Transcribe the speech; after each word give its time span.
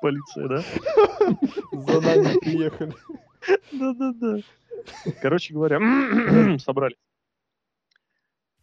Полиция, 0.00 0.48
да? 0.48 0.64
За 1.72 2.00
нами 2.00 2.38
приехали. 2.40 2.92
Да-да-да. 3.72 4.38
Короче 5.20 5.54
говоря, 5.54 5.78
собрались. 6.58 6.96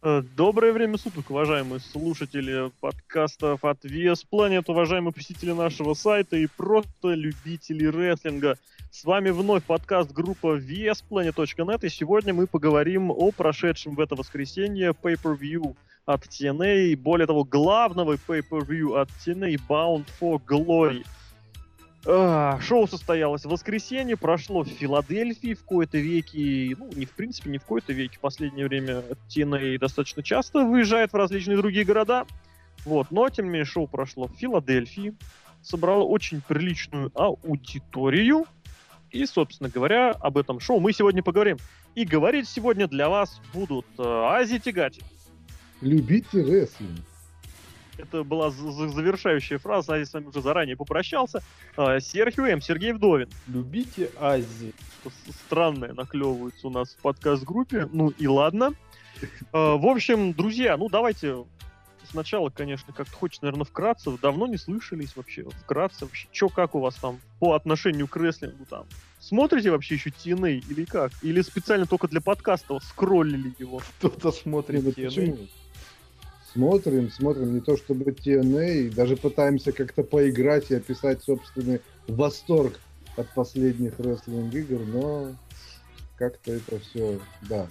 Э, 0.02 0.22
Доброе 0.34 0.72
время 0.72 0.96
суток, 0.96 1.30
уважаемые 1.30 1.80
слушатели 1.80 2.70
подкастов 2.80 3.64
от 3.64 3.84
VS 3.84 4.26
Planet, 4.30 4.64
уважаемые 4.66 5.12
посетители 5.12 5.52
нашего 5.52 5.94
сайта 5.94 6.36
и 6.36 6.46
просто 6.46 7.08
любители 7.08 7.84
рестлинга. 7.86 8.56
С 8.90 9.04
вами 9.04 9.30
вновь 9.30 9.62
подкаст 9.64 10.10
группа 10.12 10.58
VSPlanet.net, 10.58 11.86
и 11.86 11.88
сегодня 11.90 12.32
мы 12.32 12.46
поговорим 12.46 13.10
о 13.10 13.30
прошедшем 13.30 13.94
в 13.94 14.00
это 14.00 14.14
воскресенье 14.14 14.90
Pay-Per-View 14.90 15.76
от 16.06 16.26
TNA, 16.26 16.88
и 16.88 16.96
более 16.96 17.26
того, 17.26 17.44
главного 17.44 18.14
Pay-Per-View 18.14 18.98
от 18.98 19.08
TNA 19.24 19.60
Bound 19.68 20.06
for 20.20 20.40
Glory. 20.44 21.04
А, 22.06 22.58
шоу 22.60 22.88
состоялось 22.88 23.44
в 23.44 23.50
воскресенье, 23.50 24.16
прошло 24.16 24.62
в 24.62 24.68
Филадельфии 24.68 25.54
в 25.54 25.64
кои-то 25.64 25.98
веки, 25.98 26.74
ну, 26.78 26.90
не 26.94 27.04
в 27.04 27.10
принципе, 27.10 27.50
не 27.50 27.58
в 27.58 27.64
кои-то 27.64 27.92
веки, 27.92 28.16
в 28.16 28.20
последнее 28.20 28.66
время 28.66 29.02
TNA 29.28 29.78
достаточно 29.78 30.22
часто 30.22 30.64
выезжает 30.64 31.12
в 31.12 31.16
различные 31.16 31.58
другие 31.58 31.84
города, 31.84 32.26
вот, 32.86 33.10
но, 33.10 33.28
тем 33.28 33.46
не 33.46 33.50
менее, 33.50 33.66
шоу 33.66 33.86
прошло 33.86 34.28
в 34.28 34.32
Филадельфии, 34.36 35.14
собрало 35.62 36.04
очень 36.04 36.40
приличную 36.40 37.10
аудиторию, 37.14 38.46
и, 39.10 39.26
собственно 39.26 39.68
говоря, 39.68 40.12
об 40.12 40.38
этом 40.38 40.60
шоу 40.60 40.80
мы 40.80 40.92
сегодня 40.92 41.22
поговорим. 41.22 41.58
И 41.94 42.04
говорить 42.04 42.48
сегодня 42.48 42.86
для 42.86 43.08
вас 43.08 43.40
будут 43.52 43.86
э, 43.98 44.02
Ази 44.02 44.60
Тигати. 44.60 45.02
Любите 45.80 46.42
рестлинг. 46.42 47.00
Это 47.98 48.24
была 48.24 48.50
завершающая 48.50 49.58
фраза, 49.58 49.94
Ази 49.94 50.04
с 50.04 50.14
вами 50.14 50.26
уже 50.26 50.40
заранее 50.40 50.76
попрощался. 50.76 51.42
Э, 51.76 52.00
Серхио 52.00 52.46
М, 52.46 52.62
Сергей 52.62 52.92
Вдовин. 52.92 53.28
Любите 53.46 54.10
Ази. 54.18 54.72
что 55.02 55.10
странное 55.46 55.92
наклевывается 55.92 56.66
у 56.66 56.70
нас 56.70 56.90
в 56.94 56.96
подкаст-группе. 57.02 57.88
Ну 57.92 58.08
и 58.10 58.26
ладно. 58.26 58.72
Э, 59.20 59.26
В 59.52 59.86
общем, 59.86 60.32
друзья, 60.32 60.76
ну 60.78 60.88
давайте 60.88 61.44
сначала, 62.10 62.48
конечно, 62.50 62.92
как-то 62.94 63.12
хочется, 63.14 63.44
наверное, 63.44 63.64
вкратце. 63.66 64.10
Давно 64.20 64.46
не 64.46 64.56
слышались 64.56 65.14
вообще. 65.14 65.44
Вкратце 65.62 66.06
вообще. 66.06 66.26
Чё, 66.32 66.48
как 66.48 66.74
у 66.74 66.80
вас 66.80 66.94
там 66.96 67.20
по 67.38 67.52
отношению 67.54 68.08
к 68.08 68.16
рестлингу 68.16 68.64
там? 68.64 68.86
Смотрите 69.18 69.70
вообще 69.70 69.96
еще 69.96 70.08
TNA 70.10 70.62
или 70.70 70.84
как? 70.86 71.12
Или 71.22 71.42
специально 71.42 71.84
только 71.86 72.08
для 72.08 72.22
подкаста 72.22 72.78
скроллили 72.80 73.52
его? 73.58 73.82
Кто-то 73.98 74.32
смотрит 74.32 74.84
TNA. 74.96 75.48
Смотрим, 76.52 77.10
смотрим, 77.10 77.54
не 77.54 77.60
то 77.60 77.76
чтобы 77.76 78.10
TNA, 78.10 78.92
даже 78.92 79.16
пытаемся 79.16 79.70
как-то 79.70 80.02
поиграть 80.02 80.70
и 80.70 80.74
описать 80.74 81.22
собственный 81.22 81.80
восторг 82.08 82.80
от 83.16 83.32
последних 83.34 84.00
рестлинг 84.00 84.52
игр, 84.52 84.80
но 84.80 85.36
как-то 86.16 86.52
это 86.52 86.80
все, 86.80 87.20
да. 87.42 87.68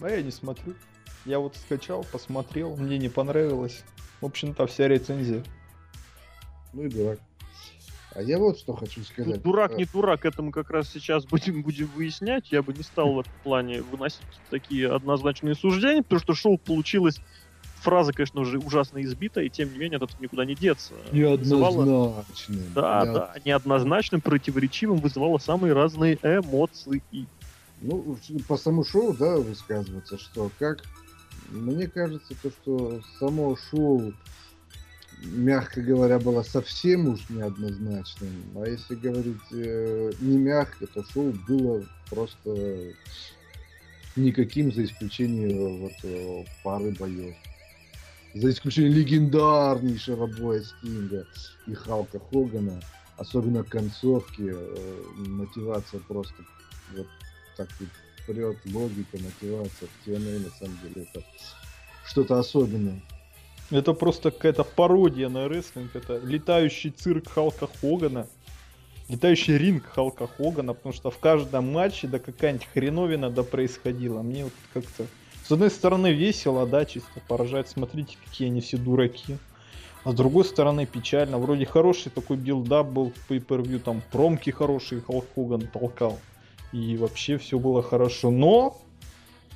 А 0.00 0.10
я 0.10 0.22
не 0.22 0.30
смотрю. 0.30 0.74
Я 1.24 1.40
вот 1.40 1.56
скачал, 1.56 2.06
посмотрел, 2.10 2.76
мне 2.76 2.98
не 2.98 3.08
понравилось. 3.08 3.82
В 4.20 4.26
общем-то, 4.26 4.66
вся 4.68 4.86
рецензия. 4.86 5.42
Ну 6.72 6.84
и 6.84 6.88
дурак. 6.88 7.18
А 8.18 8.22
я 8.22 8.36
вот 8.40 8.58
что 8.58 8.74
хочу 8.74 8.98
Ну, 8.98 9.04
сказать. 9.06 9.42
дурак, 9.42 9.70
Э, 9.70 9.76
не 9.76 9.84
дурак, 9.84 10.24
это 10.24 10.42
мы 10.42 10.50
как 10.50 10.70
раз 10.70 10.88
сейчас 10.88 11.24
будем, 11.24 11.62
будем 11.62 11.86
выяснять. 11.86 12.50
Я 12.50 12.64
бы 12.64 12.74
не 12.74 12.82
стал 12.82 13.12
в 13.14 13.20
этом 13.20 13.32
плане 13.44 13.80
выносить 13.80 14.24
такие 14.50 14.90
однозначные 14.92 15.54
суждения, 15.54 16.02
потому 16.02 16.18
что 16.18 16.34
шоу 16.34 16.58
получилось 16.58 17.20
фраза, 17.76 18.12
конечно, 18.12 18.40
уже 18.40 18.58
ужасно 18.58 19.00
избита, 19.04 19.40
и 19.40 19.48
тем 19.48 19.72
не 19.72 19.78
менее 19.78 19.98
от 19.98 20.02
этого 20.10 20.20
никуда 20.20 20.44
не 20.44 20.56
деться. 20.56 20.94
Неоднозначным. 21.12 22.72
Да, 22.74 23.04
Я- 23.04 23.12
да, 23.12 23.34
неоднозначным, 23.44 24.20
противоречивым 24.20 24.98
вызывало 24.98 25.38
самые 25.38 25.72
разные 25.72 26.16
эмоции. 26.16 27.00
Ну, 27.80 28.16
по 28.48 28.56
самому 28.56 28.82
шоу, 28.82 29.16
да, 29.16 29.36
высказываться, 29.36 30.18
что 30.18 30.50
как... 30.58 30.82
Мне 31.50 31.86
кажется, 31.86 32.34
то, 32.42 32.50
что 32.50 33.00
само 33.20 33.56
шоу, 33.70 34.12
мягко 35.22 35.80
говоря, 35.80 36.18
было 36.18 36.42
совсем 36.42 37.08
уж 37.08 37.20
неоднозначным. 37.28 38.32
А 38.56 38.66
если 38.66 38.94
говорить 38.94 39.36
э, 39.52 40.12
не 40.20 40.38
мягко, 40.38 40.86
то 40.86 41.04
шоу 41.12 41.32
было 41.46 41.84
просто 42.08 42.92
никаким, 44.16 44.72
за 44.72 44.84
исключением 44.84 45.78
вот 45.78 45.92
э, 46.02 46.44
пары 46.62 46.92
боев. 46.92 47.34
За 48.34 48.50
исключением 48.50 48.94
легендарнейшего 48.94 50.26
боя 50.26 50.62
Стинга 50.62 51.26
и 51.66 51.74
Халка 51.74 52.18
Хогана. 52.18 52.80
Особенно 53.16 53.64
концовки, 53.64 54.52
э, 54.54 55.02
мотивация 55.16 56.00
просто 56.00 56.34
вот 56.96 57.06
так 57.56 57.68
вот 57.80 57.88
прет 58.26 58.58
логика, 58.66 59.18
мотивация 59.18 59.88
в 59.88 60.06
TNA, 60.06 60.44
на 60.44 60.50
самом 60.50 60.78
деле, 60.82 61.08
это 61.12 61.24
что-то 62.04 62.38
особенное. 62.38 63.02
Это 63.70 63.92
просто 63.92 64.30
какая-то 64.30 64.64
пародия 64.64 65.28
на 65.28 65.48
рестлинг. 65.48 65.94
Это 65.94 66.18
летающий 66.18 66.90
цирк 66.90 67.28
Халка 67.28 67.68
Хогана. 67.80 68.26
Летающий 69.08 69.56
ринг 69.58 69.84
Халка 69.86 70.26
Хогана, 70.26 70.74
потому 70.74 70.94
что 70.94 71.10
в 71.10 71.18
каждом 71.18 71.72
матче 71.72 72.08
да 72.08 72.18
какая-нибудь 72.18 72.66
хреновина 72.72 73.30
да 73.30 73.42
происходила. 73.42 74.22
Мне 74.22 74.44
вот 74.44 74.52
как-то... 74.72 75.06
С 75.46 75.52
одной 75.52 75.70
стороны 75.70 76.12
весело, 76.12 76.66
да, 76.66 76.84
чисто 76.84 77.20
поржать. 77.26 77.68
Смотрите, 77.68 78.16
какие 78.24 78.48
они 78.48 78.60
все 78.60 78.76
дураки. 78.76 79.38
А 80.04 80.12
с 80.12 80.14
другой 80.14 80.44
стороны 80.44 80.86
печально. 80.86 81.38
Вроде 81.38 81.66
хороший 81.66 82.10
такой 82.10 82.36
build-up 82.36 82.88
был 82.88 83.12
в 83.12 83.30
pay 83.30 83.78
там 83.80 84.02
промки 84.12 84.50
хорошие 84.50 85.02
Халк 85.02 85.26
Хоган 85.34 85.62
толкал. 85.62 86.18
И 86.72 86.96
вообще 86.96 87.38
все 87.38 87.58
было 87.58 87.82
хорошо. 87.82 88.30
Но, 88.30 88.78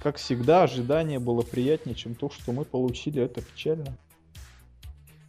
как 0.03 0.17
всегда, 0.17 0.65
ожидание 0.65 1.21
было 1.21 1.43
приятнее, 1.43 1.95
чем 1.95 2.17
то, 2.17 2.29
что 2.29 2.51
мы 2.53 2.65
получили. 2.65 3.23
Это 3.23 3.41
печально. 3.41 3.97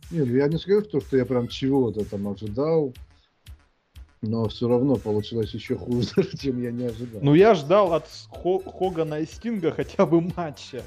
Не, 0.10 0.22
ну 0.22 0.36
я 0.36 0.48
не 0.48 0.58
скажу, 0.58 0.82
то, 0.82 1.00
что 1.00 1.16
я 1.16 1.26
прям 1.26 1.48
чего-то 1.48 2.04
там 2.06 2.28
ожидал, 2.28 2.92
но 4.24 4.48
все 4.48 4.68
равно 4.68 4.96
получилось 4.96 5.54
еще 5.54 5.78
хуже, 5.78 6.10
чем 6.40 6.62
я 6.62 6.72
не 6.72 6.86
ожидал. 6.86 7.22
Ну, 7.22 7.36
я 7.36 7.54
ждал 7.54 7.94
от 7.94 8.10
Хо- 8.30 8.60
Хогана 8.60 9.20
и 9.20 9.26
Стинга 9.26 9.72
хотя 9.72 10.08
бы 10.08 10.22
матча, 10.22 10.82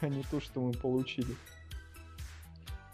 а 0.00 0.08
не 0.08 0.22
то, 0.30 0.40
что 0.40 0.60
мы 0.60 0.72
получили. 0.72 1.34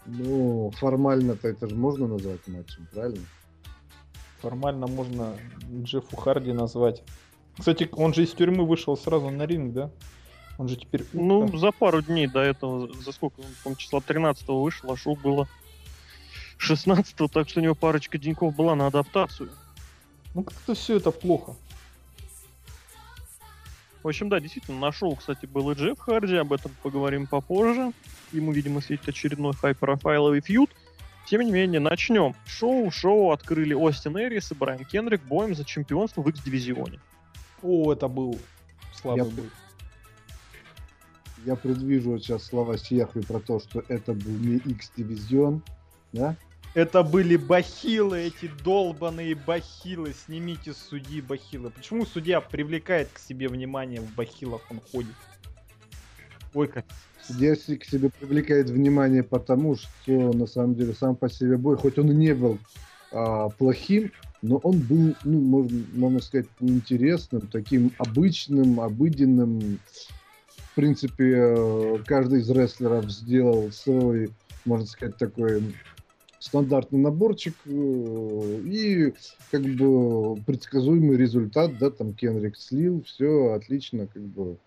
Ну, 0.05 0.71
формально-то 0.71 1.47
это 1.47 1.69
же 1.69 1.75
можно 1.75 2.07
назвать 2.07 2.45
матчем, 2.47 2.87
правильно? 2.91 3.25
Формально 4.41 4.87
можно 4.87 5.37
Джеффу 5.83 6.17
Харди 6.17 6.51
назвать. 6.51 7.03
Кстати, 7.57 7.89
он 7.91 8.13
же 8.13 8.23
из 8.23 8.31
тюрьмы 8.31 8.65
вышел 8.65 8.95
сразу 8.95 9.29
на 9.29 9.45
ринг, 9.45 9.73
да? 9.73 9.91
Он 10.57 10.67
же 10.67 10.75
теперь... 10.75 11.05
Ну, 11.13 11.55
за 11.57 11.71
пару 11.71 12.01
дней 12.01 12.27
до 12.27 12.39
этого, 12.39 12.91
за 12.93 13.11
сколько, 13.11 13.41
он, 13.41 13.45
по-моему, 13.63 13.79
числа 13.79 14.01
13 14.01 14.47
вышел, 14.47 14.91
а 14.91 14.97
шоу 14.97 15.15
было 15.15 15.47
16 16.57 17.15
так 17.31 17.49
что 17.49 17.59
у 17.59 17.63
него 17.63 17.75
парочка 17.75 18.17
деньков 18.17 18.55
была 18.55 18.75
на 18.75 18.87
адаптацию. 18.87 19.49
ну 20.33 20.43
как-то 20.43 20.73
все 20.73 20.97
это 20.97 21.11
плохо. 21.11 21.55
В 24.03 24.07
общем, 24.07 24.29
да, 24.29 24.39
действительно, 24.39 24.79
на 24.79 24.91
шоу, 24.91 25.15
кстати, 25.15 25.45
был 25.45 25.69
и 25.71 25.75
Джефф 25.75 25.99
Харди, 25.99 26.35
об 26.35 26.53
этом 26.53 26.71
поговорим 26.81 27.27
попозже. 27.27 27.91
Ему, 28.31 28.51
видимо, 28.51 28.79
светит 28.79 29.09
очередной 29.09 29.53
хайпрофайловый 29.53 30.41
фьюд. 30.41 30.69
Тем 31.25 31.41
не 31.41 31.51
менее, 31.51 31.81
начнем. 31.81 32.33
Шоу, 32.45 32.89
шоу 32.89 33.31
открыли 33.31 33.73
Остин 33.73 34.17
Эрис 34.17 34.51
и 34.51 34.55
Брайан 34.55 34.85
Кенрик 34.85 35.21
боем 35.23 35.55
за 35.55 35.65
чемпионство 35.65 36.21
в 36.21 36.29
X-дивизионе. 36.29 37.01
О, 37.61 37.91
это 37.91 38.07
был 38.07 38.39
слабый 38.93 39.25
Я- 39.25 39.29
бой. 39.29 39.49
Я 41.45 41.55
предвижу 41.55 42.11
вот 42.11 42.23
сейчас 42.23 42.43
слова 42.43 42.77
Сехви 42.77 43.21
про 43.21 43.39
то, 43.39 43.59
что 43.59 43.83
это 43.87 44.13
был 44.13 44.31
не 44.31 44.57
X-дивизион, 44.57 45.61
да? 46.13 46.35
Это 46.73 47.01
были 47.01 47.37
бахилы, 47.37 48.19
эти 48.19 48.51
долбаные 48.63 49.33
бахилы. 49.33 50.13
Снимите 50.13 50.73
судьи 50.73 51.21
бахилы. 51.21 51.71
Почему 51.71 52.05
судья 52.05 52.39
привлекает 52.39 53.09
к 53.11 53.19
себе 53.19 53.47
внимание 53.47 53.99
в 54.01 54.13
бахилах 54.13 54.61
он 54.69 54.81
ходит? 54.91 55.15
Ой, 56.53 56.67
как... 56.67 56.85
Судья 57.21 57.55
к 57.55 57.83
себе 57.83 58.09
привлекает 58.09 58.69
внимание 58.69 59.23
потому, 59.23 59.75
что 59.75 59.87
на 60.33 60.45
самом 60.45 60.75
деле 60.75 60.93
сам 60.93 61.15
по 61.15 61.29
себе 61.29 61.57
бой, 61.57 61.77
хоть 61.77 61.97
он 61.97 62.11
и 62.11 62.15
не 62.15 62.33
был 62.33 62.57
а, 63.11 63.49
плохим, 63.49 64.11
но 64.41 64.57
он 64.57 64.79
был, 64.79 65.15
ну, 65.23 65.41
можно, 65.41 65.83
можно 65.93 66.21
сказать, 66.21 66.47
неинтересным, 66.59 67.41
таким 67.41 67.91
обычным, 67.97 68.79
обыденным. 68.79 69.79
В 70.77 70.79
принципе, 70.79 71.33
э, 71.35 71.97
каждый 72.05 72.41
из 72.41 72.51
рестлеров 72.51 73.09
сделал 73.09 73.71
свой, 73.71 74.29
можно 74.63 74.85
сказать, 74.85 75.17
такой 75.17 75.73
стандартный 76.37 76.99
наборчик 76.99 77.55
э, 77.65 78.61
и 78.63 79.11
как 79.49 79.63
бы 79.63 80.35
предсказуемый 80.43 81.17
результат, 81.17 81.79
да, 81.79 81.89
там 81.89 82.13
Кенрик 82.13 82.55
слил, 82.55 83.01
все 83.07 83.53
отлично, 83.53 84.05
как 84.05 84.21
бы 84.21 84.57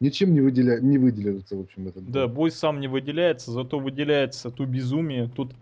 ничем 0.00 0.32
не, 0.32 0.40
выделя... 0.40 0.80
не 0.80 0.96
выделяется, 0.96 1.54
в 1.54 1.60
общем, 1.60 1.88
этот 1.88 2.10
Да, 2.10 2.26
бой 2.26 2.50
сам 2.50 2.80
не 2.80 2.88
выделяется, 2.88 3.52
зато 3.52 3.78
выделяется 3.78 4.48
то 4.48 4.64
безумие. 4.64 5.28
Тут 5.28 5.52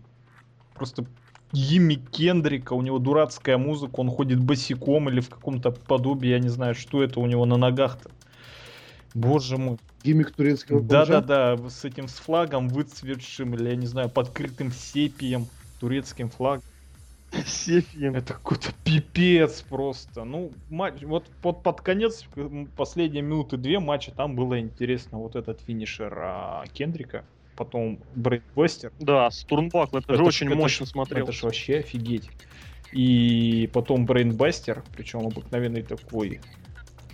просто 0.75 1.05
Йимми 1.51 1.95
Кендрика, 1.95 2.71
у 2.71 2.81
него 2.81 2.99
дурацкая 2.99 3.57
музыка, 3.57 3.99
он 3.99 4.09
ходит 4.09 4.39
босиком 4.39 5.09
или 5.09 5.19
в 5.19 5.27
каком-то 5.27 5.71
подобии, 5.71 6.29
я 6.29 6.39
не 6.39 6.47
знаю, 6.47 6.73
что 6.73 7.03
это 7.03 7.19
у 7.19 7.25
него 7.25 7.45
на 7.45 7.57
ногах-то. 7.57 8.09
Боже 9.13 9.57
мой. 9.57 9.77
Гиммик 10.03 10.31
турецкого 10.31 10.81
Да-да-да, 10.81 11.57
с 11.69 11.85
этим 11.85 12.07
с 12.07 12.13
флагом 12.13 12.69
выцветшим, 12.69 13.53
или, 13.53 13.69
я 13.69 13.75
не 13.75 13.87
знаю, 13.87 14.09
подкрытым 14.09 14.71
сепием, 14.71 15.47
турецким 15.79 16.29
флагом. 16.29 16.63
Сефием. 17.45 18.15
Это 18.15 18.33
какой-то 18.33 18.71
пипец 18.83 19.61
просто. 19.61 20.23
Ну, 20.23 20.51
матч, 20.69 21.01
вот 21.03 21.25
под, 21.41 21.63
под 21.63 21.81
конец, 21.81 22.25
последние 22.75 23.21
минуты 23.21 23.57
две 23.57 23.79
матча, 23.79 24.11
там 24.11 24.35
было 24.35 24.59
интересно 24.59 25.17
вот 25.17 25.35
этот 25.35 25.61
финишер 25.61 26.13
а, 26.17 26.65
Кендрика, 26.73 27.23
потом 27.55 27.99
Брейнбастер. 28.15 28.91
Да, 28.99 29.31
с 29.31 29.43
Турнбакл, 29.43 29.97
это, 29.97 30.13
это 30.13 30.15
же 30.17 30.23
очень 30.23 30.47
это 30.47 30.55
мощно 30.57 30.85
смотрел. 30.85 31.23
Это 31.23 31.31
же 31.31 31.45
вообще 31.45 31.77
офигеть. 31.77 32.29
И 32.91 33.69
потом 33.71 34.05
Брейнбастер, 34.05 34.83
причем 34.93 35.19
обыкновенный 35.25 35.83
такой 35.83 36.41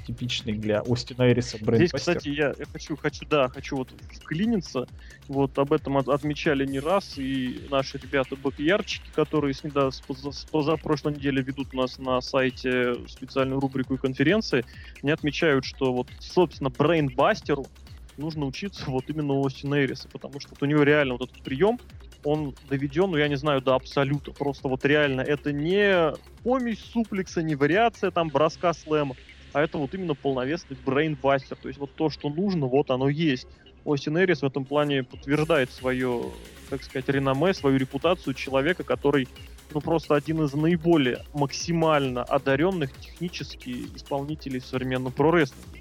типичный 0.07 0.53
для 0.53 0.81
Остина 0.87 1.29
Эриса 1.29 1.57
бренд 1.61 1.81
Здесь, 1.81 1.91
кстати, 1.91 2.29
я, 2.29 2.53
я 2.57 2.65
хочу, 2.71 2.95
хочу, 2.95 3.25
да, 3.29 3.49
хочу 3.49 3.75
вот 3.75 3.89
вклиниться. 4.13 4.87
Вот 5.27 5.57
об 5.59 5.73
этом 5.73 5.97
от, 5.97 6.07
отмечали 6.07 6.65
не 6.65 6.79
раз, 6.79 7.17
и 7.17 7.67
наши 7.69 7.97
ребята 7.97 8.37
бэкярчики, 8.37 9.09
которые 9.13 9.53
с, 9.53 9.63
недавно, 9.63 9.91
с, 9.91 10.01
с 10.01 10.45
позапрошлой 10.45 11.15
неделе 11.15 11.41
ведут 11.41 11.73
у 11.73 11.77
нас 11.77 11.99
на 11.99 12.21
сайте 12.21 12.95
специальную 13.07 13.59
рубрику 13.59 13.95
и 13.95 13.97
конференции, 13.97 14.63
они 15.03 15.11
отмечают, 15.11 15.65
что 15.65 15.91
вот, 15.91 16.07
собственно, 16.19 16.69
брейнбастеру 16.69 17.67
нужно 18.15 18.45
учиться 18.45 18.85
вот 18.87 19.09
именно 19.09 19.33
у 19.33 19.45
Остина 19.45 19.83
Эриса, 19.83 20.07
потому 20.07 20.39
что 20.39 20.51
вот 20.51 20.63
у 20.63 20.65
него 20.65 20.83
реально 20.83 21.15
вот 21.15 21.29
этот 21.29 21.43
прием, 21.43 21.79
он 22.23 22.55
доведен, 22.69 23.11
ну 23.11 23.17
я 23.17 23.27
не 23.27 23.35
знаю, 23.37 23.61
до 23.61 23.75
абсолюта. 23.75 24.31
Просто 24.31 24.69
вот 24.69 24.85
реально 24.85 25.21
это 25.21 25.51
не 25.51 26.13
помесь 26.43 26.79
суплекса, 26.79 27.43
не 27.43 27.55
вариация 27.55 28.09
там 28.09 28.29
броска 28.29 28.73
слэма 28.73 29.15
а 29.57 29.63
это 29.63 29.79
вот 29.79 29.91
именно 29.95 30.13
полновесный 30.13 30.77
брейнбастер. 30.85 31.57
То 31.57 31.67
есть 31.67 31.79
вот 31.79 31.89
то, 31.95 32.11
что 32.11 32.29
нужно, 32.29 32.67
вот 32.67 32.91
оно 32.91 33.09
есть. 33.09 33.47
Остин 33.85 34.15
Эрис 34.19 34.43
в 34.43 34.45
этом 34.45 34.65
плане 34.65 35.03
подтверждает 35.03 35.71
свое, 35.71 36.25
так 36.69 36.83
сказать, 36.83 37.09
реноме, 37.09 37.55
свою 37.55 37.77
репутацию 37.77 38.35
человека, 38.35 38.83
который 38.83 39.27
ну, 39.73 39.81
просто 39.81 40.13
один 40.13 40.43
из 40.43 40.53
наиболее 40.53 41.23
максимально 41.33 42.23
одаренных 42.23 42.95
технически 42.99 43.87
исполнителей 43.95 44.61
современного 44.61 45.11
прорестлинга. 45.11 45.79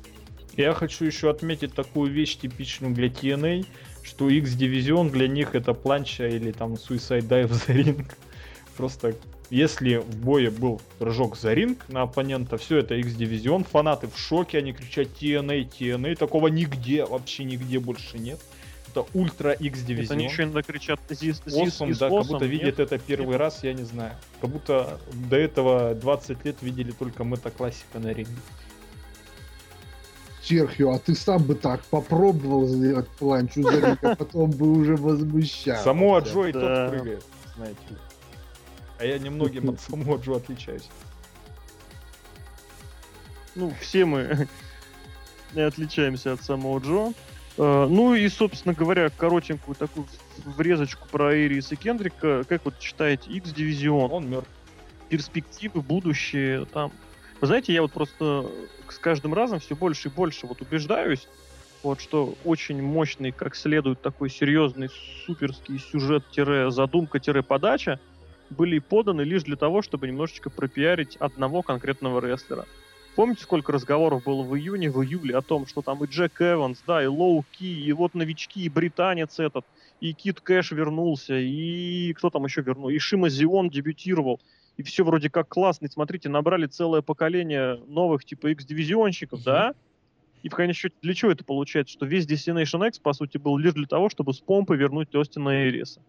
Я 0.57 0.73
хочу 0.73 1.05
еще 1.05 1.29
отметить 1.29 1.75
такую 1.75 2.11
вещь 2.11 2.39
типичную 2.39 2.95
для 2.95 3.09
TNA, 3.09 3.67
что 4.03 4.31
X-дивизион 4.31 5.11
для 5.11 5.29
них 5.29 5.55
это 5.55 5.75
планча 5.75 6.27
или 6.27 6.51
там 6.51 6.75
Suicide 6.75 7.29
Dive 7.29 7.53
за 7.53 7.73
ринг. 7.75 8.17
Просто 8.79 9.15
если 9.51 9.97
в 9.97 10.17
бое 10.25 10.51
был 10.51 10.81
прыжок 10.99 11.37
за 11.37 11.55
ринг 11.55 11.89
на 11.89 12.03
оппонента, 12.03 12.57
все 12.57 12.79
это 12.79 12.95
X-дивизион, 12.97 13.65
фанаты 13.65 14.09
в 14.09 14.19
шоке, 14.19 14.59
они 14.59 14.73
кричат 14.73 15.09
TNA, 15.21 15.71
TNA, 15.71 16.17
такого 16.17 16.49
нигде, 16.49 17.05
вообще 17.05 17.45
нигде 17.45 17.79
больше 17.79 18.19
нет. 18.19 18.41
Это 18.89 19.07
ультра 19.15 19.53
X-дивизион. 19.53 20.17
Они 20.17 20.25
еще 20.27 20.45
иногда 20.45 20.63
кричат 20.63 21.01
Зис, 21.11 21.43
Awesome, 21.47 21.97
да, 21.99 22.09
как 22.09 22.27
будто 22.27 22.47
видят 22.47 22.81
это 22.81 22.99
первый 22.99 23.33
нет? 23.33 23.41
раз, 23.41 23.63
я 23.63 23.75
не 23.75 23.85
знаю. 23.85 24.13
Как 24.41 24.51
будто 24.51 24.99
до 25.13 25.37
этого 25.37 25.95
20 25.95 26.45
лет 26.45 26.57
видели 26.63 26.93
только 26.93 27.23
мета-классика 27.23 27.99
на 27.99 28.13
ринге. 28.13 28.33
Серхио, 30.43 30.93
а 30.93 30.99
ты 30.99 31.15
сам 31.15 31.43
бы 31.43 31.57
так 31.57 31.83
попробовал 31.85 32.67
сделать 32.67 33.09
планчу 33.19 33.63
за 33.63 33.81
ринг, 33.81 34.03
а 34.03 34.15
потом 34.17 34.51
бы 34.51 34.71
уже 34.79 34.97
возмущался. 34.97 35.83
Само 35.83 36.19
Джо 36.21 36.45
и 36.47 36.53
тот 36.53 36.91
прыгает, 36.91 37.25
знаете 37.57 37.81
ли. 37.91 37.97
А 38.99 39.05
я 39.05 39.19
немногим 39.19 39.71
от 39.71 39.81
самого 39.89 40.19
Джо 40.19 40.37
отличаюсь. 40.37 40.89
Ну, 43.55 43.73
все 43.81 44.05
мы 44.05 44.49
не 45.55 45.61
отличаемся 45.63 46.33
от 46.33 46.43
самого 46.43 46.79
Джо. 46.79 47.13
Uh, 47.57 47.89
ну 47.89 48.15
и, 48.15 48.29
собственно 48.29 48.75
говоря, 48.75 49.09
коротенькую 49.09 49.77
такую 49.77 50.07
врезочку 50.45 51.09
про 51.09 51.35
Эйрис 51.35 51.73
и 51.73 51.77
Кендрика. 51.77 52.45
Как 52.47 52.67
вот 52.67 52.75
считаете, 52.79 53.31
X-дивизион? 53.31 54.13
Он 54.13 54.29
мертв. 54.29 54.51
Перспективы, 55.09 55.81
будущее 55.81 56.67
там. 56.67 56.93
Вы 57.41 57.47
знаете, 57.47 57.73
я 57.73 57.81
вот 57.81 57.93
просто 57.93 58.51
с 58.89 58.99
каждым 58.99 59.33
разом 59.33 59.61
все 59.61 59.75
больше 59.75 60.09
и 60.09 60.11
больше 60.11 60.47
вот 60.47 60.61
убеждаюсь, 60.61 61.27
вот 61.83 62.01
что 62.01 62.35
очень 62.45 62.83
мощный, 62.83 63.33
как 63.33 63.55
следует, 63.55 64.01
такой 64.03 64.31
серьезный 64.31 64.89
суперский 65.25 65.79
сюжет-задумка-подача 65.79 68.01
были 68.51 68.79
поданы 68.79 69.23
лишь 69.23 69.45
для 69.45 69.57
того, 69.57 69.83
чтобы 69.83 70.07
немножечко 70.07 70.51
пропиарить 70.51 71.17
одного 71.17 71.63
конкретного 71.63 72.21
рестлера. 72.21 72.67
Помните, 73.15 73.43
сколько 73.43 73.73
разговоров 73.73 74.25
было 74.25 74.43
в 74.43 74.55
июне, 74.57 74.91
в 74.91 75.03
июле 75.03 75.37
о 75.37 75.43
том, 75.43 75.67
что 75.67 75.81
там 75.81 76.05
и 76.05 76.07
Джек 76.07 76.41
Эванс, 76.41 76.83
да, 76.87 77.03
и 77.03 77.07
Лоу 77.07 77.45
Ки, 77.51 77.65
и 77.65 77.93
вот 77.93 78.15
новички, 78.15 78.65
и 78.65 78.69
британец 78.69 79.39
этот, 79.39 79.65
и 80.01 80.13
Кит 80.13 80.41
Кэш 80.41 80.73
вернулся, 80.73 81.35
и 81.35 82.13
кто 82.13 82.29
там 82.29 82.45
еще 82.45 82.61
вернул, 82.61 82.91
и 82.91 82.99
Шима 82.99 83.31
Зион 83.31 83.71
дебютировал, 83.71 84.39
и 84.77 84.83
все 84.83 85.03
вроде 85.03 85.31
как 85.31 85.49
классно. 85.49 85.87
И 85.87 85.91
смотрите, 85.91 86.29
набрали 86.29 86.67
целое 86.67 87.01
поколение 87.01 87.81
новых 87.89 88.27
типа 88.27 88.49
X-дивизионщиков, 88.49 89.41
mm-hmm. 89.41 89.45
да? 89.45 89.75
И 90.43 90.51
в 90.51 90.55
конечном 90.55 90.91
счете, 90.91 90.95
для 91.01 91.15
чего 91.15 91.31
это 91.33 91.43
получается? 91.43 91.95
Что 91.95 92.05
весь 92.05 92.27
Destination 92.27 92.87
X, 92.87 92.99
по 92.99 93.15
сути, 93.15 93.39
был 93.39 93.57
лишь 93.57 93.73
для 93.73 93.87
того, 93.87 94.11
чтобы 94.11 94.35
с 94.35 94.41
помпы 94.41 94.77
вернуть 94.77 95.15
Остина 95.15 95.67
Эриса 95.69 96.03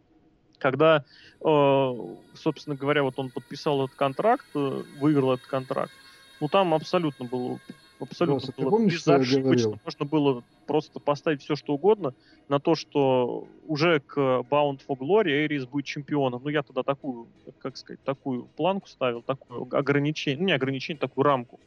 когда, 0.59 1.03
э, 1.41 1.93
собственно 2.33 2.75
говоря, 2.75 3.03
вот 3.03 3.17
он 3.19 3.29
подписал 3.29 3.85
этот 3.85 3.95
контракт, 3.95 4.45
э, 4.55 4.83
выиграл 4.99 5.33
этот 5.33 5.47
контракт, 5.47 5.91
ну 6.39 6.47
там 6.47 6.73
абсолютно 6.73 7.25
было 7.25 7.59
абсолютно 7.99 8.39
Просто, 8.39 8.61
было 8.61 8.69
помнишь, 8.69 8.93
безошибочно. 8.93 9.79
Можно 9.83 10.05
было 10.05 10.43
просто 10.65 10.99
поставить 10.99 11.41
все, 11.41 11.55
что 11.55 11.73
угодно 11.73 12.13
на 12.47 12.59
то, 12.59 12.75
что 12.75 13.47
уже 13.65 14.01
к 14.01 14.17
Bound 14.17 14.81
for 14.87 14.97
Glory 14.97 15.45
Эрис 15.45 15.65
будет 15.65 15.85
чемпионом. 15.85 16.41
Ну, 16.43 16.49
я 16.49 16.63
тогда 16.63 16.83
такую, 16.83 17.27
как 17.59 17.77
сказать, 17.77 18.01
такую 18.03 18.43
планку 18.55 18.87
ставил, 18.87 19.21
такое 19.21 19.65
ограничение, 19.71 20.39
ну, 20.39 20.45
не 20.45 20.51
ограничение, 20.53 20.99
такую 20.99 21.23
рамку. 21.23 21.59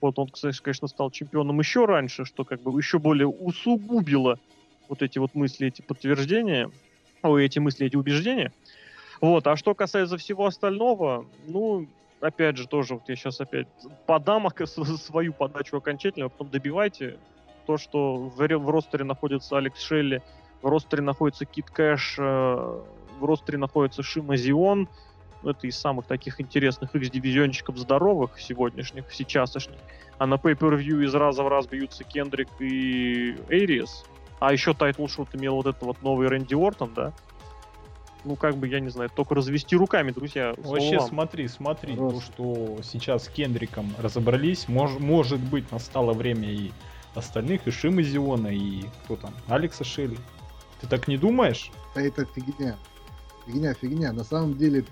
Вот 0.00 0.18
он, 0.18 0.28
кстати, 0.28 0.60
конечно, 0.60 0.88
стал 0.88 1.10
чемпионом 1.10 1.58
еще 1.60 1.84
раньше, 1.84 2.24
что 2.24 2.44
как 2.44 2.60
бы 2.60 2.76
еще 2.78 2.98
более 2.98 3.28
усугубило 3.28 4.38
вот 4.88 5.02
эти 5.02 5.18
вот 5.18 5.34
мысли, 5.34 5.68
эти 5.68 5.80
подтверждения 5.82 6.70
ой, 7.22 7.46
эти 7.46 7.58
мысли, 7.58 7.86
эти 7.86 7.96
убеждения. 7.96 8.52
Вот, 9.20 9.46
а 9.46 9.56
что 9.56 9.74
касается 9.74 10.16
всего 10.16 10.46
остального, 10.46 11.26
ну, 11.46 11.86
опять 12.20 12.56
же, 12.56 12.66
тоже, 12.66 12.94
вот 12.94 13.08
я 13.08 13.16
сейчас 13.16 13.40
опять 13.40 13.68
подам 14.06 14.48
свою 14.66 15.32
подачу 15.32 15.76
окончательно, 15.76 16.26
а 16.26 16.28
потом 16.28 16.50
добивайте 16.50 17.18
то, 17.66 17.78
что 17.78 18.16
в, 18.16 18.36
в 18.36 18.70
ростере 18.70 19.04
находится 19.04 19.58
Алекс 19.58 19.80
Шелли, 19.80 20.22
в 20.62 20.68
ростере 20.68 21.02
находится 21.02 21.44
Кит 21.44 21.70
Кэш, 21.70 22.16
э, 22.18 22.22
в 22.22 23.24
ростере 23.24 23.58
находится 23.58 24.02
Шима 24.02 24.36
Зион, 24.36 24.88
это 25.44 25.66
из 25.66 25.76
самых 25.76 26.06
таких 26.06 26.40
интересных 26.40 26.94
X- 26.94 27.04
дивизиончиков 27.04 27.76
здоровых 27.76 28.40
сегодняшних, 28.40 29.12
сейчасшних. 29.12 29.78
А 30.18 30.26
на 30.26 30.34
Pay-Per-View 30.34 31.04
из 31.04 31.14
раза 31.14 31.42
в 31.42 31.48
раз 31.48 31.66
бьются 31.66 32.04
Кендрик 32.04 32.48
и 32.60 33.36
Эйрис. 33.48 34.04
А 34.42 34.52
еще 34.52 34.74
title 34.74 35.06
shot 35.06 35.28
имел 35.34 35.54
вот 35.54 35.66
это 35.66 35.84
вот 35.84 36.02
новый 36.02 36.26
Рэнди 36.26 36.54
Ортон, 36.54 36.92
да? 36.94 37.12
Ну, 38.24 38.34
как 38.34 38.56
бы, 38.56 38.66
я 38.66 38.80
не 38.80 38.88
знаю, 38.88 39.08
только 39.08 39.36
развести 39.36 39.76
руками, 39.76 40.10
друзья. 40.10 40.52
Вообще, 40.56 40.98
вам. 40.98 41.08
смотри, 41.08 41.46
смотри, 41.46 41.94
Просто. 41.94 42.18
то, 42.18 42.26
что 42.26 42.78
сейчас 42.82 43.26
с 43.26 43.28
Кендриком 43.28 43.94
разобрались, 44.00 44.66
мож, 44.66 44.98
может 44.98 45.38
быть, 45.38 45.70
настало 45.70 46.12
время 46.12 46.50
и 46.50 46.72
остальных, 47.14 47.68
и 47.68 47.70
Зимы 47.70 48.02
Айона, 48.02 48.48
и 48.48 48.82
кто 49.04 49.14
там, 49.14 49.32
Алекса 49.46 49.84
Шелли. 49.84 50.18
Ты 50.80 50.88
так 50.88 51.06
не 51.06 51.18
думаешь? 51.18 51.70
Да 51.94 52.02
это 52.02 52.24
фигня. 52.24 52.74
Фигня, 53.46 53.74
фигня. 53.74 54.12
На 54.12 54.24
самом 54.24 54.58
деле, 54.58 54.84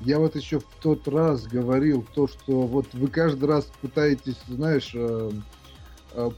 я 0.00 0.18
вот 0.18 0.34
еще 0.34 0.60
в 0.60 0.66
тот 0.80 1.06
раз 1.08 1.46
говорил 1.46 2.06
то, 2.14 2.26
что 2.26 2.62
вот 2.62 2.86
вы 2.94 3.08
каждый 3.08 3.50
раз 3.50 3.70
пытаетесь, 3.82 4.38
знаешь, 4.48 4.92
э, 4.94 5.30
Э, 5.30 5.30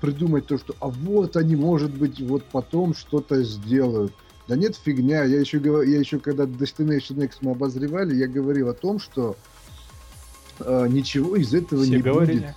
придумать 0.00 0.46
то, 0.46 0.58
что 0.58 0.74
а 0.80 0.88
вот 0.88 1.36
они, 1.36 1.56
может 1.56 1.90
быть, 1.92 2.20
вот 2.20 2.44
потом 2.44 2.94
что-то 2.94 3.42
сделают. 3.42 4.12
Да 4.48 4.56
нет, 4.56 4.76
фигня. 4.76 5.24
Я 5.24 5.40
еще, 5.40 5.60
я 5.64 5.98
еще 5.98 6.18
когда 6.18 6.44
Destination 6.44 7.24
X 7.24 7.38
мы 7.40 7.52
обозревали, 7.52 8.14
я 8.14 8.28
говорил 8.28 8.68
о 8.68 8.74
том, 8.74 8.98
что 9.00 9.36
э, 10.60 10.86
ничего 10.88 11.36
из 11.36 11.52
этого 11.52 11.82
Все 11.82 11.96
не 11.96 12.02
говорили. 12.02 12.38
будет. 12.38 12.54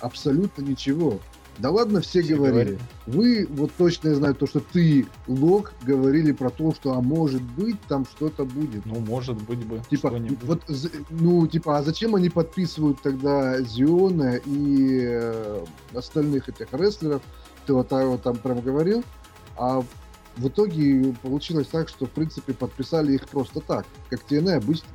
Абсолютно 0.00 0.62
ничего. 0.62 1.18
Да 1.58 1.70
ладно, 1.70 2.00
все, 2.00 2.22
все 2.22 2.34
говорили. 2.34 2.76
говорили. 2.76 2.78
Вы, 3.06 3.46
вот 3.50 3.72
точно 3.76 4.08
я 4.08 4.14
знаю, 4.14 4.34
то, 4.34 4.46
что 4.46 4.60
ты, 4.60 5.06
Лок, 5.26 5.74
говорили 5.82 6.32
про 6.32 6.50
то, 6.50 6.74
что, 6.74 6.92
а 6.92 7.00
может 7.00 7.42
быть, 7.42 7.80
там 7.88 8.06
что-то 8.06 8.44
будет. 8.44 8.86
Ну, 8.86 9.00
может 9.00 9.36
быть 9.42 9.64
бы. 9.64 9.82
Типа, 9.90 10.10
вот, 10.42 10.62
ну, 11.10 11.46
типа, 11.46 11.78
а 11.78 11.82
зачем 11.82 12.14
они 12.14 12.30
подписывают 12.30 13.02
тогда 13.02 13.60
Зиона 13.60 14.40
и 14.44 15.00
э, 15.02 15.64
остальных 15.94 16.48
этих 16.48 16.72
рестлеров, 16.72 17.22
ты 17.66 17.74
вот, 17.74 17.88
так 17.88 18.06
вот 18.06 18.22
там 18.22 18.36
прям 18.36 18.60
говорил, 18.60 19.04
а 19.56 19.84
в 20.36 20.48
итоге 20.48 21.14
получилось 21.22 21.68
так, 21.68 21.88
что, 21.88 22.06
в 22.06 22.10
принципе, 22.10 22.54
подписали 22.54 23.14
их 23.14 23.28
просто 23.28 23.60
так, 23.60 23.86
как 24.08 24.20
TNA 24.28 24.56
обычно 24.56 24.88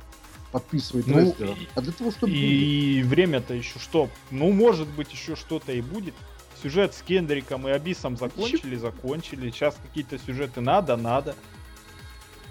подписывает 0.52 1.06
Ну, 1.06 1.20
рестлеров. 1.20 1.58
А 1.74 1.80
для 1.80 1.92
того, 1.92 2.10
чтобы... 2.10 2.32
И 2.32 3.02
время-то 3.02 3.54
еще 3.54 3.78
что? 3.78 4.08
Ну, 4.30 4.50
может 4.52 4.88
быть, 4.88 5.12
еще 5.12 5.36
что-то 5.36 5.72
и 5.72 5.80
будет. 5.80 6.14
Сюжет 6.62 6.94
с 6.94 7.02
Кендриком 7.02 7.68
и 7.68 7.70
Абисом 7.70 8.16
закончили, 8.16 8.76
закончили. 8.76 9.50
Сейчас 9.50 9.76
какие-то 9.80 10.18
сюжеты 10.18 10.60
надо, 10.60 10.96
надо. 10.96 11.34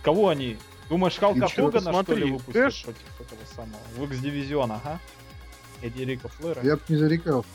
Кого 0.01 0.29
они? 0.29 0.57
Думаешь, 0.89 1.17
Халка 1.17 1.47
чё, 1.49 1.65
Хогана, 1.65 1.81
что 1.81 1.89
ли, 1.89 1.93
смотри, 1.93 2.31
выпустят 2.31 2.55
Кэш- 2.55 2.83
против 2.85 3.21
этого 3.21 3.39
самого? 3.55 3.79
В 3.97 4.03
X-дивизион, 4.11 4.71
ага. 4.71 4.99
Эдди 5.81 6.03
Рика 6.03 6.29
Флэра. 6.29 6.63
Я 6.63 6.77
бы 6.77 6.81
не 6.87 6.95
зарекался 6.95 7.49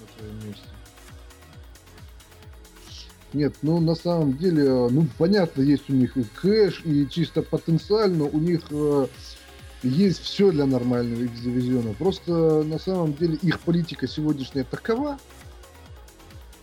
на 0.00 0.06
твоем 0.16 0.46
месте. 0.46 0.62
Нет, 3.32 3.54
ну 3.62 3.80
на 3.80 3.94
самом 3.94 4.36
деле, 4.36 4.64
э, 4.64 4.88
ну 4.90 5.06
понятно, 5.18 5.62
есть 5.62 5.88
у 5.88 5.94
них 5.94 6.16
и 6.16 6.22
кэш, 6.22 6.82
и 6.84 7.08
чисто 7.08 7.42
потенциально 7.42 8.24
у 8.24 8.38
них 8.38 8.60
э, 8.70 9.06
есть 9.82 10.20
все 10.20 10.52
для 10.52 10.66
нормального 10.66 11.22
X-дивизиона. 11.22 11.94
Просто 11.94 12.62
на 12.62 12.78
самом 12.78 13.14
деле 13.14 13.38
их 13.42 13.58
политика 13.60 14.06
сегодняшняя 14.06 14.64
такова, 14.64 15.18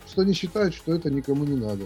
что 0.10 0.22
они 0.22 0.34
считают, 0.34 0.74
что 0.74 0.94
это 0.94 1.10
никому 1.10 1.46
не 1.46 1.56
надо. 1.56 1.86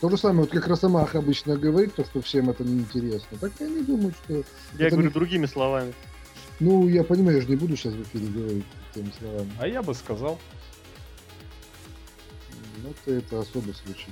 То 0.00 0.10
же 0.10 0.16
самое, 0.16 0.40
вот 0.42 0.50
как 0.50 0.66
Росомах 0.66 1.14
обычно 1.14 1.56
говорит, 1.56 1.94
то, 1.94 2.04
что 2.04 2.20
всем 2.20 2.50
это 2.50 2.64
не 2.64 2.80
интересно. 2.80 3.38
Так 3.38 3.52
и 3.60 3.64
они 3.64 3.82
думают, 3.82 4.14
что... 4.24 4.42
Я 4.78 4.90
говорю 4.90 5.08
не- 5.08 5.14
другими 5.14 5.46
словами. 5.46 5.94
Ну, 6.60 6.88
я 6.88 7.04
понимаю, 7.04 7.36
я 7.36 7.42
же 7.42 7.48
не 7.48 7.56
буду 7.56 7.76
сейчас 7.76 7.94
в 7.94 8.02
эфире 8.02 8.26
говорить 8.26 8.64
теми 8.94 9.12
словами. 9.18 9.50
А 9.58 9.66
я 9.66 9.82
бы 9.82 9.94
сказал. 9.94 10.38
Ну, 12.82 12.90
это, 12.90 13.18
это 13.18 13.40
особый 13.40 13.74
случай. 13.74 14.08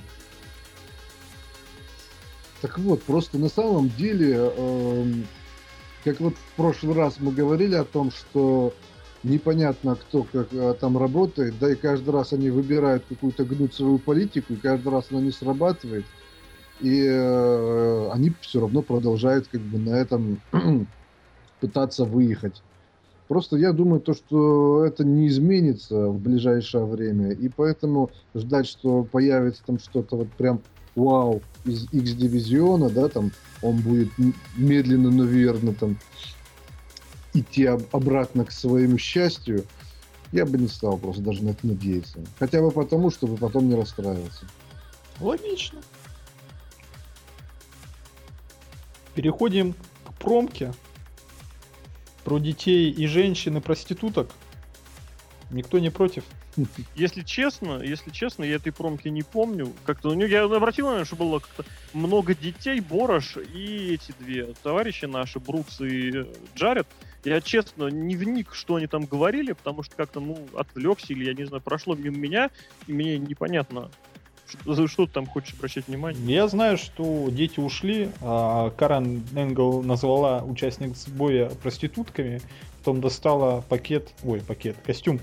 Так 2.61 2.79
вот, 2.79 3.03
просто 3.03 3.37
на 3.37 3.49
самом 3.49 3.89
деле, 3.89 4.51
эм, 4.55 5.27
как 6.03 6.19
вот 6.21 6.33
в 6.35 6.55
прошлый 6.55 6.95
раз 6.95 7.15
мы 7.19 7.31
говорили 7.31 7.75
о 7.75 7.83
том, 7.83 8.11
что 8.11 8.73
непонятно, 9.23 9.95
кто 9.95 10.23
как 10.23 10.53
э, 10.53 10.75
там 10.79 10.97
работает, 10.97 11.55
да, 11.59 11.71
и 11.71 11.75
каждый 11.75 12.11
раз 12.11 12.33
они 12.33 12.49
выбирают 12.49 13.03
какую-то 13.07 13.45
гнуцевую 13.45 13.99
политику, 13.99 14.53
и 14.53 14.57
каждый 14.57 14.91
раз 14.91 15.05
она 15.11 15.21
не 15.21 15.31
срабатывает, 15.31 16.05
и 16.81 17.03
э, 17.05 18.09
они 18.11 18.33
все 18.41 18.61
равно 18.61 18.81
продолжают 18.81 19.47
как 19.47 19.61
бы 19.61 19.77
на 19.77 19.95
этом 19.95 20.41
пытаться 21.59 22.05
выехать. 22.05 22.61
Просто 23.27 23.57
я 23.57 23.71
думаю, 23.71 24.01
то, 24.01 24.13
что 24.13 24.83
это 24.85 25.05
не 25.05 25.27
изменится 25.27 26.07
в 26.07 26.19
ближайшее 26.19 26.85
время, 26.85 27.31
и 27.31 27.47
поэтому 27.47 28.11
ждать, 28.35 28.67
что 28.67 29.03
появится 29.03 29.63
там 29.65 29.79
что-то 29.79 30.17
вот 30.17 30.27
прям 30.33 30.61
вау 30.95 31.41
из 31.65 31.87
X-дивизиона, 31.91 32.89
да, 32.89 33.07
там 33.07 33.31
он 33.61 33.77
будет 33.77 34.09
медленно, 34.57 35.09
но 35.09 35.23
верно 35.23 35.73
там 35.73 35.97
идти 37.33 37.65
об- 37.65 37.83
обратно 37.95 38.45
к 38.45 38.51
своему 38.51 38.97
счастью, 38.97 39.65
я 40.31 40.45
бы 40.45 40.57
не 40.57 40.67
стал 40.67 40.97
просто 40.97 41.21
даже 41.21 41.43
на 41.43 41.49
это 41.49 41.67
надеяться. 41.67 42.19
Хотя 42.39 42.61
бы 42.61 42.71
потому, 42.71 43.11
чтобы 43.11 43.37
потом 43.37 43.69
не 43.69 43.75
расстраиваться. 43.75 44.47
Логично. 45.19 45.81
Переходим 49.13 49.73
к 50.05 50.13
промке. 50.15 50.73
Про 52.23 52.39
детей 52.39 52.89
и 52.89 53.05
женщин 53.05 53.57
и 53.57 53.59
проституток. 53.59 54.31
Никто 55.51 55.77
не 55.79 55.89
против. 55.89 56.23
Если 56.95 57.21
честно, 57.21 57.81
если 57.81 58.09
честно, 58.11 58.43
я 58.43 58.55
этой 58.55 58.71
промки 58.71 59.07
не 59.07 59.23
помню. 59.23 59.71
Как-то 59.85 60.09
у 60.09 60.13
него 60.13 60.27
я 60.27 60.43
обратил 60.43 60.85
внимание, 60.85 61.05
что 61.05 61.15
было 61.15 61.39
как-то 61.39 61.65
много 61.93 62.35
детей, 62.35 62.79
Борош 62.79 63.37
и 63.37 63.93
эти 63.93 64.13
две 64.19 64.53
товарищи 64.61 65.05
наши, 65.05 65.39
Брукс 65.39 65.81
и 65.81 66.11
э, 66.13 66.25
Джаред. 66.55 66.87
Я 67.23 67.39
честно 67.39 67.87
не 67.87 68.15
вник, 68.15 68.53
что 68.53 68.75
они 68.75 68.87
там 68.87 69.05
говорили, 69.05 69.53
потому 69.53 69.83
что 69.83 69.95
как-то, 69.95 70.19
ну, 70.19 70.37
отвлекся 70.55 71.13
или, 71.13 71.25
я 71.25 71.33
не 71.33 71.45
знаю, 71.45 71.61
прошло 71.61 71.95
мимо 71.95 72.17
меня, 72.17 72.49
и 72.85 72.93
мне 72.93 73.17
непонятно, 73.17 73.89
за 74.65 74.87
что 74.87 75.05
ты 75.05 75.13
там 75.13 75.25
хочешь 75.25 75.53
обращать 75.53 75.87
внимание. 75.87 76.21
Я 76.35 76.47
знаю, 76.47 76.77
что 76.77 77.29
дети 77.29 77.59
ушли, 77.61 78.09
а 78.21 78.71
Карен 78.71 79.23
Энгл 79.35 79.81
назвала 79.83 80.43
участниц 80.43 81.07
боя 81.07 81.49
проститутками, 81.49 82.41
потом 82.79 82.99
достала 82.99 83.61
пакет, 83.61 84.13
ой, 84.23 84.41
пакет, 84.41 84.75
костюм, 84.85 85.21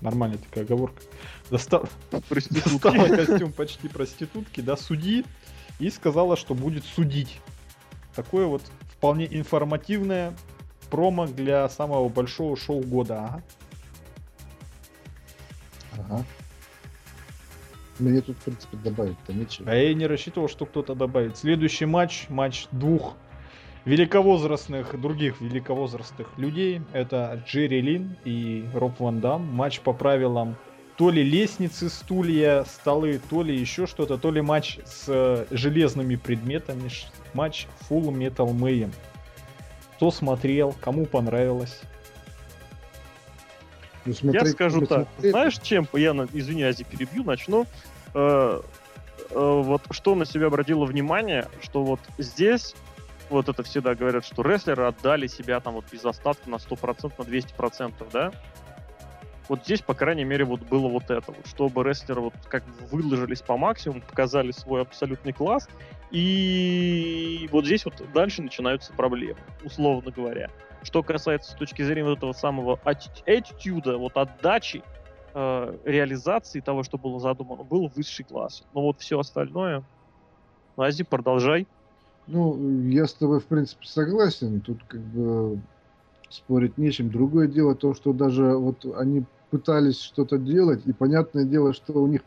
нормальная 0.00 0.38
такая 0.38 0.64
оговорка, 0.64 1.00
Доста- 1.50 1.88
Проститутки. 2.28 2.70
достала 2.70 3.08
костюм 3.08 3.52
почти 3.52 3.88
проститутки, 3.88 4.60
да, 4.60 4.76
судьи, 4.76 5.24
и 5.78 5.90
сказала, 5.90 6.36
что 6.36 6.54
будет 6.54 6.84
судить. 6.84 7.38
Такое 8.14 8.46
вот 8.46 8.62
вполне 8.90 9.26
информативное 9.30 10.34
промо 10.90 11.26
для 11.26 11.68
самого 11.68 12.08
большого 12.08 12.56
шоу 12.56 12.80
года. 12.82 13.24
Ага. 13.24 13.42
Ага. 15.92 16.24
Мне 17.98 18.20
тут, 18.20 18.36
в 18.36 18.40
принципе, 18.42 18.76
добавить-то 18.76 19.32
нечего. 19.32 19.70
А 19.70 19.74
я 19.74 19.90
и 19.90 19.94
не 19.94 20.06
рассчитывал, 20.06 20.48
что 20.48 20.66
кто-то 20.66 20.94
добавит. 20.94 21.36
Следующий 21.36 21.84
матч, 21.84 22.26
матч 22.28 22.66
двух 22.70 23.16
великовозрастных, 23.88 25.00
других 25.00 25.40
великовозрастных 25.40 26.28
людей. 26.36 26.82
Это 26.92 27.42
Джерри 27.46 27.80
Лин 27.80 28.16
и 28.24 28.64
Роб 28.74 29.00
Ван 29.00 29.20
Дам. 29.20 29.42
Матч 29.46 29.80
по 29.80 29.92
правилам 29.94 30.56
то 30.96 31.10
ли 31.10 31.22
лестницы, 31.22 31.88
стулья, 31.88 32.64
столы, 32.64 33.20
то 33.30 33.42
ли 33.42 33.56
еще 33.56 33.86
что-то, 33.86 34.18
то 34.18 34.30
ли 34.32 34.40
матч 34.42 34.78
с 34.84 35.04
э, 35.06 35.46
железными 35.50 36.16
предметами. 36.16 36.88
Ш- 36.88 37.06
Матч 37.34 37.66
Full 37.88 38.06
Metal 38.12 38.48
Mayhem. 38.52 38.92
Кто 39.96 40.10
смотрел, 40.10 40.74
кому 40.80 41.06
понравилось. 41.06 41.80
Ну, 44.04 44.12
Я 44.12 44.14
смотреть- 44.18 44.52
скажу 44.52 44.86
так. 44.86 45.06
смотреть- 45.14 45.30
Знаешь, 45.30 45.58
чем 45.60 45.86
я, 45.94 46.10
извиняюсь, 46.32 46.76
перебью, 46.90 47.22
начну. 47.22 47.64
Э, 48.14 48.60
э, 49.30 49.34
вот 49.34 49.82
что 49.92 50.14
на 50.16 50.24
себя 50.26 50.46
обратило 50.48 50.84
внимание, 50.84 51.46
что 51.62 51.84
вот 51.84 52.00
здесь, 52.18 52.74
вот 53.30 53.48
это 53.48 53.62
всегда 53.62 53.94
говорят, 53.94 54.24
что 54.24 54.42
рестлеры 54.42 54.84
отдали 54.84 55.26
себя 55.26 55.60
там 55.60 55.74
вот 55.74 55.84
без 55.90 56.04
остатка 56.04 56.48
на 56.48 56.56
100%, 56.56 57.12
на 57.18 57.22
200%, 57.22 57.92
да? 58.12 58.32
Вот 59.48 59.64
здесь, 59.64 59.80
по 59.80 59.94
крайней 59.94 60.24
мере, 60.24 60.44
вот 60.44 60.60
было 60.60 60.88
вот 60.88 61.04
это, 61.04 61.32
вот, 61.32 61.46
чтобы 61.46 61.82
рестлеры 61.82 62.20
вот 62.20 62.34
как 62.48 62.64
выложились 62.90 63.40
по 63.40 63.56
максимуму, 63.56 64.02
показали 64.02 64.50
свой 64.50 64.82
абсолютный 64.82 65.32
класс, 65.32 65.68
и 66.10 67.48
вот 67.50 67.64
здесь 67.64 67.84
вот 67.86 67.94
дальше 68.12 68.42
начинаются 68.42 68.92
проблемы, 68.92 69.38
условно 69.64 70.10
говоря. 70.10 70.50
Что 70.82 71.02
касается 71.02 71.52
с 71.52 71.54
точки 71.54 71.82
зрения 71.82 72.08
вот 72.08 72.18
этого 72.18 72.32
самого 72.32 72.78
attitude, 72.84 73.96
вот 73.96 74.16
отдачи, 74.16 74.82
э, 75.34 75.76
реализации 75.84 76.60
того, 76.60 76.82
что 76.82 76.98
было 76.98 77.18
задумано, 77.18 77.64
был 77.64 77.90
высший 77.94 78.24
класс. 78.24 78.64
Но 78.74 78.82
вот 78.82 79.00
все 79.00 79.18
остальное... 79.18 79.82
Ази, 80.76 81.02
продолжай. 81.02 81.66
Ну, 82.30 82.88
я 82.88 83.06
с 83.06 83.14
тобой, 83.14 83.40
в 83.40 83.46
принципе, 83.46 83.86
согласен. 83.86 84.60
Тут 84.60 84.78
как 84.86 85.00
бы 85.00 85.58
спорить 86.28 86.76
нечем. 86.76 87.10
Другое 87.10 87.48
дело 87.48 87.74
то, 87.74 87.94
что 87.94 88.12
даже 88.12 88.54
вот 88.54 88.84
они 88.96 89.24
пытались 89.50 89.98
что-то 89.98 90.36
делать, 90.36 90.82
и 90.84 90.92
понятное 90.92 91.44
дело, 91.44 91.72
что 91.72 91.94
у 91.94 92.06
них 92.06 92.20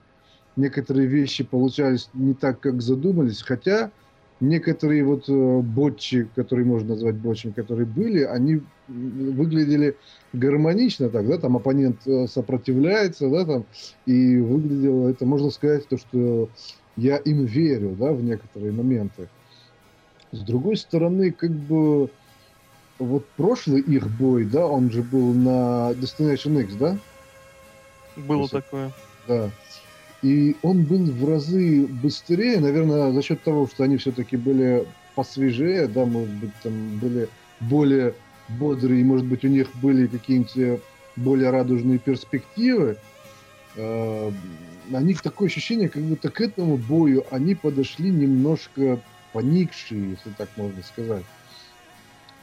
некоторые 0.55 1.07
вещи 1.07 1.43
получались 1.43 2.09
не 2.15 2.33
так, 2.33 2.59
как 2.59 2.81
задумались, 2.81 3.43
хотя 3.43 3.91
некоторые 4.39 5.05
вот 5.05 5.29
э, 5.29 5.59
ботчи, 5.59 6.27
которые 6.35 6.65
можно 6.65 6.89
назвать 6.89 7.15
ботчами, 7.17 7.51
которые 7.51 7.85
были, 7.85 8.23
они 8.23 8.61
выглядели 8.87 9.95
гармонично 10.33 11.09
так, 11.09 11.27
да, 11.27 11.37
там 11.37 11.57
оппонент 11.57 12.07
э, 12.07 12.25
сопротивляется, 12.25 13.29
да, 13.29 13.45
там, 13.45 13.65
и 14.07 14.37
выглядело 14.37 15.09
это, 15.09 15.27
можно 15.27 15.51
сказать, 15.51 15.87
то, 15.87 15.97
что 15.97 16.49
я 16.97 17.17
им 17.17 17.45
верю, 17.45 17.95
да, 17.99 18.11
в 18.13 18.23
некоторые 18.23 18.71
моменты. 18.71 19.29
С 20.31 20.39
другой 20.39 20.77
стороны, 20.77 21.31
как 21.31 21.51
бы 21.51 22.09
вот 22.99 23.27
прошлый 23.35 23.81
их 23.81 24.09
бой, 24.17 24.45
да, 24.45 24.65
он 24.65 24.91
же 24.91 25.01
был 25.03 25.33
на 25.33 25.91
Destination 25.93 26.61
X, 26.61 26.73
да? 26.75 26.97
Было 28.15 28.43
Если- 28.43 28.55
такое. 28.57 28.91
Да. 29.27 29.49
И 30.21 30.55
он 30.61 30.83
был 30.83 31.03
в 31.05 31.27
разы 31.27 31.87
быстрее, 31.87 32.59
наверное, 32.59 33.11
за 33.11 33.21
счет 33.21 33.41
того, 33.43 33.67
что 33.67 33.83
они 33.83 33.97
все-таки 33.97 34.37
были 34.37 34.85
посвежее, 35.15 35.87
да, 35.87 36.05
может 36.05 36.29
быть, 36.35 36.51
там 36.63 36.99
были 36.99 37.27
более 37.59 38.13
бодрые, 38.47 39.01
и, 39.01 39.03
может 39.03 39.25
быть, 39.25 39.43
у 39.43 39.47
них 39.47 39.67
были 39.81 40.07
какие-нибудь 40.07 40.57
э, 40.57 40.79
более 41.15 41.49
радужные 41.49 41.97
перспективы. 41.99 42.97
Э, 43.75 44.31
Они 44.93 45.13
такое 45.15 45.47
ощущение, 45.47 45.89
как 45.89 46.03
будто 46.03 46.29
к 46.29 46.41
этому 46.41 46.77
бою 46.77 47.23
они 47.31 47.55
подошли 47.55 48.09
немножко 48.09 48.99
поникшие, 49.33 50.11
если 50.11 50.29
так 50.31 50.49
можно 50.57 50.81
сказать. 50.83 51.23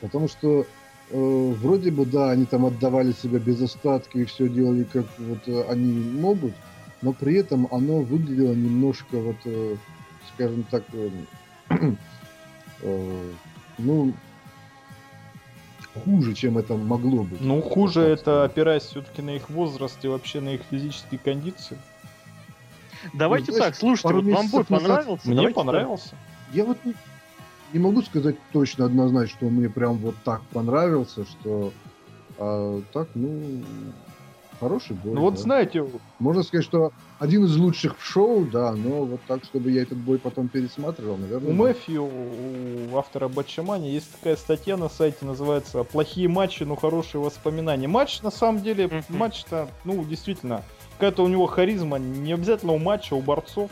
Потому 0.01 0.29
что 0.29 0.67
э, 1.11 1.55
вроде 1.61 1.91
бы, 1.91 2.07
да, 2.07 2.31
они 2.31 2.47
там 2.47 2.67
отдавали 2.67 3.13
себя 3.13 3.39
без 3.39 3.61
остатка 3.61 4.19
и 4.19 4.25
все 4.25 4.49
делали, 4.49 4.85
как 4.85 5.07
вот 5.19 5.47
э, 5.47 5.65
они 5.69 5.93
могут. 5.93 6.53
но 7.03 7.13
при 7.13 7.37
этом 7.37 7.69
оно 7.71 8.01
выглядело 8.01 8.55
немножко 8.55 9.19
вот, 9.19 9.37
э, 9.45 9.77
скажем 10.35 10.65
так, 10.71 10.85
э, 10.93 11.11
э, 12.83 13.33
ну, 13.79 14.13
хуже, 16.05 16.35
чем 16.35 16.59
это 16.59 16.75
могло 16.75 17.25
быть. 17.25 17.41
Ну, 17.41 17.61
хуже 17.61 18.03
это 18.03 18.45
опираясь 18.45 18.85
все-таки 18.85 19.23
на 19.23 19.31
их 19.31 19.51
возраст 19.51 19.97
и 20.05 20.09
вообще 20.09 20.41
на 20.41 20.51
их 20.51 20.63
физические 20.71 21.19
кондиции. 21.19 21.79
Давайте 23.15 23.53
знаешь, 23.53 23.67
так, 23.67 23.75
слушайте, 23.77 24.15
вот 24.15 24.25
вам 24.25 24.49
бой 24.49 24.65
понравился? 24.65 25.27
Мне 25.29 25.37
Давайте 25.37 25.55
так. 25.55 26.19
Я 26.53 26.65
вот 26.65 26.79
не, 26.85 26.95
не 27.73 27.79
могу 27.79 28.03
сказать 28.03 28.37
точно 28.53 28.87
однозначно, 28.87 29.37
что 29.37 29.47
он 29.47 29.55
мне 29.55 29.69
прям 29.69 29.99
вот 29.99 30.15
так 30.25 30.43
понравился, 30.53 31.25
что 31.25 31.73
а, 32.39 32.81
так, 32.93 33.09
ну, 33.15 33.63
хороший 34.61 34.97
бой. 34.97 35.15
Ну 35.15 35.23
вот 35.23 35.35
да. 35.35 35.41
знаете, 35.41 35.85
Можно 36.19 36.43
сказать, 36.43 36.65
что 36.65 36.93
один 37.19 37.45
из 37.45 37.57
лучших 37.57 37.99
в 37.99 38.05
шоу, 38.05 38.45
да, 38.45 38.73
но 38.73 39.05
вот 39.05 39.21
так, 39.27 39.45
чтобы 39.45 39.71
я 39.71 39.83
этот 39.83 39.99
бой 39.99 40.19
потом 40.19 40.49
пересматривал, 40.49 41.17
наверное. 41.17 41.49
у 41.49 41.53
нет. 41.53 41.59
Мэфью, 41.59 42.05
у 42.05 42.97
автора 42.97 43.29
Батчамани, 43.29 43.89
есть 43.89 44.13
такая 44.13 44.37
статья 44.37 44.77
на 44.77 44.89
сайте, 44.89 45.25
называется 45.25 45.85
«Плохие 45.85 46.29
матчи, 46.29 46.63
но 46.63 46.77
хорошие 46.77 47.21
воспоминания». 47.21 47.89
Матч, 47.89 48.23
на 48.23 48.31
самом 48.31 48.63
деле, 48.63 49.03
матч-то, 49.09 49.69
ну, 49.85 50.05
действительно, 50.05 50.63
какая-то 50.95 51.25
у 51.25 51.29
него 51.29 51.47
харизма, 51.47 51.99
не 51.99 52.33
обязательно 52.33 52.73
у 52.73 52.79
матча, 52.79 53.15
у 53.15 53.21
борцов. 53.21 53.71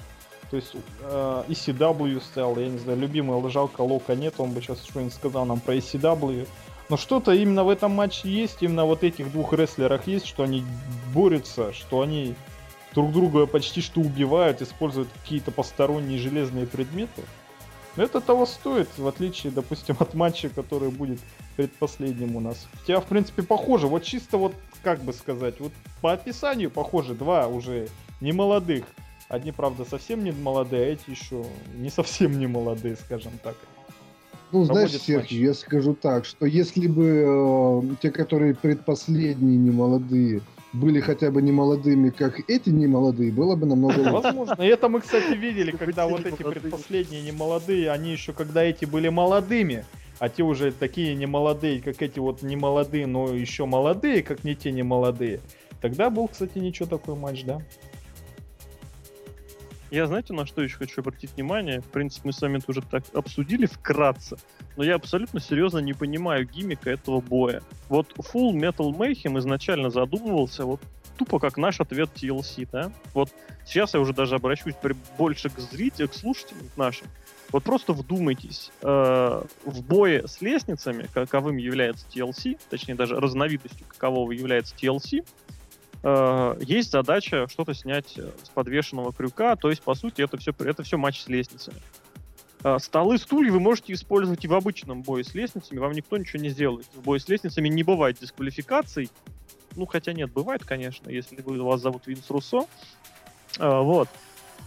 То 0.50 0.56
есть 0.56 0.72
э, 1.02 1.44
ECW 1.48 2.20
стоял, 2.20 2.56
я 2.58 2.68
не 2.68 2.78
знаю, 2.78 2.98
любимый 2.98 3.42
лежалка 3.42 3.80
Лока 3.80 4.14
нет, 4.14 4.34
он 4.38 4.52
бы 4.52 4.60
сейчас 4.60 4.84
что-нибудь 4.84 5.14
сказал 5.14 5.44
нам 5.44 5.60
про 5.60 5.74
ECW. 5.74 6.46
Но 6.88 6.96
что-то 6.96 7.32
именно 7.32 7.64
в 7.64 7.68
этом 7.68 7.92
матче 7.92 8.28
есть, 8.28 8.62
именно 8.62 8.84
вот 8.84 9.02
этих 9.02 9.32
двух 9.32 9.52
рестлерах 9.52 10.06
есть, 10.06 10.26
что 10.26 10.44
они 10.44 10.64
борются, 11.12 11.72
что 11.72 12.00
они 12.00 12.36
друг 12.94 13.12
друга 13.12 13.46
почти 13.46 13.80
что 13.80 14.00
убивают, 14.00 14.62
используют 14.62 15.08
какие-то 15.20 15.50
посторонние 15.50 16.18
железные 16.18 16.66
предметы. 16.66 17.22
Но 17.96 18.04
это 18.04 18.20
того 18.20 18.46
стоит, 18.46 18.88
в 18.98 19.06
отличие, 19.08 19.52
допустим, 19.52 19.96
от 20.00 20.14
матча, 20.14 20.48
который 20.48 20.90
будет 20.90 21.18
предпоследним 21.56 22.36
у 22.36 22.40
нас. 22.40 22.68
Хотя, 22.80 23.00
в 23.00 23.06
принципе, 23.06 23.42
похоже. 23.42 23.86
Вот 23.86 24.04
чисто 24.04 24.38
вот, 24.38 24.54
как 24.82 25.00
бы 25.00 25.12
сказать, 25.12 25.58
вот 25.60 25.72
по 26.00 26.12
описанию 26.12 26.70
похоже, 26.70 27.14
два 27.14 27.48
уже 27.48 27.88
не 28.20 28.32
молодых. 28.32 28.84
Одни, 29.28 29.52
правда, 29.52 29.84
совсем 29.84 30.22
не 30.22 30.30
молодые, 30.30 30.84
а 30.84 30.92
эти 30.92 31.10
еще 31.10 31.44
не 31.74 31.90
совсем 31.90 32.38
не 32.38 32.46
молодые, 32.46 32.96
скажем 32.96 33.32
так. 33.42 33.56
Ну, 34.52 34.64
знаешь, 34.64 34.92
матч. 35.08 35.32
я 35.32 35.54
скажу 35.54 35.94
так, 35.94 36.24
что 36.24 36.46
если 36.46 36.86
бы 36.86 37.24
э, 37.26 37.96
те, 38.00 38.12
которые 38.12 38.54
предпоследние 38.54 39.56
немолодые, 39.56 40.40
были 40.72 41.00
хотя 41.00 41.30
бы 41.30 41.42
не 41.42 41.50
молодыми, 41.50 42.10
как 42.10 42.38
эти 42.48 42.68
немолодые, 42.68 43.32
было 43.32 43.56
бы 43.56 43.66
намного 43.66 43.98
лучше. 43.98 44.12
Возможно. 44.12 44.62
И 44.62 44.66
это 44.66 44.88
мы, 44.88 45.00
кстати, 45.00 45.34
видели, 45.34 45.72
когда 45.72 46.06
вот 46.06 46.20
эти 46.20 46.42
Молодые. 46.42 46.60
предпоследние 46.62 47.22
не 47.22 47.32
молодые, 47.32 47.90
они 47.90 48.12
еще 48.12 48.32
когда 48.32 48.62
эти 48.62 48.84
были 48.84 49.08
молодыми, 49.08 49.84
а 50.18 50.28
те 50.28 50.42
уже 50.42 50.70
такие 50.70 51.14
не 51.14 51.26
молодые, 51.26 51.80
как 51.80 52.00
эти 52.00 52.18
вот 52.18 52.42
не 52.42 52.56
молодые, 52.56 53.06
но 53.06 53.34
еще 53.34 53.66
молодые, 53.66 54.22
как 54.22 54.44
не 54.44 54.54
те 54.54 54.70
не 54.70 54.82
молодые. 54.82 55.40
Тогда 55.80 56.08
был, 56.10 56.28
кстати, 56.28 56.58
ничего 56.58 56.88
такой 56.88 57.16
матч, 57.16 57.44
да? 57.44 57.60
Я 59.90 60.06
знаете, 60.06 60.32
на 60.32 60.46
что 60.46 60.62
еще 60.62 60.76
хочу 60.76 61.00
обратить 61.00 61.32
внимание? 61.34 61.80
В 61.80 61.86
принципе, 61.86 62.22
мы 62.26 62.32
с 62.32 62.40
вами 62.40 62.58
это 62.58 62.66
уже 62.68 62.82
так 62.82 63.04
обсудили 63.14 63.66
вкратце, 63.66 64.36
но 64.76 64.82
я 64.82 64.96
абсолютно 64.96 65.40
серьезно 65.40 65.78
не 65.78 65.92
понимаю 65.92 66.46
гиммика 66.46 66.90
этого 66.90 67.20
боя. 67.20 67.62
Вот 67.88 68.12
Full 68.16 68.52
Metal 68.54 68.92
Mayhem 68.92 69.38
изначально 69.38 69.90
задумывался 69.90 70.64
вот 70.64 70.80
тупо 71.16 71.38
как 71.38 71.56
наш 71.56 71.80
ответ 71.80 72.10
TLC, 72.14 72.68
да? 72.70 72.90
Вот 73.14 73.30
сейчас 73.64 73.94
я 73.94 74.00
уже 74.00 74.12
даже 74.12 74.34
обращусь 74.34 74.74
больше 75.16 75.50
к 75.50 75.58
зрителям, 75.58 76.08
к 76.08 76.14
слушателям 76.14 76.68
нашим. 76.76 77.06
Вот 77.52 77.62
просто 77.62 77.92
вдумайтесь, 77.92 78.72
э, 78.82 79.42
в 79.64 79.82
бое 79.84 80.26
с 80.26 80.40
лестницами, 80.40 81.08
каковым 81.14 81.58
является 81.58 82.04
TLC, 82.08 82.58
точнее 82.70 82.96
даже 82.96 83.14
разновидностью 83.14 83.86
какового 83.86 84.32
является 84.32 84.74
TLC, 84.74 85.24
э, 86.06 86.56
есть 86.60 86.92
задача 86.92 87.46
что-то 87.48 87.74
снять 87.74 88.16
э, 88.16 88.30
с 88.42 88.48
подвешенного 88.48 89.12
крюка, 89.12 89.56
то 89.56 89.70
есть, 89.70 89.82
по 89.82 89.94
сути, 89.94 90.22
это 90.22 90.36
все, 90.36 90.52
это 90.58 90.82
все 90.82 90.96
матч 90.96 91.20
с 91.20 91.28
лестницами. 91.28 91.78
Э, 92.62 92.78
Столы, 92.78 93.18
стулья 93.18 93.52
вы 93.52 93.60
можете 93.60 93.92
использовать 93.92 94.44
и 94.44 94.48
в 94.48 94.54
обычном 94.54 95.02
бое 95.02 95.24
с 95.24 95.34
лестницами, 95.34 95.78
вам 95.78 95.92
никто 95.92 96.16
ничего 96.16 96.42
не 96.42 96.48
сделает. 96.48 96.86
В 96.94 97.02
бое 97.02 97.18
с 97.18 97.28
лестницами 97.28 97.68
не 97.68 97.82
бывает 97.82 98.18
дисквалификаций. 98.20 99.10
Ну, 99.74 99.86
хотя 99.86 100.12
нет, 100.12 100.32
бывает, 100.32 100.64
конечно, 100.64 101.10
если 101.10 101.42
вы, 101.42 101.62
вас 101.62 101.82
зовут 101.82 102.06
Винс 102.06 102.28
Руссо. 102.30 102.66
А, 103.58 103.82
вот. 103.82 104.08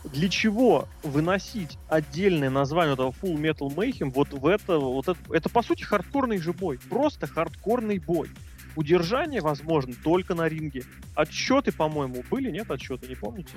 Для 0.05 0.29
чего 0.29 0.87
выносить 1.03 1.77
отдельное 1.89 2.49
название 2.49 2.93
этого 2.93 3.13
Full 3.21 3.35
Metal 3.35 3.67
Mayhem 3.67 4.11
вот 4.11 4.29
в 4.29 4.45
это, 4.45 4.77
вот 4.77 5.07
это, 5.09 5.19
это 5.33 5.49
по 5.49 5.61
сути 5.61 5.83
хардкорный 5.83 6.37
же 6.37 6.53
бой, 6.53 6.79
просто 6.89 7.27
хардкорный 7.27 7.99
бой. 7.99 8.29
Удержание 8.79 9.41
возможно 9.41 9.93
только 10.05 10.35
на 10.35 10.47
ринге. 10.47 10.83
Отчеты, 11.13 11.73
по-моему, 11.73 12.23
были, 12.31 12.49
нет 12.49 12.71
отчеты, 12.71 13.09
не 13.09 13.15
помните? 13.15 13.51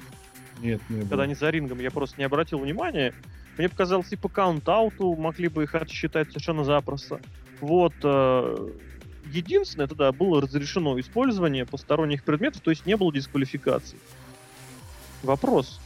Нет, 0.61 0.81
не 0.89 0.97
было. 0.97 1.09
Когда 1.09 1.23
они 1.23 1.37
за 1.37 1.49
рингом, 1.49 1.79
я 1.79 1.93
просто 1.93 2.17
не 2.19 2.25
обратил 2.25 2.59
внимания. 2.59 3.15
Мне 3.57 3.69
показалось, 3.69 4.11
и 4.11 4.17
по 4.17 4.29
каунт-ауту 4.29 5.15
могли 5.15 5.47
бы 5.47 5.63
их 5.63 5.77
отсчитать 5.77 6.27
совершенно 6.31 6.65
запросто. 6.65 7.21
Вот. 7.61 7.95
э, 8.03 8.71
Единственное, 9.31 9.87
тогда 9.87 10.11
было 10.11 10.43
разрешено 10.43 10.99
использование 10.99 11.67
посторонних 11.67 12.25
предметов, 12.25 12.61
то 12.61 12.71
есть 12.73 12.85
не 12.85 12.97
было 12.97 13.13
дисквалификации. 13.13 13.99
Вопрос. 15.23 15.81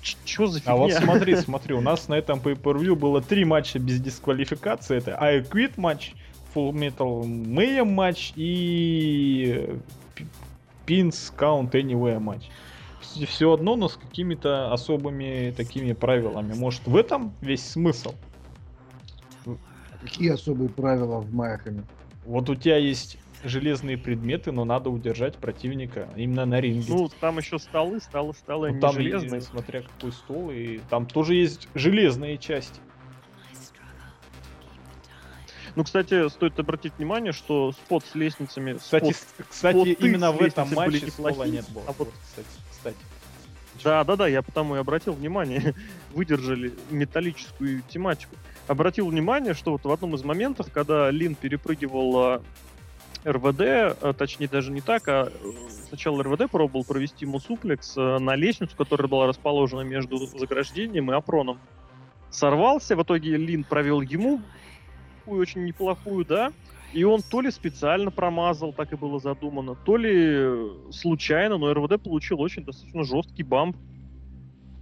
Что 0.00 0.46
за 0.46 0.60
фигня? 0.60 0.74
А 0.74 0.76
вот 0.76 0.92
смотри, 0.92 1.34
смотри, 1.40 1.74
у 1.74 1.80
нас 1.80 2.06
на 2.06 2.14
этом 2.14 2.38
pay-per-view 2.38 2.94
было 2.94 3.20
три 3.20 3.44
матча 3.44 3.80
без 3.80 4.00
дисквалификации. 4.00 4.98
Это 4.98 5.20
I 5.20 5.40
Quit 5.40 5.72
матч, 5.76 6.12
Full 6.54 6.72
Metal 6.72 7.22
Mayhem 7.24 7.86
матч 7.86 8.32
и 8.36 9.68
P- 10.14 10.24
Pins 10.86 11.32
Count 11.36 11.72
Anywhere 11.72 12.20
матч. 12.20 12.48
Все 13.00 13.52
одно, 13.52 13.76
но 13.76 13.88
с 13.88 13.96
какими-то 13.96 14.72
особыми 14.72 15.52
такими 15.56 15.92
правилами. 15.92 16.54
Может, 16.54 16.86
в 16.86 16.96
этом 16.96 17.34
весь 17.40 17.64
смысл? 17.66 18.14
Какие 20.00 20.30
особые 20.32 20.68
правила 20.68 21.20
в 21.20 21.32
Майахаме? 21.34 21.84
Вот 22.24 22.48
у 22.50 22.54
тебя 22.54 22.76
есть 22.76 23.18
железные 23.42 23.98
предметы, 23.98 24.52
но 24.52 24.64
надо 24.64 24.90
удержать 24.90 25.36
противника 25.36 26.08
именно 26.16 26.46
на 26.46 26.60
ринге. 26.60 26.86
Ну, 26.88 27.10
там 27.20 27.38
еще 27.38 27.58
столы, 27.58 28.00
столы, 28.00 28.32
столы, 28.34 28.68
Ну, 28.68 28.72
они 28.74 28.80
там, 28.80 28.92
железные. 28.94 29.40
и- 29.40 29.44
смотря 29.44 29.82
какой 29.82 30.12
стол, 30.12 30.50
и 30.50 30.78
там 30.90 31.06
тоже 31.06 31.34
есть 31.34 31.68
железные 31.74 32.38
части. 32.38 32.80
Ну, 35.76 35.82
кстати, 35.84 36.28
стоит 36.28 36.58
обратить 36.58 36.92
внимание, 36.98 37.32
что 37.32 37.72
спот 37.72 38.04
с 38.04 38.14
лестницами... 38.14 38.74
Кстати, 38.74 39.10
спот- 39.10 39.44
кстати, 39.48 39.76
споты 39.76 39.92
именно 39.92 40.30
в 40.30 40.40
этом 40.40 40.72
матче 40.72 41.06
неплохие, 41.06 41.50
нет 41.50 41.68
было. 41.70 41.82
а 41.88 41.92
вот- 41.92 41.98
Вот, 41.98 42.14
кстати, 42.22 42.46
кстати. 42.70 42.96
Да, 43.82 44.04
да, 44.04 44.16
да, 44.16 44.28
я 44.28 44.40
потому 44.42 44.76
и 44.76 44.78
обратил 44.78 45.14
внимание, 45.14 45.74
выдержали 46.14 46.72
металлическую 46.90 47.82
тематику. 47.88 48.36
Обратил 48.68 49.08
внимание, 49.08 49.52
что 49.54 49.72
вот 49.72 49.84
в 49.84 49.90
одном 49.90 50.14
из 50.14 50.22
моментов, 50.22 50.68
когда 50.72 51.10
Лин 51.10 51.34
перепрыгивал 51.34 52.16
а, 52.18 52.42
РВД, 53.24 53.60
а, 53.60 54.14
точнее 54.16 54.48
даже 54.48 54.70
не 54.70 54.80
так, 54.80 55.08
а 55.08 55.32
сначала 55.88 56.22
РВД 56.22 56.48
пробовал 56.50 56.84
провести 56.84 57.24
ему 57.24 57.40
суплекс 57.40 57.94
а, 57.96 58.18
на 58.18 58.36
лестницу, 58.36 58.76
которая 58.76 59.08
была 59.08 59.26
расположена 59.26 59.80
между 59.80 60.18
заграждением 60.18 61.10
и 61.10 61.14
опроном. 61.14 61.58
Сорвался, 62.30 62.96
в 62.96 63.02
итоге 63.02 63.36
Лин 63.36 63.64
провел 63.64 64.00
ему 64.00 64.40
такую 65.24 65.40
очень 65.40 65.64
неплохую, 65.64 66.24
да, 66.24 66.52
и 66.92 67.02
он 67.04 67.22
то 67.22 67.40
ли 67.40 67.50
специально 67.50 68.10
промазал, 68.10 68.72
так 68.72 68.92
и 68.92 68.96
было 68.96 69.18
задумано, 69.18 69.74
то 69.74 69.96
ли 69.96 70.12
э, 70.14 70.68
случайно, 70.92 71.56
но 71.56 71.72
РВД 71.72 72.02
получил 72.02 72.40
очень 72.40 72.64
достаточно 72.64 73.04
жесткий 73.04 73.42
бамп 73.42 73.76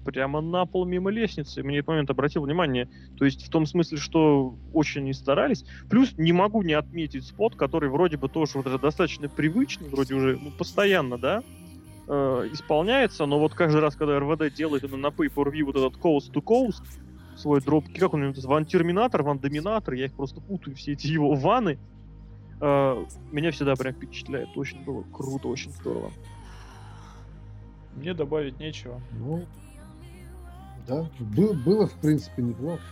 прямо 0.04 0.40
на 0.40 0.66
пол 0.66 0.84
мимо 0.84 1.10
лестницы. 1.10 1.62
Мне 1.62 1.78
этот 1.78 1.88
момент 1.88 2.10
обратил 2.10 2.42
внимание. 2.42 2.88
То 3.16 3.24
есть 3.24 3.46
в 3.46 3.50
том 3.50 3.66
смысле, 3.66 3.98
что 3.98 4.56
очень 4.74 5.04
не 5.04 5.12
старались. 5.12 5.64
Плюс 5.88 6.18
не 6.18 6.32
могу 6.32 6.62
не 6.62 6.72
отметить 6.72 7.24
спот, 7.24 7.54
который 7.54 7.88
вроде 7.88 8.16
бы 8.16 8.28
тоже 8.28 8.58
вот 8.58 8.80
достаточно 8.80 9.28
привычный, 9.28 9.88
вроде 9.88 10.14
уже 10.14 10.36
ну, 10.42 10.50
постоянно, 10.50 11.18
да, 11.18 11.44
э, 12.08 12.48
исполняется, 12.52 13.26
но 13.26 13.38
вот 13.38 13.54
каждый 13.54 13.80
раз, 13.80 13.94
когда 13.94 14.18
РВД 14.18 14.52
делает 14.52 14.82
на 14.82 15.06
pay-per-view 15.06 15.62
вот 15.62 15.76
этот 15.76 15.94
coast 16.00 16.32
to 16.32 16.42
coast, 16.42 16.82
свой 17.42 17.60
дроп, 17.60 17.84
как 17.98 18.14
он 18.14 18.20
называется, 18.20 18.48
Ван 18.48 18.64
Терминатор, 18.64 19.22
Ван 19.22 19.38
Доминатор, 19.38 19.94
я 19.94 20.06
их 20.06 20.14
просто 20.14 20.40
путаю, 20.40 20.76
все 20.76 20.92
эти 20.92 21.08
его 21.08 21.34
ваны, 21.34 21.78
э, 22.60 23.04
меня 23.32 23.50
всегда 23.50 23.74
прям 23.74 23.94
впечатляет. 23.94 24.48
Очень 24.56 24.82
было 24.84 25.02
круто, 25.12 25.48
очень 25.48 25.72
здорово. 25.72 26.10
Мне 27.96 28.14
добавить 28.14 28.58
нечего. 28.58 29.00
Ну, 29.12 29.44
да, 30.86 31.06
бы- 31.18 31.52
было, 31.52 31.86
в 31.86 31.92
принципе, 31.94 32.42
неплохо. 32.42 32.82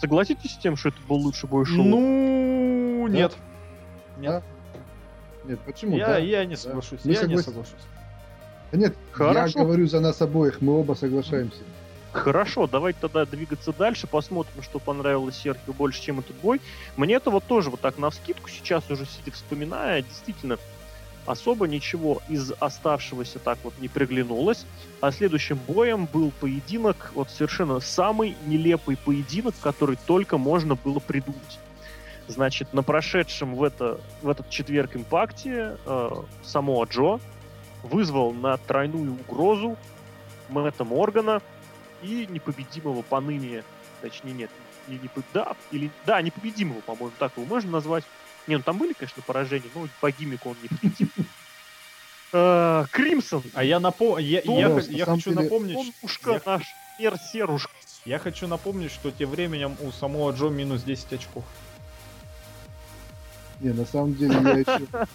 Согласитесь 0.00 0.52
с 0.52 0.58
тем, 0.58 0.76
что 0.76 0.90
это 0.90 0.98
был 1.08 1.16
лучший 1.16 1.48
бой 1.48 1.64
шоу? 1.64 1.84
Ну, 1.84 3.06
Да. 3.08 3.14
нет. 3.14 3.36
Нет. 4.18 4.44
Нет, 5.44 5.60
почему? 5.64 5.96
Я, 5.96 6.06
да? 6.06 6.18
я 6.18 6.44
не 6.44 6.56
соглашусь. 6.56 7.04
Не 7.04 7.12
я 7.14 7.22
не 7.22 7.38
согласен. 7.38 7.44
соглашусь. 7.44 7.86
Нет, 8.72 8.96
Хорошо. 9.12 9.58
я 9.58 9.64
говорю 9.64 9.86
за 9.86 10.00
нас 10.00 10.20
обоих, 10.20 10.60
мы 10.60 10.78
оба 10.78 10.92
соглашаемся. 10.94 11.62
Хорошо, 12.12 12.66
давайте 12.66 12.98
тогда 13.00 13.26
двигаться 13.26 13.72
дальше, 13.72 14.06
посмотрим, 14.06 14.62
что 14.62 14.78
понравилось 14.78 15.36
Серхио 15.36 15.72
больше, 15.72 16.02
чем 16.02 16.20
этот 16.20 16.36
бой. 16.36 16.60
Мне 16.96 17.14
это 17.14 17.30
вот 17.30 17.44
тоже 17.44 17.70
вот 17.70 17.80
так 17.80 17.98
на 17.98 18.10
вскидку 18.10 18.48
сейчас 18.48 18.90
уже 18.90 19.04
сидя 19.04 19.30
вспоминая, 19.30 20.02
действительно, 20.02 20.58
особо 21.26 21.68
ничего 21.68 22.22
из 22.28 22.52
оставшегося 22.58 23.38
так 23.38 23.58
вот 23.62 23.74
не 23.78 23.88
приглянулось. 23.88 24.64
А 25.00 25.12
следующим 25.12 25.58
боем 25.68 26.06
был 26.06 26.32
поединок, 26.40 27.12
вот 27.14 27.30
совершенно 27.30 27.80
самый 27.80 28.36
нелепый 28.46 28.96
поединок, 28.96 29.54
который 29.60 29.98
только 30.06 30.38
можно 30.38 30.74
было 30.74 31.00
придумать. 31.00 31.58
Значит, 32.26 32.72
на 32.72 32.82
прошедшем 32.82 33.54
в, 33.54 33.62
это, 33.62 34.00
в 34.22 34.28
этот 34.28 34.48
четверг 34.50 34.96
импакте 34.96 35.78
э, 35.84 36.10
Самоа 36.42 36.86
Джо 36.86 37.20
вызвал 37.82 38.32
на 38.32 38.56
тройную 38.56 39.12
угрозу 39.12 39.76
Мэтта 40.48 40.84
Моргана 40.84 41.40
и 42.02 42.26
непобедимого 42.28 43.02
поныне, 43.02 43.64
точнее 44.00 44.32
нет, 44.32 44.50
не, 44.88 44.98
не, 44.98 45.10
да, 45.32 45.56
или, 45.70 45.90
да, 46.06 46.22
непобедимого, 46.22 46.80
по-моему, 46.80 47.12
так 47.18 47.32
его 47.36 47.46
можно 47.46 47.70
назвать. 47.70 48.04
Не, 48.46 48.56
ну 48.56 48.62
там 48.62 48.78
были, 48.78 48.94
конечно, 48.94 49.22
поражения, 49.22 49.68
но 49.74 49.88
по 50.00 50.10
гиммику 50.10 50.50
он 50.50 50.56
не 50.62 50.68
победим. 50.68 51.10
Э, 52.30 52.84
Кримсон. 52.90 53.42
А 53.54 53.64
я 53.64 53.80
напомню, 53.80 54.22
я, 54.22 54.42
я, 54.42 55.04
хочу 55.06 55.32
напомнить, 55.32 55.76
Он 55.76 55.92
ушка 56.02 56.32
я- 56.32 56.42
наш, 56.44 57.20
Серушка. 57.32 57.70
я 58.04 58.18
хочу 58.18 58.46
напомнить, 58.46 58.92
что 58.92 59.10
тем 59.10 59.30
временем 59.30 59.78
у 59.80 59.90
самого 59.92 60.32
Джо 60.32 60.48
минус 60.48 60.82
10 60.82 61.14
очков. 61.14 61.44
Не, 63.60 63.72
на 63.72 63.86
самом 63.86 64.14
деле 64.14 64.34
я 64.34 64.58
еще... 64.58 64.86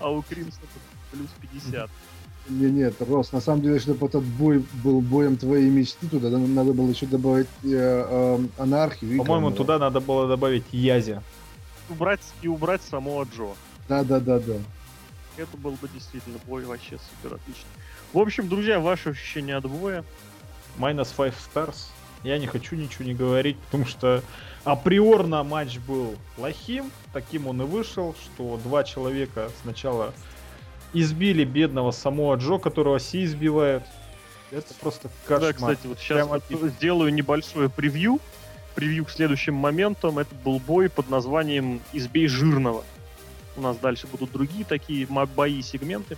А 0.00 0.10
у 0.10 0.22
Кримсона 0.22 0.66
плюс 1.12 1.28
50. 1.42 1.90
Не, 2.48 2.70
нет, 2.70 2.94
Рос, 3.00 3.32
на 3.32 3.40
самом 3.40 3.62
деле, 3.62 3.78
чтобы 3.80 4.06
этот 4.06 4.22
бой 4.22 4.64
был 4.84 5.00
боем 5.00 5.36
твоей 5.36 5.68
мечты, 5.68 6.06
туда 6.08 6.30
да- 6.30 6.38
надо 6.38 6.72
было 6.72 6.88
еще 6.88 7.06
добавить 7.06 7.48
э, 7.64 7.68
э, 7.68 8.38
анархию. 8.58 9.18
По-моему, 9.18 9.50
туда 9.50 9.78
надо 9.78 10.00
было 10.00 10.28
добавить 10.28 10.64
Язи. 10.70 11.20
Убрать 11.88 12.20
и 12.42 12.48
убрать 12.48 12.82
самого 12.82 13.24
Джо. 13.24 13.54
Да, 13.88 14.04
да, 14.04 14.20
да, 14.20 14.38
да. 14.38 14.54
Это 15.36 15.56
был 15.56 15.72
бы 15.72 15.88
действительно 15.88 16.38
бой 16.46 16.64
вообще 16.64 16.98
супер 16.98 17.34
отлично. 17.36 17.68
В 18.12 18.18
общем, 18.18 18.48
друзья, 18.48 18.80
ваши 18.80 19.10
ощущения 19.10 19.56
от 19.56 19.68
боя. 19.68 20.04
Minus 20.78 21.08
5 21.16 21.34
stars. 21.34 21.88
Я 22.22 22.38
не 22.38 22.46
хочу 22.46 22.76
ничего 22.76 23.04
не 23.04 23.14
говорить, 23.14 23.56
потому 23.58 23.86
что 23.86 24.22
априорно 24.64 25.42
матч 25.44 25.78
был 25.78 26.14
плохим. 26.36 26.90
Таким 27.12 27.46
он 27.46 27.62
и 27.62 27.64
вышел, 27.64 28.14
что 28.14 28.58
два 28.62 28.84
человека 28.84 29.50
сначала 29.62 30.12
избили 30.92 31.44
бедного 31.44 31.90
самого 31.90 32.34
Джо, 32.36 32.58
которого 32.58 32.98
все 32.98 33.24
избивают. 33.24 33.84
Это 34.50 34.74
просто 34.74 35.08
кошмар. 35.26 35.40
Да, 35.40 35.52
кстати, 35.52 35.86
вот 35.86 35.98
сейчас 35.98 36.26
Прямо 36.26 36.68
сделаю 36.70 37.12
небольшое 37.12 37.68
превью. 37.68 38.20
Превью 38.74 39.04
к 39.04 39.10
следующим 39.10 39.54
моментам. 39.54 40.18
Это 40.18 40.34
был 40.34 40.60
бой 40.60 40.88
под 40.88 41.10
названием 41.10 41.80
«Избей 41.92 42.28
жирного». 42.28 42.84
У 43.56 43.62
нас 43.62 43.76
дальше 43.78 44.06
будут 44.06 44.32
другие 44.32 44.64
такие 44.64 45.06
бои, 45.06 45.62
сегменты. 45.62 46.16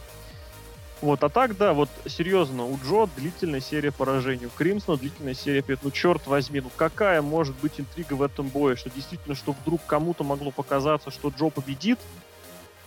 Вот, 1.00 1.22
а 1.22 1.28
так, 1.28 1.56
да, 1.56 1.74
вот 1.74 1.88
серьезно, 2.06 2.64
у 2.64 2.76
Джо 2.76 3.08
длительная 3.16 3.60
серия 3.60 3.92
поражений, 3.92 4.46
у 4.46 4.50
Кримсона 4.50 4.96
длительная 4.96 5.34
серия 5.34 5.62
побед. 5.62 5.78
Ну, 5.82 5.92
черт 5.92 6.26
возьми, 6.26 6.60
ну 6.60 6.70
какая 6.74 7.22
может 7.22 7.54
быть 7.58 7.78
интрига 7.78 8.14
в 8.14 8.22
этом 8.22 8.48
бое? 8.48 8.74
Что 8.74 8.90
действительно, 8.90 9.36
что 9.36 9.52
вдруг 9.52 9.80
кому-то 9.86 10.24
могло 10.24 10.50
показаться, 10.50 11.12
что 11.12 11.28
Джо 11.28 11.50
победит, 11.50 12.00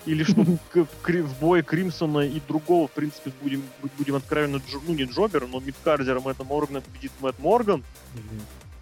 или 0.06 0.24
что 0.24 0.44
в 0.44 1.40
бое 1.40 1.62
Кримсона 1.64 2.20
и 2.20 2.40
другого, 2.48 2.88
в 2.88 2.92
принципе, 2.92 3.32
будем, 3.42 3.64
будем 3.98 4.16
откровенно, 4.16 4.58
Джо- 4.58 4.82
ну 4.88 4.94
не 4.94 5.04
Джобера, 5.04 5.48
но 5.48 5.60
мидкардером 5.60 6.24
Мэтта 6.24 6.44
Моргана 6.44 6.82
победит 6.82 7.12
Мэтт 7.20 7.40
Морган, 7.40 7.84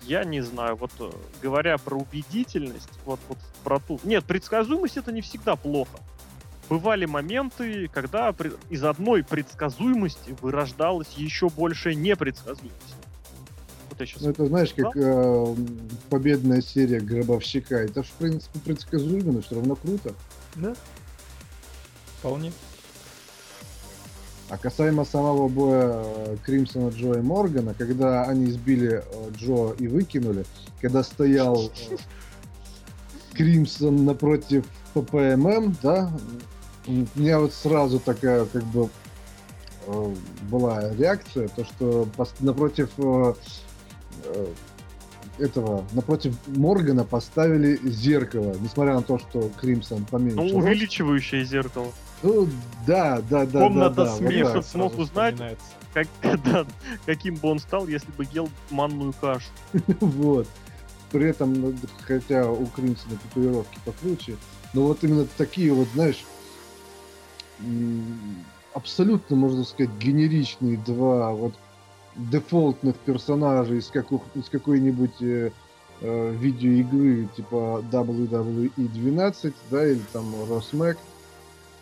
я 0.03 0.23
не 0.23 0.41
знаю, 0.41 0.75
вот 0.75 0.91
э, 0.99 1.11
говоря 1.43 1.77
про 1.77 1.97
убедительность, 1.97 2.89
вот, 3.05 3.19
вот 3.27 3.37
про 3.63 3.79
ту... 3.79 3.99
Нет, 4.03 4.25
предсказуемость 4.25 4.97
это 4.97 5.11
не 5.11 5.21
всегда 5.21 5.55
плохо. 5.55 5.99
Бывали 6.67 7.05
моменты, 7.05 7.89
когда 7.93 8.31
при- 8.31 8.53
из 8.69 8.83
одной 8.83 9.23
предсказуемости 9.23 10.35
вырождалась 10.41 11.09
еще 11.15 11.49
большая 11.49 11.93
непредсказуемость. 11.95 12.95
Вот 13.89 13.99
я 13.99 14.05
сейчас... 14.05 14.21
Ну, 14.21 14.29
это 14.29 14.45
знаешь, 14.47 14.73
как 14.73 14.95
э, 14.95 15.55
победная 16.09 16.61
серия 16.61 17.01
гробовщика. 17.01 17.75
Это 17.75 18.01
ж, 18.01 18.07
в 18.07 18.13
принципе, 18.13 18.59
предсказуемо, 18.59 19.33
но 19.33 19.41
все 19.41 19.55
равно 19.55 19.75
круто. 19.75 20.15
Да. 20.55 20.75
Вполне. 22.19 22.51
А 24.49 24.57
касаемо 24.57 25.05
самого 25.05 25.47
боя 25.47 26.03
э, 26.03 26.37
Кримсона, 26.43 26.89
Джо 26.89 27.13
и 27.13 27.21
Моргана, 27.21 27.75
когда 27.75 28.23
они 28.23 28.47
сбили 28.47 29.03
э, 29.05 29.31
Джо 29.37 29.73
и 29.77 29.87
выкинули, 29.87 30.43
когда 30.81 31.03
стоял 31.03 31.71
э, 31.91 31.97
Кримсон 33.33 34.05
напротив 34.05 34.65
ППММ, 34.95 35.77
да, 35.83 36.11
у 36.87 37.05
меня 37.15 37.39
вот 37.39 37.53
сразу 37.53 37.99
такая 37.99 38.45
как 38.45 38.63
бы 38.65 38.89
была 40.49 40.91
реакция, 40.93 41.47
то 41.49 41.63
что 41.63 42.07
напротив 42.39 42.89
этого, 45.39 45.85
напротив 45.93 46.35
Моргана 46.47 47.05
поставили 47.05 47.79
зеркало, 47.83 48.55
несмотря 48.59 48.95
на 48.95 49.01
то, 49.01 49.19
что 49.19 49.49
Кримсон 49.59 50.05
поменьше. 50.05 50.37
Ну, 50.37 50.57
увеличивающее 50.57 51.43
зеркало. 51.43 51.91
Ну, 52.21 52.47
да, 52.85 53.21
да, 53.29 53.45
да. 53.45 53.59
Комната 53.59 53.95
да, 53.95 54.05
да, 54.05 54.11
вот 54.11 54.17
смеха 54.17 54.53
так. 54.53 54.65
смог 54.65 54.97
узнать. 54.97 55.37
Как, 55.93 56.07
да, 56.43 56.65
каким 57.05 57.35
бы 57.35 57.49
он 57.49 57.59
стал, 57.59 57.87
если 57.87 58.11
бы 58.11 58.27
ел 58.31 58.49
манную 58.69 59.13
кашу. 59.13 59.47
Вот. 59.99 60.47
При 61.11 61.27
этом, 61.27 61.53
ну, 61.53 61.73
хотя 62.05 62.49
у 62.49 62.67
Кримсона 62.67 63.17
татуировки 63.17 63.79
покруче, 63.83 64.35
но 64.73 64.83
вот 64.83 65.03
именно 65.03 65.25
такие 65.37 65.73
вот, 65.73 65.87
знаешь, 65.95 66.23
абсолютно, 68.73 69.35
можно 69.35 69.63
сказать, 69.63 69.91
генеричные 69.99 70.77
два 70.77 71.31
вот 71.31 71.53
дефолтных 72.15 72.95
персонажа 72.97 73.75
из, 73.75 73.87
каких, 73.87 74.21
из 74.35 74.49
какой-нибудь 74.49 75.21
э, 75.21 75.51
э, 76.01 76.35
видеоигры 76.37 77.27
типа 77.35 77.83
WWE 77.91 78.71
12, 78.75 79.53
да, 79.71 79.87
или 79.87 80.01
там 80.13 80.25
Росмэк. 80.49 80.97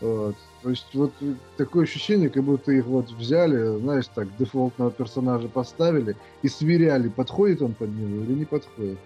Вот. 0.01 0.35
То 0.61 0.69
есть 0.69 0.87
вот 0.93 1.11
такое 1.55 1.83
ощущение, 1.83 2.29
как 2.29 2.43
будто 2.43 2.71
их 2.71 2.85
вот 2.85 3.09
взяли, 3.11 3.79
знаешь, 3.79 4.07
так, 4.13 4.27
дефолтного 4.37 4.91
персонажа 4.91 5.47
поставили 5.47 6.15
и 6.41 6.49
сверяли, 6.49 7.09
подходит 7.09 7.61
он 7.61 7.73
под 7.73 7.89
него 7.89 8.23
или 8.23 8.33
не 8.33 8.45
подходит. 8.45 8.97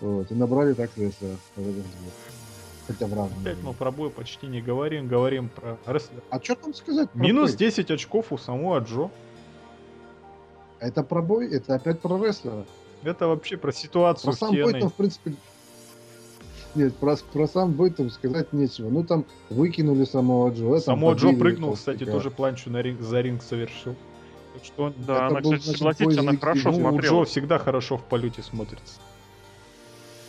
Вот. 0.00 0.30
И 0.30 0.34
набрали 0.34 0.74
так 0.74 0.90
рестлера. 0.96 1.36
Хотя 2.86 3.06
в 3.06 3.14
разные. 3.14 3.40
Опять 3.40 3.62
мы 3.62 3.74
про 3.74 3.90
бой 3.90 4.10
почти 4.10 4.46
не 4.46 4.62
говорим, 4.62 5.08
говорим 5.08 5.48
про 5.48 5.78
рестлера. 5.86 6.22
А 6.30 6.40
что 6.42 6.54
там 6.54 6.74
сказать? 6.74 7.08
Минус 7.14 7.50
бой? 7.50 7.58
10 7.58 7.90
очков 7.90 8.32
у 8.32 8.38
самого 8.38 8.78
Джо. 8.80 9.10
Это 10.80 11.02
про 11.02 11.22
бой, 11.22 11.50
это 11.50 11.74
опять 11.74 12.00
про 12.00 12.22
рестлера. 12.24 12.64
Это 13.02 13.28
вообще 13.28 13.56
про 13.56 13.72
ситуацию 13.72 14.32
Про 14.32 14.38
сам 14.38 14.54
TNA. 14.54 14.80
там, 14.80 14.90
в 14.90 14.94
принципе... 14.94 15.34
Нет, 16.74 16.96
про, 16.96 17.16
про 17.32 17.46
сам 17.46 17.72
бой 17.72 17.90
там 17.90 18.10
сказать 18.10 18.52
нечего. 18.52 18.90
Ну, 18.90 19.04
там 19.04 19.24
выкинули 19.50 20.04
самого 20.04 20.50
Джо. 20.50 20.76
это 20.76 20.80
Само 20.80 21.14
Джо 21.14 21.32
прыгнул, 21.32 21.74
кстати, 21.74 22.04
тоже 22.04 22.30
планчу 22.30 22.70
на 22.70 22.82
ринг, 22.82 23.00
за 23.00 23.20
ринг 23.20 23.42
совершил. 23.42 23.96
Так 24.54 24.64
что 24.64 24.82
он- 24.84 24.94
Да, 24.98 25.14
Это 25.14 25.26
она, 25.26 25.40
был, 25.40 25.56
кстати, 25.56 25.76
согласитесь, 25.76 26.18
она 26.18 26.36
хорошо 26.36 26.70
ну, 26.70 26.76
у 26.76 26.80
Джо 26.80 26.88
смотрела. 26.90 27.24
всегда 27.24 27.58
хорошо 27.58 27.96
в 27.96 28.04
полете 28.04 28.42
смотрится. 28.42 29.00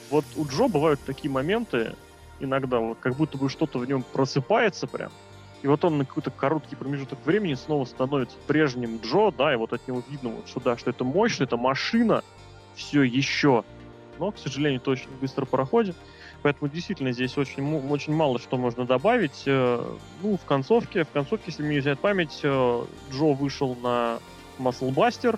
Вот 0.09 0.25
у 0.37 0.45
Джо 0.45 0.67
бывают 0.67 0.99
такие 1.05 1.29
моменты, 1.29 1.95
иногда, 2.39 2.79
вот 2.79 2.97
как 2.99 3.15
будто 3.15 3.37
бы 3.37 3.49
что-то 3.49 3.79
в 3.79 3.87
нем 3.87 4.03
просыпается 4.13 4.87
прям, 4.87 5.11
и 5.61 5.67
вот 5.67 5.83
он 5.83 5.97
на 5.97 6.05
какой-то 6.05 6.31
короткий 6.31 6.75
промежуток 6.75 7.19
времени 7.25 7.53
снова 7.53 7.85
становится 7.85 8.37
прежним 8.47 8.99
Джо, 9.03 9.31
да, 9.31 9.53
и 9.53 9.57
вот 9.57 9.73
от 9.73 9.87
него 9.87 10.01
видно, 10.09 10.29
вот, 10.29 10.47
что 10.47 10.59
да, 10.59 10.77
что 10.77 10.89
это 10.89 11.03
мощно, 11.03 11.43
это 11.43 11.57
машина, 11.57 12.23
все 12.75 13.03
еще. 13.03 13.63
Но, 14.19 14.31
к 14.31 14.37
сожалению, 14.37 14.81
это 14.81 14.91
очень 14.91 15.09
быстро 15.21 15.45
проходит. 15.45 15.95
Поэтому 16.41 16.71
действительно 16.71 17.11
здесь 17.11 17.37
очень, 17.37 17.89
очень 17.89 18.13
мало 18.13 18.39
что 18.39 18.57
можно 18.57 18.85
добавить. 18.85 19.43
Э, 19.45 19.83
Ну, 20.21 20.37
в 20.37 20.45
концовке, 20.45 21.03
в 21.03 21.09
концовке, 21.09 21.45
если 21.47 21.63
мне 21.63 21.73
не 21.73 21.79
изменяет 21.79 21.99
память, 21.99 22.39
э, 22.43 22.83
Джо 23.11 23.33
вышел 23.33 23.75
на 23.75 24.19
Маслбастер, 24.57 25.37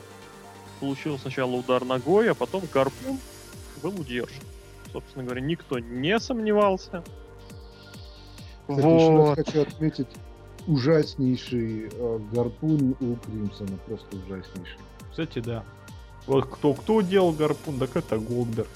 получил 0.80 1.18
сначала 1.18 1.52
удар 1.52 1.86
ногой, 1.86 2.32
а 2.32 2.36
потом 2.36 2.64
гарпун 2.72 3.18
был 3.82 4.00
удержан. 4.00 4.44
Собственно 4.92 5.24
говоря, 5.26 5.42
никто 5.42 5.80
не 5.80 6.20
сомневался. 6.20 7.04
Кстати, 8.68 8.86
еще 8.86 9.10
раз 9.18 9.28
Вот. 9.28 9.36
хочу 9.36 9.62
отметить 9.62 10.08
ужаснейший 10.68 11.90
э, 11.92 12.20
гарпун 12.32 12.96
у 13.00 13.16
Кримсона. 13.16 13.78
Просто 13.88 14.16
ужаснейший. 14.18 14.78
Кстати, 15.10 15.40
да. 15.40 15.64
Вот 16.28 16.46
кто 16.46 16.74
кто 16.74 17.02
делал 17.02 17.32
гарпун, 17.32 17.80
так 17.80 17.96
это 17.96 18.18
Голдберг. 18.20 18.68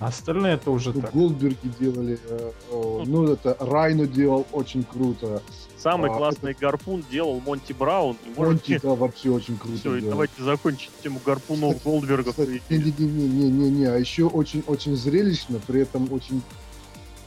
А 0.00 0.08
остальные 0.08 0.54
это 0.54 0.70
уже 0.70 0.92
Ну, 0.92 1.00
так. 1.02 1.12
Голдберги 1.14 1.70
делали, 1.78 2.18
э, 2.28 2.50
э, 2.70 3.02
ну 3.06 3.28
это 3.32 3.56
Райно 3.60 4.06
делал 4.06 4.44
очень 4.52 4.82
круто. 4.82 5.40
Самый 5.78 6.10
А, 6.10 6.14
классный 6.14 6.56
гарпун 6.58 7.04
делал 7.10 7.40
Монти 7.40 7.72
Браун. 7.72 8.16
И 8.24 8.28
Монти, 8.28 8.40
можете... 8.72 8.80
да, 8.80 8.94
вообще 8.94 9.30
очень 9.30 9.56
круто 9.56 9.78
Все, 9.78 9.98
делал. 10.00 10.10
давайте 10.12 10.42
закончить 10.42 10.90
тему 11.02 11.20
гарпунов 11.24 11.82
Голдбергов. 11.84 12.38
и- 12.40 12.60
Не-не-не, 12.70 13.84
а 13.86 13.96
еще 13.96 14.24
очень-очень 14.24 14.96
зрелищно, 14.96 15.60
при 15.66 15.82
этом 15.82 16.12
очень, 16.12 16.42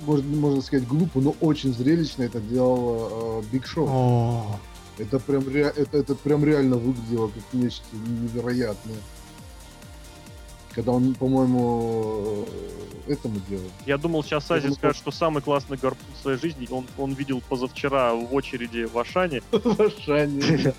можно, 0.02 0.36
можно 0.36 0.62
сказать, 0.62 0.88
глупо, 0.88 1.20
но 1.22 1.36
очень 1.40 1.74
зрелищно 1.74 2.24
это 2.24 2.40
делал 2.42 3.44
Биг 3.52 3.66
Шоу. 3.66 3.88
О, 3.90 4.60
Это 4.98 5.20
прям, 5.20 5.48
ре- 5.48 5.72
это, 5.76 5.98
это 6.00 6.16
прям 6.16 6.44
реально 6.44 6.76
выглядело 6.78 7.28
как 7.28 7.44
нечто 7.54 7.86
невероятное. 7.96 8.98
Когда 10.78 10.92
он, 10.92 11.16
по-моему, 11.16 12.46
э, 13.08 13.14
этому 13.14 13.42
делал. 13.50 13.64
Я 13.88 13.98
думал, 13.98 14.24
сейчас 14.24 14.52
Ази 14.52 14.72
скажет, 14.74 14.98
что 14.98 15.10
самый 15.10 15.42
классный 15.42 15.76
гарпун 15.76 16.06
в 16.14 16.22
своей 16.22 16.38
жизни 16.38 16.68
он, 16.70 16.86
он 17.00 17.14
видел 17.14 17.42
позавчера 17.50 18.14
в 18.14 18.32
очереди 18.32 18.84
в 18.84 18.96
Ашане, 19.00 19.42
В 19.52 19.82
Ашане. 19.82 20.76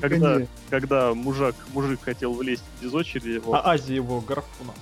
когда, 0.70 1.14
мужик, 1.14 1.54
мужик 1.72 2.00
хотел 2.02 2.32
влезть 2.32 2.64
без 2.82 2.92
очереди. 2.92 3.40
а 3.52 3.70
Ази 3.70 3.92
его 3.92 4.20
гарпуна. 4.20 4.74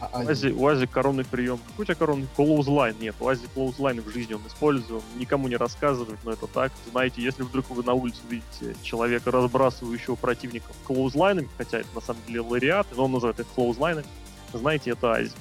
А, 0.00 0.10
а, 0.12 0.20
Ази, 0.20 0.48
у 0.48 0.66
Ази 0.66 0.86
коронный 0.86 1.24
прием. 1.24 1.58
Какой 1.58 1.82
у 1.82 1.84
тебя 1.84 1.94
коронный? 1.96 2.28
Clothesline. 2.36 2.94
Нет, 3.00 3.16
у 3.18 3.28
Ази 3.28 3.46
clothesline 3.52 4.00
в 4.00 4.08
жизни 4.10 4.34
он 4.34 4.46
использует. 4.46 5.02
Никому 5.16 5.48
не 5.48 5.56
рассказывает, 5.56 6.18
но 6.24 6.32
это 6.32 6.46
так. 6.46 6.72
Знаете, 6.90 7.20
если 7.22 7.42
вдруг 7.42 7.68
вы 7.70 7.82
на 7.82 7.94
улице 7.94 8.20
видите 8.28 8.76
человека, 8.82 9.30
разбрасывающего 9.30 10.14
противников 10.14 10.76
clothesline 10.84 11.31
ами, 11.31 11.48
хотя 11.56 11.78
это 11.78 11.88
на 11.94 12.00
самом 12.00 12.22
деле 12.26 12.40
lariat, 12.40 12.86
но 12.96 13.06
он 13.06 13.12
называет 13.12 13.40
их 13.40 13.46
clothesline 13.48 13.90
ами, 13.90 14.06
знаете, 14.52 14.90
это 14.90 15.12
Ази. 15.12 15.32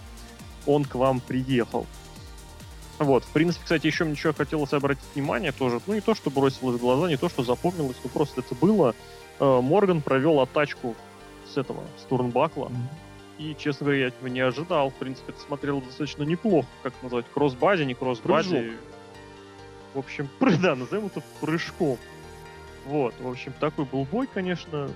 Он 0.65 0.85
к 0.85 0.95
вам 0.95 1.19
приехал. 1.19 1.85
Вот, 2.99 3.23
в 3.23 3.29
принципе, 3.29 3.63
кстати, 3.63 3.85
еще 3.85 4.05
мне 4.05 4.13
еще 4.13 4.33
хотелось 4.33 4.73
обратить 4.73 5.03
внимание 5.13 5.51
тоже, 5.51 5.79
ну 5.85 5.93
не 5.93 6.01
то, 6.01 6.15
что 6.15 6.31
бросилось 6.31 6.77
в 6.77 6.81
глаза, 6.81 7.07
не 7.07 7.17
то, 7.17 7.29
что 7.29 7.43
запомнилось, 7.43 7.97
но 8.03 8.09
просто 8.09 8.41
это 8.41 8.55
было. 8.55 8.95
Э, 9.39 9.61
Морган 9.61 10.01
провел 10.01 10.39
атачку 10.39 10.95
с 11.53 11.57
этого, 11.57 11.83
с 11.99 12.03
Турнбакла. 12.09 12.71
И, 13.37 13.55
честно 13.57 13.85
говоря, 13.85 14.01
я 14.01 14.07
этого 14.07 14.27
не 14.27 14.39
ожидал. 14.39 14.89
В 14.89 14.95
принципе, 14.95 15.31
это 15.31 15.41
смотрело 15.41 15.81
достаточно 15.81 16.23
неплохо. 16.23 16.67
Как 16.81 16.93
это 16.93 17.03
назвать? 17.03 17.25
Кросс-бади, 17.33 17.83
не. 17.83 17.93
Прыжок. 17.93 18.79
В 19.93 19.99
общем, 19.99 20.29
пры- 20.39 20.57
да, 20.59 20.75
назовем 20.75 21.07
это 21.07 21.21
прыжком. 21.39 21.97
Вот, 22.85 23.13
в 23.19 23.27
общем, 23.27 23.53
такой 23.59 23.85
был 23.85 24.05
бой, 24.05 24.27
конечно. 24.33 24.89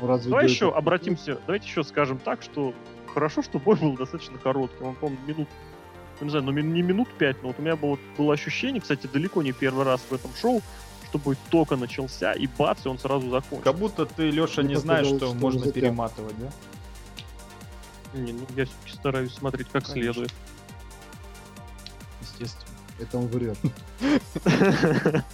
ну, 0.00 0.06
разве 0.06 0.30
Давай 0.30 0.44
еще 0.44 0.66
этого- 0.66 0.76
обратимся, 0.76 1.40
давайте 1.46 1.66
еще 1.66 1.82
скажем 1.82 2.18
так, 2.18 2.42
что 2.42 2.74
хорошо, 3.12 3.42
что 3.42 3.58
бой 3.58 3.76
был 3.76 3.96
достаточно 3.96 4.38
короткий. 4.38 4.84
Он, 4.84 4.94
по-моему, 4.94 5.20
минут, 5.26 5.48
ну, 6.20 6.24
не 6.26 6.30
знаю, 6.30 6.44
ну, 6.44 6.52
не 6.52 6.82
минут 6.82 7.08
пять, 7.18 7.40
но 7.42 7.48
вот 7.48 7.58
у 7.58 7.62
меня 7.62 7.76
было, 7.76 7.98
было 8.18 8.34
ощущение, 8.34 8.80
кстати, 8.80 9.06
далеко 9.06 9.42
не 9.42 9.52
первый 9.52 9.84
раз 9.84 10.02
в 10.08 10.12
этом 10.12 10.30
шоу, 10.34 10.60
что 11.08 11.18
бой 11.18 11.36
только 11.50 11.76
начался, 11.76 12.32
и 12.32 12.46
бац, 12.46 12.84
и 12.84 12.88
он 12.88 12.98
сразу 12.98 13.28
закончился. 13.30 13.64
Как 13.64 13.76
будто 13.76 14.06
ты, 14.06 14.30
Леша, 14.30 14.62
не 14.62 14.76
знаешь, 14.76 15.06
что 15.06 15.16
что 15.18 15.34
можно 15.34 15.70
перематывать, 15.72 16.38
да? 16.38 16.50
Не, 18.14 18.32
ну, 18.32 18.46
я 18.56 18.66
все-таки 18.66 18.92
стараюсь 18.94 19.32
смотреть 19.32 19.68
как 19.68 19.84
Конечно. 19.84 20.12
следует. 20.12 20.34
Естественно. 22.20 22.72
Это 22.98 23.18
он 23.18 23.26
врет. 23.26 23.58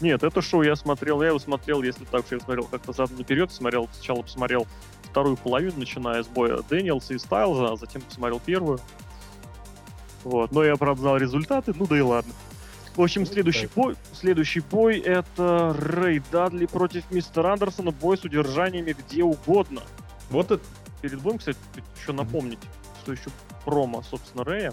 Нет, 0.00 0.22
это 0.22 0.42
шоу 0.42 0.62
я 0.62 0.76
смотрел, 0.76 1.22
я 1.22 1.28
его 1.28 1.38
смотрел, 1.38 1.82
если 1.82 2.04
так, 2.04 2.26
что 2.26 2.36
я 2.36 2.40
смотрел 2.40 2.64
как-то 2.66 2.92
задом 2.92 3.18
наперед, 3.18 3.52
смотрел, 3.52 3.88
сначала 3.92 4.22
посмотрел 4.22 4.66
вторую 5.04 5.36
половину, 5.36 5.78
начиная 5.78 6.22
с 6.22 6.28
боя 6.28 6.60
Дэниелса 6.68 7.14
и 7.14 7.18
Стайлза, 7.18 7.72
а 7.72 7.76
затем 7.76 8.02
посмотрел 8.02 8.40
первую. 8.40 8.80
Вот, 10.24 10.52
но 10.52 10.64
я, 10.64 10.76
правда, 10.76 11.02
знал 11.02 11.16
результаты, 11.16 11.72
ну 11.76 11.86
да 11.86 11.98
и 11.98 12.00
ладно. 12.00 12.32
В 12.94 13.02
общем, 13.02 13.22
Ну, 13.22 13.26
следующий 13.26 13.68
бой, 13.74 13.96
следующий 14.12 14.60
бой 14.60 14.98
это 14.98 15.74
Рэй 15.78 16.22
Дадли 16.30 16.66
против 16.66 17.10
мистера 17.10 17.52
Андерсона, 17.52 17.90
бой 17.90 18.18
с 18.18 18.24
удержаниями 18.24 18.94
где 18.98 19.24
угодно. 19.24 19.82
Вот 20.30 20.50
это 20.50 20.64
Перед 21.02 21.20
боем, 21.20 21.38
кстати, 21.38 21.58
еще 22.00 22.12
напомнить, 22.12 22.60
что 23.02 23.12
еще 23.12 23.28
промо, 23.64 24.02
собственно, 24.02 24.44
Рэя, 24.44 24.72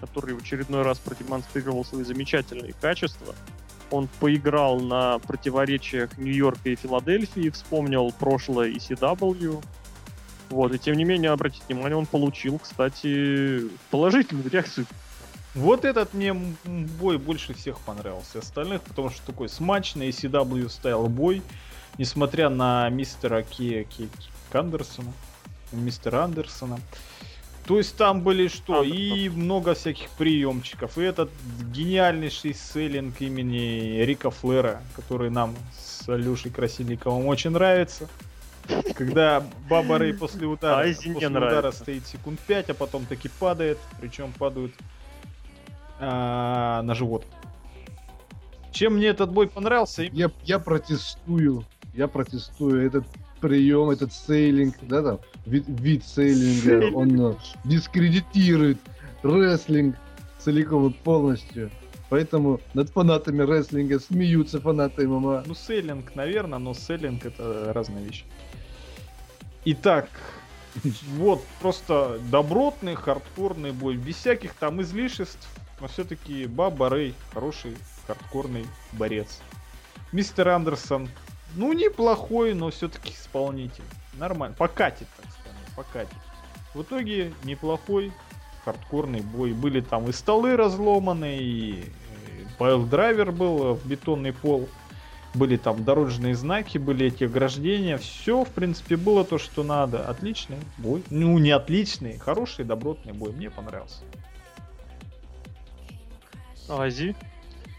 который 0.00 0.34
в 0.34 0.42
очередной 0.42 0.82
раз 0.82 0.98
продемонстрировал 0.98 1.84
свои 1.84 2.04
замечательные 2.04 2.74
качества. 2.80 3.34
Он 3.90 4.08
поиграл 4.20 4.80
на 4.80 5.18
противоречиях 5.18 6.16
Нью-Йорка 6.18 6.70
и 6.70 6.76
Филадельфии, 6.76 7.50
вспомнил 7.50 8.12
прошлое 8.12 8.70
ECW. 8.70 9.62
Вот, 10.50 10.74
и 10.74 10.78
тем 10.78 10.96
не 10.96 11.04
менее, 11.04 11.30
обратите 11.30 11.64
внимание, 11.68 11.96
он 11.96 12.06
получил, 12.06 12.58
кстати, 12.58 13.68
положительную 13.90 14.50
реакцию. 14.50 14.86
Вот 15.54 15.84
этот 15.84 16.14
мне 16.14 16.32
бой 16.32 17.18
больше 17.18 17.52
всех 17.54 17.78
понравился 17.80 18.38
остальных, 18.38 18.82
потому 18.82 19.10
что 19.10 19.24
такой 19.26 19.48
смачный 19.48 20.08
CW 20.10 20.68
стайл 20.70 21.06
бой, 21.08 21.42
несмотря 21.98 22.48
на 22.48 22.88
мистера 22.88 23.42
Ки, 23.42 23.86
Ки- 23.90 24.08
Ки- 24.08 24.56
Андерсона, 24.56 25.12
мистера 25.80 26.24
Андерсона. 26.24 26.78
То 27.66 27.78
есть 27.78 27.96
там 27.96 28.22
были 28.22 28.48
что? 28.48 28.82
И 28.82 29.28
много 29.28 29.74
всяких 29.74 30.10
приемчиков. 30.10 30.98
И 30.98 31.02
этот 31.02 31.30
гениальнейший 31.72 32.54
селлинг 32.54 33.20
имени 33.20 34.02
Рика 34.02 34.30
Флера, 34.30 34.82
который 34.96 35.30
нам 35.30 35.54
с 35.78 36.08
Алешей 36.08 36.50
Красильниковым 36.50 37.26
очень 37.26 37.50
нравится. 37.50 38.08
Когда 38.94 39.44
Баба 39.68 39.98
Рэй 39.98 40.14
после 40.14 40.46
удара, 40.46 40.86
не 40.86 40.94
после 40.94 41.28
удара 41.28 41.50
нравится. 41.50 41.82
стоит 41.82 42.06
секунд 42.06 42.40
5, 42.40 42.70
а 42.70 42.74
потом 42.74 43.06
таки 43.06 43.28
падает. 43.28 43.78
Причем 44.00 44.32
падают 44.32 44.72
а, 46.00 46.82
на 46.82 46.94
живот. 46.94 47.24
Чем 48.72 48.94
мне 48.94 49.06
этот 49.06 49.30
бой 49.30 49.48
понравился? 49.48 50.02
Я, 50.02 50.30
я 50.44 50.58
протестую. 50.58 51.64
Я 51.94 52.08
протестую. 52.08 52.86
Этот 52.86 53.04
прием, 53.42 53.90
этот 53.90 54.12
сейлинг, 54.12 54.76
да, 54.82 55.02
там, 55.02 55.20
вид, 55.44 55.64
вид 55.66 56.04
сейлинга, 56.04 56.80
Сейлинг. 56.80 56.96
он 56.96 57.32
э, 57.32 57.34
дискредитирует 57.64 58.78
рестлинг 59.22 59.96
целиком 60.38 60.88
и 60.88 60.92
полностью. 60.92 61.70
Поэтому 62.08 62.60
над 62.74 62.90
фанатами 62.90 63.42
рестлинга 63.42 63.98
смеются 63.98 64.60
фанаты 64.60 65.08
ММА. 65.08 65.44
Ну, 65.46 65.54
селлинг, 65.54 66.14
наверное, 66.14 66.58
но 66.58 66.74
селлинг 66.74 67.26
это 67.26 67.72
разная 67.74 68.04
вещь. 68.04 68.24
Итак, 69.64 70.08
вот 71.16 71.42
просто 71.60 72.20
добротный, 72.30 72.94
хардкорный 72.94 73.72
бой, 73.72 73.96
без 73.96 74.16
всяких 74.16 74.54
там 74.54 74.82
излишеств, 74.82 75.48
но 75.80 75.88
все-таки 75.88 76.46
Баба 76.46 76.90
Рэй 76.90 77.14
хороший, 77.32 77.76
хардкорный 78.06 78.66
борец. 78.92 79.40
Мистер 80.12 80.50
Андерсон, 80.50 81.08
ну, 81.54 81.72
неплохой, 81.72 82.54
но 82.54 82.70
все-таки 82.70 83.12
исполнитель. 83.12 83.84
Нормально, 84.14 84.56
покатит, 84.56 85.08
так 85.16 85.26
скажем, 85.30 85.58
покатит. 85.76 86.18
В 86.74 86.82
итоге 86.82 87.32
неплохой, 87.44 88.12
хардкорный 88.64 89.20
бой. 89.20 89.52
Были 89.52 89.80
там 89.80 90.08
и 90.08 90.12
столы 90.12 90.56
разломаны, 90.56 91.38
и 91.38 91.84
драйвер 92.58 93.32
был 93.32 93.74
в 93.74 93.86
бетонный 93.86 94.32
пол. 94.32 94.68
Были 95.34 95.56
там 95.56 95.82
дорожные 95.82 96.34
знаки, 96.34 96.76
были 96.76 97.06
эти 97.06 97.24
ограждения. 97.24 97.96
Все, 97.96 98.44
в 98.44 98.50
принципе, 98.50 98.96
было 98.96 99.24
то, 99.24 99.38
что 99.38 99.62
надо. 99.62 100.06
Отличный 100.06 100.58
бой. 100.76 101.02
Ну, 101.08 101.38
не 101.38 101.50
отличный, 101.50 102.18
хороший, 102.18 102.66
добротный 102.66 103.14
бой. 103.14 103.32
Мне 103.32 103.50
понравился. 103.50 104.02
Ази. 106.68 107.16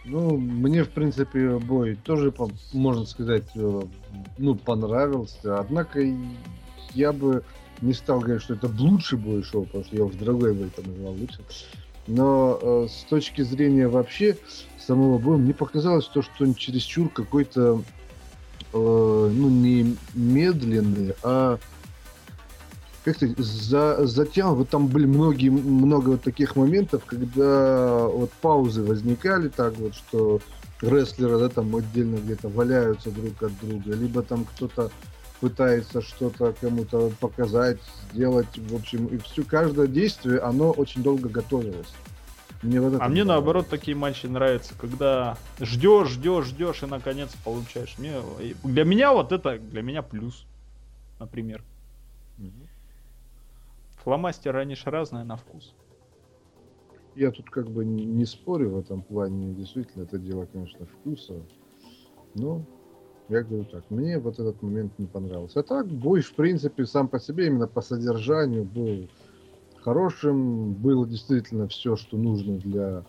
Ну, 0.06 0.38
мне, 0.38 0.84
в 0.84 0.90
принципе, 0.90 1.60
бой 1.60 1.98
тоже, 2.04 2.34
можно 2.74 3.06
сказать, 3.06 3.46
э, 3.56 3.82
ну, 4.38 4.56
понравился. 4.56 5.60
Однако 5.60 6.02
я 6.94 7.14
бы 7.14 7.44
не 7.82 7.94
стал 7.94 8.20
говорить, 8.20 8.44
что 8.44 8.56
это 8.56 8.70
лучший 8.78 9.18
бой 9.18 9.44
шоу, 9.44 9.66
потому 9.66 9.86
что 9.86 9.96
я 9.96 10.04
уж 10.04 10.16
другой 10.16 10.54
бой 10.54 10.70
там 10.76 10.86
назвал 10.88 11.14
лучше. 11.14 11.40
Но 12.08 12.60
э, 12.62 12.88
с 12.90 13.04
точки 13.06 13.44
зрения 13.44 13.88
вообще 13.88 14.38
самого 14.78 15.18
боя, 15.18 15.38
мне 15.38 15.54
показалось 15.54 16.08
то, 16.08 16.22
что 16.22 16.44
он 16.44 16.54
чересчур 16.54 17.10
какой-то, 17.10 17.82
э, 18.74 18.78
ну, 19.34 19.50
не 19.50 19.96
медленный, 20.14 21.14
а 21.24 21.60
как 23.04 23.16
сказать, 23.16 23.38
за, 23.38 24.06
затянут. 24.06 24.58
Вот 24.58 24.70
там 24.70 24.88
были 24.88 25.06
многие, 25.06 25.50
много 25.50 26.12
вот 26.12 26.24
таких 26.24 26.56
моментов, 26.56 27.04
когда 27.06 28.08
вот 28.08 28.32
паузы 28.42 28.84
возникали 28.84 29.50
так 29.50 29.78
вот, 29.78 29.96
что 29.96 30.40
рестлеры, 30.82 31.40
да, 31.40 31.50
там 31.50 31.76
отдельно 31.76 32.18
где-то 32.18 32.50
валяются 32.50 33.12
друг 33.12 33.42
от 33.44 33.58
друга, 33.60 33.96
либо 33.96 34.22
там 34.22 34.46
кто-то 34.46 34.92
пытается 35.40 36.02
что-то 36.02 36.54
кому-то 36.60 37.12
показать, 37.20 37.80
сделать, 38.14 38.48
в 38.58 38.76
общем, 38.76 39.08
и 39.08 39.18
все, 39.18 39.44
каждое 39.44 39.88
действие, 39.88 40.40
оно 40.40 40.72
очень 40.72 41.04
долго 41.04 41.28
готовилось. 41.28 41.94
Мне 42.62 42.80
вот 42.80 43.02
А 43.02 43.10
мне 43.10 43.26
наоборот 43.26 43.68
такие 43.68 43.96
матчи 43.96 44.26
нравятся, 44.26 44.74
когда 44.80 45.38
ждешь, 45.60 46.12
ждешь, 46.12 46.46
ждешь 46.46 46.84
и 46.84 46.86
наконец 46.86 47.32
получаешь. 47.44 47.96
Мне, 47.98 48.14
для 48.64 48.86
меня 48.86 49.12
вот 49.12 49.34
это, 49.34 49.60
для 49.60 49.82
меня 49.82 50.02
плюс, 50.02 50.46
например. 51.20 51.62
Фломастеры, 54.04 54.60
они 54.60 54.76
же 54.76 54.90
разные 54.90 55.24
на 55.24 55.38
вкус. 55.38 55.74
Я 57.16 57.32
тут 57.32 57.50
как 57.50 57.70
бы 57.70 57.86
не 57.86 58.26
спорю 58.26 58.72
в 58.72 58.80
этом 58.80 59.02
плане. 59.02 59.54
Действительно, 59.54 60.04
это 60.04 60.18
дело, 60.18 60.46
конечно, 60.52 60.86
вкуса. 60.86 61.36
Но 62.36 62.66
я 63.30 63.44
говорю 63.44 63.66
так, 63.66 63.84
мне 63.90 64.20
вот 64.20 64.40
этот 64.40 64.62
момент 64.62 64.98
не 64.98 65.06
понравился. 65.06 65.62
А 65.62 65.64
так, 65.64 65.88
бой, 65.88 66.22
в 66.22 66.34
принципе, 66.34 66.86
сам 66.86 67.08
по 67.08 67.20
себе, 67.20 67.48
именно 67.48 67.68
по 67.68 67.82
содержанию 67.82 68.66
был 68.66 69.08
хорошим. 69.78 70.74
Было 70.74 71.08
действительно 71.08 71.68
все, 71.68 71.96
что 71.96 72.18
нужно 72.18 72.58
для 72.58 73.06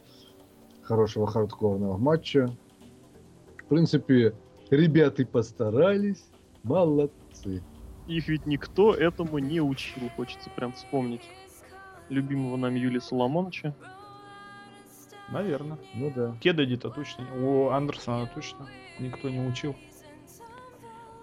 хорошего 0.83 1.27
хардкорного 1.27 1.97
матча. 1.97 2.55
В 3.57 3.65
принципе, 3.69 4.35
ребята 4.71 5.27
постарались. 5.27 6.25
Молодцы. 6.63 7.63
Их 8.07 8.29
ведь 8.29 8.47
никто 8.47 8.95
этому 8.95 9.39
не 9.39 9.61
учил, 9.61 10.11
хочется 10.17 10.51
прям 10.51 10.73
вспомнить. 10.73 11.23
Любимого 12.11 12.57
нам 12.57 12.75
Юлия 12.75 13.01
Соломоновича. 13.01 13.75
Наверное. 15.31 15.79
Ну 15.95 16.13
да. 16.15 16.37
Кедади-то 16.41 16.91
точно. 16.91 17.25
У 17.41 17.69
Андерсона 17.71 18.27
точно 18.27 18.69
никто 18.99 19.31
не 19.31 19.41
учил. 19.41 19.75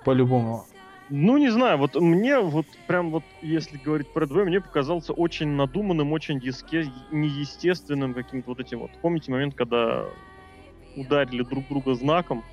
По-любому. 0.03 0.65
Ну, 1.09 1.37
не 1.37 1.49
знаю, 1.49 1.77
вот 1.77 1.95
мне 1.95 2.39
вот 2.39 2.65
прям 2.87 3.11
вот, 3.11 3.23
если 3.41 3.77
говорить 3.77 4.11
про 4.13 4.25
двое, 4.25 4.45
мне 4.45 4.61
показался 4.61 5.11
очень 5.11 5.49
надуманным, 5.49 6.13
очень 6.13 6.39
диске, 6.39 6.89
неестественным 7.11 8.13
каким-то 8.13 8.51
вот 8.51 8.59
этим 8.61 8.79
вот. 8.79 8.91
Помните 9.01 9.29
момент, 9.29 9.53
когда 9.53 10.05
ударили 10.95 11.43
друг 11.43 11.67
друга 11.67 11.95
знаком? 11.95 12.43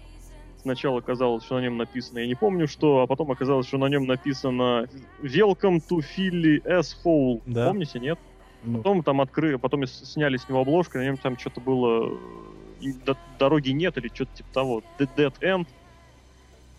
Сначала 0.63 1.01
казалось, 1.01 1.45
что 1.45 1.57
на 1.57 1.63
нем 1.63 1.77
написано, 1.77 2.19
я 2.19 2.27
не 2.27 2.35
помню 2.35 2.67
что, 2.67 3.01
а 3.03 3.07
потом 3.07 3.31
оказалось, 3.31 3.67
что 3.67 3.79
на 3.79 3.87
нем 3.87 4.07
написано 4.07 4.89
Welcome 5.23 5.81
to 5.89 6.01
Philly 6.17 6.61
S-Hole. 6.65 7.43
Да. 7.47 7.69
Помните, 7.69 8.01
нет? 8.01 8.19
Ну, 8.65 8.79
Потом 8.79 9.03
там 9.05 9.21
открыли, 9.21 9.55
потом 9.55 9.87
сняли 9.87 10.37
с 10.37 10.49
него 10.49 10.61
обложку, 10.61 10.99
на 10.99 11.05
нем 11.05 11.17
там 11.17 11.39
что-то 11.39 11.61
было 11.61 12.19
дороги 13.39 13.71
нет 13.71 13.97
или 13.99 14.09
что-то 14.13 14.37
типа 14.37 14.49
того. 14.53 14.83
Dead 14.99 15.09
Dead 15.17 15.35
End. 15.41 15.67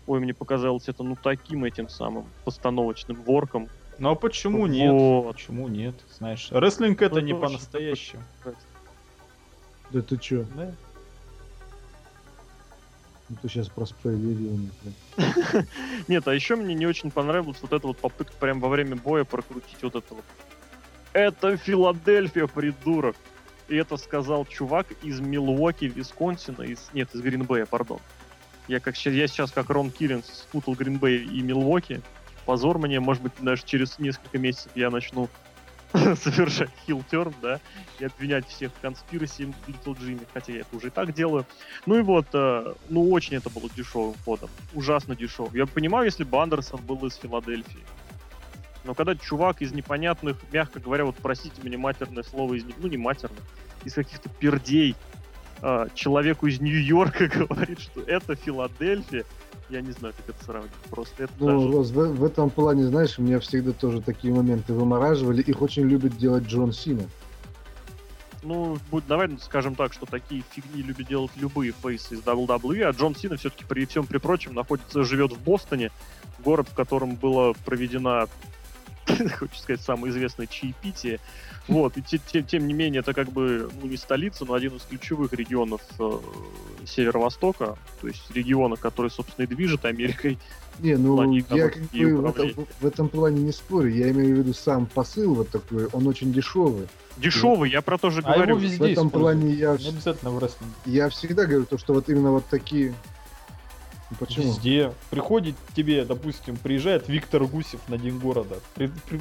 Ой, 0.06 0.20
мне 0.20 0.34
показалось 0.34 0.88
это 0.88 1.02
ну 1.02 1.16
таким 1.20 1.64
этим 1.64 1.88
самым 1.88 2.26
постановочным 2.44 3.22
ворком. 3.22 3.68
Ну 3.98 4.10
а 4.10 4.14
почему 4.14 4.66
нет? 4.66 4.92
Вот. 4.92 5.34
Почему 5.36 5.68
нет? 5.68 5.94
Знаешь, 6.18 6.48
рестлинг 6.50 7.00
это 7.02 7.16
Ну, 7.16 7.20
не 7.22 7.34
по-настоящему. 7.34 8.22
да 9.90 10.02
ты 10.02 10.16
чё? 10.18 10.44
Да? 10.54 10.72
Ну, 13.30 13.36
ты 13.40 13.48
сейчас 13.48 13.68
проспойлерил 13.68 14.56
мне. 14.56 14.70
Нет, 16.08 16.26
а 16.26 16.34
еще 16.34 16.56
мне 16.56 16.74
не 16.74 16.86
очень 16.86 17.12
понравилась 17.12 17.58
вот 17.62 17.72
эта 17.72 17.86
вот 17.86 17.98
попытка 17.98 18.34
прям 18.38 18.58
во 18.58 18.68
время 18.68 18.96
боя 18.96 19.22
прокрутить 19.22 19.78
вот 19.82 19.94
это 19.94 20.14
вот. 20.14 20.24
Это 21.12 21.56
Филадельфия, 21.56 22.48
придурок. 22.48 23.14
И 23.68 23.76
это 23.76 23.96
сказал 23.98 24.46
чувак 24.46 24.88
из 25.02 25.20
Милуоки, 25.20 25.84
Висконсина, 25.84 26.62
из... 26.62 26.90
Нет, 26.92 27.14
из 27.14 27.20
Гринбея, 27.20 27.66
пардон. 27.66 28.00
Я, 28.66 28.80
как, 28.80 28.96
я 28.96 29.28
сейчас 29.28 29.52
как 29.52 29.70
Рон 29.70 29.92
Киллинс 29.92 30.26
спутал 30.26 30.74
Гринбей 30.74 31.24
и 31.24 31.40
Милуоки. 31.40 32.02
Позор 32.46 32.78
мне, 32.78 32.98
может 32.98 33.22
быть, 33.22 33.32
даже 33.38 33.62
через 33.64 33.96
несколько 34.00 34.38
месяцев 34.38 34.72
я 34.74 34.90
начну 34.90 35.28
совершать 36.16 36.70
хилтерн, 36.86 37.34
да, 37.42 37.60
и 37.98 38.04
обвинять 38.04 38.46
всех 38.48 38.72
в 38.72 38.80
конспираси 38.80 39.52
Литл 39.66 39.94
Джимми, 39.94 40.26
хотя 40.32 40.52
я 40.52 40.60
это 40.60 40.76
уже 40.76 40.88
и 40.88 40.90
так 40.90 41.12
делаю. 41.14 41.46
Ну 41.86 41.98
и 41.98 42.02
вот, 42.02 42.26
э, 42.32 42.74
ну 42.88 43.10
очень 43.10 43.36
это 43.36 43.50
было 43.50 43.68
дешевым 43.70 44.14
ходом, 44.24 44.50
ужасно 44.74 45.16
дешевым. 45.16 45.54
Я 45.54 45.66
понимаю, 45.66 46.04
если 46.04 46.24
бы 46.24 46.40
Андерсон 46.40 46.80
был 46.82 47.04
из 47.06 47.16
Филадельфии. 47.16 47.84
Но 48.84 48.94
когда 48.94 49.14
чувак 49.14 49.62
из 49.62 49.72
непонятных, 49.72 50.36
мягко 50.52 50.80
говоря, 50.80 51.04
вот 51.04 51.16
простите 51.16 51.60
мне 51.62 51.76
матерное 51.76 52.22
слово 52.22 52.54
из 52.54 52.64
ну 52.78 52.88
не 52.88 52.96
матерное, 52.96 53.42
из 53.84 53.94
каких-то 53.94 54.28
пердей, 54.28 54.94
э, 55.60 55.88
человеку 55.94 56.46
из 56.46 56.60
Нью-Йорка 56.60 57.26
говорит, 57.48 57.80
что 57.80 58.00
это 58.02 58.36
Филадельфия, 58.36 59.24
я 59.70 59.80
не 59.80 59.92
знаю, 59.92 60.14
как 60.16 60.34
это 60.34 60.44
сравнить. 60.44 60.72
Просто 60.90 61.24
это 61.24 61.32
даже... 61.38 61.52
Ну, 61.52 61.72
Рос, 61.72 61.90
в, 61.90 62.14
в 62.14 62.24
этом 62.24 62.50
плане, 62.50 62.86
знаешь, 62.86 63.18
меня 63.18 63.40
всегда 63.40 63.72
тоже 63.72 64.00
такие 64.00 64.34
моменты 64.34 64.72
вымораживали. 64.72 65.42
Их 65.42 65.62
очень 65.62 65.84
любит 65.84 66.16
делать 66.16 66.44
Джон 66.44 66.72
Сина. 66.72 67.04
Ну, 68.42 68.78
будь, 68.90 69.06
давай 69.06 69.28
скажем 69.40 69.74
так, 69.74 69.92
что 69.92 70.06
такие 70.06 70.42
фигни 70.50 70.82
любят 70.82 71.06
делать 71.06 71.30
любые 71.36 71.72
фейсы 71.72 72.14
из 72.14 72.20
WWE, 72.20 72.84
а 72.84 72.90
Джон 72.92 73.14
Сина 73.14 73.36
все-таки 73.36 73.64
при 73.64 73.84
всем 73.84 74.06
при 74.06 74.18
прочем 74.18 74.54
находится, 74.54 75.04
живет 75.04 75.32
в 75.32 75.42
Бостоне, 75.42 75.90
город, 76.42 76.68
в 76.70 76.74
котором 76.74 77.16
была 77.16 77.52
проведена, 77.64 78.28
хочу 79.36 79.54
сказать, 79.56 79.80
самое 79.80 80.12
известное 80.12 80.46
чаепитие. 80.46 81.20
Вот, 81.68 81.96
и 81.96 82.02
те- 82.02 82.18
те- 82.18 82.42
тем 82.42 82.66
не 82.66 82.72
менее, 82.72 83.00
это 83.00 83.12
как 83.12 83.30
бы, 83.30 83.70
ну, 83.80 83.88
не 83.88 83.96
столица, 83.96 84.44
но 84.44 84.54
один 84.54 84.76
из 84.76 84.82
ключевых 84.82 85.32
регионов 85.32 85.80
э, 85.98 86.18
Северо-Востока, 86.86 87.76
то 88.00 88.06
есть 88.08 88.30
региона, 88.34 88.76
который, 88.76 89.10
собственно, 89.10 89.44
и 89.44 89.48
движет 89.48 89.84
Америкой. 89.84 90.38
Не, 90.80 90.96
ну, 90.96 91.16
плане 91.16 91.44
я 91.50 91.68
как 91.68 91.82
и 91.92 92.04
бы 92.06 92.16
в, 92.22 92.26
этом- 92.26 92.66
в 92.80 92.86
этом 92.86 93.08
плане 93.10 93.42
не 93.42 93.52
спорю. 93.52 93.90
Я 93.90 94.10
имею 94.12 94.36
в 94.36 94.38
виду 94.38 94.54
сам 94.54 94.86
посыл 94.86 95.34
вот 95.34 95.50
такой, 95.50 95.86
он 95.92 96.06
очень 96.06 96.32
дешевый. 96.32 96.88
Дешевый, 97.18 97.70
я 97.70 97.82
про 97.82 97.98
то 97.98 98.08
же 98.08 98.22
А 98.24 98.32
говорю. 98.32 98.56
его 98.56 98.58
везде 98.60 98.78
В 98.78 98.82
этом 98.84 99.08
используют. 99.08 99.12
плане 99.12 99.52
я, 99.54 99.76
Не 99.76 99.88
обязательно 99.90 100.30
в 100.30 100.50
я 100.86 101.08
всегда 101.10 101.44
говорю, 101.44 101.66
то, 101.66 101.76
что 101.76 101.92
вот 101.92 102.08
именно 102.08 102.30
вот 102.30 102.46
такие... 102.46 102.94
Ну, 104.10 104.16
Почему? 104.18 104.46
Везде. 104.46 104.92
Приходит 105.10 105.54
тебе, 105.76 106.04
допустим, 106.04 106.56
приезжает 106.56 107.08
Виктор 107.08 107.44
Гусев 107.44 107.80
на 107.88 107.96
День 107.96 108.18
города. 108.18 108.56
При- 108.74 108.88
при- 109.08 109.20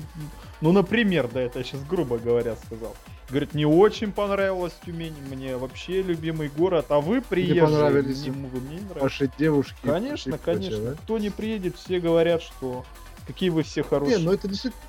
ну, 0.62 0.72
например, 0.72 1.30
да, 1.32 1.42
это 1.42 1.60
я 1.60 1.66
сейчас 1.66 1.82
грубо 1.84 2.18
говоря 2.18 2.56
сказал. 2.66 2.96
Говорит, 3.30 3.54
не 3.54 3.66
очень 3.68 4.12
понравилась 4.12 4.74
Тюмень, 4.84 5.14
мне 5.30 5.56
вообще 5.58 6.02
любимый 6.02 6.50
город, 6.50 6.88
а 6.90 7.00
вы 7.02 7.22
приезжие. 7.22 7.62
понравились 7.62 8.26
мне- 8.26 8.32
мне 8.50 8.80
не. 8.80 9.00
Ваши 9.00 9.30
девушки. 9.38 9.76
Конечно, 9.84 10.32
и 10.32 10.38
прочее, 10.38 10.70
конечно. 10.72 10.86
да? 10.92 10.96
Кто 11.04 11.18
не 11.20 11.30
приедет, 11.30 11.76
все 11.78 12.00
говорят, 12.00 12.42
что 12.42 12.84
какие 13.28 13.50
вы 13.50 13.62
все 13.62 13.84
хорошие. 13.84 14.18
Не, 14.18 14.24
ну 14.26 14.32
это 14.32 14.48
действительно 14.48 14.82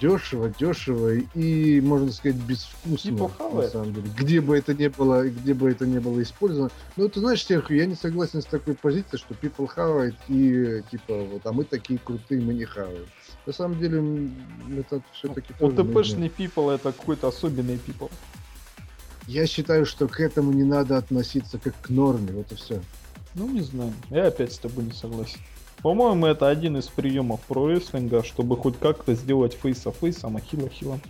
дешево, 0.00 0.52
дешево 0.58 1.14
и, 1.14 1.80
можно 1.80 2.12
сказать, 2.12 2.36
безвкусно. 2.36 3.10
Типа 3.10 3.30
на 3.52 3.68
самом 3.68 3.94
деле. 3.94 4.08
Где 4.16 4.40
бы 4.40 4.56
это 4.56 4.74
не 4.74 4.88
было, 4.88 5.28
где 5.28 5.54
бы 5.54 5.70
это 5.70 5.86
не 5.86 5.98
было 5.98 6.22
использовано. 6.22 6.70
Ну, 6.96 7.08
ты 7.08 7.20
знаешь, 7.20 7.44
Серху, 7.44 7.72
я 7.72 7.86
не 7.86 7.94
согласен 7.94 8.42
с 8.42 8.46
такой 8.46 8.74
позицией, 8.74 9.18
что 9.18 9.34
people 9.34 9.66
хавает 9.66 10.14
и 10.28 10.82
типа 10.90 11.14
вот, 11.24 11.42
а 11.44 11.52
мы 11.52 11.64
такие 11.64 11.98
крутые, 11.98 12.40
мы 12.40 12.54
не 12.54 12.64
хаваем. 12.64 13.06
На 13.46 13.52
самом 13.52 13.78
деле, 13.78 14.30
это 14.78 15.00
все-таки 15.12 15.54
ОТПшный 15.60 16.28
people 16.28 16.74
это 16.74 16.92
какой-то 16.92 17.28
особенный 17.28 17.76
people. 17.76 18.10
Я 19.26 19.46
считаю, 19.46 19.86
что 19.86 20.06
к 20.06 20.20
этому 20.20 20.52
не 20.52 20.64
надо 20.64 20.96
относиться 20.96 21.58
как 21.58 21.74
к 21.80 21.88
норме, 21.88 22.32
вот 22.32 22.52
и 22.52 22.54
все. 22.54 22.80
Ну, 23.34 23.48
не 23.50 23.60
знаю. 23.60 23.92
Я 24.10 24.28
опять 24.28 24.52
с 24.52 24.58
тобой 24.58 24.84
не 24.84 24.92
согласен. 24.92 25.38
По-моему, 25.86 26.26
это 26.26 26.48
один 26.48 26.76
из 26.76 26.88
приемов 26.88 27.40
про 27.42 27.68
рестлинга, 27.68 28.24
чтобы 28.24 28.56
хоть 28.56 28.76
как-то 28.76 29.14
сделать 29.14 29.54
фейса 29.54 29.92
фейсом, 29.92 30.36
а 30.36 30.40
хила 30.40 30.68
хилом. 30.68 31.00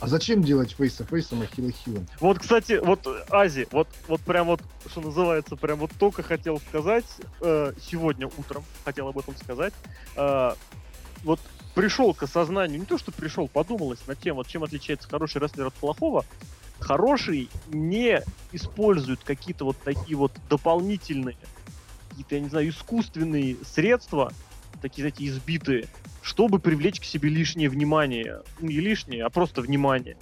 А 0.00 0.06
зачем 0.06 0.42
делать 0.42 0.72
фейса 0.72 1.04
фейсом, 1.04 1.42
а 1.42 1.46
хила 1.46 1.70
хилом? 1.70 2.06
Вот, 2.20 2.38
кстати, 2.38 2.80
вот 2.82 3.06
Ази, 3.28 3.68
вот, 3.70 3.86
вот 4.06 4.22
прям 4.22 4.46
вот, 4.46 4.62
что 4.86 5.02
называется, 5.02 5.56
прям 5.56 5.78
вот 5.78 5.90
только 5.98 6.22
хотел 6.22 6.58
сказать, 6.70 7.04
э, 7.42 7.74
сегодня 7.78 8.28
утром 8.28 8.64
хотел 8.86 9.08
об 9.08 9.18
этом 9.18 9.36
сказать, 9.36 9.74
э, 10.16 10.54
вот 11.22 11.40
пришел 11.74 12.14
к 12.14 12.22
осознанию, 12.22 12.80
не 12.80 12.86
то, 12.86 12.96
что 12.96 13.12
пришел, 13.12 13.46
подумалось 13.46 14.06
над 14.06 14.18
тем, 14.18 14.36
вот 14.36 14.46
чем 14.46 14.64
отличается 14.64 15.06
хороший 15.06 15.42
рестлер 15.42 15.66
от 15.66 15.74
плохого, 15.74 16.24
хороший 16.78 17.50
не 17.66 18.22
использует 18.52 19.20
какие-то 19.22 19.66
вот 19.66 19.76
такие 19.84 20.16
вот 20.16 20.32
дополнительные, 20.48 21.36
какие-то, 22.18 22.34
я 22.34 22.40
не 22.40 22.48
знаю, 22.48 22.68
искусственные 22.68 23.56
средства, 23.64 24.32
такие, 24.82 25.02
знаете, 25.02 25.24
избитые, 25.26 25.86
чтобы 26.20 26.58
привлечь 26.58 27.00
к 27.00 27.04
себе 27.04 27.28
лишнее 27.28 27.68
внимание. 27.68 28.42
Ну, 28.60 28.68
не 28.68 28.80
лишнее, 28.80 29.24
а 29.24 29.30
просто 29.30 29.60
внимание. 29.62 30.16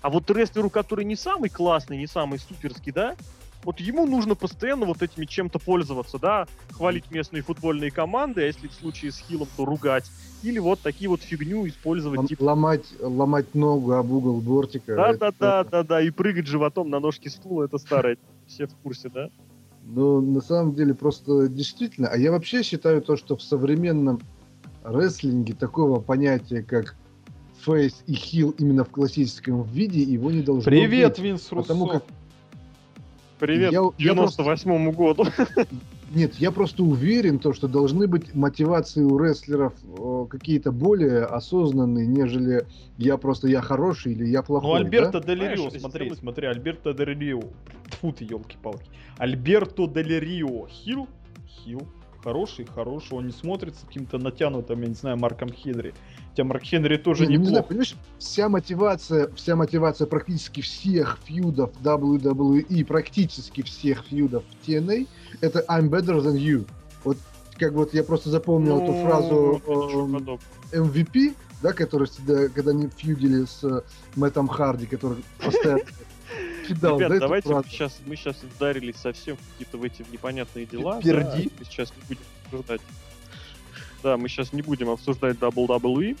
А 0.00 0.08
вот 0.08 0.30
рестлеру, 0.30 0.70
который 0.70 1.04
не 1.04 1.16
самый 1.16 1.50
классный, 1.50 1.98
не 1.98 2.06
самый 2.06 2.38
суперский, 2.38 2.92
да, 2.92 3.14
вот 3.62 3.80
ему 3.80 4.06
нужно 4.06 4.34
постоянно 4.34 4.84
вот 4.86 5.02
этими 5.02 5.24
чем-то 5.24 5.58
пользоваться, 5.58 6.18
да, 6.18 6.46
хвалить 6.72 7.10
местные 7.10 7.42
футбольные 7.42 7.90
команды, 7.90 8.42
а 8.42 8.46
если 8.46 8.68
в 8.68 8.74
случае 8.74 9.12
с 9.12 9.18
хилом, 9.18 9.48
то 9.56 9.64
ругать. 9.64 10.10
Или 10.42 10.58
вот 10.58 10.80
такие 10.80 11.08
вот 11.08 11.22
фигню 11.22 11.66
использовать, 11.66 12.20
Лом- 12.20 12.26
типа 12.26 12.42
Ломать, 12.42 12.86
ломать 13.00 13.54
ногу 13.54 13.92
об 13.92 14.10
угол 14.10 14.40
бортика. 14.40 14.94
да, 14.96 15.10
это- 15.10 15.18
да, 15.18 15.32
да, 15.38 15.64
да, 15.64 15.82
да, 15.82 16.02
и 16.02 16.10
прыгать 16.10 16.46
животом 16.46 16.90
на 16.90 17.00
ножки 17.00 17.28
стула, 17.28 17.64
это 17.64 17.78
старое, 17.78 18.18
все 18.46 18.66
в 18.66 18.74
курсе, 18.76 19.08
да? 19.08 19.30
Ну, 19.86 20.20
на 20.20 20.40
самом 20.40 20.74
деле, 20.74 20.94
просто 20.94 21.48
действительно. 21.48 22.08
А 22.08 22.16
я 22.16 22.32
вообще 22.32 22.62
считаю 22.62 23.02
то, 23.02 23.16
что 23.16 23.36
в 23.36 23.42
современном 23.42 24.20
рестлинге 24.82 25.54
такого 25.54 26.00
понятия, 26.00 26.62
как 26.62 26.96
фейс 27.60 28.02
и 28.06 28.14
хил 28.14 28.54
именно 28.58 28.84
в 28.84 28.90
классическом 28.90 29.62
виде, 29.64 30.02
его 30.02 30.30
не 30.30 30.42
должно 30.42 30.64
Привет, 30.70 31.12
быть. 31.12 31.18
Винс 31.20 31.50
Руссо. 31.52 31.68
Потому 31.68 31.86
как 31.86 32.04
Привет, 33.38 33.72
Я- 33.72 33.90
я 33.98 34.12
98-му 34.12 34.92
году. 34.92 35.26
Нет, 36.14 36.36
я 36.36 36.52
просто 36.52 36.84
уверен, 36.84 37.38
то, 37.40 37.52
что 37.52 37.66
должны 37.66 38.06
быть 38.06 38.34
мотивации 38.34 39.02
у 39.02 39.18
рестлеров 39.18 39.74
э, 39.98 40.26
какие-то 40.30 40.70
более 40.70 41.24
осознанные, 41.24 42.06
нежели 42.06 42.66
я 42.98 43.16
просто 43.16 43.48
я 43.48 43.60
хороший 43.60 44.12
или 44.12 44.24
я 44.26 44.42
плохой. 44.42 44.70
Ну, 44.70 44.76
Альберто 44.84 45.20
да? 45.20 45.26
Дель 45.26 45.40
Рио, 45.40 45.68
Знаешь, 45.68 45.80
смотри, 45.80 46.06
если- 46.06 46.20
смотри, 46.20 46.46
Альберто 46.46 46.94
Дель 46.94 47.18
Рио. 47.18 47.40
Тьфу 47.90 48.12
ты, 48.12 48.24
елки-палки. 48.24 48.84
Альберто 49.18 49.88
Дель 49.88 50.20
Рио. 50.20 50.68
Хил? 50.68 51.08
Хил. 51.48 51.82
Хороший, 52.24 52.64
хороший. 52.64 53.12
Он 53.12 53.26
не 53.26 53.32
смотрится 53.32 53.84
каким-то 53.86 54.16
натянутым, 54.16 54.80
я 54.80 54.88
не 54.88 54.94
знаю, 54.94 55.18
Марком 55.18 55.52
Хенри. 55.52 55.92
Хотя 56.30 56.44
Марк 56.44 56.62
Хенри 56.62 56.96
тоже 56.96 57.26
Не, 57.26 57.36
ну, 57.36 57.42
не 57.42 57.48
знаю, 57.50 57.64
понимаешь, 57.64 57.94
вся 58.18 58.48
мотивация, 58.48 59.28
вся 59.34 59.54
мотивация 59.56 60.06
практически 60.06 60.62
всех 60.62 61.18
фьюдов 61.24 61.70
WWE, 61.82 62.84
практически 62.86 63.62
всех 63.62 64.06
фьюдов 64.06 64.42
в 64.48 64.66
TNA, 64.66 65.06
это 65.42 65.66
I'm 65.68 65.90
better 65.90 66.18
than 66.22 66.36
you. 66.36 66.66
Вот 67.04 67.18
как 67.58 67.72
вот 67.72 67.92
я 67.92 68.02
просто 68.02 68.30
запомнил 68.30 68.80
эту 68.80 68.92
Ну, 68.92 69.02
фразу 69.02 69.62
ничего 69.66 70.38
эм. 70.72 70.86
MVP, 70.86 71.34
да, 71.62 71.72
который 71.74 72.08
всегда, 72.08 72.48
когда 72.48 72.70
они 72.70 72.88
фьюдили 72.88 73.44
с 73.44 73.62
э, 73.64 73.82
Мэттом 74.16 74.48
Харди, 74.48 74.86
который 74.86 75.22
постоянно 75.38 75.82
кидал, 76.66 76.98
Ребят, 76.98 77.12
да, 77.12 77.18
давайте 77.20 77.48
мы 77.48 77.64
сейчас, 77.68 78.00
мы 78.06 78.16
сейчас 78.16 78.36
ударились 78.42 78.96
совсем 78.96 79.36
в 79.36 79.52
какие-то 79.52 79.78
в 79.78 79.82
эти 79.82 80.04
непонятные 80.10 80.66
дела. 80.66 81.00
Перди. 81.00 81.22
да, 81.22 81.54
мы 81.58 81.64
сейчас 81.64 81.92
не 81.96 82.02
будем 82.08 82.22
обсуждать. 82.44 82.80
Да, 84.02 84.16
мы 84.16 84.28
сейчас 84.28 84.52
не 84.52 84.62
будем 84.62 84.90
обсуждать 84.90 85.36
WWE. 85.38 86.16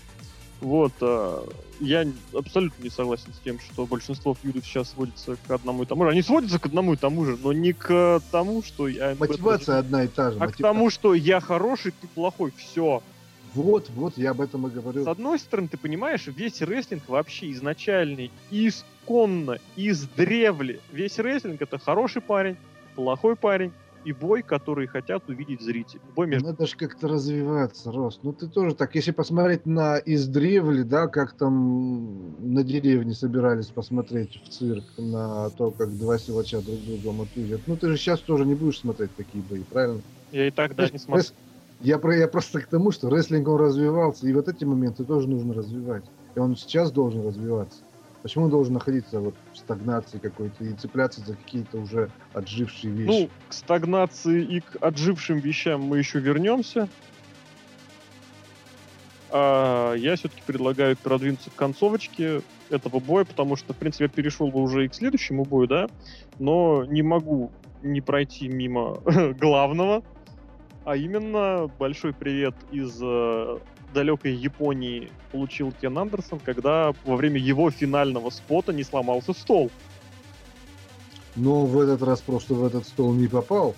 Вот, 0.60 0.92
а, 1.02 1.46
я 1.80 2.06
абсолютно 2.32 2.82
не 2.82 2.88
согласен 2.88 3.34
с 3.34 3.38
тем, 3.44 3.58
что 3.60 3.84
большинство 3.86 4.34
фьюдов 4.34 4.64
сейчас 4.64 4.90
сводится 4.90 5.36
к 5.36 5.50
одному 5.50 5.82
и 5.82 5.86
тому 5.86 6.04
же. 6.04 6.10
Они 6.10 6.22
сводятся 6.22 6.58
к 6.58 6.66
одному 6.66 6.94
и 6.94 6.96
тому 6.96 7.24
же, 7.26 7.36
но 7.42 7.52
не 7.52 7.72
к 7.72 8.22
тому, 8.30 8.62
что 8.62 8.88
я... 8.88 9.14
Мотивация 9.18 9.78
одна 9.78 10.04
и 10.04 10.08
та 10.08 10.30
же. 10.30 10.38
А 10.38 10.46
к 10.46 10.50
мотива- 10.52 10.62
тому, 10.62 10.90
что 10.90 11.14
я 11.14 11.40
хороший, 11.40 11.92
ты 11.92 12.06
плохой. 12.06 12.52
Все. 12.56 13.02
Вот, 13.54 13.88
вот, 13.90 14.18
я 14.18 14.30
об 14.30 14.40
этом 14.40 14.66
и 14.66 14.70
говорю. 14.70 15.04
С 15.04 15.06
одной 15.06 15.38
стороны, 15.38 15.68
ты 15.68 15.76
понимаешь, 15.76 16.26
весь 16.26 16.60
рестлинг 16.60 17.08
вообще 17.08 17.52
изначальный, 17.52 18.32
исконно, 19.04 19.58
издревле. 19.76 20.80
Весь 20.92 21.18
рестлинг 21.18 21.62
это 21.62 21.78
хороший 21.78 22.22
парень, 22.22 22.56
плохой 22.94 23.36
парень 23.36 23.72
и 24.04 24.12
бой, 24.12 24.42
который 24.42 24.86
хотят 24.86 25.28
увидеть 25.28 25.62
зрители. 25.62 26.00
Бой 26.14 26.26
между... 26.26 26.48
Надо 26.48 26.66
же 26.66 26.76
как-то 26.76 27.08
развиваться, 27.08 27.90
Рос. 27.90 28.20
Ну 28.22 28.32
ты 28.34 28.48
тоже 28.48 28.74
так, 28.74 28.94
если 28.94 29.12
посмотреть 29.12 29.64
на 29.64 29.98
издревле, 29.98 30.84
да, 30.84 31.06
как 31.06 31.32
там 31.32 32.34
на 32.54 32.62
деревне 32.62 33.14
собирались 33.14 33.66
посмотреть 33.66 34.42
в 34.44 34.48
цирк 34.50 34.84
на 34.98 35.48
то, 35.50 35.70
как 35.70 35.96
два 35.96 36.18
силача 36.18 36.60
друг 36.60 36.80
друга 36.84 37.12
мотузят. 37.12 37.62
Ну 37.66 37.76
ты 37.76 37.88
же 37.88 37.96
сейчас 37.96 38.20
тоже 38.20 38.44
не 38.44 38.54
будешь 38.54 38.80
смотреть 38.80 39.14
такие 39.16 39.42
бои, 39.48 39.62
правильно? 39.62 40.02
Я 40.32 40.48
и 40.48 40.50
так 40.50 40.74
даже 40.74 40.92
не 40.92 40.98
смотрю. 40.98 41.24
Я, 41.80 41.98
про, 41.98 42.16
я 42.16 42.28
просто 42.28 42.60
к 42.60 42.66
тому, 42.66 42.92
что 42.92 43.10
рестлинг 43.10 43.48
он 43.48 43.60
развивался, 43.60 44.26
и 44.26 44.32
вот 44.32 44.48
эти 44.48 44.64
моменты 44.64 45.04
тоже 45.04 45.28
нужно 45.28 45.54
развивать. 45.54 46.04
И 46.34 46.38
он 46.38 46.56
сейчас 46.56 46.90
должен 46.90 47.26
развиваться. 47.26 47.83
Почему 48.24 48.46
он 48.46 48.50
должен 48.50 48.72
находиться 48.72 49.20
вот 49.20 49.34
в 49.52 49.58
стагнации 49.58 50.16
какой-то 50.16 50.64
и 50.64 50.72
цепляться 50.72 51.20
за 51.20 51.34
какие-то 51.34 51.76
уже 51.76 52.10
отжившие 52.32 52.90
вещи? 52.90 53.06
Ну, 53.06 53.30
к 53.50 53.52
стагнации 53.52 54.42
и 54.42 54.60
к 54.60 54.78
отжившим 54.80 55.40
вещам 55.40 55.82
мы 55.82 55.98
еще 55.98 56.20
вернемся. 56.20 56.88
А 59.28 59.92
я 59.92 60.16
все-таки 60.16 60.40
предлагаю 60.46 60.96
продвинуться 60.96 61.50
к 61.50 61.54
концовочке 61.54 62.40
этого 62.70 62.98
боя, 62.98 63.26
потому 63.26 63.56
что, 63.56 63.74
в 63.74 63.76
принципе, 63.76 64.04
я 64.04 64.08
перешел 64.08 64.48
бы 64.50 64.62
уже 64.62 64.86
и 64.86 64.88
к 64.88 64.94
следующему 64.94 65.44
бою, 65.44 65.68
да, 65.68 65.88
но 66.38 66.86
не 66.86 67.02
могу 67.02 67.52
не 67.82 68.00
пройти 68.00 68.48
мимо 68.48 69.02
главного, 69.38 70.02
а 70.86 70.96
именно 70.96 71.70
большой 71.78 72.14
привет 72.14 72.54
из 72.72 72.98
э, 73.02 73.58
далекой 73.94 74.34
Японии 74.34 75.10
получил 75.32 75.72
Кен 75.80 75.96
Андерсон, 75.96 76.38
когда 76.40 76.92
во 77.06 77.16
время 77.16 77.40
его 77.40 77.70
финального 77.70 78.28
спота 78.28 78.74
не 78.74 78.84
сломался 78.84 79.32
стол. 79.32 79.70
Но 81.36 81.64
в 81.64 81.80
этот 81.80 82.02
раз 82.02 82.20
просто 82.20 82.54
в 82.54 82.64
этот 82.64 82.86
стол 82.86 83.14
не 83.14 83.26
попал. 83.26 83.74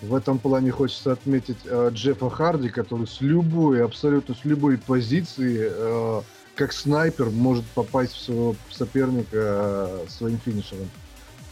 В 0.00 0.14
этом 0.14 0.38
плане 0.38 0.70
хочется 0.70 1.12
отметить 1.12 1.58
э, 1.64 1.90
Джеффа 1.92 2.30
Харди, 2.30 2.68
который 2.68 3.06
с 3.06 3.20
любой, 3.20 3.84
абсолютно 3.84 4.34
с 4.34 4.44
любой 4.44 4.78
позиции, 4.78 5.68
э, 5.70 6.22
как 6.54 6.72
снайпер, 6.72 7.30
может 7.30 7.64
попасть 7.66 8.12
в 8.12 8.20
своего 8.20 8.56
соперника 8.70 9.36
э, 9.36 10.06
своим 10.08 10.38
финишером. 10.38 10.88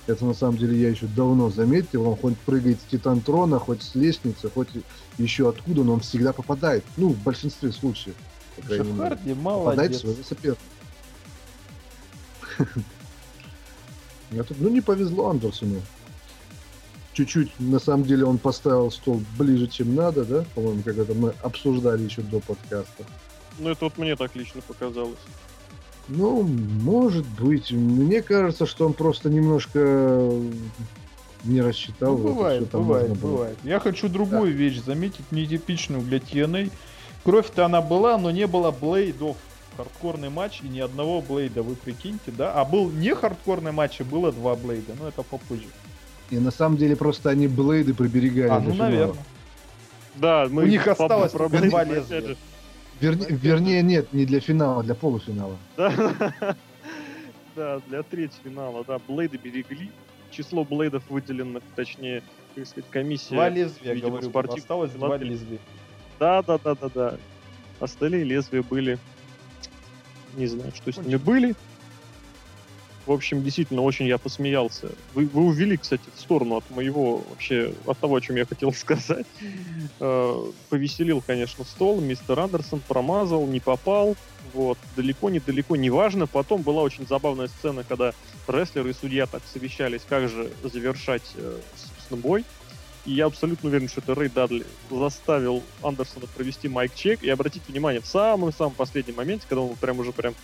Это 0.06 0.24
на 0.24 0.34
самом 0.34 0.56
деле 0.56 0.80
я 0.80 0.90
еще 0.90 1.06
давно 1.06 1.50
заметил. 1.50 2.08
Он 2.08 2.16
хоть 2.16 2.38
прыгает 2.38 2.80
с 2.80 2.84
Титантрона, 2.84 3.58
хоть 3.58 3.82
с 3.82 3.94
лестницы, 3.94 4.48
хоть 4.48 4.68
еще 5.18 5.48
откуда, 5.48 5.82
но 5.82 5.94
он 5.94 6.00
всегда 6.00 6.32
попадает. 6.32 6.84
Ну, 6.96 7.08
в 7.08 7.18
большинстве 7.22 7.72
случаев. 7.72 8.14
по 8.56 8.70
мере. 8.70 8.84
Шахарди 8.84 9.34
Попадает 9.34 9.36
в 9.36 9.42
молодец. 9.42 10.00
своего 10.00 10.22
соперника. 10.22 10.60
Я 14.30 14.42
тут, 14.44 14.60
ну, 14.60 14.68
не 14.68 14.80
повезло 14.80 15.30
Андерсону. 15.30 15.82
Чуть-чуть, 17.12 17.58
на 17.58 17.78
самом 17.78 18.04
деле, 18.04 18.26
он 18.26 18.38
поставил 18.38 18.90
стол 18.90 19.22
ближе, 19.38 19.66
чем 19.68 19.94
надо, 19.94 20.24
да? 20.24 20.44
По-моему, 20.54 20.82
когда-то 20.82 21.14
мы 21.14 21.32
обсуждали 21.42 22.02
еще 22.02 22.22
до 22.22 22.40
подкаста. 22.40 23.04
Ну, 23.58 23.70
это 23.70 23.86
вот 23.86 23.96
мне 23.96 24.16
так 24.16 24.36
лично 24.36 24.60
показалось. 24.60 25.18
Ну, 26.08 26.42
может 26.42 27.26
быть. 27.40 27.72
Мне 27.72 28.22
кажется, 28.22 28.66
что 28.66 28.86
он 28.86 28.92
просто 28.92 29.28
немножко 29.28 30.30
не 31.44 31.60
рассчитал. 31.60 32.16
Ну, 32.16 32.28
бывает, 32.28 32.70
там 32.70 32.82
бывает, 32.82 33.16
бывает. 33.16 33.58
Я 33.64 33.80
хочу 33.80 34.08
другую 34.08 34.52
вещь 34.52 34.80
заметить, 34.80 35.30
нетипичную 35.32 36.02
для 36.02 36.18
TNA. 36.18 36.70
Кровь-то 37.24 37.64
она 37.64 37.80
была, 37.80 38.18
но 38.18 38.30
не 38.30 38.46
было 38.46 38.70
блейдов. 38.70 39.36
Хардкорный 39.76 40.30
матч 40.30 40.60
и 40.62 40.68
ни 40.68 40.80
одного 40.80 41.20
блейда, 41.20 41.62
вы 41.62 41.74
прикиньте, 41.74 42.30
да? 42.30 42.52
А 42.54 42.64
был 42.64 42.90
не 42.90 43.14
хардкорный 43.14 43.72
матч, 43.72 44.00
и 44.00 44.04
было 44.04 44.32
два 44.32 44.54
блейда, 44.54 44.94
но 44.98 45.08
это 45.08 45.22
попозже. 45.22 45.66
И 46.30 46.38
на 46.38 46.50
самом 46.50 46.78
деле 46.78 46.96
просто 46.96 47.28
они 47.30 47.46
блейды 47.46 47.92
приберегали 47.92 48.48
А, 48.48 48.60
ну, 48.60 48.74
наверное. 48.74 49.22
Да, 50.14 50.46
мы 50.50 50.62
У 50.62 50.66
них 50.66 50.86
осталось 50.86 51.32
по- 51.32 51.48
два 51.48 51.84
лезвия. 51.84 52.36
Же, 53.00 53.08
Верне- 53.08 53.26
вернее, 53.30 53.82
нет, 53.82 54.12
не 54.12 54.24
для 54.26 54.40
финала, 54.40 54.82
для 54.82 54.94
полуфинала. 54.94 55.56
Да, 55.76 56.56
да, 57.54 57.80
для 57.88 58.02
третьего 58.02 58.84
да, 58.86 58.98
Блейды 59.08 59.38
берегли. 59.38 59.90
Число 60.30 60.64
блейдов 60.64 61.08
выделенных, 61.08 61.62
точнее, 61.74 62.22
как 62.54 62.66
сказать, 62.66 62.90
комиссия. 62.90 63.34
Два 63.34 63.48
лезвия, 63.48 63.94
видимо, 63.94 64.10
говорю, 64.10 64.28
спортивных 64.28 64.58
осталось 64.58 64.90
два 64.90 65.16
лезвия. 65.16 65.58
Да, 66.18 66.42
да, 66.42 66.58
да, 66.58 66.74
да, 66.74 66.88
да. 66.94 67.18
Остальные 67.80 68.24
лезвия 68.24 68.62
были. 68.62 68.98
Не 70.34 70.46
знаю, 70.46 70.72
что 70.74 70.92
с 70.92 70.98
ними 70.98 71.16
были. 71.16 71.54
В 73.06 73.12
общем, 73.12 73.42
действительно, 73.42 73.82
очень 73.82 74.06
я 74.06 74.18
посмеялся. 74.18 74.90
Вы, 75.14 75.26
вы 75.26 75.44
увели, 75.44 75.76
кстати, 75.76 76.02
в 76.14 76.20
сторону 76.20 76.56
от 76.56 76.68
моего, 76.70 77.22
вообще, 77.30 77.72
от 77.86 77.98
того, 77.98 78.16
о 78.16 78.20
чем 78.20 78.34
я 78.34 78.44
хотел 78.44 78.72
сказать. 78.74 79.26
Э, 80.00 80.50
Повеселил, 80.68 81.22
конечно, 81.24 81.64
стол. 81.64 82.00
Мистер 82.00 82.38
Андерсон 82.40 82.80
промазал, 82.80 83.46
не 83.46 83.60
попал. 83.60 84.16
Вот. 84.52 84.76
Далеко, 84.96 85.30
недалеко, 85.30 85.76
неважно. 85.76 86.26
Потом 86.26 86.62
была 86.62 86.82
очень 86.82 87.06
забавная 87.06 87.46
сцена, 87.46 87.84
когда 87.84 88.12
рестлеры 88.48 88.90
и 88.90 88.92
судья 88.92 89.26
так 89.26 89.42
совещались, 89.52 90.02
как 90.08 90.28
же 90.28 90.50
завершать, 90.64 91.30
э, 91.36 91.58
собственно, 91.76 92.20
бой. 92.20 92.44
И 93.04 93.12
я 93.12 93.26
абсолютно 93.26 93.68
уверен, 93.68 93.88
что 93.88 94.00
это 94.00 94.16
Рэй 94.16 94.28
Дадли 94.28 94.66
заставил 94.90 95.62
Андерсона 95.80 96.26
провести 96.26 96.66
майк-чек. 96.66 97.22
И 97.22 97.30
обратите 97.30 97.64
внимание, 97.68 98.00
в 98.00 98.06
самом-самом 98.06 98.74
последнем 98.74 99.14
моменте, 99.14 99.46
когда 99.48 99.62
он 99.62 99.76
прям 99.76 100.00
уже 100.00 100.10
прям 100.10 100.34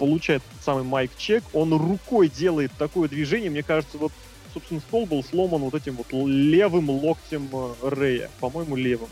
получает 0.00 0.42
этот 0.50 0.64
самый 0.64 0.82
майк-чек, 0.82 1.44
он 1.52 1.74
рукой 1.74 2.30
делает 2.30 2.72
такое 2.78 3.06
движение. 3.06 3.50
Мне 3.50 3.62
кажется, 3.62 3.98
вот, 3.98 4.12
собственно, 4.54 4.80
стол 4.80 5.04
был 5.04 5.22
сломан 5.22 5.60
вот 5.60 5.74
этим 5.74 5.96
вот 5.96 6.06
левым 6.10 6.88
локтем 6.88 7.50
э, 7.52 7.74
Рэя. 7.82 8.30
По-моему, 8.40 8.76
левым. 8.76 9.10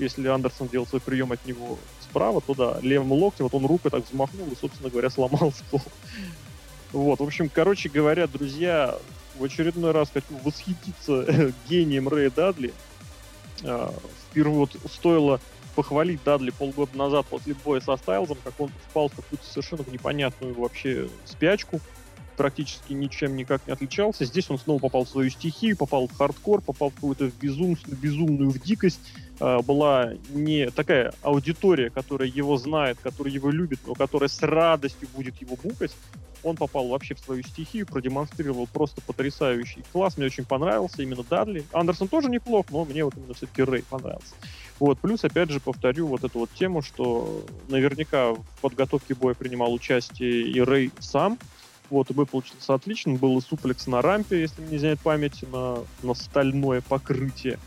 Если 0.00 0.26
Андерсон 0.26 0.66
делал 0.66 0.84
свой 0.84 1.00
прием 1.00 1.30
от 1.30 1.46
него 1.46 1.78
справа, 2.02 2.40
то 2.40 2.54
да, 2.54 2.78
левым 2.82 3.12
локтем, 3.12 3.44
вот 3.44 3.54
он 3.54 3.66
рукой 3.66 3.92
так 3.92 4.04
взмахнул 4.04 4.48
и, 4.48 4.56
собственно 4.56 4.90
говоря, 4.90 5.10
сломал 5.10 5.52
стол. 5.68 5.82
Вот, 6.90 7.20
в 7.20 7.22
общем, 7.22 7.48
короче 7.48 7.88
говоря, 7.88 8.26
друзья, 8.26 8.98
в 9.38 9.44
очередной 9.44 9.92
раз 9.92 10.10
хочу 10.12 10.36
восхититься 10.42 11.52
гением 11.68 12.08
Рэя 12.08 12.30
Дадли. 12.30 12.74
А, 13.62 13.94
Впервые 14.30 14.58
вот 14.58 14.76
стоило 14.92 15.40
похвалить 15.78 16.24
Дадли 16.24 16.50
полгода 16.50 16.98
назад 16.98 17.26
после 17.26 17.54
боя 17.54 17.78
со 17.80 17.96
Стайлзом, 17.96 18.36
как 18.42 18.54
он 18.58 18.68
впал 18.88 19.08
в 19.10 19.14
какую-то 19.14 19.46
совершенно 19.46 19.84
непонятную 19.88 20.52
вообще 20.54 21.08
спячку. 21.24 21.80
Практически 22.38 22.92
ничем 22.92 23.36
никак 23.36 23.66
не 23.66 23.72
отличался. 23.72 24.24
Здесь 24.24 24.48
он 24.48 24.58
снова 24.58 24.78
попал 24.78 25.04
в 25.04 25.08
свою 25.08 25.28
стихию, 25.28 25.76
попал 25.76 26.06
в 26.06 26.16
хардкор, 26.16 26.62
попал 26.62 26.90
в 26.90 26.94
какую-то 26.94 27.30
безумную, 27.42 27.78
безумную 28.00 28.50
в 28.50 28.60
дикость. 28.60 29.00
А, 29.40 29.60
была 29.60 30.12
не 30.30 30.70
такая 30.70 31.12
аудитория, 31.22 31.90
которая 31.90 32.28
его 32.28 32.56
знает, 32.56 32.98
которая 33.02 33.34
его 33.34 33.50
любит, 33.50 33.80
но 33.86 33.94
которая 33.94 34.28
с 34.28 34.40
радостью 34.40 35.08
будет 35.14 35.36
его 35.42 35.56
букать. 35.62 35.90
Он 36.44 36.54
попал 36.54 36.86
вообще 36.86 37.16
в 37.16 37.18
свою 37.18 37.42
стихию, 37.42 37.84
продемонстрировал 37.86 38.68
просто 38.68 39.00
потрясающий 39.02 39.82
класс. 39.92 40.16
Мне 40.16 40.26
очень 40.26 40.44
понравился 40.44 41.02
именно 41.02 41.24
Дадли. 41.24 41.64
Андерсон 41.72 42.06
тоже 42.06 42.30
неплох, 42.30 42.66
но 42.70 42.84
мне 42.84 43.04
вот 43.04 43.16
именно 43.16 43.34
все-таки 43.34 43.64
Рэй 43.64 43.82
понравился. 43.82 44.36
Вот, 44.78 45.00
плюс, 45.00 45.24
опять 45.24 45.50
же, 45.50 45.58
повторю 45.58 46.06
вот 46.06 46.22
эту 46.22 46.38
вот 46.38 46.50
тему, 46.54 46.82
что 46.82 47.44
наверняка 47.68 48.34
в 48.34 48.44
подготовке 48.60 49.16
боя 49.16 49.34
принимал 49.34 49.72
участие 49.72 50.42
и 50.42 50.60
Рэй 50.60 50.92
сам, 51.00 51.36
вот, 51.90 52.10
и 52.10 52.14
бой 52.14 52.26
получился 52.26 52.74
отлично. 52.74 53.14
Был 53.14 53.38
и 53.38 53.40
суплекс 53.40 53.86
на 53.86 54.02
рампе, 54.02 54.40
если 54.40 54.60
мне 54.60 54.72
не 54.72 54.78
знает 54.78 55.00
память, 55.00 55.44
на, 55.50 55.78
на 56.02 56.14
стальное 56.14 56.80
покрытие. 56.80 57.58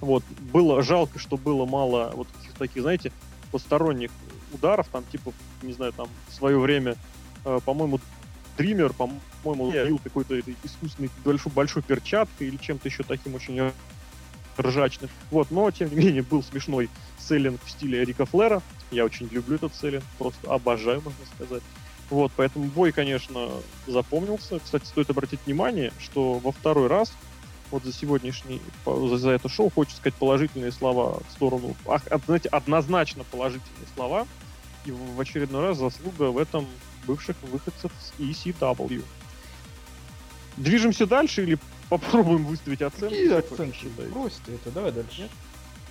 Вот. 0.00 0.22
Было 0.52 0.82
жалко, 0.82 1.18
что 1.18 1.36
было 1.36 1.66
мало 1.66 2.12
вот 2.14 2.28
таких, 2.28 2.52
таких, 2.54 2.82
знаете, 2.82 3.12
посторонних 3.50 4.10
ударов, 4.52 4.88
там, 4.88 5.04
типа, 5.10 5.32
не 5.62 5.72
знаю, 5.72 5.92
там, 5.92 6.08
в 6.28 6.34
свое 6.34 6.58
время, 6.58 6.96
э, 7.44 7.60
по-моему, 7.64 8.00
Дример, 8.56 8.92
по-моему, 8.92 9.72
бил 9.72 9.98
какой-то 9.98 10.38
искусственный 10.62 11.10
большой, 11.24 11.52
большой 11.52 11.82
перчаткой 11.82 12.48
или 12.48 12.56
чем-то 12.56 12.88
еще 12.88 13.02
таким 13.02 13.34
очень 13.34 13.72
ржачным. 14.58 15.10
Вот, 15.30 15.50
но, 15.50 15.70
тем 15.70 15.90
не 15.90 15.96
менее, 15.96 16.22
был 16.22 16.42
смешной 16.42 16.88
селлинг 17.18 17.60
в 17.64 17.70
стиле 17.70 18.04
Рика 18.04 18.26
Флера. 18.26 18.62
Я 18.90 19.04
очень 19.04 19.28
люблю 19.28 19.56
этот 19.56 19.74
селлинг, 19.74 20.04
просто 20.18 20.52
обожаю, 20.52 21.00
можно 21.02 21.26
сказать. 21.34 21.62
Вот, 22.10 22.32
поэтому 22.36 22.66
бой, 22.66 22.92
конечно, 22.92 23.50
запомнился. 23.86 24.58
Кстати, 24.58 24.84
стоит 24.84 25.10
обратить 25.10 25.40
внимание, 25.46 25.92
что 25.98 26.34
во 26.34 26.52
второй 26.52 26.86
раз 26.88 27.12
вот 27.70 27.82
за 27.84 27.92
сегодняшний, 27.92 28.60
за, 28.84 29.16
за 29.16 29.30
это 29.30 29.48
шоу, 29.48 29.70
хочется 29.70 29.96
сказать 29.96 30.14
положительные 30.14 30.70
слова 30.70 31.20
в 31.28 31.32
сторону, 31.32 31.74
ах, 31.86 32.02
знаете, 32.26 32.48
однозначно 32.50 33.24
положительные 33.24 33.88
слова. 33.94 34.26
И 34.84 34.90
в 34.90 35.18
очередной 35.18 35.62
раз 35.62 35.78
заслуга 35.78 36.24
в 36.24 36.36
этом 36.36 36.66
бывших 37.06 37.36
выходцев 37.42 37.90
с 37.98 38.12
ECW. 38.20 39.02
Движемся 40.58 41.06
дальше 41.06 41.42
или 41.42 41.58
попробуем 41.88 42.44
выставить 42.44 42.82
оценки? 42.82 43.14
Какие 43.14 43.38
оценки? 43.38 43.86
Бросьте 44.12 44.54
это, 44.54 44.70
давай 44.70 44.92
дальше. 44.92 45.22
Нет? 45.22 45.30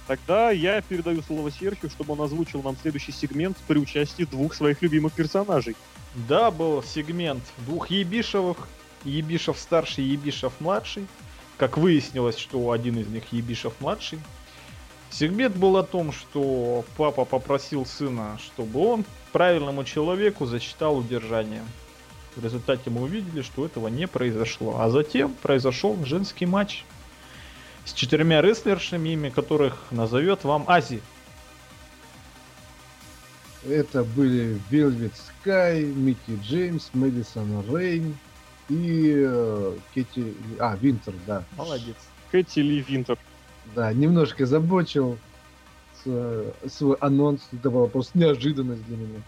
Тогда 0.08 0.52
я 0.52 0.82
передаю 0.82 1.22
слово 1.22 1.50
Серхию, 1.50 1.90
чтобы 1.90 2.14
он 2.14 2.22
озвучил 2.22 2.62
нам 2.62 2.76
следующий 2.82 3.12
сегмент 3.12 3.58
при 3.68 3.80
участии 3.80 4.24
двух 4.24 4.54
своих 4.54 4.82
любимых 4.82 5.14
персонажей. 5.14 5.76
Да, 6.16 6.52
был 6.52 6.84
сегмент 6.84 7.44
двух 7.66 7.90
Ебишевых. 7.90 8.68
Ебишев 9.04 9.58
старший, 9.58 10.04
Ебишев 10.04 10.54
младший. 10.60 11.08
Как 11.58 11.78
выяснилось, 11.78 12.38
что 12.38 12.72
один 12.72 13.00
из 13.00 13.08
них 13.08 13.24
Ебишев 13.32 13.74
младший. 13.80 14.20
Сегмент 15.10 15.56
был 15.56 15.76
о 15.78 15.84
том, 15.84 16.12
что 16.12 16.86
папа 16.98 17.26
попросил 17.26 17.86
сына, 17.86 18.40
чтобы 18.44 18.80
он 18.86 19.06
правильному 19.32 19.84
человеку 19.84 20.46
засчитал 20.46 20.98
удержание. 20.98 21.64
В 22.36 22.44
результате 22.44 22.90
мы 22.90 23.04
увидели, 23.04 23.42
что 23.42 23.66
этого 23.66 23.88
не 23.88 24.08
произошло. 24.08 24.80
А 24.80 24.90
затем 24.90 25.34
произошел 25.34 25.98
женский 26.06 26.46
матч 26.46 26.84
с 27.86 27.94
четырьмя 27.94 28.42
рестлершами, 28.42 29.10
имя 29.10 29.32
которых 29.32 29.78
назовет 29.92 30.44
вам 30.44 30.66
Ази. 30.68 31.02
Это 33.68 34.04
были 34.04 34.60
Velvet 34.70 35.14
Sky, 35.14 35.86
Микки 35.86 36.38
Джеймс, 36.44 36.90
Мэдисон 36.94 37.64
Рейн 37.70 38.18
и 38.70 39.24
э, 39.26 39.78
Кэти... 39.94 40.34
А, 40.60 40.76
Винтер, 40.76 41.14
да. 41.26 41.44
Молодец. 41.58 41.96
Кэти 42.32 42.60
Ли 42.60 42.82
Винтер. 42.82 43.18
Да, 43.76 43.94
немножко 43.94 44.46
забочил 44.46 45.18
свой 46.04 46.98
анонс. 47.00 47.48
Это 47.54 47.70
была 47.70 47.88
просто 47.88 48.18
неожиданность 48.18 48.86
для 48.88 48.98
меня. 48.98 49.22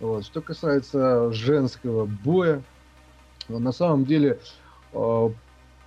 Вот. 0.00 0.24
Что 0.24 0.40
касается 0.40 1.30
женского 1.32 2.06
боя, 2.06 2.62
на 3.48 3.72
самом 3.72 4.04
деле 4.04 4.40
э, 4.92 5.30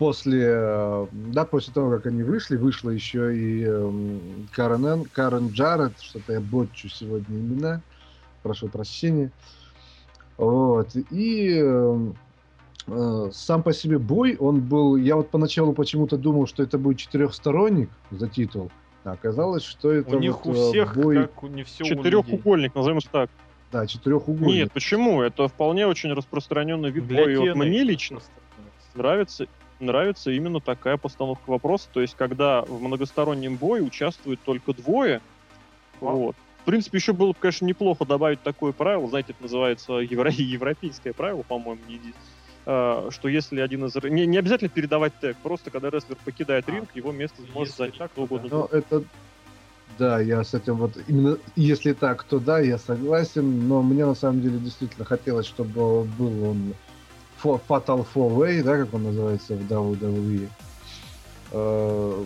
после, 0.03 0.43
э, 0.45 1.07
да, 1.13 1.45
после 1.45 1.73
того, 1.73 1.91
как 1.91 2.07
они 2.07 2.23
вышли, 2.23 2.57
вышла 2.57 2.89
еще 2.89 3.33
и 3.33 3.63
эм, 3.63 4.19
Карен, 4.51 5.05
Карен 5.05 5.47
Джаред, 5.47 5.93
что-то 6.01 6.33
я 6.33 6.41
бочу 6.41 6.89
сегодня 6.89 7.39
имена, 7.39 7.81
прошу 8.41 8.67
прощения. 8.67 9.31
Вот, 10.35 10.89
и 11.09 11.57
эм, 11.57 12.17
э, 12.87 13.29
сам 13.31 13.63
по 13.63 13.71
себе 13.71 13.97
бой, 13.97 14.35
он 14.37 14.59
был, 14.59 14.97
я 14.97 15.15
вот 15.15 15.29
поначалу 15.29 15.71
почему-то 15.71 16.17
думал, 16.17 16.47
что 16.47 16.63
это 16.63 16.77
будет 16.77 16.97
четырехсторонник 16.97 17.89
за 18.11 18.27
титул, 18.27 18.71
а 19.05 19.13
оказалось, 19.13 19.63
что 19.63 19.89
это 19.89 20.17
У 20.17 20.19
них 20.19 20.43
вот, 20.43 20.57
у 20.57 20.69
всех 20.69 20.97
бой... 20.97 21.15
как 21.15 21.43
у 21.43 21.47
не 21.47 21.63
все 21.63 21.85
Четырехугольник, 21.85 22.75
назовем 22.75 22.97
это 22.97 23.09
так. 23.09 23.29
Да, 23.71 23.87
четырехугольник. 23.87 24.53
Нет, 24.53 24.71
почему? 24.73 25.21
Это 25.21 25.47
вполне 25.47 25.87
очень 25.87 26.11
распространенный 26.11 26.91
вид 26.91 27.07
Для 27.07 27.23
боя. 27.23 27.39
Вот 27.39 27.55
мне 27.55 27.83
лично 27.83 28.19
нравится, 28.95 29.47
нравится 29.79 30.31
именно 30.31 30.59
такая 30.59 30.97
постановка 30.97 31.49
вопроса. 31.49 31.87
То 31.91 32.01
есть, 32.01 32.15
когда 32.15 32.61
в 32.63 32.81
многостороннем 32.81 33.57
бое 33.57 33.81
участвуют 33.81 34.41
только 34.41 34.73
двое, 34.73 35.21
А. 36.01 36.05
вот. 36.05 36.35
В 36.61 36.65
принципе, 36.65 36.97
еще 36.97 37.11
было 37.11 37.29
бы, 37.29 37.37
конечно, 37.39 37.65
неплохо 37.65 38.05
добавить 38.05 38.41
такое 38.41 38.71
правило, 38.71 39.07
знаете, 39.09 39.33
это 39.33 39.43
называется 39.43 39.93
евро- 39.99 40.31
европейское 40.37 41.13
правило, 41.13 41.43
по-моему, 41.43 41.81
не 41.87 41.99
а, 42.65 43.09
что 43.11 43.27
если 43.27 43.59
один 43.59 43.85
из... 43.85 43.95
Не, 44.03 44.25
не 44.25 44.37
обязательно 44.37 44.69
передавать 44.69 45.13
тег, 45.19 45.35
просто 45.43 45.69
когда 45.69 45.89
рестлер 45.89 46.17
покидает 46.23 46.65
А. 46.67 46.71
ринг, 46.71 46.95
его 46.95 47.11
место 47.11 47.41
может 47.53 47.75
занять 47.75 47.97
так, 47.97 48.11
кто 48.11 48.25
то 48.25 48.35
угодно. 48.35 48.49
Но 48.57 48.69
это... 48.71 49.03
Да, 49.99 50.19
я 50.19 50.43
с 50.43 50.53
этим 50.53 50.75
вот... 50.77 50.97
Именно 51.07 51.37
если 51.55 51.93
так, 51.93 52.23
то 52.23 52.39
да, 52.39 52.59
я 52.59 52.77
согласен. 52.77 53.67
Но 53.67 53.81
мне 53.81 54.05
на 54.05 54.15
самом 54.15 54.41
деле 54.41 54.57
действительно 54.57 55.05
хотелось, 55.05 55.45
чтобы 55.45 56.05
был 56.05 56.49
он 56.49 56.73
Fatal 57.43 58.05
4-Way, 58.13 58.63
да, 58.63 58.77
как 58.77 58.93
он 58.93 59.03
называется 59.03 59.55
в 59.55 59.61
WWE. 59.61 60.49
Э, 61.51 62.23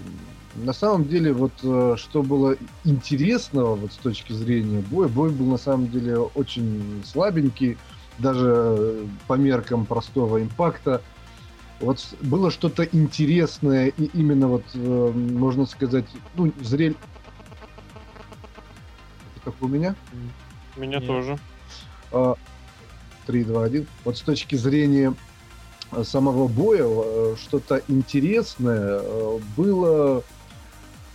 На 0.55 0.73
самом 0.73 1.07
деле, 1.07 1.33
вот 1.33 1.51
э, 1.63 1.95
что 1.97 2.23
было 2.23 2.55
интересного 2.83 3.75
вот 3.75 3.91
с 3.93 3.97
точки 3.97 4.33
зрения 4.33 4.79
боя, 4.79 5.07
бой 5.07 5.29
был 5.29 5.45
на 5.45 5.57
самом 5.57 5.89
деле 5.89 6.17
очень 6.17 7.03
слабенький, 7.05 7.77
даже 8.17 8.75
э, 8.77 9.05
по 9.27 9.33
меркам 9.33 9.85
простого 9.85 10.41
импакта. 10.41 11.01
Вот 11.79 12.03
было 12.21 12.49
что-то 12.49 12.83
интересное 12.85 13.87
и 13.89 14.05
именно 14.17 14.47
вот, 14.47 14.63
э, 14.73 15.11
можно 15.11 15.65
сказать, 15.67 16.05
ну, 16.35 16.51
зрель... 16.61 16.95
Это 19.35 19.45
как 19.51 19.53
у 19.61 19.67
меня? 19.67 19.95
Меня 20.75 20.97
Нет. 20.97 21.07
тоже. 21.07 21.37
А, 22.11 22.35
3, 23.27 23.43
2, 23.43 23.63
1. 23.63 23.87
Вот 24.05 24.17
с 24.17 24.21
точки 24.21 24.55
зрения 24.55 25.13
э, 25.91 26.03
самого 26.03 26.47
боя, 26.47 26.83
э, 26.85 27.35
что-то 27.39 27.81
интересное 27.87 28.99
э, 29.01 29.39
было, 29.55 30.23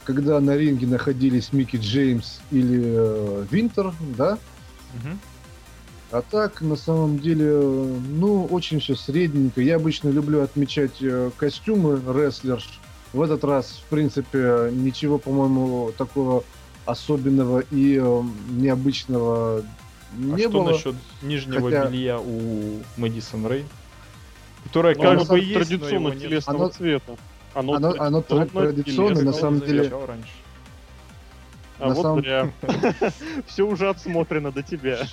когда 0.05 0.41
на 0.41 0.57
ринге 0.57 0.87
находились 0.87 1.53
Микки 1.53 1.77
Джеймс 1.77 2.41
или 2.51 3.47
Винтер, 3.51 3.93
да? 4.17 4.39
Мгм. 4.95 5.19
А 6.11 6.23
так, 6.23 6.61
на 6.61 6.77
самом 6.77 7.19
деле, 7.19 7.59
ну, 7.59 8.45
очень 8.45 8.81
все 8.81 8.95
средненько. 8.95 9.63
Я 9.63 9.77
обычно 9.77 10.11
люблю 10.11 10.43
отмечать 10.43 11.03
костюмы 11.39 12.01
рестлерш. 12.07 12.81
В 13.15 13.23
этот 13.23 13.45
раз, 13.45 13.83
в 13.87 13.89
принципе, 13.89 14.71
ничего, 14.73 15.17
по-моему, 15.19 15.93
такого 15.97 16.45
особенного 16.85 17.61
и 17.71 18.01
э, 18.03 18.23
А 20.13 20.17
не 20.21 20.43
что 20.43 20.51
было. 20.51 20.71
насчет 20.71 20.95
нижнего 21.23 21.71
Хотя- 21.71 21.87
белья 21.87 22.19
у 22.19 22.81
Мэдисон 22.97 23.47
Рэй? 23.47 23.65
Которая 24.65 24.95
как 24.95 25.27
бы 25.27 25.39
есть, 25.39 25.51
но 25.53 25.59
традиционно 25.61 26.09
нет. 26.09 26.21
телесного 26.21 26.65
Оно- 26.65 26.69
цвета. 26.69 27.17
Оно, 27.55 27.73
оно- 27.75 27.95
оно 27.99 28.23
тра- 28.23 28.47
традиционно, 28.47 29.23
на 29.23 29.33
самом 29.33 29.61
деле- 29.61 29.89
раньше. 30.07 30.31
А 31.79 31.89
на 31.89 31.95
вот 31.95 32.03
самом- 32.03 32.21
зря. 32.21 32.51
Все 33.47 33.67
уже 33.67 33.89
отсмотрено 33.89 34.53
до 34.53 34.63
тебя. 34.63 35.07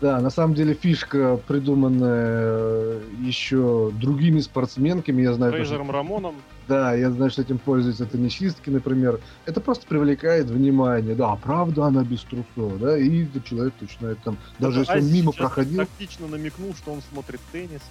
Да, 0.00 0.20
на 0.20 0.30
самом 0.30 0.54
деле 0.54 0.74
фишка, 0.74 1.38
придуманная 1.46 3.00
еще 3.20 3.90
другими 3.94 4.40
спортсменками. 4.40 5.22
Я 5.22 5.32
знаю, 5.34 5.52
что- 5.52 5.58
Рейзером 5.58 5.90
Рамоном. 5.90 6.34
да, 6.68 6.94
я 6.94 7.10
знаю, 7.10 7.30
что 7.30 7.42
этим 7.42 7.58
пользуются 7.58 8.04
теннисистки, 8.04 8.70
например. 8.70 9.20
Это 9.46 9.60
просто 9.60 9.86
привлекает 9.86 10.46
внимание. 10.46 11.14
Да, 11.14 11.36
правда, 11.36 11.84
она 11.86 12.02
без 12.02 12.22
трусов, 12.22 12.78
да, 12.80 12.98
и 12.98 13.26
человек 13.44 13.74
начинает 13.80 14.18
там, 14.24 14.36
даже 14.58 14.80
если 14.80 14.92
А 14.92 14.96
он 14.98 15.12
мимо 15.12 15.32
проходил, 15.32 15.78
Тактично 15.78 16.26
намекнул, 16.26 16.74
что 16.74 16.92
он 16.92 17.00
смотрит 17.12 17.40
теннис. 17.52 17.82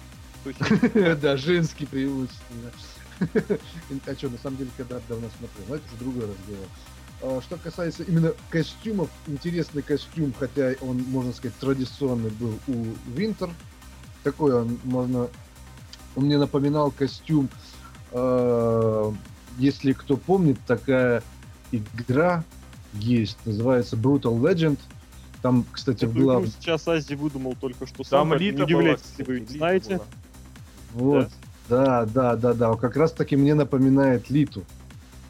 Да, 1.22 1.36
женский 1.36 1.86
преимущественно. 1.86 2.70
А 4.06 4.14
что, 4.14 4.28
на 4.28 4.38
самом 4.38 4.58
деле, 4.58 4.70
когда 4.76 5.00
давно 5.08 5.28
смотрел, 5.38 5.76
это 5.76 5.84
уже 5.86 5.96
другой 5.98 6.22
разговор. 6.22 6.68
А, 7.24 7.40
Что 7.40 7.56
касается 7.56 8.02
именно 8.02 8.32
костюмов, 8.50 9.08
интересный 9.26 9.80
костюм, 9.80 10.34
хотя 10.38 10.74
он, 10.82 10.98
можно 11.04 11.32
сказать, 11.32 11.56
традиционный 11.58 12.30
был 12.30 12.58
у 12.68 12.84
Винтер. 13.16 13.48
такой 14.22 14.54
он, 14.54 14.78
можно... 14.84 15.28
Он 16.16 16.26
мне 16.26 16.36
напоминал 16.38 16.90
костюм, 16.90 17.48
э, 18.12 19.12
если 19.58 19.92
кто 19.94 20.16
помнит, 20.16 20.58
такая 20.66 21.22
игра 21.72 22.44
есть, 22.92 23.38
называется 23.46 23.96
Brutal 23.96 24.38
Legend. 24.38 24.78
Там, 25.42 25.64
кстати, 25.72 26.04
Эту 26.04 26.12
была... 26.12 26.44
сейчас 26.46 26.86
Ази 26.86 27.14
выдумал 27.14 27.56
только 27.58 27.86
что 27.86 28.04
Там 28.04 28.04
сам, 28.04 28.28
поэтому 28.28 28.50
Лита 28.50 28.64
не 28.64 28.72
была, 28.72 28.80
удивляйтесь, 28.80 29.04
если 29.18 29.24
вы 29.24 29.46
знаете. 29.46 29.96
была. 29.96 30.06
Вот, 30.92 31.30
да, 31.68 32.04
да, 32.04 32.36
да, 32.36 32.52
да. 32.52 32.74
Как 32.74 32.96
раз 32.96 33.12
таки 33.12 33.34
мне 33.36 33.54
напоминает 33.54 34.30
Литу. 34.30 34.62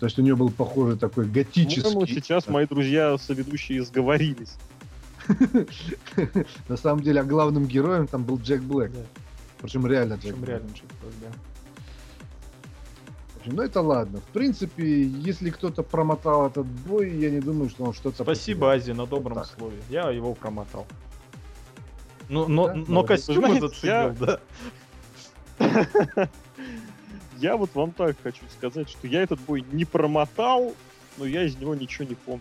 То 0.05 0.09
есть 0.09 0.19
у 0.19 0.23
нее 0.23 0.37
был 0.37 0.51
похожий 0.51 0.99
такой 0.99 1.25
готический. 1.25 1.83
По-моему, 1.83 2.07
сейчас 2.07 2.47
мои 2.47 2.67
друзья 2.67 3.17
соведущие 3.17 3.83
сговорились. 3.83 4.59
На 6.69 6.77
самом 6.77 7.03
деле, 7.03 7.23
а 7.23 7.25
главным 7.25 7.65
героем 7.65 8.07
там 8.07 8.23
был 8.23 8.39
Джек 8.39 8.61
Блэк. 8.61 8.93
Да, 8.93 9.01
Причем 9.63 9.87
реально 9.87 10.19
Джек 10.23 10.37
Блэк. 10.37 10.61
Ну 13.47 13.63
это 13.63 13.81
ладно. 13.81 14.21
В 14.21 14.25
принципе, 14.25 15.05
если 15.05 15.49
кто-то 15.49 15.83
промотал 15.83 16.49
этот 16.49 16.67
бой, 16.67 17.11
я 17.17 17.31
не 17.31 17.41
думаю, 17.41 17.71
что 17.71 17.85
он 17.85 17.95
что-то... 17.95 18.25
Спасибо. 18.25 18.73
Ази, 18.73 18.91
на 18.91 19.07
добром 19.07 19.37
так. 19.39 19.47
слове. 19.47 19.79
Я 19.89 20.11
его 20.11 20.35
промотал. 20.35 20.87
Ну, 22.29 22.47
но, 22.47 22.67
Да? 22.67 22.75
но 22.75 22.85
Молодец. 22.89 23.25
костюмы 23.25 23.47
Знаете, 23.47 23.69
заценил, 23.69 23.95
я- 23.95 24.39
да. 25.59 26.29
Я 27.45 27.59
вот 27.59 27.75
вам 27.75 27.93
так 27.93 28.17
хочу 28.23 28.43
сказать, 28.57 28.89
что 28.89 29.07
я 29.07 29.21
этот 29.21 29.39
бой 29.39 29.67
не 29.71 29.85
промотал, 29.85 30.75
но 31.19 31.27
я 31.27 31.43
из 31.43 31.59
него 31.59 31.75
ничего 31.75 32.09
не 32.09 32.15
помню. 32.15 32.41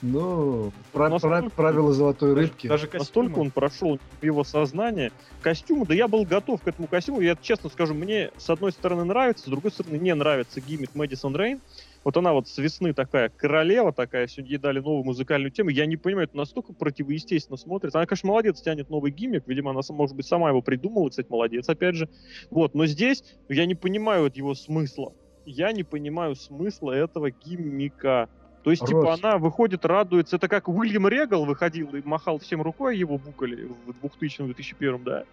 Ну, 0.00 0.72
правила 0.90 1.92
золотой 1.92 2.32
рыбки. 2.32 2.66
даже 2.66 2.88
Настолько 2.90 3.40
он 3.40 3.50
прошел 3.50 4.00
в 4.22 4.24
его 4.24 4.42
сознание. 4.42 5.12
Костюмы, 5.42 5.84
да 5.84 5.92
я 5.92 6.08
был 6.08 6.24
готов 6.24 6.62
к 6.62 6.66
этому 6.68 6.88
костюму. 6.88 7.20
Я 7.20 7.36
честно 7.36 7.68
скажу, 7.68 7.92
мне 7.92 8.30
с 8.38 8.48
одной 8.48 8.72
стороны 8.72 9.04
нравится, 9.04 9.44
с 9.44 9.48
другой 9.48 9.70
стороны 9.70 9.96
не 9.96 10.14
нравится 10.14 10.62
гиммит 10.62 10.94
Мэдисон 10.94 11.36
Рейн. 11.36 11.60
Вот 12.04 12.16
она 12.18 12.34
вот 12.34 12.48
с 12.48 12.58
весны 12.58 12.92
такая 12.92 13.30
королева 13.30 13.92
такая, 13.92 14.26
сегодня 14.26 14.52
ей 14.52 14.58
дали 14.58 14.78
новую 14.78 15.04
музыкальную 15.04 15.50
тему. 15.50 15.70
Я 15.70 15.86
не 15.86 15.96
понимаю, 15.96 16.28
это 16.28 16.36
настолько 16.36 16.74
противоестественно 16.74 17.56
смотрится. 17.56 17.98
Она, 17.98 18.06
конечно, 18.06 18.28
молодец, 18.28 18.60
тянет 18.60 18.90
новый 18.90 19.10
гиммик. 19.10 19.44
Видимо, 19.46 19.70
она, 19.70 19.80
может 19.88 20.14
быть, 20.14 20.26
сама 20.26 20.50
его 20.50 20.60
придумала. 20.60 21.08
Кстати, 21.08 21.28
молодец, 21.30 21.68
опять 21.68 21.96
же. 21.96 22.08
Вот, 22.50 22.74
но 22.74 22.86
здесь 22.86 23.24
я 23.48 23.64
не 23.64 23.74
понимаю 23.74 24.24
вот 24.24 24.36
его 24.36 24.54
смысла. 24.54 25.14
Я 25.46 25.72
не 25.72 25.82
понимаю 25.82 26.36
смысла 26.36 26.92
этого 26.92 27.30
гиммика. 27.30 28.28
То 28.62 28.70
есть, 28.70 28.84
типа, 28.86 29.02
Рос. 29.02 29.20
она 29.22 29.38
выходит, 29.38 29.84
радуется. 29.84 30.36
Это 30.36 30.48
как 30.48 30.68
Уильям 30.68 31.06
Регал 31.06 31.44
выходил 31.44 31.94
и 31.94 32.02
махал 32.02 32.38
всем 32.38 32.62
рукой, 32.62 32.96
его 32.96 33.18
букали 33.18 33.68
в 33.86 34.04
2000-2001, 34.04 35.02
да? 35.04 35.24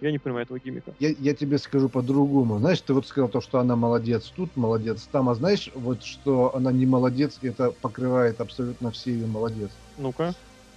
Я 0.00 0.10
не 0.12 0.18
понимаю 0.18 0.44
этого 0.44 0.58
гиммика. 0.58 0.92
Я, 0.98 1.10
я 1.18 1.34
тебе 1.34 1.56
скажу 1.58 1.88
по-другому. 1.88 2.58
Знаешь, 2.58 2.80
ты 2.80 2.92
вот 2.92 3.06
сказал 3.06 3.28
то, 3.28 3.40
что 3.40 3.58
она 3.58 3.74
молодец 3.76 4.30
тут, 4.34 4.54
молодец 4.56 5.08
там. 5.10 5.28
А 5.28 5.34
знаешь, 5.34 5.70
вот 5.74 6.02
что 6.02 6.54
она 6.54 6.72
не 6.72 6.84
молодец, 6.84 7.38
и 7.42 7.48
это 7.48 7.70
покрывает 7.70 8.40
абсолютно 8.40 8.90
все 8.90 9.12
ее 9.12 9.26
молодец. 9.26 9.70
Ну-ка. 9.96 10.34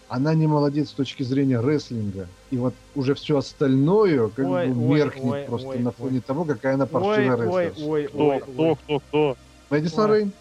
Она 0.09 0.33
не 0.33 0.47
молодец 0.47 0.89
с 0.89 0.93
точки 0.93 1.23
зрения 1.23 1.59
рестлинга. 1.59 2.29
И 2.51 2.57
вот 2.57 2.73
уже 2.95 3.13
все 3.15 3.37
остальное 3.37 4.29
как 4.29 4.45
Ой, 4.45 4.67
бы 4.67 4.87
ой, 4.89 4.97
меркнет 4.99 5.33
ой, 5.33 5.43
просто 5.43 5.67
ой, 5.67 5.79
на 5.79 5.89
ой. 5.89 5.95
фоне 5.97 6.21
того, 6.21 6.45
какая 6.45 6.75
она 6.75 6.85
Ой, 6.85 6.89
паршивая 6.89 7.35
ой, 7.49 7.65
рестлер. 7.65 7.87
ой, 7.89 8.03
Кто, 8.07 8.27
ой, 8.29 8.39
кто, 8.39 8.63
ой. 8.63 8.75
кто, 8.75 8.99
кто? 8.99 9.37
Мэдисон 9.69 10.09
Ой. 10.11 10.17
Рейн? 10.19 10.31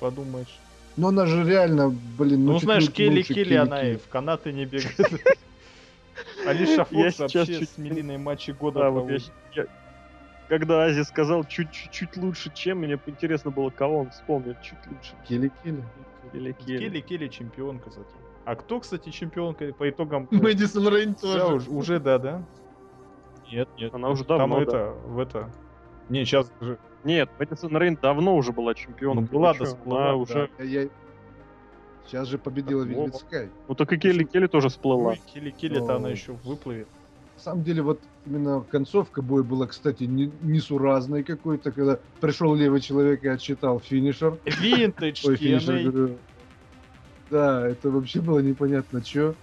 Подумаешь. 0.00 0.58
Ну 0.96 1.08
она 1.08 1.26
же 1.26 1.44
реально, 1.44 1.94
блин, 2.18 2.44
Ну, 2.46 2.54
чуть 2.54 2.64
знаешь, 2.64 2.82
лучше 2.84 2.94
Келли 2.94 3.16
лучше 3.18 3.34
Келли, 3.34 3.44
Келли 3.44 3.54
она 3.56 3.82
и 3.92 3.96
в 3.96 4.08
канаты 4.08 4.52
не 4.52 4.64
бегает. 4.64 4.96
Алиша 6.46 6.72
Я 6.72 6.84
Фокс 6.84 7.16
сейчас 7.16 7.18
вообще 7.34 7.58
чуть- 7.60 7.70
смелиные 7.70 8.18
матчи 8.18 8.50
года 8.52 8.80
Да, 8.80 8.90
вот 8.90 9.10
я, 9.10 9.18
я- 9.54 9.66
когда 10.48 10.84
Ази 10.84 11.02
сказал 11.02 11.44
чуть-чуть 11.44 12.16
лучше, 12.16 12.52
чем, 12.54 12.78
мне 12.78 12.98
интересно 13.06 13.50
было, 13.50 13.70
кого 13.70 13.98
он 14.00 14.10
вспомнит 14.10 14.60
чуть 14.62 14.78
лучше. 14.86 15.14
Келли 15.28 15.50
Келли. 15.62 15.82
Или 16.32 16.52
Келли. 16.52 16.78
Келли 16.78 17.00
Келли 17.00 17.28
чемпионка 17.28 17.90
зато. 17.90 18.10
А 18.44 18.54
кто, 18.54 18.78
кстати, 18.80 19.10
чемпионка 19.10 19.72
по 19.72 19.88
итогам? 19.90 20.28
Мэдисон 20.30 20.88
Рейн 20.88 21.14
Да, 21.14 21.20
тоже. 21.20 21.54
уже, 21.54 21.70
уже 21.70 22.00
да, 22.00 22.18
да? 22.18 22.42
Нет, 23.50 23.68
нет. 23.78 23.94
Она 23.94 24.08
уже 24.10 24.24
Там 24.24 24.38
давно, 24.38 24.56
да. 24.58 24.62
это, 24.62 24.92
в 25.06 25.18
это... 25.18 25.50
Не, 26.08 26.24
сейчас 26.24 26.50
же... 26.60 26.78
Нет, 27.04 27.28
Мэдисон 27.38 27.76
Рейн 27.76 27.96
давно 28.00 28.36
уже 28.36 28.52
была 28.52 28.74
чемпионом. 28.74 29.28
Ну, 29.30 29.38
была, 29.38 29.52
да, 29.54 29.64
да. 29.84 30.14
уже... 30.14 30.48
Я- 30.58 30.88
Сейчас 32.06 32.28
же 32.28 32.38
победила. 32.38 32.86
Скай. 33.18 33.48
Ну 33.68 33.74
так 33.74 33.92
и 33.92 33.96
Келли 33.98 34.24
Келли 34.24 34.46
тоже 34.46 34.68
всплыла. 34.68 35.10
Ой, 35.10 35.20
Келли 35.32 35.50
Келли-то 35.50 35.96
она 35.96 36.08
О. 36.08 36.10
еще 36.12 36.32
выплывет. 36.44 36.86
На 37.36 37.42
самом 37.42 37.64
деле, 37.64 37.82
вот 37.82 38.00
именно 38.24 38.60
концовка 38.70 39.20
боя 39.22 39.42
была, 39.42 39.66
кстати, 39.66 40.04
не- 40.04 40.32
несуразной 40.40 41.22
какой-то, 41.22 41.70
когда 41.70 41.98
пришел 42.20 42.54
левый 42.54 42.80
человек 42.80 43.22
и 43.24 43.28
отсчитал 43.28 43.78
финишер. 43.80 44.38
Винтедж, 44.46 45.26
Ой, 45.28 45.36
финишер. 45.36 46.12
Да, 47.30 47.66
это 47.68 47.90
вообще 47.90 48.20
было 48.20 48.38
непонятно, 48.38 49.04
что. 49.04 49.34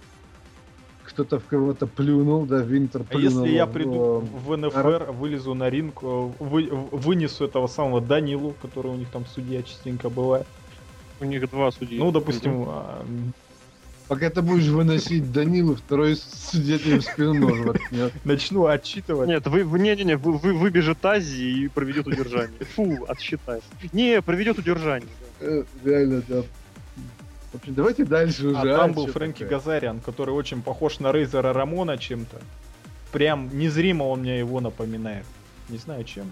Кто-то 1.04 1.38
в 1.38 1.44
кого-то 1.44 1.86
плюнул, 1.86 2.46
да, 2.46 2.62
Винтер 2.62 3.02
А 3.02 3.04
плюнул. 3.04 3.44
если 3.44 3.54
я 3.54 3.66
приду 3.66 4.20
в 4.20 4.56
НФР, 4.56 5.12
вылезу 5.12 5.52
на 5.54 5.68
ринг, 5.68 6.02
э, 6.02 6.30
вы- 6.40 6.70
вынесу 6.72 7.44
этого 7.44 7.66
самого 7.66 8.00
Данилу, 8.00 8.54
который 8.62 8.90
у 8.90 8.96
них 8.96 9.10
там 9.10 9.26
судья 9.26 9.62
частенько 9.62 10.08
бывает. 10.08 10.46
У 11.20 11.24
них 11.24 11.48
два 11.50 11.70
судьи. 11.70 11.98
Ну, 11.98 12.10
допустим, 12.10 12.64
а, 12.66 13.04
Пока 14.08 14.28
ты 14.28 14.42
будешь 14.42 14.66
выносить 14.66 15.32
Данилу, 15.32 15.76
второй 15.76 16.16
судья 16.16 16.78
тебе 16.78 16.98
в 16.98 17.02
спину 17.04 17.34
нож 17.34 17.58
воткнет. 17.60 18.12
начну 18.24 18.66
отчитывать. 18.66 19.28
Нет, 19.28 19.46
вы, 19.46 19.64
не, 19.78 19.96
не, 19.96 20.04
не, 20.04 20.16
вы, 20.16 20.36
вы- 20.36 20.52
выбежит 20.52 21.04
Ази 21.04 21.42
и 21.42 21.68
проведет 21.68 22.06
удержание. 22.06 22.58
Фу, 22.74 23.06
отсчитай. 23.08 23.60
Не, 23.92 24.20
проведет 24.20 24.58
удержание. 24.58 25.08
Э, 25.40 25.64
Реально, 25.82 26.22
да. 26.28 26.42
В 27.52 27.56
общем, 27.56 27.74
давайте 27.74 28.04
дальше 28.04 28.48
уже. 28.48 28.72
А 28.72 28.76
там 28.78 28.90
а, 28.90 28.94
был 28.94 29.06
Фрэнки? 29.06 29.44
Газариан, 29.44 30.00
который 30.00 30.34
очень 30.34 30.60
похож 30.60 30.98
на 30.98 31.10
Рейзера 31.10 31.52
Рамона 31.54 31.96
чем-то. 31.96 32.40
Прям 33.10 33.56
незримо 33.56 34.04
он 34.04 34.20
мне 34.20 34.38
его 34.38 34.60
напоминает. 34.60 35.24
Не 35.70 35.78
знаю 35.78 36.04
чем. 36.04 36.30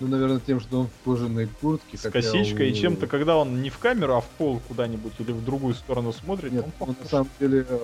Ну, 0.00 0.08
наверное, 0.08 0.40
тем, 0.40 0.60
что 0.60 0.80
он 0.80 0.86
в 0.88 1.04
кожаной 1.04 1.48
куртке. 1.60 1.96
С 1.96 2.02
хотя 2.02 2.20
косичкой 2.20 2.70
и 2.70 2.72
у- 2.72 2.74
чем-то, 2.76 3.06
когда 3.06 3.36
он 3.36 3.62
не 3.62 3.70
в 3.70 3.78
камеру, 3.78 4.16
а 4.16 4.20
в 4.20 4.26
пол 4.30 4.60
куда-нибудь 4.66 5.12
или 5.18 5.30
в 5.32 5.44
другую 5.44 5.74
сторону 5.74 6.12
смотрит. 6.12 6.52
Нет, 6.52 6.64
он 6.64 6.72
похож. 6.72 6.96
на 7.02 7.08
самом 7.08 7.30
деле 7.38 7.64
э, 7.68 7.78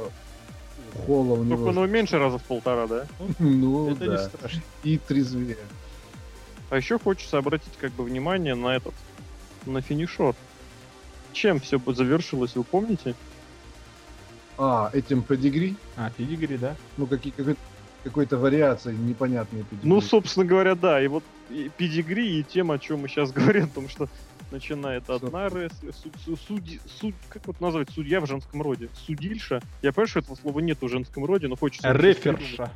у 0.96 0.98
Холла 1.02 1.34
у 1.34 1.36
Только 1.36 1.52
него... 1.54 1.66
он 1.68 1.74
его 1.76 1.86
меньше 1.86 2.18
раза 2.18 2.38
в 2.38 2.42
полтора, 2.42 2.86
да? 2.88 3.06
Ну, 3.38 3.90
Это 3.92 4.04
не 4.04 4.10
да. 4.16 4.28
страшно. 4.28 4.60
И 4.82 4.98
трезвее. 4.98 5.56
А 6.70 6.76
еще 6.76 6.98
хочется 6.98 7.38
обратить 7.38 7.72
как 7.80 7.92
бы 7.92 8.02
внимание 8.04 8.54
на 8.56 8.76
этот, 8.76 8.94
на 9.66 9.80
финишер. 9.80 10.34
Чем 11.32 11.60
все 11.60 11.80
завершилось, 11.86 12.56
вы 12.56 12.64
помните? 12.64 13.14
А, 14.58 14.90
этим 14.92 15.22
педигри? 15.22 15.76
А, 15.96 16.10
педигри, 16.10 16.56
да? 16.56 16.76
Ну, 16.96 17.06
какие, 17.06 17.32
какой, 17.32 17.56
какой-то 18.04 18.36
вариации 18.38 18.94
непонятные 18.94 19.64
педигри. 19.64 19.88
Ну, 19.88 20.00
собственно 20.00 20.46
говоря, 20.46 20.74
да. 20.74 21.02
И 21.02 21.08
вот 21.08 21.24
и 21.50 21.70
педигри, 21.76 22.38
и 22.40 22.42
тем, 22.42 22.70
о 22.70 22.78
чем 22.78 23.00
мы 23.00 23.08
сейчас 23.08 23.30
говорим, 23.32 23.64
о 23.64 23.68
том, 23.68 23.88
что 23.88 24.08
начинает 24.50 25.08
одна 25.08 25.48
рестлер, 25.48 25.92
суд, 25.94 26.12
суд- 26.24 26.40
судьи- 26.48 26.80
суд- 27.00 27.14
как 27.28 27.46
вот 27.46 27.60
назвать, 27.60 27.88
судья 27.90 28.20
в 28.20 28.26
женском 28.26 28.62
роде? 28.62 28.88
Судильша? 29.06 29.60
Я 29.82 29.92
понимаю, 29.92 30.08
что 30.08 30.18
этого 30.20 30.34
слова 30.36 30.58
нет 30.60 30.78
в 30.80 30.88
женском 30.88 31.24
роде, 31.24 31.46
но 31.48 31.56
хочется... 31.56 31.88
придумать. 31.92 32.16
Реферша. 32.18 32.70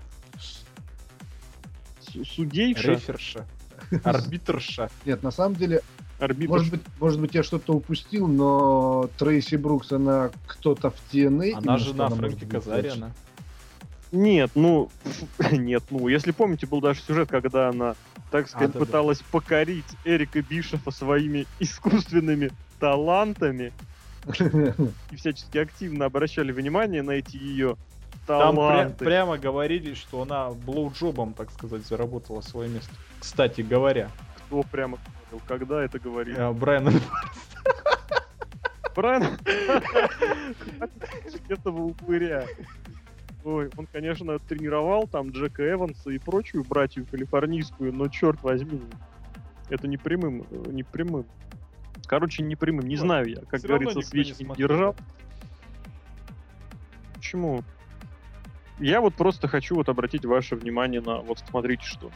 Су- 2.00 2.24
Судейша? 2.24 2.92
Реферша. 2.92 3.46
Арбитрша. 4.04 4.90
Нет, 5.04 5.22
на 5.22 5.30
самом 5.30 5.56
деле, 5.56 5.80
Арбитр. 6.18 6.50
может 6.52 6.70
быть, 6.70 6.80
может 7.00 7.20
быть, 7.20 7.34
я 7.34 7.42
что-то 7.42 7.72
упустил, 7.74 8.28
но 8.28 9.08
Трейси 9.18 9.56
Брукс, 9.56 9.90
она 9.92 10.30
кто-то 10.46 10.90
в 10.90 10.96
TNA. 11.12 11.54
Она 11.54 11.76
жена 11.78 12.06
она 12.06 12.16
Фрэнки 12.16 12.44
Казариана. 12.44 13.12
Нет, 14.14 14.52
ну, 14.54 14.90
нет, 15.50 15.82
ну, 15.90 16.06
если 16.08 16.30
помните, 16.30 16.66
был 16.66 16.80
даже 16.80 17.00
сюжет, 17.00 17.28
когда 17.28 17.70
она, 17.70 17.96
так 18.30 18.48
сказать, 18.48 18.70
да-да. 18.72 18.84
пыталась 18.84 19.20
покорить 19.22 19.84
Эрика 20.04 20.40
Бишофа 20.40 20.92
своими 20.92 21.46
искусственными 21.58 22.52
талантами 22.78 23.72
и 25.10 25.16
всячески 25.16 25.58
активно 25.58 26.04
обращали 26.04 26.52
внимание 26.52 27.02
на 27.02 27.10
эти 27.12 27.36
ее 27.36 27.76
Там 28.26 28.54
пря- 28.54 28.56
таланты. 28.56 29.04
прямо 29.04 29.36
говорили, 29.36 29.94
что 29.94 30.22
она 30.22 30.50
блоуджобом, 30.50 31.34
так 31.34 31.50
сказать, 31.50 31.84
заработала 31.84 32.40
свое 32.40 32.70
место. 32.70 32.92
Кстати 33.18 33.62
говоря, 33.62 34.10
Кто 34.46 34.62
прямо 34.62 34.98
говорил, 35.30 35.42
когда 35.48 35.82
это 35.82 35.98
говорили? 35.98 36.38
э, 36.38 36.52
Брайан 36.52 36.88
Брайан? 38.94 39.26
Этого 41.48 41.82
упыря. 41.82 42.46
Ой, 43.44 43.70
он, 43.76 43.86
конечно, 43.86 44.38
тренировал 44.38 45.06
там 45.06 45.30
Джека 45.30 45.70
Эванса 45.70 46.10
и 46.10 46.18
прочую 46.18 46.64
братью 46.64 47.06
калифорнийскую, 47.10 47.92
но 47.92 48.08
черт 48.08 48.42
возьми, 48.42 48.80
это 49.68 49.86
не 49.86 49.98
прямым, 49.98 50.46
не 50.68 50.82
прямым. 50.82 51.26
Короче, 52.06 52.42
не 52.42 52.56
прямым, 52.56 52.86
не 52.86 52.96
Ну, 52.96 53.02
знаю 53.02 53.28
я, 53.28 53.40
как 53.42 53.60
говорится, 53.60 54.00
свечи 54.00 54.42
не 54.42 54.54
держал. 54.54 54.96
Почему? 57.14 57.62
Я 58.78 59.00
вот 59.00 59.14
просто 59.14 59.46
хочу 59.46 59.76
вот 59.76 59.88
обратить 59.88 60.24
ваше 60.24 60.56
внимание 60.56 61.00
на, 61.00 61.18
вот 61.18 61.38
смотрите 61.48 61.84
что. 61.84 62.10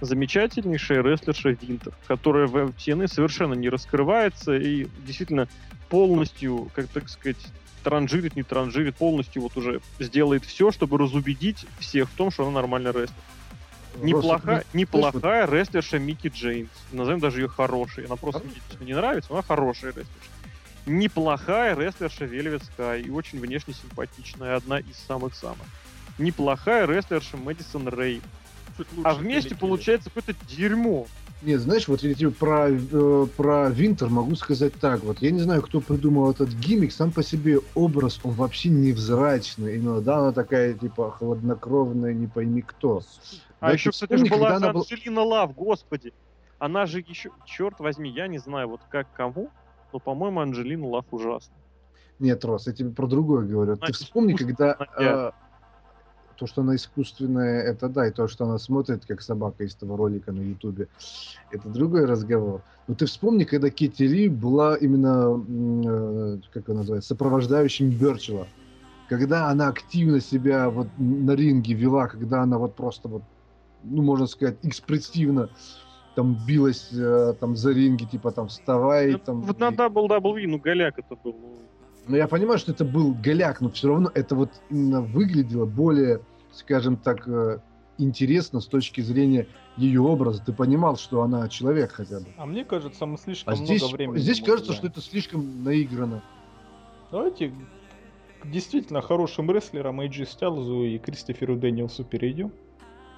Замечательнейшая 0.00 1.02
рестлерша 1.02 1.50
Винтер, 1.50 1.94
которая 2.06 2.46
в 2.46 2.56
TNA 2.70 3.06
совершенно 3.06 3.54
не 3.54 3.68
раскрывается 3.68 4.54
и 4.56 4.86
действительно 5.06 5.48
полностью, 5.88 6.68
как 6.74 6.88
так 6.88 7.08
сказать, 7.08 7.38
транжирит, 7.84 8.34
не 8.34 8.42
транжирит, 8.42 8.96
полностью 8.96 9.42
вот 9.42 9.56
уже 9.56 9.80
сделает 10.00 10.44
все, 10.44 10.72
чтобы 10.72 10.98
разубедить 10.98 11.66
всех 11.78 12.08
в 12.10 12.14
том, 12.14 12.30
что 12.30 12.42
она 12.44 12.52
нормальный 12.52 12.90
рестлер. 12.90 13.14
Неплохая, 14.02 14.56
Просто, 14.56 14.76
неплохая 14.76 15.46
рестлерша 15.46 15.98
Микки 16.00 16.26
Джеймс. 16.26 16.70
Назовем 16.90 17.20
даже 17.20 17.42
ее 17.42 17.48
хорошей. 17.48 18.06
Она 18.06 18.16
просто 18.16 18.42
мне 18.80 18.86
не 18.86 18.94
нравится, 18.94 19.30
но 19.30 19.36
она 19.36 19.46
хорошая 19.46 19.90
рестлерша. 19.90 20.30
Неплохая 20.86 21.76
рестлерша 21.76 22.24
Velvet 22.24 22.62
Sky. 22.76 23.02
И 23.02 23.10
очень 23.10 23.38
внешне 23.38 23.72
симпатичная. 23.74 24.56
Одна 24.56 24.80
из 24.80 24.96
самых-самых. 25.06 25.66
Неплохая 26.18 26.86
рестлерша 26.86 27.36
Мэдисон 27.36 27.88
Рей. 27.88 28.20
А 29.04 29.14
вместе 29.14 29.54
получается 29.54 30.10
какое-то 30.10 30.34
дерьмо. 30.46 31.06
Нет, 31.44 31.60
знаешь, 31.60 31.88
вот 31.88 32.02
я 32.02 32.14
тебе 32.14 32.30
про, 32.30 32.70
э, 32.70 33.26
про 33.36 33.68
Винтер 33.68 34.08
могу 34.08 34.34
сказать 34.34 34.72
так. 34.80 35.02
Вот 35.02 35.18
я 35.20 35.30
не 35.30 35.40
знаю, 35.40 35.60
кто 35.60 35.80
придумал 35.80 36.30
этот 36.30 36.48
гиммик. 36.50 36.90
Сам 36.90 37.12
по 37.12 37.22
себе 37.22 37.58
образ, 37.74 38.18
он 38.24 38.32
вообще 38.32 38.70
невзрачный. 38.70 39.76
Именно, 39.76 40.00
да, 40.00 40.18
она 40.18 40.32
такая, 40.32 40.72
типа, 40.72 41.10
хладнокровная, 41.10 42.14
не 42.14 42.26
пойми 42.26 42.62
кто. 42.62 43.02
А 43.60 43.68
Да, 43.68 43.72
еще, 43.74 43.90
кстати, 43.90 44.16
же 44.16 44.24
вспомни, 44.24 44.40
была 44.40 44.50
же 44.50 44.56
она 44.56 44.72
была- 44.72 45.24
Лав, 45.24 45.54
господи. 45.54 46.14
Она 46.58 46.86
же 46.86 47.00
еще, 47.00 47.30
черт 47.44 47.78
возьми, 47.78 48.08
я 48.10 48.26
не 48.26 48.38
знаю, 48.38 48.68
вот 48.68 48.80
как 48.88 49.12
кому, 49.12 49.50
но, 49.92 49.98
по-моему, 49.98 50.40
Анджелина 50.40 50.86
Лав 50.88 51.04
ужасна. 51.10 51.54
Нет, 52.18 52.44
Рос, 52.44 52.66
я 52.68 52.72
тебе 52.72 52.90
про 52.90 53.06
другое 53.06 53.44
говорю. 53.44 53.72
Она 53.72 53.86
Ты 53.86 53.92
вспомни, 53.92 54.34
когда 54.34 54.76
э, 54.98 55.30
то, 56.36 56.46
что 56.46 56.62
она 56.62 56.76
искусственная, 56.76 57.62
это 57.62 57.88
да, 57.88 58.06
и 58.06 58.10
то, 58.10 58.28
что 58.28 58.44
она 58.44 58.58
смотрит, 58.58 59.04
как 59.06 59.22
собака 59.22 59.64
из 59.64 59.74
того 59.74 59.96
ролика 59.96 60.32
на 60.32 60.40
Ютубе, 60.40 60.88
это 61.50 61.68
другой 61.68 62.04
разговор. 62.04 62.62
Но 62.86 62.94
ты 62.94 63.06
вспомни, 63.06 63.44
когда 63.44 63.70
Кити 63.70 64.02
Ли 64.02 64.28
была 64.28 64.76
именно, 64.76 65.42
э, 65.86 66.38
как 66.52 66.68
она 66.68 66.80
называется, 66.80 67.08
сопровождающим 67.08 67.90
Берчела. 67.90 68.46
Когда 69.08 69.48
она 69.48 69.68
активно 69.68 70.20
себя 70.20 70.70
вот 70.70 70.88
на 70.98 71.32
ринге 71.32 71.74
вела, 71.74 72.08
когда 72.08 72.42
она 72.42 72.58
вот 72.58 72.74
просто 72.74 73.08
вот, 73.08 73.22
ну, 73.82 74.02
можно 74.02 74.26
сказать, 74.26 74.56
экспрессивно 74.62 75.50
там 76.14 76.36
билась 76.46 76.90
э, 76.92 77.34
там 77.40 77.56
за 77.56 77.72
ринги, 77.72 78.04
типа 78.04 78.30
там 78.30 78.48
вставай, 78.48 79.14
там... 79.16 79.42
Вот 79.42 79.58
на 79.58 79.70
WWE, 79.70 80.46
ну, 80.46 80.58
голяк 80.58 80.98
это 80.98 81.16
был. 81.16 81.34
Ну, 82.06 82.12
Ну, 82.12 82.16
я 82.16 82.28
понимаю, 82.28 82.58
что 82.58 82.72
это 82.72 82.84
был 82.84 83.14
голяк, 83.14 83.60
но 83.60 83.70
все 83.70 83.88
равно 83.88 84.10
это 84.14 84.34
вот 84.34 84.50
именно 84.70 85.00
выглядело 85.00 85.66
более, 85.66 86.20
скажем 86.52 86.96
так, 86.96 87.26
э, 87.28 87.58
интересно 87.98 88.60
с 88.60 88.66
точки 88.66 89.00
зрения 89.00 89.46
ее 89.76 90.00
образа. 90.00 90.42
Ты 90.44 90.52
понимал, 90.52 90.96
что 90.96 91.22
она 91.22 91.48
человек 91.48 91.92
хотя 91.92 92.20
бы. 92.20 92.26
А 92.36 92.46
мне 92.46 92.64
кажется, 92.64 93.06
мы 93.06 93.18
слишком 93.18 93.52
А 93.52 93.56
здесь, 93.56 93.82
много 93.82 93.96
времени. 93.96 94.18
здесь 94.18 94.40
кажется, 94.40 94.72
уделяем. 94.72 94.90
что 94.92 95.00
это 95.00 95.00
слишком 95.10 95.64
наиграно. 95.64 96.22
Давайте 97.10 97.52
к 98.42 98.50
действительно 98.50 99.00
хорошим 99.00 99.50
рестлерам 99.50 100.00
AJ 100.00 100.26
Стайлзу 100.26 100.82
и 100.84 100.98
Кристоферу 100.98 101.56
Дэниелсу 101.56 102.04
перейдем. 102.04 102.52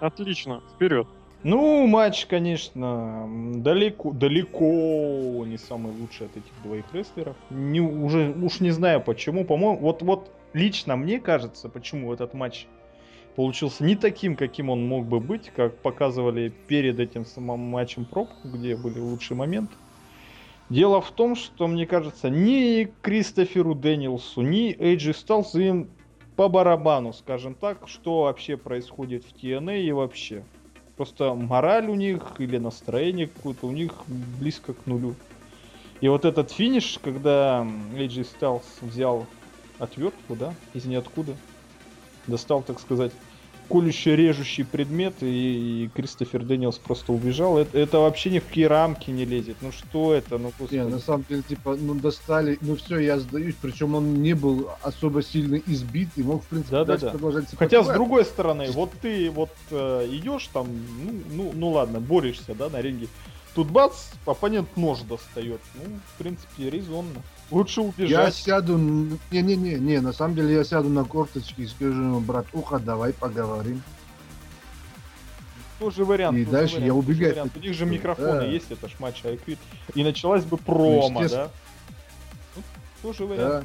Отлично, 0.01 0.63
вперед. 0.75 1.09
Ну, 1.49 1.87
матч, 1.87 2.27
конечно, 2.27 3.25
далеко, 3.55 4.11
далеко 4.11 5.45
не 5.47 5.57
самый 5.59 5.93
лучший 5.93 6.27
от 6.27 6.37
этих 6.37 6.51
двоих 6.65 6.85
рестлеров. 6.93 7.37
Не, 7.51 7.81
уже 7.81 8.35
уж 8.43 8.59
не 8.59 8.73
знаю 8.73 9.01
почему. 9.01 9.45
По-моему, 9.45 9.79
вот, 9.79 10.03
вот 10.03 10.29
лично 10.55 10.97
мне 10.97 11.21
кажется, 11.21 11.69
почему 11.69 12.13
этот 12.13 12.35
матч 12.35 12.67
получился 13.37 13.85
не 13.85 13.95
таким, 13.95 14.35
каким 14.35 14.71
он 14.71 14.89
мог 14.89 15.07
бы 15.07 15.21
быть, 15.21 15.53
как 15.55 15.79
показывали 15.79 16.53
перед 16.67 16.99
этим 16.99 17.25
самым 17.25 17.61
матчем 17.61 18.07
пробку, 18.07 18.49
где 18.49 18.77
были 18.77 18.99
лучшие 18.99 19.39
моменты. 19.39 19.73
Дело 20.69 21.01
в 21.01 21.13
том, 21.13 21.37
что, 21.37 21.69
мне 21.69 21.87
кажется, 21.87 22.29
ни 22.29 22.93
Кристоферу 23.03 23.77
Дэниелсу, 23.77 24.41
ни 24.41 24.75
Эйджи 24.77 25.15
Стайлзу 25.15 25.61
им 25.61 25.91
по 26.35 26.49
барабану, 26.49 27.13
скажем 27.13 27.55
так, 27.55 27.87
что 27.87 28.23
вообще 28.23 28.57
происходит 28.57 29.25
в 29.25 29.33
TNA 29.41 29.81
и 29.83 29.93
вообще. 29.93 30.43
Просто 30.97 31.35
мораль 31.35 31.89
у 31.89 31.95
них 31.95 32.23
или 32.39 32.57
настроение 32.57 33.27
какое-то 33.27 33.67
у 33.67 33.73
них 33.73 33.93
близко 34.07 34.73
к 34.73 34.87
нулю. 34.87 35.15
И 36.01 36.09
вот 36.09 36.25
этот 36.25 36.51
финиш, 36.51 36.99
когда 37.03 37.63
AJ 37.63 38.27
Styles 38.39 38.63
взял 38.81 39.27
отвертку, 39.79 40.37
да, 40.37 40.55
из 40.75 40.87
ниоткуда, 40.87 41.35
достал, 42.27 42.63
так 42.63 42.81
сказать, 42.81 43.13
колющий, 43.69 44.17
режущий 44.17 44.65
предмет, 44.65 45.15
и, 45.23 45.85
и 45.85 45.91
Кристофер 45.95 46.45
Дэниелс 46.45 46.79
просто 46.79 47.13
убежал. 47.13 47.59
Это, 47.59 47.79
это 47.79 47.99
вообще 47.99 48.31
ни 48.31 48.39
в 48.39 48.47
какие 48.47 48.65
рамки 48.65 49.11
не 49.11 49.25
лезет. 49.25 49.57
Ну 49.61 49.73
что 49.73 50.15
это? 50.15 50.39
Ну, 50.39 50.53
господи. 50.59 50.79
Не, 50.79 50.89
на 50.89 50.99
самом 50.99 51.25
деле, 51.29 51.43
типа, 51.43 51.77
ну 51.77 51.95
достали, 51.95 52.59
ну 52.61 52.77
все, 52.77 52.99
я 52.99 53.19
сдаюсь. 53.19 53.55
Причем 53.61 53.95
он 53.95 54.23
не 54.23 54.35
был 54.35 54.71
особо 54.83 55.23
сильно 55.23 55.57
избит 55.67 56.09
и 56.17 56.23
мог, 56.23 56.43
в 56.45 56.47
принципе, 56.47 56.73
Да-да-да. 56.73 56.99
дальше 56.99 57.19
продолжать 57.19 57.47
Хотя, 57.57 57.83
с 57.83 57.89
другой 57.89 58.25
стороны, 58.25 58.71
вот 58.71 58.91
ты 59.01 59.31
вот 59.31 59.51
э, 59.71 60.09
идешь 60.11 60.49
там, 60.53 60.67
ну, 61.03 61.13
ну, 61.31 61.53
ну 61.55 61.71
ладно, 61.71 62.01
борешься, 62.01 62.55
да, 62.55 62.69
на 62.69 62.81
ринге. 62.81 63.09
Тут 63.55 63.71
бац, 63.71 64.11
оппонент 64.27 64.77
нож 64.77 65.01
достает. 65.01 65.61
Ну, 65.77 65.99
в 66.15 66.19
принципе, 66.19 66.69
резонно. 66.69 67.23
Лучше 67.51 67.81
Я 67.81 67.87
убежать. 67.87 68.35
сяду, 68.35 68.75
н- 68.75 69.19
не-не-не, 69.31 69.75
не, 69.79 70.01
на 70.01 70.13
самом 70.13 70.35
деле 70.35 70.55
я 70.55 70.65
сяду 70.65 70.89
на 70.89 71.05
корточки 71.05 71.61
и 71.63 71.67
скажу 71.67 71.93
ему, 72.03 72.21
братуха, 72.21 72.79
давай 72.79 73.13
поговорим. 73.13 73.83
Тоже 75.79 76.05
вариант. 76.05 76.37
И 76.39 76.45
тоже 76.45 76.57
дальше 76.57 76.75
вариант, 76.77 76.87
я 76.87 76.95
убегать 76.95 77.33
вариант. 77.33 77.53
У 77.57 77.61
них 77.61 77.75
же 77.75 77.85
микрофоны 77.87 78.41
Да. 78.41 78.45
есть, 78.47 78.71
это 78.71 78.89
ж 78.89 78.93
матч 78.99 79.25
Айквит. 79.25 79.59
И 79.95 80.03
началась 80.03 80.45
бы 80.45 80.57
промо, 80.57 81.23
естественно. 81.23 81.45
да? 81.45 81.51
Ну, 82.57 82.63
тоже 83.03 83.27
вариант. 83.27 83.49
Да. 83.51 83.65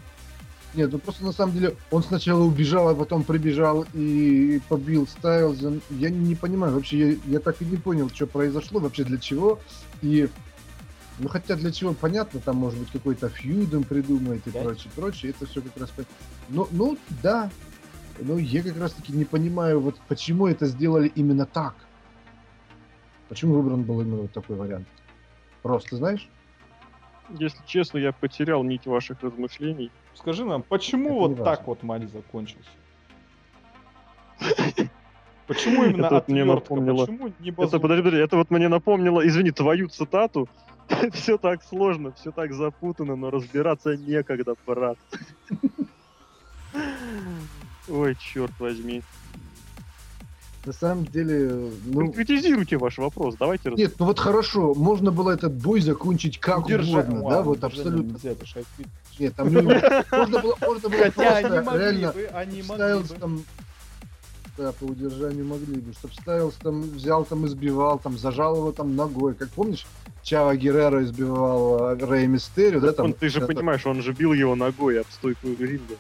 Нет, 0.73 0.91
ну 0.91 0.99
просто 0.99 1.25
на 1.25 1.31
самом 1.33 1.53
деле 1.53 1.75
он 1.89 2.01
сначала 2.03 2.41
убежал, 2.43 2.87
а 2.89 2.95
потом 2.95 3.23
прибежал 3.23 3.85
и 3.93 4.61
побил 4.69 5.05
Стайлза. 5.07 5.73
Я 5.89 6.09
не 6.09 6.35
понимаю, 6.35 6.73
вообще 6.73 7.11
я, 7.13 7.17
я 7.25 7.39
так 7.39 7.61
и 7.61 7.65
не 7.65 7.75
понял, 7.77 8.09
что 8.09 8.25
произошло, 8.27 8.79
вообще 8.79 9.03
для 9.03 9.17
чего. 9.17 9.59
И 10.01 10.29
ну 11.21 11.27
хотя 11.29 11.55
для 11.55 11.71
чего 11.71 11.93
понятно, 11.93 12.39
там 12.39 12.57
может 12.57 12.79
быть 12.79 12.91
какой-то 12.91 13.29
фьюдом 13.29 13.83
придумает 13.83 14.45
и 14.47 14.51
Да. 14.51 14.61
прочее, 14.63 14.91
прочее, 14.95 15.31
это 15.31 15.45
все 15.45 15.61
как 15.61 15.77
раз... 15.77 15.93
Ну, 16.49 16.67
ну 16.71 16.97
да, 17.23 17.49
но 18.19 18.37
я 18.37 18.61
как 18.63 18.77
раз 18.77 18.93
таки 18.93 19.13
не 19.13 19.25
понимаю, 19.25 19.79
вот 19.79 19.99
почему 20.07 20.47
это 20.47 20.65
сделали 20.65 21.11
именно 21.15 21.45
так. 21.45 21.75
Почему 23.29 23.53
выбран 23.55 23.83
был 23.83 24.01
именно 24.01 24.23
вот 24.23 24.31
такой 24.33 24.55
вариант? 24.57 24.87
Просто, 25.61 25.95
знаешь? 25.95 26.27
Если 27.39 27.59
честно, 27.65 27.97
я 27.99 28.11
потерял 28.11 28.63
нить 28.63 28.85
ваших 28.85 29.21
размышлений. 29.21 29.89
Скажи 30.15 30.43
нам, 30.43 30.63
почему 30.63 31.25
Это 31.25 31.35
вот 31.35 31.43
так 31.45 31.67
вот 31.67 31.83
матч 31.83 32.09
закончился? 32.09 32.67
Почему 35.47 35.83
именно 35.85 36.07
Это 36.07 36.15
вот 36.15 36.27
мне 36.27 36.41
отвертка? 36.41 36.73
напомнило- 36.75 37.05
Почему 37.05 37.33
не 37.39 37.49
Это, 37.51 37.79
подожди, 37.79 38.03
подожди, 38.03 38.17
это 38.17 38.37
вот 38.37 38.51
мне 38.51 38.67
напомнило, 38.67 39.25
извини, 39.25 39.51
твою 39.51 39.87
цитату. 39.87 40.49
все 41.13 41.37
так 41.37 41.63
сложно, 41.63 42.13
все 42.13 42.31
так 42.31 42.53
запутано, 42.53 43.15
но 43.15 43.29
разбираться 43.29 43.95
некогда, 43.97 44.55
брат. 44.65 44.97
Ой, 47.89 48.15
черт 48.19 48.51
возьми. 48.59 49.01
На 50.63 50.73
самом 50.73 51.05
деле, 51.05 51.71
ну... 51.85 52.01
Конкретизируйте 52.01 52.77
ваш 52.77 52.99
вопрос, 52.99 53.35
давайте 53.35 53.69
раз- 53.69 53.79
Нет, 53.79 53.95
ну 53.97 54.05
вот 54.05 54.19
хорошо, 54.19 54.75
можно 54.75 55.11
было 55.11 55.31
этот 55.31 55.53
бой 55.53 55.81
закончить 55.81 56.39
как 56.39 56.67
Удержа- 56.67 56.99
угодно, 56.99 57.23
Ладно, 57.23 57.29
да, 57.29 57.41
вот 57.41 57.63
абсолютно. 57.63 58.11
нельзя. 58.11 58.35
Нет, 59.17 59.35
там 59.35 59.49
не- 59.49 59.61
можно 60.11 60.39
было, 60.39 60.55
можно 60.61 60.89
было 60.89 61.03
Хотя 61.03 61.35
они 61.37 61.47
просто 61.47 61.63
могли 61.63 61.81
реально 61.81 62.11
бы, 62.11 62.25
они 62.27 62.61
могли 62.61 62.93
бы. 63.01 63.19
там, 63.19 63.43
да, 64.61 64.71
по 64.73 64.83
удержанию 64.83 65.43
могли 65.45 65.79
бы, 65.81 65.93
чтобы 65.93 66.13
Стайлз 66.13 66.55
там 66.55 66.81
взял, 66.81 67.25
там 67.25 67.45
избивал, 67.47 67.97
там 67.97 68.17
зажал 68.17 68.55
его 68.55 68.71
там 68.71 68.95
ногой, 68.95 69.33
как 69.33 69.49
помнишь, 69.49 69.87
Чава 70.23 70.55
Геррера 70.55 71.03
избивал 71.03 71.83
а, 71.83 71.95
Рэй 71.95 72.27
Мистерио, 72.27 72.79
да, 72.79 72.93
там. 72.93 73.07
Он, 73.07 73.13
ты 73.13 73.29
же 73.29 73.39
это- 73.39 73.47
понимаешь, 73.47 73.85
он 73.85 74.01
же 74.01 74.13
бил 74.13 74.33
его 74.33 74.55
ногой 74.55 75.01
об 75.01 75.07
стойку 75.09 75.47
ринга. 75.47 75.95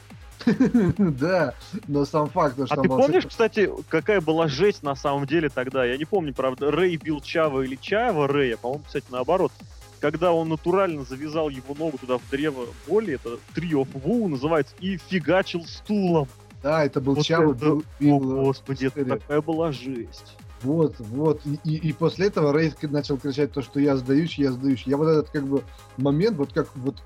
Да, 0.97 1.53
но 1.87 2.03
сам 2.05 2.27
факт, 2.29 2.55
то, 2.55 2.65
что 2.65 2.75
А 2.75 2.81
ты 2.81 2.87
помнишь, 2.87 3.25
кстати, 3.27 3.69
какая 3.89 4.21
была 4.21 4.47
жесть 4.47 4.81
на 4.81 4.95
самом 4.95 5.27
деле 5.27 5.49
тогда? 5.49 5.85
Я 5.85 5.97
не 5.97 6.05
помню, 6.05 6.33
правда, 6.33 6.71
Рэй 6.71 6.97
бил 6.97 7.21
Чава 7.21 7.61
или 7.61 7.75
Чава 7.75 8.27
Рэя, 8.27 8.57
по-моему, 8.57 8.83
кстати, 8.85 9.05
наоборот. 9.09 9.51
Когда 9.99 10.33
он 10.33 10.49
натурально 10.49 11.03
завязал 11.03 11.49
его 11.49 11.75
ногу 11.75 11.99
туда 11.99 12.17
в 12.17 12.27
древо 12.31 12.65
боли, 12.87 13.13
это 13.15 13.37
Trio 13.55 13.83
of 13.83 13.89
Woe 13.93 14.27
называется, 14.27 14.73
и 14.79 14.97
фигачил 14.97 15.63
стулом. 15.65 16.27
Да, 16.63 16.85
это 16.85 17.01
был 17.01 17.15
Вот 17.15 17.25
Чава, 17.25 17.53
это- 17.53 17.65
бил- 17.65 17.83
О, 18.01 18.17
э, 18.17 18.45
господи, 18.45 18.85
это 18.85 19.05
такая 19.05 19.41
была 19.41 19.71
жесть. 19.71 20.37
Вот, 20.61 20.95
вот. 20.99 21.41
И, 21.45 21.59
и, 21.63 21.89
и 21.89 21.93
после 21.93 22.27
этого 22.27 22.55
Рейд 22.55 22.81
начал 22.83 23.17
кричать 23.17 23.51
то, 23.51 23.63
что 23.63 23.79
я 23.79 23.97
сдаюсь, 23.97 24.37
я 24.37 24.51
сдаюсь. 24.51 24.83
Я 24.85 24.97
вот 24.97 25.07
этот 25.07 25.29
как 25.31 25.47
бы 25.47 25.63
момент, 25.97 26.37
вот 26.37 26.53
как 26.53 26.67
вот 26.75 26.97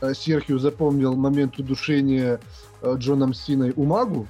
э, 0.00 0.14
Серхио 0.14 0.58
запомнил 0.58 1.14
момент 1.14 1.56
удушения 1.58 2.40
э, 2.82 2.94
Джоном 2.98 3.32
Синой 3.32 3.72
Умагу, 3.76 4.26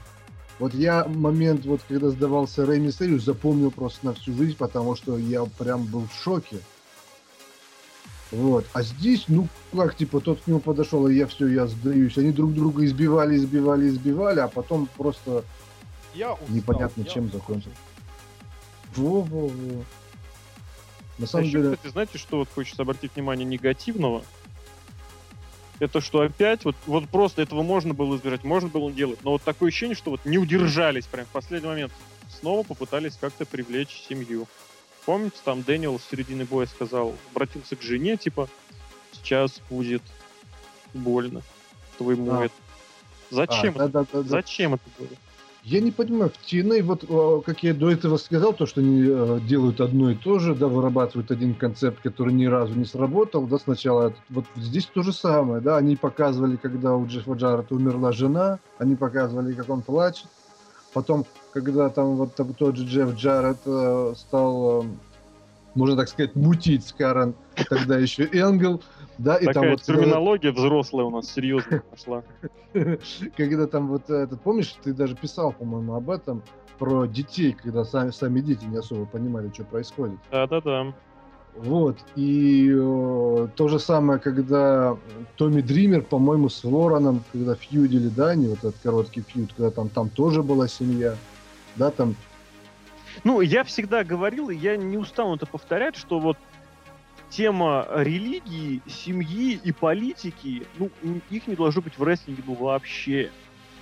Вот 0.59 0.75
я 0.75 1.05
момент, 1.07 1.65
вот 1.65 1.81
когда 1.89 2.11
сдавался 2.11 2.67
Рэй 2.67 2.79
Мистерио, 2.79 3.19
запомнил 3.19 3.71
просто 3.71 4.05
на 4.07 4.13
всю 4.13 4.35
жизнь, 4.37 4.57
потому 4.59 4.95
что 4.97 5.17
я 5.17 5.45
прям 5.59 5.85
был 5.87 6.07
в 6.07 6.23
шоке. 6.23 6.59
Вот. 8.35 8.67
А 8.73 8.83
здесь, 8.83 9.25
ну, 9.29 9.49
как, 9.73 9.97
типа, 9.97 10.21
тот 10.21 10.41
к 10.41 10.47
нему 10.47 10.59
подошел, 10.59 11.07
и 11.07 11.15
я 11.15 11.27
все, 11.27 11.47
я 11.47 11.67
сдаюсь. 11.67 12.19
Они 12.19 12.33
друг 12.33 12.53
друга 12.53 12.85
избивали, 12.85 13.37
избивали, 13.37 13.89
избивали, 13.89 14.41
а 14.41 14.49
потом 14.49 14.89
просто 14.97 15.45
Я 16.15 16.33
устал, 16.35 16.49
непонятно 16.49 17.03
я 17.03 17.07
чем 17.07 17.27
устал. 17.27 17.41
закончился. 17.41 17.77
Во-во-во. 18.97 19.85
На 21.19 21.25
А 21.25 21.29
самом 21.29 21.45
еще, 21.47 21.59
деле, 21.63 21.77
кстати, 21.77 21.93
знаете, 21.93 22.19
что 22.19 22.39
вот 22.39 22.49
хочется 22.53 22.83
обратить 22.83 23.15
внимание 23.15 23.45
негативного? 23.45 24.25
Это 25.79 26.01
что 26.01 26.21
опять, 26.21 26.65
вот, 26.65 26.77
вот 26.87 27.09
просто 27.09 27.43
этого 27.43 27.63
можно 27.63 27.95
было 27.95 28.17
избежать, 28.17 28.43
можно 28.45 28.69
было 28.69 28.91
делать, 28.93 29.19
но 29.25 29.33
вот 29.33 29.43
такое 29.43 29.69
ощущение, 29.69 29.97
что 29.97 30.13
вот 30.13 30.25
не 30.25 30.39
удержались 30.39 31.07
прям 31.07 31.27
в 31.27 31.31
последний 31.31 31.69
момент. 31.69 31.93
Снова 32.41 32.63
попытались 32.65 33.17
как-то 33.21 33.45
привлечь 33.45 34.05
семью. 34.09 34.47
Помните, 35.07 35.37
там 35.45 35.63
Дэниел 35.63 35.99
с 35.99 36.05
середины 36.11 36.45
боя 36.45 36.67
сказал, 36.67 37.15
обратился 37.33 37.77
к 37.77 37.83
жене, 37.83 38.17
типа, 38.17 38.49
сейчас 39.13 39.61
будет 39.69 40.03
больно 40.95 41.43
твоему 41.99 42.33
А. 42.33 42.45
это. 42.47 42.55
Зачем? 43.31 43.75
А, 43.77 43.85
это? 43.85 43.89
да-да-да-да. 43.89 44.29
Зачем 44.29 44.75
это 44.75 44.85
было? 44.99 45.09
Я 45.65 45.81
не 45.81 45.91
понимаю, 45.91 46.31
в 46.31 46.47
TNA, 46.47 46.83
вот 46.83 47.05
э, 47.09 47.43
как 47.47 47.63
я 47.63 47.73
до 47.73 47.91
этого 47.91 48.19
сказал, 48.19 48.53
то, 48.53 48.67
что 48.67 48.83
они 48.83 49.03
э, 49.09 49.41
делают 49.49 49.81
одно 49.81 50.11
и 50.11 50.15
то 50.15 50.39
же, 50.39 50.55
да, 50.55 50.69
вырабатывают 50.69 51.31
один 51.31 51.55
концепт, 51.55 52.03
который 52.03 52.35
ни 52.35 52.45
разу 52.45 52.75
не 52.75 52.85
сработал, 52.85 53.47
да, 53.47 53.59
сначала, 53.59 54.13
вот 54.29 54.45
здесь 54.57 54.85
то 54.85 55.03
же 55.03 55.15
самое, 55.15 55.63
да, 55.63 55.79
они 55.79 55.97
показывали, 55.97 56.57
когда 56.57 56.95
у 56.95 57.07
Джеффа 57.07 57.33
Джаррета 57.33 57.75
умерла 57.75 58.13
жена, 58.13 58.59
они 58.77 58.95
показывали, 58.95 59.55
как 59.55 59.71
он 59.71 59.81
плачет, 59.81 60.27
потом, 60.95 61.27
когда 61.53 61.91
там 61.91 62.17
вот 62.17 62.35
там 62.35 62.55
тот 62.55 62.77
же 62.77 62.85
Джефф 62.87 63.15
Джаррет 63.15 63.59
э, 63.67 64.15
стал, 64.17 64.85
э, 64.85 64.87
можно 65.75 65.97
так 65.97 66.09
сказать, 66.09 66.35
мутить 66.35 66.87
с 66.87 66.93
Карен, 66.93 67.35
тогда 67.69 67.99
еще 67.99 68.25
Энгел, 68.25 68.81
да, 69.19 69.37
и 69.37 69.45
там 69.45 69.55
Такая 69.55 69.71
вот... 69.73 69.81
э, 69.81 69.85
терминология 69.85 70.53
взрослая 70.53 71.05
у 71.05 71.11
нас 71.11 71.31
серьезно 71.31 71.83
пошла. 71.91 72.23
когда 73.37 73.67
там 73.67 73.89
вот 73.89 74.09
этот, 74.09 74.41
помнишь, 74.41 74.75
ты 74.83 74.95
даже 74.95 75.15
писал, 75.15 75.53
по-моему, 75.53 75.95
об 75.95 76.09
этом, 76.09 76.43
про 76.79 77.07
детей, 77.07 77.53
когда 77.53 77.85
сами, 77.85 78.11
сами 78.11 78.41
дети 78.41 78.65
не 78.65 78.79
особо 78.79 79.07
понимали, 79.07 79.51
что 79.53 79.65
происходит. 79.65 80.19
Да-да-да. 80.31 80.93
Вот, 81.57 81.99
и 82.17 82.69
э, 82.69 83.49
то 83.55 83.69
же 83.69 83.79
самое, 83.79 84.19
когда 84.19 84.97
Томми 85.37 85.61
Дример, 85.61 86.03
по-моему, 86.03 86.49
с 86.49 86.65
Вороном, 86.65 87.23
когда 87.31 87.55
фьюдили, 87.55 88.09
да, 88.09 88.31
они 88.31 88.49
вот 88.49 88.59
этот 88.59 88.75
короткий 88.83 89.23
фьюд, 89.23 89.53
когда 89.57 89.71
там, 89.71 89.89
там 89.89 90.09
тоже 90.09 90.43
была 90.43 90.67
семья, 90.67 91.17
да, 91.77 91.93
там, 91.93 92.17
Ну, 93.23 93.41
я 93.41 93.63
всегда 93.63 94.03
говорил, 94.03 94.51
и 94.51 94.57
я 94.57 94.77
не 94.77 94.99
устану 94.99 95.37
это 95.37 95.47
повторять, 95.47 95.95
что 95.95 96.19
вот 96.19 96.37
тема 97.31 97.87
религии, 97.95 98.83
семьи 98.89 99.59
и 99.63 99.71
политики, 99.71 100.67
ну, 100.79 100.91
их 101.31 101.47
не 101.47 101.55
должно 101.55 101.83
быть 101.83 101.97
в 101.99 102.03
рестлинге, 102.03 102.43
ну, 102.47 102.55
вообще. 102.55 103.31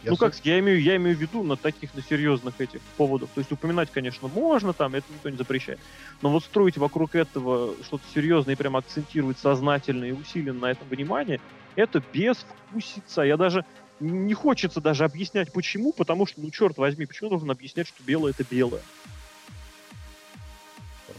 Я 0.02 0.10
ну, 0.10 0.16
как, 0.16 0.34
я 0.44 0.58
имею, 0.58 0.82
я 0.82 0.96
имею 0.96 1.16
в 1.16 1.20
виду 1.20 1.42
на 1.44 1.56
таких, 1.56 1.94
на 1.94 2.02
серьезных 2.02 2.60
этих 2.60 2.80
поводах. 2.96 3.28
То 3.34 3.40
есть 3.40 3.52
упоминать, 3.52 3.90
конечно, 3.92 4.28
можно, 4.28 4.72
там, 4.72 4.94
это 4.94 5.06
никто 5.12 5.30
не 5.30 5.36
запрещает. 5.36 5.78
Но 6.22 6.30
вот 6.30 6.42
строить 6.42 6.76
вокруг 6.76 7.14
этого 7.14 7.74
что-то 7.84 8.04
серьезное 8.12 8.54
и 8.54 8.56
прям 8.56 8.76
акцентировать 8.76 9.38
сознательно 9.38 10.04
и 10.04 10.12
усиленно 10.12 10.60
на 10.60 10.70
этом 10.72 10.88
внимание, 10.88 11.40
это 11.76 12.02
безвкусица. 12.12 13.22
Я 13.22 13.36
даже 13.36 13.64
не 14.00 14.34
хочется 14.34 14.80
даже 14.80 15.04
объяснять, 15.04 15.52
почему, 15.52 15.92
потому 15.92 16.26
что, 16.26 16.40
ну, 16.40 16.50
черт 16.50 16.78
возьми, 16.78 17.06
почему 17.06 17.30
должен 17.30 17.50
объяснять, 17.50 17.86
что 17.86 18.02
белое 18.02 18.32
это 18.32 18.44
белое? 18.48 18.82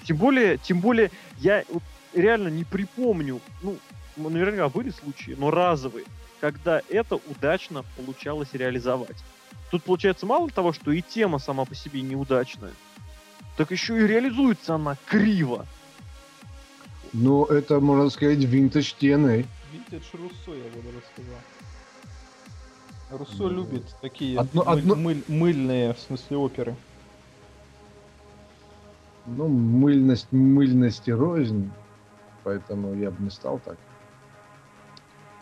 Тем 0.03 0.17
более, 0.17 0.57
тем 0.57 0.81
более, 0.81 1.09
я 1.37 1.63
вот 1.69 1.83
реально 2.13 2.49
не 2.49 2.65
припомню, 2.65 3.39
ну, 3.61 3.77
наверняка 4.17 4.67
были 4.67 4.89
случаи, 4.89 5.35
но 5.37 5.49
разовые, 5.49 6.05
когда 6.43 6.81
это 6.89 7.15
удачно 7.15 7.85
получалось 7.95 8.49
реализовать. 8.51 9.15
Тут 9.71 9.81
получается 9.83 10.25
мало 10.25 10.49
того, 10.49 10.73
что 10.73 10.91
и 10.91 11.01
тема 11.01 11.39
сама 11.39 11.63
по 11.63 11.73
себе 11.73 12.01
неудачная, 12.01 12.73
так 13.55 13.71
еще 13.71 13.97
и 13.97 14.05
реализуется 14.05 14.75
она 14.75 14.97
криво. 15.05 15.65
Ну, 17.13 17.45
это, 17.45 17.79
можно 17.79 18.09
сказать, 18.09 18.39
винтаж 18.39 18.93
TNA. 18.99 19.45
Винтидж 19.71 20.03
Руссо, 20.11 20.51
я 20.53 20.65
бы 20.65 20.81
даже 20.83 21.01
сказал. 21.13 21.39
Руссо 23.19 23.43
Ну, 23.43 23.49
любит 23.49 23.95
такие 24.01 24.37
одно- 24.37 24.63
мыль- 24.65 24.79
одно- 24.79 24.95
мыль- 24.95 25.23
мыльные, 25.29 25.93
в 25.93 25.99
смысле, 25.99 26.35
оперы. 26.35 26.75
Ну, 29.27 29.47
мыльность, 29.47 30.29
мыльность 30.33 31.07
и 31.07 31.13
рознь, 31.13 31.71
поэтому 32.43 32.93
я 32.95 33.11
бы 33.11 33.23
не 33.23 33.29
стал 33.29 33.59
так 33.59 33.77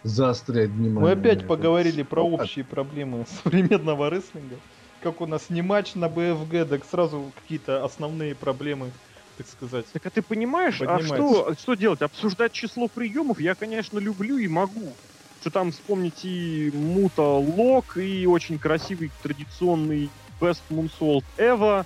заострять 0.04 0.70
внимание. 0.70 1.02
Мы 1.02 1.12
опять 1.12 1.47
поговорили 1.47 2.04
про 2.04 2.24
общие 2.24 2.66
проблемы 2.66 3.26
современного 3.43 4.10
рестлинга. 4.10 4.56
Как 5.02 5.22
у 5.22 5.26
нас 5.26 5.49
не 5.49 5.62
матч 5.62 5.95
на 5.95 6.10
БФГ, 6.10 6.70
так 6.70 6.86
сразу 6.86 7.32
какие-то 7.41 7.84
основные 7.84 8.36
проблемы, 8.36 8.91
так 9.38 9.47
сказать. 9.47 9.86
Так 9.93 10.06
а 10.06 10.10
ты 10.12 10.22
понимаешь, 10.22 10.80
а 10.82 10.99
что, 10.99 11.54
что 11.56 11.74
делать? 11.74 12.02
Обсуждать 12.02 12.52
число 12.52 12.88
приемов 12.88 13.39
я, 13.39 13.56
конечно, 13.56 13.97
люблю 13.97 14.38
и 14.38 14.47
могу. 14.47 14.93
Что 15.41 15.49
там 15.49 15.72
вспомнить 15.72 16.24
и 16.24 16.72
Мута 16.72 17.24
Лок, 17.24 17.97
и 17.97 18.28
очень 18.28 18.60
красивый 18.60 19.10
традиционный 19.24 20.12
Best 20.39 20.62
Moonsault 20.70 21.24
Ever, 21.38 21.84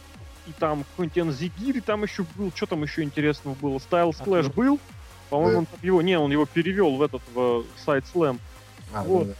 и 0.47 0.51
там 0.59 0.83
какой-нибудь 0.83 1.17
Энзигири 1.17 1.79
там 1.79 2.03
еще 2.03 2.25
был. 2.35 2.51
Что 2.53 2.65
там 2.65 2.83
еще 2.83 3.03
интересного 3.03 3.55
было? 3.55 3.77
Styles 3.77 4.17
А, 4.19 4.23
Clash 4.23 4.51
ну. 4.55 4.61
был? 4.61 4.79
По-моему, 5.35 5.59
он 5.59 5.67
его, 5.81 6.01
не, 6.01 6.17
он 6.17 6.31
его 6.31 6.45
перевел 6.45 6.95
в 6.95 7.01
этот, 7.01 7.21
в 7.33 7.65
сайт 7.83 8.05
Slam. 8.13 8.39
А, 8.93 9.03
Вот. 9.03 9.27
да, 9.27 9.33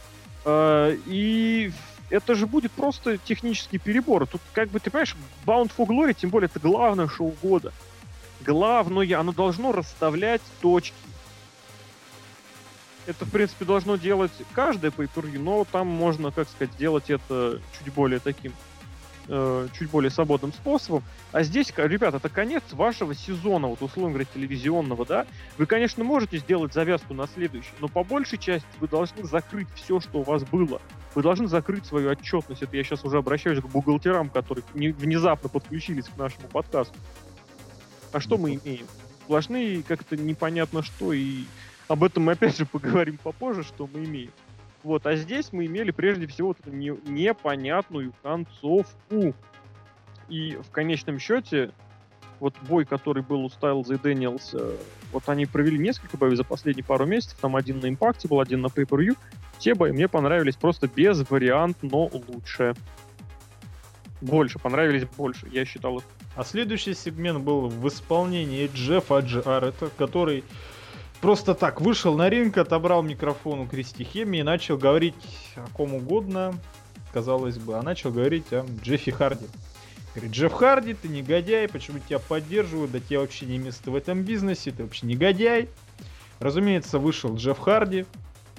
да. 0.44 0.96
И 1.06 1.72
это 2.10 2.34
же 2.34 2.46
будет 2.46 2.72
просто 2.72 3.18
технический 3.18 3.78
перебор. 3.78 4.26
Тут, 4.26 4.40
как 4.52 4.68
бы, 4.68 4.78
ты 4.78 4.90
понимаешь, 4.90 5.16
Bound 5.44 5.70
for 5.76 5.86
Glory, 5.86 6.14
тем 6.14 6.30
более, 6.30 6.46
это 6.46 6.60
главное 6.60 7.08
шоу 7.08 7.34
года. 7.42 7.72
Главное, 8.44 9.18
оно 9.18 9.32
должно 9.32 9.72
расставлять 9.72 10.42
точки. 10.60 10.94
Это, 13.06 13.24
в 13.24 13.30
принципе, 13.30 13.64
должно 13.64 13.96
делать 13.96 14.32
каждое 14.52 14.90
pay 14.90 15.38
но 15.38 15.64
там 15.70 15.86
можно, 15.86 16.30
как 16.32 16.48
сказать, 16.48 16.76
делать 16.76 17.08
это 17.08 17.60
чуть 17.78 17.92
более 17.94 18.18
таким, 18.18 18.52
э, 19.28 19.68
чуть 19.78 19.90
более 19.90 20.10
свободным 20.10 20.52
способом. 20.52 21.02
А 21.32 21.42
здесь, 21.42 21.72
ребята, 21.76 22.18
это 22.18 22.28
конец 22.28 22.62
вашего 22.72 23.14
сезона, 23.14 23.68
вот 23.68 23.82
условно 23.82 24.10
говоря, 24.10 24.26
телевизионного, 24.32 25.04
да? 25.04 25.26
Вы, 25.58 25.66
конечно, 25.66 26.04
можете 26.04 26.38
сделать 26.38 26.72
завязку 26.72 27.14
на 27.14 27.26
следующий, 27.26 27.72
но 27.80 27.88
по 27.88 28.04
большей 28.04 28.38
части 28.38 28.66
вы 28.80 28.88
должны 28.88 29.24
закрыть 29.24 29.68
все, 29.74 30.00
что 30.00 30.20
у 30.20 30.22
вас 30.22 30.44
было. 30.44 30.80
Вы 31.14 31.22
должны 31.22 31.48
закрыть 31.48 31.86
свою 31.86 32.10
отчетность. 32.10 32.62
Это 32.62 32.76
я 32.76 32.84
сейчас 32.84 33.04
уже 33.04 33.18
обращаюсь 33.18 33.60
к 33.60 33.66
бухгалтерам, 33.66 34.28
которые 34.28 34.64
не- 34.74 34.90
внезапно 34.90 35.48
подключились 35.48 36.04
к 36.06 36.16
нашему 36.16 36.48
подкасту. 36.48 36.94
А 38.12 38.20
что 38.20 38.36
мы 38.38 38.54
имеем? 38.54 38.86
Сплошные 39.24 39.82
как-то 39.82 40.16
непонятно 40.16 40.82
что, 40.82 41.12
и 41.12 41.44
об 41.88 42.04
этом 42.04 42.24
мы 42.24 42.32
опять 42.32 42.56
же 42.56 42.66
поговорим 42.66 43.18
попозже, 43.18 43.62
что 43.62 43.88
мы 43.92 44.04
имеем. 44.04 44.30
Вот, 44.86 45.04
а 45.04 45.16
здесь 45.16 45.52
мы 45.52 45.66
имели 45.66 45.90
прежде 45.90 46.28
всего 46.28 46.48
вот 46.48 46.60
эту 46.60 46.70
не- 46.70 46.96
непонятную 47.08 48.12
концовку. 48.22 49.34
И 50.28 50.54
в 50.54 50.70
конечном 50.70 51.18
счете, 51.18 51.72
вот 52.38 52.54
бой, 52.68 52.84
который 52.84 53.24
был 53.24 53.44
у 53.44 53.48
Стайлза 53.48 53.94
и 53.94 53.98
Дэниелса, 53.98 54.76
вот 55.10 55.28
они 55.28 55.44
провели 55.44 55.76
несколько 55.76 56.16
боев 56.16 56.36
за 56.36 56.44
последние 56.44 56.84
пару 56.84 57.04
месяцев, 57.04 57.36
там 57.40 57.56
один 57.56 57.80
на 57.80 57.88
импакте 57.88 58.28
был, 58.28 58.38
один 58.38 58.60
на 58.60 58.68
pay 58.68 58.86
per 58.86 59.16
Те 59.58 59.74
бои 59.74 59.90
мне 59.90 60.06
понравились 60.06 60.54
просто 60.54 60.86
без 60.86 61.28
вариант, 61.28 61.78
но 61.82 62.08
лучше. 62.28 62.76
Больше, 64.20 64.60
понравились 64.60 65.08
больше, 65.16 65.48
я 65.50 65.64
считал 65.64 65.98
их. 65.98 66.04
А 66.36 66.44
следующий 66.44 66.94
сегмент 66.94 67.40
был 67.40 67.66
в 67.66 67.88
исполнении 67.88 68.70
Джеффа 68.72 69.18
Джаррета, 69.18 69.90
который 69.98 70.44
просто 71.20 71.54
так 71.54 71.80
вышел 71.80 72.16
на 72.16 72.28
ринг, 72.28 72.58
отобрал 72.58 73.02
микрофон 73.02 73.60
у 73.60 73.66
Кристи 73.66 74.04
Хеми 74.04 74.38
и 74.38 74.42
начал 74.42 74.76
говорить 74.76 75.14
о 75.56 75.66
ком 75.72 75.94
угодно, 75.94 76.54
казалось 77.12 77.58
бы, 77.58 77.76
а 77.76 77.82
начал 77.82 78.10
говорить 78.10 78.52
о 78.52 78.64
Джеффи 78.82 79.12
Харди. 79.12 79.46
Говорит, 80.14 80.32
Джефф 80.32 80.52
Харди, 80.52 80.94
ты 80.94 81.08
негодяй, 81.08 81.68
почему 81.68 81.98
тебя 81.98 82.18
поддерживают, 82.18 82.90
да 82.90 83.00
тебе 83.00 83.18
вообще 83.18 83.46
не 83.46 83.58
место 83.58 83.90
в 83.90 83.96
этом 83.96 84.22
бизнесе, 84.22 84.70
ты 84.70 84.82
вообще 84.82 85.06
негодяй. 85.06 85.68
Разумеется, 86.38 86.98
вышел 86.98 87.34
Джефф 87.34 87.58
Харди, 87.58 88.06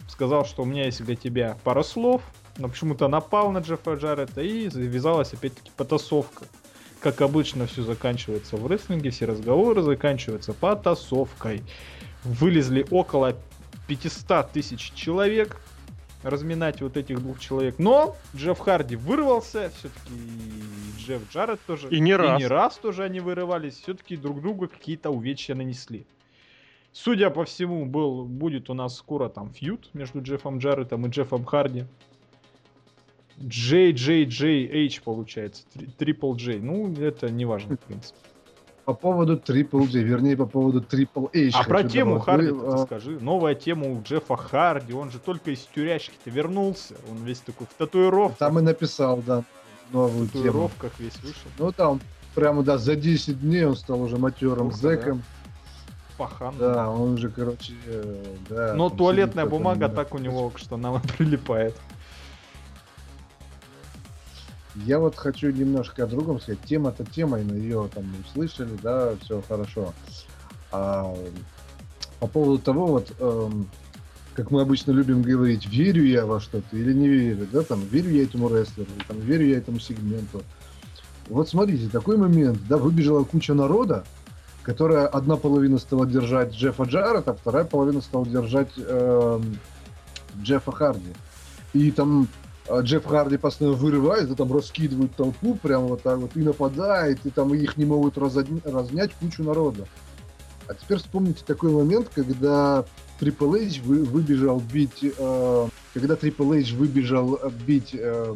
сказал, 0.07 0.45
что 0.45 0.63
у 0.63 0.65
меня 0.65 0.85
есть 0.85 1.03
для 1.03 1.15
тебя 1.15 1.57
пара 1.63 1.83
слов, 1.83 2.21
но 2.57 2.69
почему-то 2.69 3.07
напал 3.07 3.51
на 3.51 3.59
Джеффа 3.59 3.93
Джаррета 3.93 4.41
и 4.41 4.69
завязалась 4.69 5.33
опять-таки 5.33 5.71
потасовка. 5.75 6.45
Как 6.99 7.21
обычно 7.21 7.67
все 7.67 7.83
заканчивается 7.83 8.57
в 8.57 8.65
рестлинге, 8.67 9.11
все 9.11 9.25
разговоры 9.25 9.83
заканчиваются 9.83 10.53
потасовкой. 10.53 11.63
Вылезли 12.23 12.85
около 12.89 13.35
500 13.87 14.51
тысяч 14.51 14.91
человек, 14.93 15.61
разминать 16.23 16.81
вот 16.81 16.97
этих 16.97 17.19
двух 17.19 17.39
человек. 17.39 17.75
Но 17.79 18.15
Джефф 18.35 18.59
Харди 18.59 18.95
вырвался, 18.95 19.71
все-таки 19.77 20.13
Джефф 20.99 21.21
Джаред 21.31 21.59
тоже. 21.65 21.89
И 21.89 21.99
не 21.99 22.15
раз. 22.15 22.39
И 22.39 22.43
не 22.43 22.47
раз 22.47 22.77
тоже 22.77 23.03
они 23.03 23.19
вырывались, 23.19 23.75
все-таки 23.75 24.17
друг 24.17 24.41
другу 24.41 24.67
какие-то 24.67 25.09
увечья 25.09 25.55
нанесли. 25.55 26.05
Судя 26.91 27.29
по 27.29 27.45
всему, 27.45 27.85
был, 27.85 28.25
будет 28.25 28.69
у 28.69 28.73
нас 28.73 28.97
скоро 28.97 29.29
там 29.29 29.51
фьют 29.51 29.89
между 29.93 30.21
Джеффом 30.21 30.57
Джарретом 30.57 31.05
и 31.05 31.09
Джеффом 31.09 31.45
Харди. 31.45 31.85
JJJH 33.37 35.03
получается, 35.03 35.63
Трипл 35.99 36.33
J. 36.33 36.59
Ну, 36.59 36.91
это 36.95 37.29
не 37.29 37.45
важно, 37.45 37.75
в 37.75 37.79
принципе. 37.81 38.17
По 38.87 38.93
поводу 38.93 39.35
Triple 39.35 39.85
J, 39.87 40.01
вернее, 40.01 40.37
по 40.37 40.45
поводу 40.45 40.79
Triple 40.79 41.29
H. 41.33 41.55
А 41.55 41.65
про 41.65 41.83
тему 41.83 42.19
добавить. 42.19 42.47
Харди 42.47 42.51
Вы, 42.51 42.73
а, 42.73 42.77
скажи. 42.77 43.19
Новая 43.19 43.53
тема 43.53 43.85
у 43.87 44.01
Джеффа 44.01 44.37
Харди. 44.37 44.93
Он 44.93 45.11
же 45.11 45.19
только 45.19 45.51
из 45.51 45.59
тюрячки-то 45.75 46.29
вернулся. 46.29 46.95
Он 47.11 47.17
весь 47.25 47.39
такой 47.39 47.67
в 47.67 47.73
татуировках. 47.73 48.37
Там 48.37 48.59
и 48.59 48.61
написал, 48.61 49.17
да, 49.17 49.43
новую 49.91 50.27
в 50.27 50.31
тему. 50.31 50.43
татуировках 50.45 50.91
весь 50.99 51.17
вышел. 51.17 51.51
Ну, 51.59 51.73
там 51.73 51.99
прямо, 52.33 52.63
да, 52.63 52.77
за 52.77 52.95
10 52.95 53.41
дней 53.41 53.65
он 53.65 53.75
стал 53.75 54.01
уже 54.01 54.15
матерым 54.15 54.67
Ух 54.67 54.75
зэком. 54.75 55.21
Пахан. 56.17 56.55
Да, 56.57 56.89
он 56.89 57.15
уже, 57.15 57.29
короче, 57.29 57.73
э, 57.87 58.23
да. 58.47 58.73
Но 58.73 58.89
туалетная 58.89 59.45
бумага 59.45 59.89
да. 59.89 59.95
так 59.95 60.15
у 60.15 60.17
него 60.17 60.49
к 60.49 60.59
штанам 60.59 61.01
и 61.03 61.07
прилипает. 61.17 61.75
Я 64.85 64.99
вот 64.99 65.15
хочу 65.15 65.49
немножко 65.49 66.03
о 66.03 66.07
другом 66.07 66.39
сказать. 66.39 66.61
Тема-то 66.65 67.03
темой, 67.03 67.43
но 67.43 67.55
ее 67.55 67.89
там 67.93 68.05
услышали, 68.25 68.77
да, 68.83 69.13
все 69.21 69.41
хорошо. 69.47 69.93
А, 70.71 71.15
по 72.19 72.27
поводу 72.27 72.59
того, 72.59 72.87
вот, 72.87 73.11
эм, 73.19 73.67
как 74.35 74.51
мы 74.51 74.61
обычно 74.61 74.91
любим 74.91 75.21
говорить, 75.23 75.65
верю 75.65 76.03
я 76.03 76.25
во 76.25 76.39
что-то 76.39 76.77
или 76.77 76.93
не 76.93 77.07
верю, 77.07 77.47
да, 77.51 77.63
там, 77.63 77.81
верю 77.89 78.11
я 78.11 78.23
этому 78.23 78.49
рестлеру, 78.49 78.89
там, 79.07 79.19
верю 79.19 79.47
я 79.47 79.57
этому 79.57 79.79
сегменту. 79.79 80.43
Вот 81.27 81.49
смотрите, 81.49 81.89
такой 81.89 82.17
момент, 82.17 82.59
да, 82.69 82.77
выбежала 82.77 83.23
куча 83.23 83.53
народа, 83.53 84.05
которая 84.63 85.07
одна 85.07 85.37
половина 85.37 85.79
стала 85.79 86.05
держать 86.05 86.53
Джеффа 86.53 86.83
Джаррета, 86.83 87.33
вторая 87.33 87.63
половина 87.63 88.01
стала 88.01 88.25
держать 88.25 88.71
эм, 88.77 89.57
Джеффа 90.41 90.71
Харди. 90.71 91.13
И 91.73 91.91
там 91.91 92.27
а 92.27 92.46
Джефф 92.69 93.05
Харди 93.05 93.37
постоянно 93.37 93.77
вырывается, 93.77 94.35
там 94.35 94.53
раскидывает 94.53 95.15
толпу 95.15 95.55
прямо 95.55 95.87
вот 95.87 96.01
так 96.01 96.17
вот 96.17 96.31
и 96.35 96.39
нападает, 96.39 97.19
и 97.25 97.29
там 97.29 97.53
их 97.53 97.77
не 97.77 97.85
могут 97.85 98.17
разодни- 98.17 98.61
разнять 98.65 99.11
кучу 99.13 99.43
народа. 99.43 99.87
А 100.67 100.73
теперь 100.73 100.97
вспомните 100.97 101.43
такой 101.45 101.71
момент, 101.71 102.09
когда 102.13 102.83
Triple 103.21 103.67
H 103.67 103.81
вы- 103.83 104.03
выбежал 104.03 104.59
бить, 104.59 105.01
э, 105.01 105.67
когда 105.93 106.15
Triple 106.15 106.59
H 106.59 106.73
выбежал 106.73 107.39
э, 107.41 107.49
бить 107.65 107.95
э, 107.97 108.35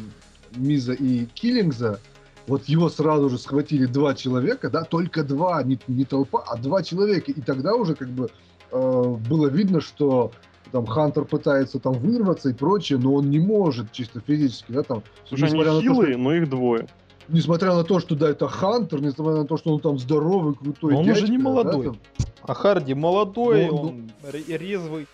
Миза 0.56 0.94
и 0.94 1.26
Киллингза, 1.26 2.00
вот 2.46 2.64
его 2.64 2.88
сразу 2.88 3.28
же 3.28 3.38
схватили 3.38 3.86
два 3.86 4.14
человека, 4.14 4.70
да, 4.70 4.82
только 4.82 5.22
два, 5.22 5.62
не, 5.62 5.78
не 5.88 6.04
толпа, 6.04 6.42
а 6.46 6.56
два 6.56 6.82
человека, 6.82 7.30
и 7.30 7.40
тогда 7.40 7.74
уже 7.74 7.94
как 7.94 8.08
бы 8.08 8.30
э, 8.70 9.16
было 9.28 9.48
видно, 9.48 9.80
что 9.82 10.32
там 10.72 10.86
Хантер 10.86 11.24
пытается 11.26 11.78
там 11.78 11.92
вырваться 11.92 12.48
и 12.48 12.54
прочее, 12.54 12.98
но 12.98 13.14
он 13.14 13.30
не 13.30 13.38
может 13.38 13.92
чисто 13.92 14.20
физически, 14.26 14.72
да, 14.72 14.82
там. 14.82 15.02
Слушай, 15.28 15.50
они 15.50 15.58
на 15.58 15.64
то, 15.64 15.80
хилые, 15.82 16.12
что- 16.14 16.18
но 16.22 16.34
их 16.34 16.48
двое. 16.50 16.86
несмотря 17.28 17.74
на 17.74 17.84
то, 17.84 18.00
что 18.00 18.14
да, 18.16 18.30
это 18.30 18.48
Хантер, 18.48 19.00
несмотря 19.00 19.42
на 19.42 19.46
то, 19.46 19.56
что 19.58 19.74
он 19.74 19.80
там 19.80 19.98
здоровый, 19.98 20.54
крутой 20.54 20.94
Но 20.94 21.00
он 21.00 21.08
уже 21.10 21.28
не 21.28 21.36
да, 21.36 21.42
молодой. 21.44 21.84
там. 21.84 21.98
А 22.42 22.54
Харди 22.54 22.94
молодой, 22.94 23.66
Ну, 23.66 23.76
он 23.76 24.10
ре- 24.24 24.58
резвый. 24.58 25.06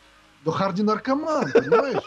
Но 0.45 0.53
Харди 0.53 0.83
наркоман, 0.83 1.51
понимаешь? 1.53 2.03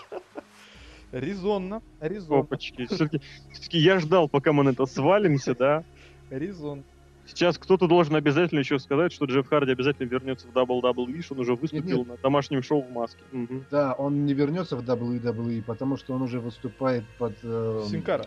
Резонно, 1.12 1.82
резонно, 2.00 2.42
Опачки. 2.42 2.86
Все-таки 2.86 3.78
я 3.78 4.00
ждал, 4.00 4.30
пока 4.30 4.54
мы 4.54 4.64
на 4.64 4.70
это 4.70 4.86
свалимся, 4.86 5.54
да. 5.54 5.84
резонно. 6.30 6.84
Сейчас 7.26 7.58
кто-то 7.58 7.88
должен 7.88 8.16
обязательно 8.16 8.60
еще 8.60 8.78
сказать, 8.80 9.14
что 9.14 9.26
Джефф 9.26 9.48
Харди 9.48 9.72
обязательно 9.72 10.08
вернется 10.08 10.48
в 10.48 10.52
WWE, 10.52 11.22
что 11.22 11.36
он 11.36 11.42
уже 11.42 11.56
выступил 11.56 12.00
Нет-нет. 12.00 12.08
на 12.08 12.18
домашнем 12.18 12.62
шоу 12.64 12.82
в 12.82 12.92
маске. 12.92 13.22
Мгм. 13.32 13.66
Да, 13.72 13.94
он 13.94 14.26
не 14.26 14.34
вернется 14.34 14.76
в 14.76 14.82
WWE, 14.82 15.64
потому 15.64 15.98
что 15.98 16.14
он 16.14 16.24
уже 16.24 16.40
выступает 16.40 17.04
под 17.18 17.34
э, 17.44 17.86
Синкара. 17.90 18.26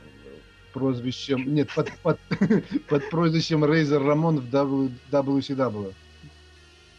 прозвищем... 0.73 1.55
Нет, 1.55 1.69
под, 1.75 1.91
под, 2.03 2.19
под 2.89 3.11
прозвищем 3.11 3.65
Рейзер 3.65 4.03
Рамон 4.03 4.41
в 4.41 4.55
W- 4.55 4.91
WCW. 5.11 5.93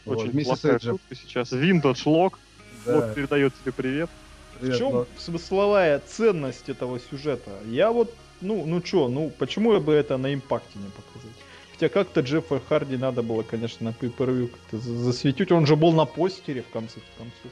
Вот, 0.06 0.18
Очень 0.18 0.32
вместе 0.32 0.56
с 0.56 0.66
Эджем. 0.66 0.94
шутка 1.00 1.16
сейчас. 1.16 1.52
Винтаж 1.52 2.06
Лок. 2.06 2.40
Да, 2.86 2.98
Лок 2.98 3.16
передает 3.16 3.54
тебе 3.62 3.72
привет. 3.72 4.10
В 4.56 4.60
привет, 4.60 4.78
чем 4.78 4.94
Лок. 4.94 5.08
смысловая 5.18 6.00
ценность 6.06 6.70
этого 6.70 7.00
сюжета? 7.00 7.52
Я 7.66 7.92
вот, 7.92 8.14
ну, 8.42 8.64
ну 8.66 8.82
чё, 8.82 9.08
ну 9.08 9.32
почему 9.40 9.74
я 9.74 9.80
бы 9.80 9.94
это 9.94 10.18
на 10.18 10.32
импакте 10.34 10.78
не 10.78 10.90
показать? 10.90 11.36
Хотя 11.76 11.90
как-то 11.90 12.22
Джеффа 12.22 12.62
Харди 12.70 12.96
надо 12.96 13.22
было, 13.22 13.44
конечно, 13.44 13.90
на 13.90 13.94
pay 13.94 14.48
как-то 14.48 14.78
за- 14.78 14.94
засветить. 14.98 15.52
Он 15.52 15.66
же 15.66 15.76
был 15.76 15.92
на 15.92 16.06
постере 16.06 16.62
в 16.62 16.70
конце 16.70 17.02
концов. 17.18 17.52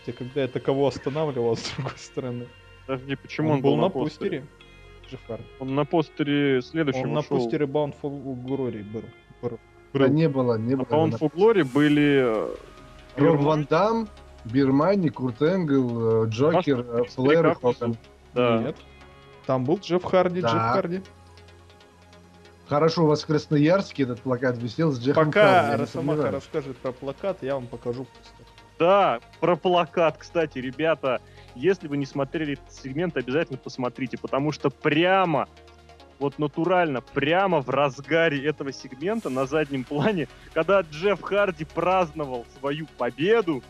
Хотя 0.00 0.16
когда 0.16 0.40
я 0.40 0.48
таково 0.48 0.88
останавливал, 0.88 1.54
с 1.58 1.70
другой 1.76 1.98
стороны. 1.98 2.46
Подожди, 2.86 3.14
почему 3.16 3.50
он, 3.50 3.56
он, 3.56 3.60
был 3.62 3.76
на 3.76 3.90
постере? 3.90 4.46
Джефф 5.10 5.20
Харди. 5.26 5.44
Он 5.60 5.74
на 5.74 5.84
постере 5.84 6.62
следующего 6.62 7.02
Он 7.02 7.12
на 7.12 7.22
шоу. 7.22 7.38
постере 7.38 7.66
Bound 7.66 7.94
for 8.02 8.10
Glory 8.46 8.82
был. 8.82 9.02
был. 9.42 9.58
Да 9.92 10.08
не 10.08 10.26
было, 10.30 10.56
не 10.56 10.74
На 10.74 10.84
было. 10.84 11.06
Bound 11.06 11.18
for 11.18 11.30
Glory 11.30 11.64
были 11.64 12.34
Роб 13.16 13.40
Ван 13.42 13.66
Дам, 13.68 14.08
Бирмани, 14.46 15.10
Курт 15.10 15.42
Энгл, 15.42 16.24
Джокер, 16.28 17.04
Флэр. 17.10 17.58
Да. 18.32 18.62
Нет. 18.62 18.76
Там 19.44 19.66
был 19.66 19.78
Джефф 19.78 20.02
Харди, 20.02 20.40
Да. 20.40 20.48
Джефф 20.48 20.60
Харди. 20.72 21.02
Хорошо, 22.72 23.04
у 23.04 23.06
вас 23.06 23.22
в 23.22 23.26
Красноярске 23.26 24.04
этот 24.04 24.22
плакат 24.22 24.56
висел 24.56 24.92
с 24.92 24.98
Джеффом 24.98 25.26
Пока 25.26 25.66
Харди, 25.66 25.82
Росомаха 25.82 26.30
расскажет 26.30 26.78
про 26.78 26.92
плакат, 26.92 27.36
я 27.42 27.56
вам 27.56 27.66
покажу 27.66 28.06
просто. 28.06 28.32
Да, 28.78 29.20
про 29.40 29.56
плакат, 29.56 30.16
кстати, 30.16 30.58
ребята, 30.58 31.20
если 31.54 31.86
вы 31.86 31.98
не 31.98 32.06
смотрели 32.06 32.54
этот 32.54 32.72
сегмент, 32.72 33.14
обязательно 33.18 33.58
посмотрите, 33.58 34.16
потому 34.16 34.52
что 34.52 34.70
прямо, 34.70 35.50
вот 36.18 36.38
натурально, 36.38 37.02
прямо 37.02 37.60
в 37.60 37.68
разгаре 37.68 38.42
этого 38.42 38.72
сегмента 38.72 39.28
на 39.28 39.44
заднем 39.44 39.84
плане, 39.84 40.26
когда 40.54 40.80
Джефф 40.80 41.20
Харди 41.20 41.66
праздновал 41.66 42.46
свою 42.58 42.86
победу, 42.96 43.62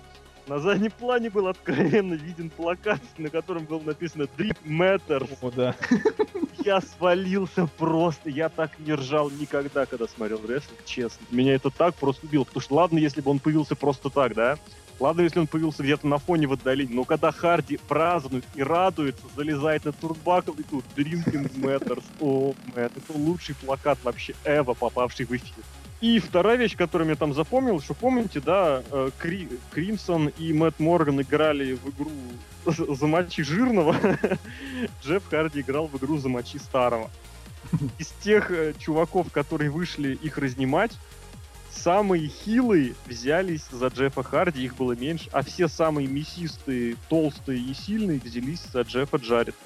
на 0.46 0.60
заднем 0.60 0.92
плане 0.92 1.28
был 1.28 1.48
откровенно 1.48 2.14
виден 2.14 2.50
плакат, 2.50 3.00
на 3.18 3.30
котором 3.30 3.64
было 3.64 3.80
написано 3.80 4.28
Dream 4.38 4.56
Matters. 4.64 5.38
О, 5.40 5.50
да. 5.50 5.74
Я 6.64 6.80
свалился 6.80 7.66
просто, 7.78 8.30
я 8.30 8.48
так 8.48 8.78
не 8.78 8.92
ржал 8.94 9.30
никогда, 9.30 9.86
когда 9.86 10.06
смотрел 10.06 10.40
рестлинг, 10.46 10.84
честно. 10.84 11.26
Меня 11.30 11.54
это 11.54 11.70
так 11.70 11.94
просто 11.94 12.26
убило, 12.26 12.44
потому 12.44 12.60
что 12.60 12.74
ладно, 12.74 12.98
если 12.98 13.20
бы 13.20 13.30
он 13.30 13.38
появился 13.38 13.74
просто 13.74 14.10
так, 14.10 14.34
да? 14.34 14.58
Ладно, 15.00 15.22
если 15.22 15.40
он 15.40 15.48
появился 15.48 15.82
где-то 15.82 16.06
на 16.06 16.18
фоне 16.18 16.46
в 16.46 16.52
отдалении, 16.52 16.94
но 16.94 17.04
когда 17.04 17.32
Харди 17.32 17.78
празднует 17.88 18.44
и 18.54 18.62
радуется, 18.62 19.24
залезает 19.34 19.84
на 19.84 19.92
турбакл 19.92 20.52
и 20.52 20.62
тут 20.62 20.84
Drinking 20.96 21.52
Matters, 21.60 22.04
о, 22.20 22.54
это 22.76 23.00
лучший 23.12 23.56
плакат 23.56 23.98
вообще 24.04 24.34
Эва, 24.44 24.74
попавший 24.74 25.26
в 25.26 25.32
эфир. 25.34 25.64
И 26.02 26.18
вторая 26.18 26.56
вещь, 26.56 26.76
которую 26.76 27.08
я 27.08 27.14
там 27.14 27.32
запомнил, 27.32 27.80
что 27.80 27.94
помните, 27.94 28.40
да, 28.40 28.82
э, 28.90 29.10
Кри- 29.18 29.48
Кримсон 29.70 30.32
и 30.36 30.52
Мэтт 30.52 30.80
Морган 30.80 31.20
играли 31.20 31.74
в 31.74 31.90
игру 31.90 32.10
«Замочи 32.96 33.44
жирного», 33.44 33.94
Джефф 35.04 35.22
Харди 35.30 35.60
играл 35.60 35.86
в 35.86 35.96
игру 35.98 36.18
«Замочи 36.18 36.58
старого». 36.58 37.08
Из 38.00 38.08
тех 38.20 38.50
э, 38.50 38.74
чуваков, 38.80 39.30
которые 39.30 39.70
вышли 39.70 40.18
их 40.20 40.38
разнимать, 40.38 40.90
самые 41.70 42.26
хилые 42.26 42.94
взялись 43.06 43.64
за 43.70 43.86
Джеффа 43.86 44.24
Харди, 44.24 44.64
их 44.64 44.74
было 44.74 44.94
меньше, 44.94 45.28
а 45.30 45.44
все 45.44 45.68
самые 45.68 46.08
мясистые, 46.08 46.96
толстые 47.08 47.60
и 47.60 47.72
сильные 47.74 48.18
взялись 48.18 48.62
за 48.72 48.80
Джеффа 48.80 49.18
Джарета. 49.18 49.56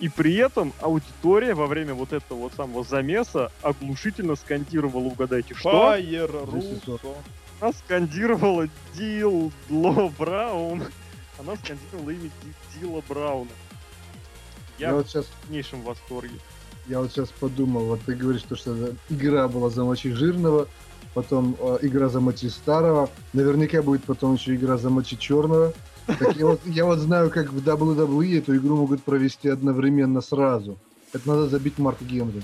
И 0.00 0.08
при 0.08 0.34
этом 0.36 0.72
аудитория 0.80 1.54
во 1.54 1.66
время 1.66 1.92
вот 1.94 2.12
этого 2.14 2.38
вот 2.38 2.54
самого 2.54 2.84
замеса 2.84 3.52
оглушительно 3.62 4.34
скандировала, 4.34 5.04
угадайте, 5.04 5.54
что? 5.54 5.70
Руссо. 6.46 6.98
Она 7.60 7.72
скандировала 7.74 8.66
Дил 8.96 9.52
Ло 9.68 10.10
Браун. 10.18 10.84
Она 11.38 11.54
скандировала 11.56 12.10
имя 12.10 12.30
Ди- 12.42 12.80
Дила 12.80 13.02
Брауна. 13.06 13.50
Я, 14.78 14.88
Я 14.88 14.94
в 14.94 14.96
вот 14.96 15.08
сейчас 15.08 15.26
полнейшем 15.42 15.82
восторге. 15.82 16.34
Я 16.86 17.00
вот 17.00 17.12
сейчас 17.12 17.28
подумал, 17.28 17.84
вот 17.84 18.00
ты 18.06 18.14
говоришь, 18.14 18.40
что, 18.40 18.56
что 18.56 18.94
игра 19.10 19.46
была 19.48 19.68
замочи 19.68 20.10
жирного, 20.12 20.66
потом 21.12 21.54
э, 21.60 21.78
игра 21.82 22.08
замочи 22.08 22.46
старого, 22.46 23.10
наверняка 23.34 23.82
будет 23.82 24.04
потом 24.04 24.34
еще 24.34 24.54
игра 24.54 24.78
замочи 24.78 25.16
черного. 25.16 25.74
Так 26.18 26.36
я 26.36 26.46
вот, 26.46 26.60
я 26.66 26.84
вот 26.84 26.98
знаю, 26.98 27.30
как 27.30 27.52
в 27.52 27.58
WWE 27.58 28.38
эту 28.38 28.56
игру 28.56 28.76
могут 28.76 29.02
провести 29.02 29.48
одновременно 29.48 30.20
сразу. 30.20 30.78
Это 31.12 31.28
надо 31.28 31.48
забить 31.48 31.78
Марк 31.78 32.00
Генри. 32.02 32.42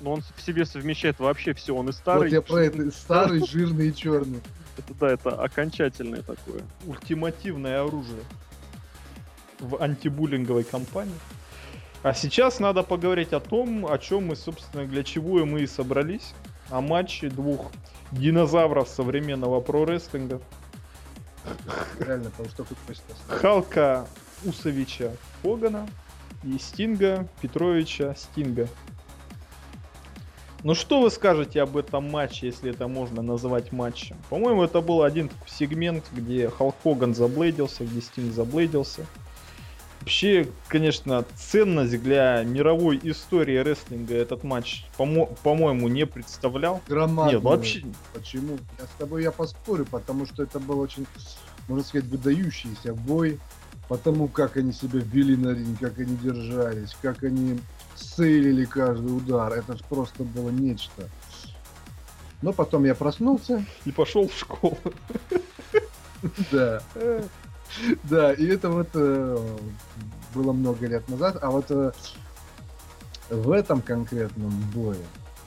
Но 0.00 0.14
он 0.14 0.22
в 0.36 0.42
себе 0.42 0.66
совмещает 0.66 1.20
вообще 1.20 1.54
все. 1.54 1.74
Он 1.74 1.88
и 1.88 1.92
старый, 1.92 2.28
вот 2.28 2.32
я 2.32 2.42
про 2.42 2.64
это. 2.64 2.90
Старый, 2.90 3.46
жирный 3.48 3.88
и 3.88 3.94
черный. 3.94 4.40
Это 4.76 4.94
да, 4.98 5.10
это 5.10 5.30
окончательное 5.30 6.22
такое. 6.22 6.62
Ультимативное 6.86 7.82
оружие 7.82 8.22
в 9.60 9.80
антибуллинговой 9.80 10.64
кампании. 10.64 11.14
А 12.02 12.14
сейчас 12.14 12.58
надо 12.58 12.82
поговорить 12.82 13.32
о 13.32 13.38
том, 13.38 13.86
о 13.86 13.96
чем 13.98 14.26
мы, 14.26 14.36
собственно, 14.36 14.84
для 14.86 15.04
чего 15.04 15.46
мы 15.46 15.62
и 15.62 15.66
собрались. 15.66 16.34
О 16.68 16.80
матче 16.80 17.28
двух 17.28 17.70
динозавров 18.10 18.88
современного 18.88 19.60
про-рестлинга. 19.60 20.40
Реально, 21.98 22.30
потому 22.30 22.48
что 22.48 22.64
тут 22.64 22.78
Халка 23.28 24.06
Усовича 24.44 25.12
Хогана 25.42 25.88
и 26.42 26.58
Стинга 26.58 27.28
Петровича 27.40 28.14
Стинга. 28.14 28.68
Ну 30.64 30.74
что 30.74 31.00
вы 31.00 31.10
скажете 31.10 31.60
об 31.60 31.76
этом 31.76 32.08
матче, 32.08 32.46
если 32.46 32.70
это 32.70 32.86
можно 32.86 33.20
назвать 33.20 33.72
матчем? 33.72 34.16
По-моему, 34.30 34.62
это 34.62 34.80
был 34.80 35.02
один 35.02 35.28
сегмент, 35.46 36.04
где 36.12 36.48
Халк 36.48 36.76
Хоган 36.84 37.14
заблейдился, 37.16 37.84
где 37.84 38.00
Стинг 38.00 38.32
заблейдился. 38.32 39.04
Вообще, 40.02 40.48
конечно, 40.66 41.24
ценность 41.36 42.02
для 42.02 42.42
мировой 42.42 42.98
истории 43.04 43.56
рестлинга 43.58 44.14
этот 44.16 44.42
матч, 44.42 44.84
по-мо- 44.96 45.26
по-моему, 45.44 45.86
не 45.86 46.06
представлял. 46.06 46.80
громадная. 46.88 47.34
Нет, 47.34 47.42
вообще... 47.44 47.84
Почему? 48.12 48.58
Я 48.80 48.84
с 48.86 48.90
тобой 48.98 49.22
я 49.22 49.30
поспорю, 49.30 49.86
потому 49.88 50.26
что 50.26 50.42
это 50.42 50.58
был 50.58 50.80
очень, 50.80 51.06
можно 51.68 51.84
сказать, 51.84 52.08
выдающийся 52.08 52.94
бой. 52.94 53.38
Потому 53.88 54.26
как 54.26 54.56
они 54.56 54.72
себя 54.72 55.00
вели 55.00 55.36
на 55.36 55.50
ринг, 55.50 55.78
как 55.78 55.98
они 55.98 56.16
держались, 56.16 56.96
как 57.00 57.22
они 57.22 57.60
сейлили 57.94 58.64
каждый 58.64 59.16
удар. 59.16 59.52
Это 59.52 59.76
же 59.76 59.84
просто 59.88 60.24
было 60.24 60.50
нечто. 60.50 61.08
Но 62.42 62.52
потом 62.52 62.84
я 62.84 62.96
проснулся, 62.96 63.64
И 63.84 63.92
пошел 63.92 64.26
в 64.28 64.34
школу. 64.36 64.78
да. 66.50 66.82
Да, 68.04 68.32
и 68.32 68.46
это 68.46 68.70
вот 68.70 68.88
э, 68.94 69.48
было 70.34 70.52
много 70.52 70.86
лет 70.86 71.08
назад, 71.08 71.38
а 71.40 71.50
вот 71.50 71.66
э, 71.70 71.92
в 73.30 73.50
этом 73.50 73.80
конкретном 73.80 74.52
бое 74.74 74.98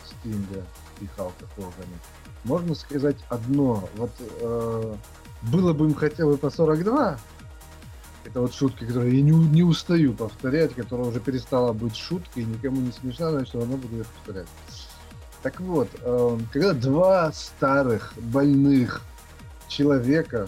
Стинга 0.05 0.63
и 1.01 1.07
Халка 1.15 1.45
Хогана 1.55 1.99
можно 2.45 2.75
сказать 2.75 3.17
одно. 3.29 3.87
Вот 3.95 4.11
э, 4.19 4.95
было 5.41 5.73
бы 5.73 5.85
им 5.85 5.95
хотя 5.95 6.25
бы 6.25 6.37
по 6.37 6.49
42, 6.49 7.19
это 8.25 8.41
вот 8.41 8.53
шутка, 8.53 8.85
которую 8.85 9.15
я 9.15 9.21
не, 9.21 9.31
не 9.31 9.63
устаю 9.63 10.13
повторять, 10.13 10.73
которая 10.73 11.07
уже 11.07 11.19
перестала 11.19 11.73
быть 11.73 11.95
шуткой, 11.95 12.45
никому 12.45 12.81
не 12.81 12.91
смешна, 12.91 13.31
я 13.31 13.45
все 13.45 13.59
равно 13.59 13.77
буду 13.77 13.97
ее 13.97 14.05
повторять. 14.05 14.47
Так 15.43 15.59
вот, 15.59 15.89
э, 16.01 16.39
когда 16.51 16.73
два 16.73 17.31
старых, 17.33 18.13
больных 18.17 19.01
человека 19.67 20.47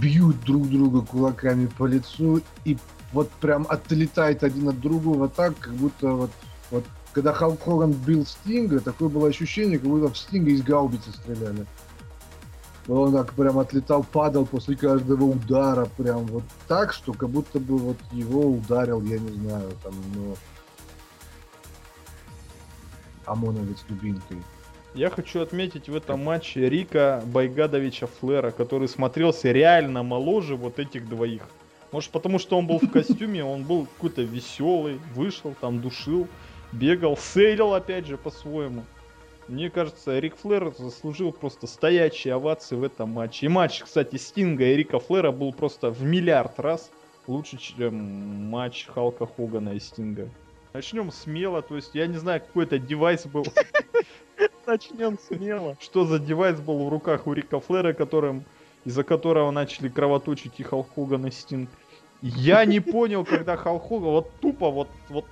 бьют 0.00 0.40
друг 0.44 0.68
друга 0.68 1.02
кулаками 1.02 1.66
по 1.66 1.86
лицу 1.86 2.40
и 2.64 2.78
вот 3.12 3.30
прям 3.30 3.66
отлетает 3.68 4.42
один 4.42 4.68
от 4.68 4.80
другого 4.80 5.28
так, 5.28 5.58
как 5.58 5.74
будто 5.74 6.12
вот, 6.12 6.30
вот 6.70 6.84
когда 7.12 7.32
Халк 7.32 7.62
Хоган 7.62 7.92
бил 7.92 8.24
Стинга, 8.24 8.80
такое 8.80 9.08
было 9.08 9.28
ощущение, 9.28 9.78
как 9.78 9.88
будто 9.88 10.12
в 10.12 10.18
Стинга 10.18 10.50
из 10.50 10.62
гаубицы 10.62 11.10
стреляли. 11.12 11.66
Он 12.88 13.12
так 13.12 13.32
прям 13.34 13.58
отлетал, 13.58 14.02
падал 14.02 14.44
после 14.44 14.76
каждого 14.76 15.24
удара, 15.24 15.88
прям 15.96 16.26
вот 16.26 16.42
так, 16.66 16.92
что 16.92 17.12
как 17.12 17.28
будто 17.28 17.60
бы 17.60 17.78
вот 17.78 17.98
его 18.10 18.50
ударил, 18.50 19.02
я 19.02 19.18
не 19.18 19.30
знаю, 19.30 19.70
там, 19.84 19.94
ну, 20.14 20.36
ОМОНовец 23.26 23.84
дубинкой. 23.88 24.42
Я 24.94 25.08
хочу 25.08 25.40
отметить 25.40 25.88
в 25.88 25.96
этом 25.96 26.22
матче 26.22 26.68
Рика 26.68 27.22
Байгадовича 27.24 28.06
Флера, 28.06 28.50
который 28.50 28.88
смотрелся 28.88 29.50
реально 29.50 30.02
моложе 30.02 30.54
вот 30.54 30.78
этих 30.78 31.08
двоих. 31.08 31.48
Может 31.92 32.10
потому 32.10 32.38
что 32.38 32.58
он 32.58 32.66
был 32.66 32.78
в 32.78 32.90
костюме, 32.90 33.42
он 33.42 33.62
был 33.62 33.86
какой-то 33.86 34.20
веселый, 34.20 35.00
вышел, 35.14 35.54
там 35.58 35.80
душил, 35.80 36.28
бегал, 36.72 37.16
сейлил 37.16 37.72
опять 37.72 38.06
же 38.06 38.18
по-своему. 38.18 38.84
Мне 39.48 39.70
кажется, 39.70 40.18
Рик 40.18 40.36
Флэр 40.36 40.74
заслужил 40.76 41.32
просто 41.32 41.66
стоячие 41.66 42.34
овации 42.34 42.76
в 42.76 42.84
этом 42.84 43.10
матче. 43.10 43.46
И 43.46 43.48
матч, 43.48 43.80
кстати, 43.80 44.16
Стинга 44.16 44.64
и 44.64 44.76
Рика 44.76 44.98
Флера 44.98 45.32
был 45.32 45.54
просто 45.54 45.90
в 45.90 46.02
миллиард 46.02 46.60
раз 46.60 46.90
лучше, 47.26 47.56
чем 47.56 47.94
матч 48.50 48.86
Халка 48.86 49.26
Хогана 49.26 49.70
и 49.70 49.80
Стинга. 49.80 50.28
Начнем 50.72 51.12
смело, 51.12 51.60
то 51.60 51.76
есть 51.76 51.94
я 51.94 52.06
не 52.06 52.16
знаю, 52.16 52.40
какой 52.40 52.64
это 52.64 52.78
девайс 52.78 53.26
был. 53.26 53.44
Начнем 54.66 55.18
смело. 55.18 55.76
Что 55.80 56.06
за 56.06 56.18
девайс 56.18 56.60
был 56.60 56.86
в 56.86 56.88
руках 56.88 57.26
у 57.26 57.34
Рика 57.34 57.60
Флера, 57.60 57.92
которым, 57.92 58.44
из-за 58.84 59.04
которого 59.04 59.50
начали 59.50 59.88
кровоточить 59.88 60.58
и 60.58 60.62
Халк 60.62 60.88
Хоган 60.94 61.26
и 61.26 61.30
Стинг. 61.30 61.68
Я 62.22 62.64
не 62.64 62.80
понял, 62.80 63.24
когда 63.26 63.56
Халк 63.56 63.88
Хоган, 63.88 64.10
вот 64.10 64.30
тупо, 64.40 64.70
вот, 64.70 64.88
вот 65.10 65.26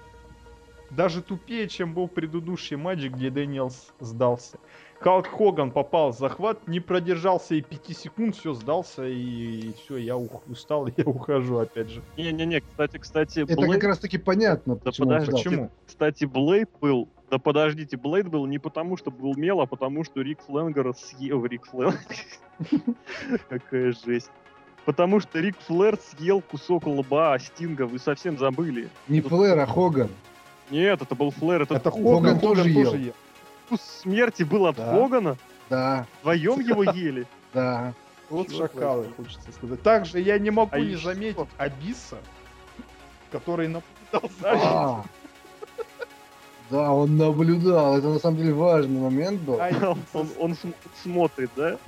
даже 0.90 1.22
тупее, 1.22 1.68
чем 1.68 1.94
был 1.94 2.06
предыдущий 2.06 2.76
матч, 2.76 3.00
где 3.04 3.30
Дэниелс 3.30 3.92
сдался. 4.00 4.58
Халк 5.00 5.28
Хоган 5.28 5.70
попал 5.70 6.12
в 6.12 6.18
захват, 6.18 6.68
не 6.68 6.78
продержался 6.78 7.54
и 7.54 7.62
5 7.62 7.96
секунд, 7.96 8.36
все, 8.36 8.52
сдался, 8.52 9.06
и, 9.06 9.72
все, 9.72 9.96
я 9.96 10.16
ух- 10.16 10.42
устал, 10.46 10.86
я 10.96 11.04
ухожу 11.04 11.56
опять 11.58 11.88
же. 11.88 12.02
Не-не-не, 12.18 12.60
кстати, 12.60 12.98
кстати, 12.98 13.40
Это 13.40 13.54
Блейд- 13.54 13.72
как 13.74 13.84
раз 13.84 13.98
таки 13.98 14.18
понятно, 14.18 14.76
Да 14.76 14.82
почему 14.84 15.06
подожди. 15.08 15.32
Почему? 15.32 15.70
Кстати, 15.86 16.24
Блейд 16.26 16.68
был... 16.82 17.08
Да 17.30 17.38
подождите, 17.38 17.96
Блейд 17.96 18.28
был 18.28 18.44
не 18.46 18.58
потому, 18.58 18.98
что 18.98 19.10
был 19.10 19.34
мел, 19.36 19.60
а 19.62 19.66
потому, 19.66 20.04
что 20.04 20.20
Рик 20.20 20.40
Фленгер 20.46 20.92
съел... 20.94 21.46
Рик 21.46 21.64
Фленгер... 21.66 21.96
Какая 23.48 23.92
жесть. 24.04 24.30
Потому 24.84 25.20
что 25.20 25.38
Рик 25.40 25.56
Флэр 25.66 25.98
съел 25.98 26.40
кусок 26.42 26.86
лба 26.86 27.38
Стинга, 27.38 27.86
вы 27.86 27.98
совсем 27.98 28.38
забыли. 28.38 28.88
Не 29.08 29.20
Флэр, 29.20 29.58
а 29.58 29.66
Хоган. 29.66 30.08
Нет, 30.70 31.00
это 31.02 31.14
был 31.14 31.30
Флэр, 31.30 31.62
это, 31.62 31.74
Это 31.76 31.90
Хоган 31.90 32.14
Хоган, 32.14 32.40
тоже 32.40 32.62
Хоган 32.62 32.76
ел. 32.76 32.84
тоже 32.90 33.02
ел. 33.02 33.12
Вкус 33.70 33.80
смерти 34.02 34.42
был 34.42 34.66
от 34.66 34.76
Да. 35.68 36.06
Вдвоем 36.20 36.60
его 36.60 36.82
ели. 36.82 37.26
да. 37.54 37.94
Вот 38.28 38.50
шакалы, 38.52 39.08
хочется 39.16 39.52
сказать. 39.52 39.82
Также 39.82 40.20
я 40.20 40.38
не 40.38 40.50
могу 40.50 40.70
А 40.72 40.80
не 40.80 40.94
заметить 40.96 41.48
Абиса, 41.58 42.18
который 43.32 43.68
наблюдал 43.68 44.30
за 44.40 44.52
А. 44.52 45.04
Да, 46.70 46.92
он 46.92 47.16
наблюдал. 47.16 47.98
Это 47.98 48.08
на 48.08 48.18
самом 48.20 48.36
деле 48.36 48.52
важный 48.52 49.00
момент 49.00 49.40
был. 49.40 49.60
Ай, 49.60 49.74
Он, 50.12 50.28
он 50.38 50.54
см- 50.54 50.78
смотрит, 51.02 51.50
да? 51.56 51.78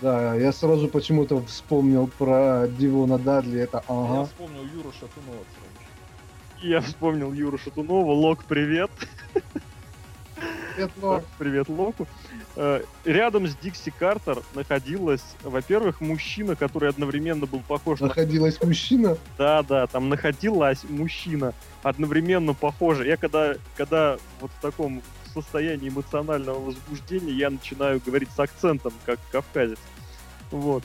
Да, 0.00 0.34
я 0.36 0.52
сразу 0.52 0.86
почему-то 0.86 1.42
вспомнил 1.42 2.08
про 2.18 2.68
Дивона 2.68 3.18
Дадли. 3.18 3.60
Это 3.60 3.82
Я 3.88 3.94
ага. 3.94 4.24
вспомнил 4.26 4.62
Юру 4.62 4.92
Шатунова 4.92 5.42
сразу. 5.54 6.68
Я 6.68 6.80
вспомнил 6.80 7.32
Юру 7.32 7.58
Шатунова. 7.58 8.12
Лок, 8.12 8.44
привет. 8.44 8.90
Привет, 11.38 11.68
Локу. 11.68 12.06
Э, 12.56 12.82
Рядом 13.04 13.46
с 13.46 13.54
Дикси 13.56 13.92
Картер 13.96 14.42
находилась, 14.54 15.22
во-первых, 15.42 16.00
мужчина, 16.00 16.56
который 16.56 16.88
одновременно 16.88 17.46
был 17.46 17.60
похож 17.60 18.00
на... 18.00 18.08
находилась 18.08 18.60
мужчина. 18.62 19.16
Да, 19.38 19.62
да, 19.62 19.86
там 19.86 20.08
находилась 20.08 20.84
мужчина, 20.88 21.54
одновременно 21.82 22.54
похожий. 22.54 23.08
Я 23.08 23.16
когда, 23.16 23.54
когда 23.76 24.18
вот 24.40 24.50
в 24.50 24.60
таком 24.60 25.02
состоянии 25.32 25.88
эмоционального 25.88 26.60
возбуждения, 26.60 27.32
я 27.32 27.50
начинаю 27.50 28.00
говорить 28.04 28.30
с 28.34 28.38
акцентом, 28.38 28.92
как 29.04 29.18
кавказец. 29.30 29.78
Вот. 30.50 30.84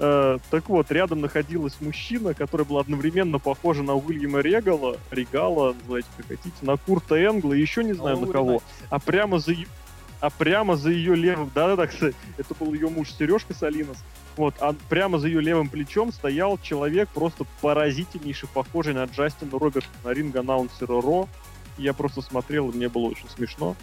Э, 0.00 0.38
так 0.50 0.68
вот, 0.68 0.90
рядом 0.92 1.20
находилась 1.20 1.76
мужчина, 1.80 2.34
который 2.34 2.64
был 2.64 2.78
одновременно 2.78 3.38
похож 3.38 3.78
на 3.78 3.94
Уильяма 3.94 4.40
Регала, 4.40 4.96
Регала, 5.10 5.74
называйте 5.74 6.08
как 6.16 6.26
хотите, 6.28 6.56
на 6.62 6.76
Курта 6.76 7.16
Энгла 7.16 7.54
и 7.54 7.60
еще 7.60 7.82
не 7.82 7.94
знаю 7.94 8.16
на 8.16 8.22
Лаури 8.22 8.32
кого. 8.32 8.62
А 8.90 8.98
прямо 8.98 9.38
за 9.38 9.52
ее... 9.52 9.66
А 10.20 10.30
прямо 10.30 10.76
за 10.76 10.90
ее 10.90 11.14
левым... 11.14 11.50
Да-да-да, 11.54 11.86
кстати, 11.86 12.16
это 12.38 12.52
был 12.54 12.74
ее 12.74 12.88
муж 12.88 13.12
Сережка 13.12 13.54
Салинос. 13.54 13.98
Вот, 14.36 14.54
а 14.60 14.74
прямо 14.88 15.18
за 15.18 15.28
ее 15.28 15.40
левым 15.40 15.68
плечом 15.68 16.12
стоял 16.12 16.58
человек, 16.58 17.08
просто 17.08 17.44
поразительнейший, 17.60 18.48
похожий 18.48 18.94
на 18.94 19.04
Джастина 19.04 19.58
Роберта, 19.58 19.88
на 20.04 20.12
ринг-аннаунсера 20.12 21.00
Ро. 21.00 21.28
Я 21.76 21.92
просто 21.92 22.20
смотрел, 22.20 22.70
и 22.70 22.76
мне 22.76 22.88
было 22.88 23.06
очень 23.06 23.28
смешно. 23.28 23.76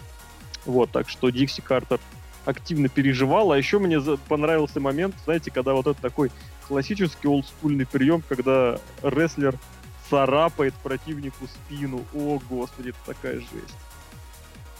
Вот, 0.66 0.90
так 0.90 1.08
что 1.08 1.30
Дикси 1.30 1.62
Картер 1.62 2.00
активно 2.46 2.88
переживал. 2.88 3.52
А 3.52 3.58
еще 3.58 3.78
мне 3.78 4.00
понравился 4.28 4.80
момент, 4.80 5.14
знаете, 5.24 5.50
когда 5.50 5.74
вот 5.74 5.86
этот 5.86 6.00
такой 6.00 6.30
классический 6.66 7.28
олдскульный 7.28 7.86
прием, 7.86 8.22
когда 8.26 8.78
рестлер 9.02 9.58
царапает 10.08 10.74
противнику 10.74 11.46
спину. 11.46 12.04
О, 12.14 12.38
господи, 12.48 12.90
это 12.90 12.98
такая 13.06 13.40
жесть 13.40 13.76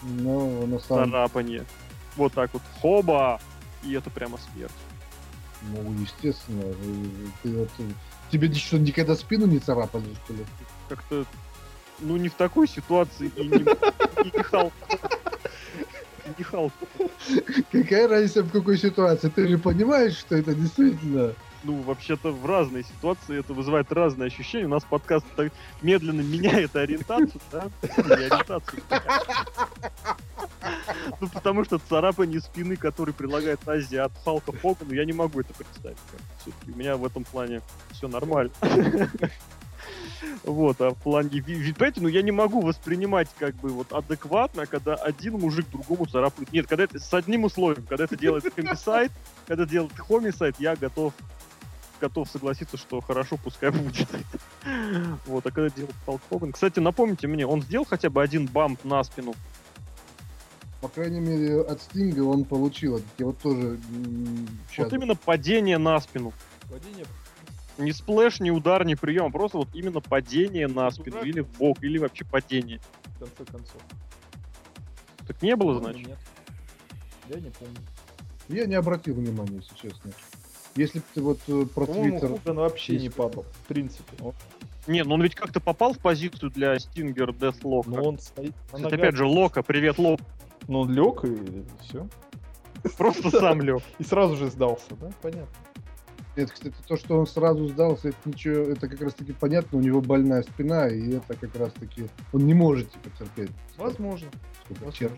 Ну, 0.01 0.65
на 0.65 0.79
самом 0.79 1.11
царапанье. 1.11 1.65
Вот 2.15 2.33
так 2.33 2.53
вот, 2.53 2.63
хоба! 2.81 3.39
И 3.83 3.93
это 3.93 4.09
прямо 4.09 4.37
смерть. 4.37 4.71
Ну, 5.61 5.93
естественно. 5.93 6.63
Ты 7.43 7.49
э, 7.49 7.67
тебе 8.31 8.53
что, 8.53 8.77
никогда 8.79 9.15
спину 9.15 9.45
не 9.45 9.59
царапали, 9.59 10.05
что 10.23 10.33
ли? 10.33 10.45
Как-то, 10.89 11.25
ну, 11.99 12.17
не 12.17 12.29
в 12.29 12.33
такой 12.33 12.67
ситуации 12.67 13.31
и 13.35 13.47
не, 13.47 13.57
и 13.57 14.37
не 14.37 14.43
Халк. 14.43 14.73
Не 16.37 16.43
Халк. 16.43 16.73
Какая 17.71 18.07
разница 18.07 18.43
в 18.43 18.51
какой 18.51 18.77
ситуации? 18.77 19.29
Ты 19.29 19.47
же 19.47 19.57
понимаешь, 19.57 20.17
что 20.17 20.35
это 20.35 20.53
действительно... 20.53 21.33
Ну, 21.63 21.81
вообще-то 21.81 22.31
в 22.31 22.45
разные 22.45 22.83
ситуации 22.83 23.39
это 23.39 23.53
вызывает 23.53 23.91
разные 23.91 24.27
ощущения. 24.27 24.65
У 24.65 24.69
нас 24.69 24.83
подкаст 24.83 25.25
так 25.35 25.51
медленно 25.81 26.21
меняет 26.21 26.75
ориентацию, 26.75 27.41
да? 27.51 27.67
Не 27.81 28.13
ориентацию. 28.13 28.83
Ну, 31.19 31.27
потому 31.29 31.65
что 31.65 31.79
царапание 31.79 32.41
спины, 32.41 32.75
который 32.75 33.13
прилагает 33.13 33.67
Азия 33.67 34.01
от 34.01 34.11
Халка 34.23 34.51
Хогану, 34.51 34.93
я 34.93 35.03
не 35.03 35.13
могу 35.13 35.41
это 35.41 35.53
представить. 35.53 35.97
Все-таки 36.41 36.71
у 36.71 36.75
меня 36.77 36.95
в 36.95 37.05
этом 37.05 37.23
плане 37.23 37.61
все 37.91 38.07
нормально. 38.07 38.51
Вот, 40.43 40.81
а 40.81 40.91
в 40.91 40.97
плане 40.97 41.39
Витбете, 41.39 42.01
ну 42.01 42.07
я 42.07 42.21
не 42.21 42.31
могу 42.31 42.61
воспринимать 42.61 43.29
как 43.37 43.55
бы 43.55 43.69
вот 43.69 43.91
адекватно, 43.91 44.65
когда 44.65 44.95
один 44.95 45.33
мужик 45.33 45.69
другому 45.69 46.05
царапает. 46.05 46.51
Нет, 46.51 46.67
когда 46.67 46.83
это 46.85 46.99
с 46.99 47.13
одним 47.13 47.43
условием, 47.43 47.85
когда 47.87 48.05
это 48.05 48.17
делает 48.17 48.51
хомисайд, 48.53 49.11
когда 49.45 49.65
делает 49.65 49.93
хомисайд, 49.97 50.55
я 50.59 50.75
готов 50.75 51.13
готов 51.99 52.29
согласиться, 52.29 52.77
что 52.77 53.01
хорошо, 53.01 53.37
пускай 53.43 53.71
будет. 53.71 54.07
вот, 55.25 55.45
а 55.45 55.51
когда 55.51 55.69
делает 55.69 55.95
Хоган... 56.29 56.51
Кстати, 56.51 56.79
напомните 56.79 57.27
мне, 57.27 57.45
он 57.45 57.61
сделал 57.61 57.85
хотя 57.85 58.09
бы 58.09 58.21
один 58.21 58.45
бамп 58.45 58.83
на 58.83 59.03
спину? 59.03 59.33
По 60.81 60.89
крайней 60.89 61.19
мере, 61.19 61.61
от 61.61 61.81
Стинга 61.81 62.21
он 62.21 62.45
получил. 62.45 63.01
Я 63.17 63.25
вот 63.25 63.39
тоже... 63.39 63.79
Вот 64.77 64.93
именно 64.93 65.15
падение 65.15 65.79
на 65.79 65.99
спину. 65.99 66.33
Падение 66.69 67.05
не 67.77 67.91
splash, 67.91 68.39
не 68.39 68.51
удар, 68.51 68.85
не 68.85 68.95
прием, 68.95 69.25
а 69.25 69.29
просто 69.29 69.57
вот 69.57 69.69
именно 69.73 70.01
падение 70.01 70.67
на 70.67 70.89
спину, 70.91 71.21
или 71.21 71.41
в 71.41 71.49
бок, 71.57 71.83
или 71.83 71.97
вообще 71.97 72.25
падение. 72.25 72.79
В 73.15 73.19
конце 73.19 73.51
концов. 73.51 73.81
Так 75.27 75.41
не 75.41 75.55
было, 75.55 75.79
значит? 75.79 76.07
Нет. 76.07 76.17
Я 77.29 77.39
не 77.39 77.49
помню. 77.49 77.77
Я 78.49 78.65
не 78.65 78.75
обратил 78.75 79.15
внимания, 79.15 79.57
если 79.57 79.75
честно. 79.75 80.11
Если 80.75 80.99
бы 80.99 81.05
ты 81.13 81.21
вот 81.21 81.39
э, 81.47 81.65
про 81.65 81.85
Твиттер... 81.85 82.33
Он 82.45 82.55
вообще 82.57 82.97
не 82.97 83.09
падал, 83.09 83.43
в 83.43 83.67
принципе. 83.67 84.15
Не, 84.85 85.03
ну 85.03 85.15
он 85.15 85.23
ведь 85.23 85.35
как-то 85.35 85.59
попал 85.59 85.93
в 85.93 85.99
позицию 85.99 86.51
для 86.51 86.77
Stinger 86.79 87.31
Deathlock. 87.31 87.83
Ну 87.87 88.03
он 88.03 88.19
стоит... 88.19 88.53
Кстати, 88.71 88.93
опять 88.93 89.15
же, 89.15 89.25
Лока, 89.25 89.63
привет, 89.63 89.97
Лок. 89.97 90.21
Ну 90.67 90.81
он 90.81 90.91
лег 90.91 91.25
и 91.25 91.65
все. 91.81 92.07
Просто 92.97 93.31
сам 93.31 93.61
лег. 93.61 93.81
И 93.97 94.03
сразу 94.03 94.37
же 94.37 94.49
сдался, 94.49 94.95
да? 95.01 95.11
Понятно. 95.21 95.47
Нет, 96.37 96.51
кстати, 96.51 96.75
то, 96.87 96.97
что 96.97 97.19
он 97.19 97.25
сразу 97.25 97.67
сдался, 97.67 98.09
это 98.09 98.17
ничего, 98.25 98.61
это 98.71 98.87
как 98.87 99.01
раз 99.01 99.15
таки 99.15 99.33
понятно, 99.33 99.79
у 99.79 99.81
него 99.81 100.01
больная 100.01 100.43
спина, 100.43 100.87
и 100.87 101.13
это 101.13 101.33
как 101.33 101.55
раз 101.55 101.73
таки 101.73 102.07
он 102.31 102.45
не 102.45 102.53
может 102.53 102.91
типа 102.91 103.09
терпеть. 103.17 103.49
Возможно. 103.75 104.27
Возможно. 104.69 105.17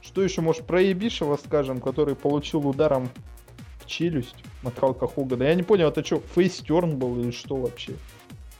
Что 0.00 0.22
еще, 0.22 0.40
может, 0.40 0.66
про 0.66 0.80
Ебишева 0.80 1.36
скажем, 1.36 1.82
который 1.82 2.16
получил 2.16 2.66
ударом 2.66 3.10
в 3.80 3.86
челюсть 3.86 4.42
от 4.64 4.78
Халка 4.78 5.06
Хогана? 5.06 5.42
Я 5.42 5.54
не 5.54 5.62
понял, 5.62 5.88
это 5.88 6.02
что, 6.02 6.22
фейстерн 6.34 6.98
был 6.98 7.20
или 7.20 7.30
что 7.30 7.56
вообще? 7.56 7.92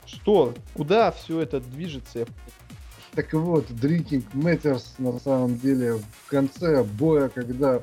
Что? 0.05 0.53
Куда 0.75 1.11
все 1.11 1.41
это 1.41 1.61
движется? 1.61 2.27
Так 3.15 3.33
вот, 3.33 3.71
Drinking 3.71 4.25
Matters 4.35 4.85
на 4.99 5.19
самом 5.21 5.59
деле 5.59 5.95
в 5.95 6.27
конце 6.29 6.85
боя, 6.85 7.31
когда 7.31 7.81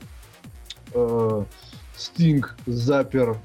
э, 0.94 1.44
Стинг 1.98 2.56
запер 2.66 3.38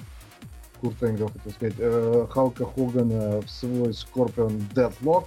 Курт 0.81 1.03
Энгл, 1.03 1.29
хотел 1.29 1.53
сказать, 1.53 1.75
э, 1.79 2.27
Халка 2.29 2.67
Хогана 2.67 3.41
в 3.41 3.49
свой 3.49 3.91
Scorpion 3.91 4.61
Deathlock. 4.75 5.27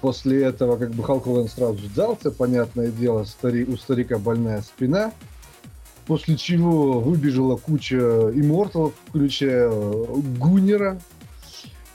После 0.00 0.44
этого, 0.44 0.76
как 0.76 0.90
бы, 0.90 1.02
Халк 1.02 1.24
Хоган 1.24 1.48
сразу 1.48 1.78
сдался, 1.86 2.30
понятное 2.30 2.88
дело, 2.88 3.24
стари, 3.24 3.64
у 3.64 3.78
старика 3.78 4.18
больная 4.18 4.60
спина. 4.60 5.12
После 6.06 6.36
чего 6.36 7.00
выбежала 7.00 7.56
куча 7.56 7.96
имморталов, 7.96 8.92
включая 9.08 9.70
э, 9.70 10.04
Гуннера, 10.38 11.00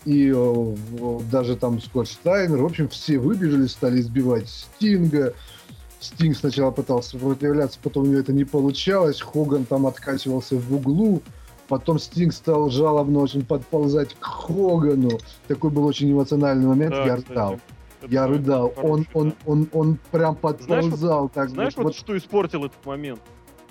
и 0.05 0.33
э, 0.35 0.75
даже 1.31 1.55
там 1.55 1.79
Скотт 1.79 2.09
Штайнер. 2.09 2.57
В 2.57 2.65
общем, 2.65 2.89
все 2.89 3.19
выбежали, 3.19 3.67
стали 3.67 4.01
избивать 4.01 4.49
Стинга. 4.49 5.35
Стинг 5.99 6.37
сначала 6.37 6.71
пытался 6.71 7.11
сопротивляться, 7.11 7.77
потом 7.81 8.03
у 8.03 8.05
него 8.07 8.19
это 8.19 8.31
не 8.31 8.45
получалось. 8.45 9.21
Хоган 9.21 9.65
там 9.65 9.85
откачивался 9.85 10.55
в 10.55 10.73
углу. 10.73 11.21
Потом 11.67 11.99
Стинг 11.99 12.33
стал 12.33 12.69
жалобно 12.69 13.19
очень 13.19 13.45
подползать 13.45 14.15
к 14.15 14.23
Хогану. 14.23 15.19
Такой 15.47 15.69
был 15.69 15.85
очень 15.85 16.11
эмоциональный 16.11 16.67
момент. 16.67 16.91
Да, 16.91 17.05
я 17.05 17.15
кстати, 17.17 17.29
рыдал. 17.29 17.59
Я 18.07 18.27
рыдал. 18.27 18.73
Он, 18.81 19.05
он, 19.13 19.33
он, 19.45 19.69
он 19.73 19.99
прям 20.09 20.35
подползал. 20.35 21.29
Знаешь, 21.29 21.31
так, 21.33 21.49
знаешь 21.49 21.75
вот, 21.75 21.83
вот 21.83 21.95
что 21.95 22.17
испортил 22.17 22.65
этот 22.65 22.83
момент? 22.85 23.19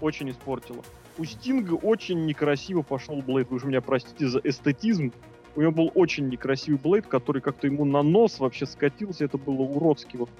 Очень 0.00 0.30
испортило. 0.30 0.84
У 1.16 1.24
Стинга 1.24 1.74
очень 1.74 2.26
некрасиво 2.26 2.82
пошел 2.82 3.16
Блейд. 3.22 3.50
Вы 3.50 3.56
уж 3.56 3.64
меня 3.64 3.80
простите 3.80 4.28
за 4.28 4.38
эстетизм. 4.44 5.12
У 5.56 5.62
него 5.62 5.72
был 5.72 5.90
очень 5.94 6.28
некрасивый 6.28 6.78
Блейд, 6.78 7.06
который 7.06 7.42
как-то 7.42 7.66
ему 7.66 7.84
на 7.84 8.02
нос 8.02 8.38
вообще 8.38 8.66
скатился. 8.66 9.24
Это 9.24 9.38
было 9.38 9.62
уродски. 9.62 10.18
Вот 10.18 10.30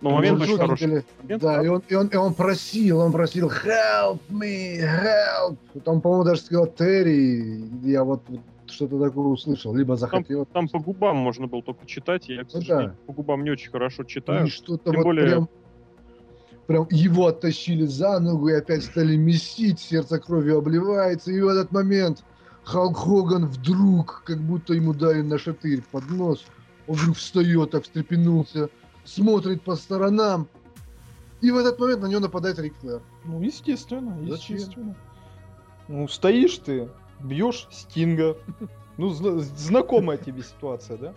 но 0.00 0.10
момент 0.10 0.40
очень 0.40 0.56
хороший. 0.56 0.86
Деле, 0.86 1.04
момент, 1.22 1.42
да, 1.42 1.62
и 1.62 1.68
он, 1.68 1.82
и, 1.88 1.94
он, 1.94 2.06
и 2.08 2.16
он 2.16 2.34
просил, 2.34 3.00
он 3.00 3.12
просил 3.12 3.48
help 3.48 4.20
me, 4.30 4.78
help. 4.80 5.56
Там, 5.84 6.00
по-моему, 6.00 6.24
даже 6.24 6.40
сказал 6.42 6.66
Терри. 6.66 7.64
Я 7.82 8.04
вот 8.04 8.22
что-то 8.66 8.98
такое 9.00 9.26
услышал, 9.26 9.74
либо 9.74 9.96
захотел. 9.96 10.44
Там, 10.46 10.68
там 10.68 10.80
по 10.80 10.84
губам 10.84 11.16
можно 11.16 11.46
было 11.46 11.62
только 11.62 11.86
читать, 11.86 12.28
я, 12.28 12.44
к 12.44 12.48
ну, 12.52 12.60
да. 12.66 12.94
по 13.06 13.12
губам 13.12 13.44
не 13.44 13.50
очень 13.50 13.70
хорошо 13.70 14.04
читаю. 14.04 14.46
И 14.46 14.50
что-то 14.50 14.92
вот 14.92 15.02
более... 15.02 15.26
прям, 15.26 15.48
прям 16.66 16.86
его 16.90 17.26
оттащили 17.26 17.84
за 17.84 18.18
ногу 18.18 18.48
и 18.48 18.52
опять 18.52 18.84
стали 18.84 19.16
месить, 19.16 19.80
сердце 19.80 20.18
кровью 20.18 20.58
обливается, 20.58 21.30
и 21.30 21.40
в 21.40 21.48
этот 21.48 21.72
момент 21.72 22.24
Халк 22.64 22.96
Хоган 22.96 23.46
вдруг, 23.46 24.22
как 24.26 24.38
будто 24.40 24.74
ему 24.74 24.92
дали 24.92 25.22
на 25.22 25.38
шатырь 25.38 25.82
под 25.90 26.10
нос, 26.10 26.44
он 26.88 26.96
вдруг 26.96 27.16
встает, 27.16 27.70
так 27.70 27.84
встрепенулся, 27.84 28.68
смотрит 29.06 29.62
по 29.62 29.76
сторонам. 29.76 30.48
И 31.40 31.50
в 31.50 31.56
этот 31.56 31.78
момент 31.78 32.02
на 32.02 32.06
него 32.06 32.20
нападает 32.20 32.58
Рик 32.58 32.74
Флэр. 32.80 33.02
Ну, 33.24 33.40
естественно, 33.42 34.18
Зачем? 34.26 34.56
естественно. 34.56 34.96
Ну, 35.88 36.08
стоишь 36.08 36.58
ты, 36.58 36.88
бьешь 37.20 37.68
Стинга. 37.70 38.36
Ну, 38.96 39.10
знакомая 39.10 40.16
тебе 40.16 40.42
ситуация, 40.42 40.96
да? 40.96 41.14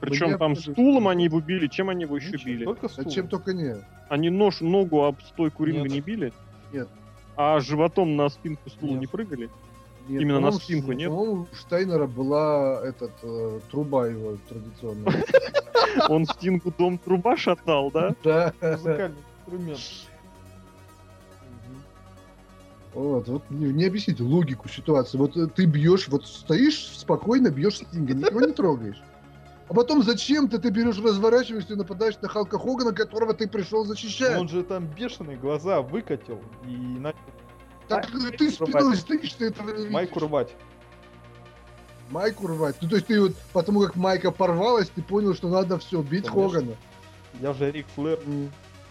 Причем 0.00 0.38
там 0.38 0.56
стулом 0.56 1.08
они 1.08 1.24
его 1.24 1.40
били, 1.40 1.66
чем 1.68 1.88
они 1.88 2.02
его 2.02 2.16
еще 2.16 2.36
били? 2.36 2.64
Только 2.64 2.88
стулом. 2.88 3.08
А 3.08 3.10
чем 3.12 3.28
только 3.28 3.52
нет. 3.52 3.84
Они 4.08 4.30
нож, 4.30 4.60
ногу 4.60 5.04
об 5.04 5.20
стойку 5.22 5.64
ринга 5.64 5.88
не 5.88 6.00
били? 6.00 6.32
Нет. 6.72 6.88
А 7.36 7.60
животом 7.60 8.16
на 8.16 8.28
спинку 8.28 8.68
стула 8.70 8.96
не 8.96 9.06
прыгали? 9.06 9.48
Нет, 10.08 10.22
Именно 10.22 10.40
на 10.40 10.52
спинку, 10.52 10.92
нет? 10.92 11.10
У 11.10 11.46
Штайнера 11.52 12.06
была 12.06 12.80
этот, 12.84 13.12
э, 13.22 13.60
труба 13.70 14.08
его 14.08 14.36
традиционная. 14.48 15.24
Он 16.08 16.26
Стингу 16.26 16.72
дом 16.76 16.98
труба 16.98 17.36
шатал, 17.36 17.90
да? 17.90 18.14
Да. 18.24 18.52
Музыкальный 18.60 19.18
инструмент. 19.46 19.80
Вот, 22.94 23.26
вот 23.26 23.50
не, 23.50 23.72
не 23.72 23.86
объясните 23.86 24.22
логику 24.22 24.68
ситуации. 24.68 25.16
Вот 25.16 25.36
э, 25.36 25.46
ты 25.46 25.64
бьешь, 25.64 26.08
вот 26.08 26.26
стоишь 26.26 26.88
спокойно, 26.88 27.48
бьешь 27.50 27.76
Стинга, 27.76 28.14
никого 28.14 28.40
не 28.40 28.52
трогаешь. 28.52 29.02
А 29.68 29.74
потом 29.74 30.02
зачем-то 30.02 30.58
ты 30.58 30.68
берешь, 30.68 30.98
разворачиваешься 30.98 31.72
и 31.72 31.76
нападаешь 31.76 32.16
на 32.20 32.28
Халка 32.28 32.58
Хогана, 32.58 32.92
которого 32.92 33.32
ты 33.32 33.48
пришел 33.48 33.84
защищать. 33.86 34.38
Он 34.38 34.48
же 34.48 34.62
там 34.62 34.86
бешеные 34.86 35.38
глаза 35.38 35.80
выкатил 35.80 36.40
и 36.66 36.76
начал 36.76 37.18
так 38.00 38.36
ты 38.36 38.50
спиной 38.50 38.96
стоишь, 38.96 39.32
ты 39.34 39.46
этого 39.46 39.70
не 39.70 39.76
видишь. 39.78 39.92
Майку 39.92 40.20
рвать. 40.20 40.50
Майку 42.10 42.46
рвать. 42.46 42.76
Ну, 42.80 42.88
то 42.88 42.96
есть 42.96 43.06
ты 43.06 43.20
вот, 43.20 43.36
потому 43.52 43.80
как 43.80 43.96
Майка 43.96 44.30
порвалась, 44.30 44.90
ты 44.90 45.02
понял, 45.02 45.34
что 45.34 45.48
надо 45.48 45.78
все, 45.78 46.02
бить 46.02 46.26
Конечно. 46.26 46.60
Хогана. 46.60 46.76
Я 47.40 47.54
же 47.54 47.70
Рик 47.70 47.86
Флэр. 47.94 48.20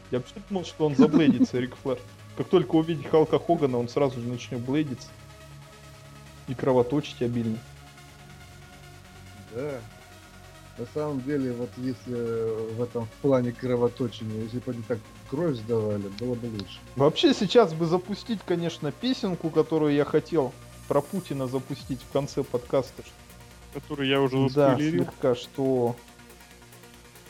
Я 0.10 0.18
вообще 0.20 0.36
думал, 0.50 0.66
что 0.66 0.88
он 0.88 0.96
заблейдится, 0.96 1.60
Рик 1.60 1.76
Флэр. 1.84 2.00
Как 2.38 2.48
только 2.48 2.76
увидит 2.76 3.08
Халка 3.10 3.38
Хогана, 3.38 3.78
он 3.78 3.88
сразу 3.88 4.20
же 4.20 4.28
начнет 4.28 4.62
блейдиться. 4.62 5.10
И 6.48 6.56
кровоточить 6.56 7.22
обильно. 7.22 7.58
Да. 9.54 9.80
На 10.78 10.86
самом 10.94 11.22
деле, 11.22 11.54
вот 11.54 11.70
если 11.78 12.74
в 12.74 12.82
этом 12.82 13.08
плане 13.22 13.52
кровоточения, 13.52 14.44
если 14.44 14.60
бы 14.60 14.72
они 14.72 14.82
так 14.88 14.98
кровь 15.32 15.56
сдавали, 15.56 16.10
было 16.20 16.36
бы 16.36 16.48
лучше. 16.48 16.78
Вообще 16.98 17.34
сейчас 17.34 17.74
бы 17.74 17.86
запустить, 17.86 18.42
конечно, 18.46 18.92
песенку, 18.92 19.50
которую 19.50 19.94
я 19.94 20.04
хотел 20.04 20.52
про 20.90 21.02
Путина 21.02 21.48
запустить 21.48 22.02
в 22.02 22.12
конце 22.12 22.44
подкаста. 22.44 23.04
Которую 23.74 24.10
я 24.10 24.22
уже 24.22 24.50
Да, 24.50 24.76
слегка, 24.76 25.36
что... 25.36 25.96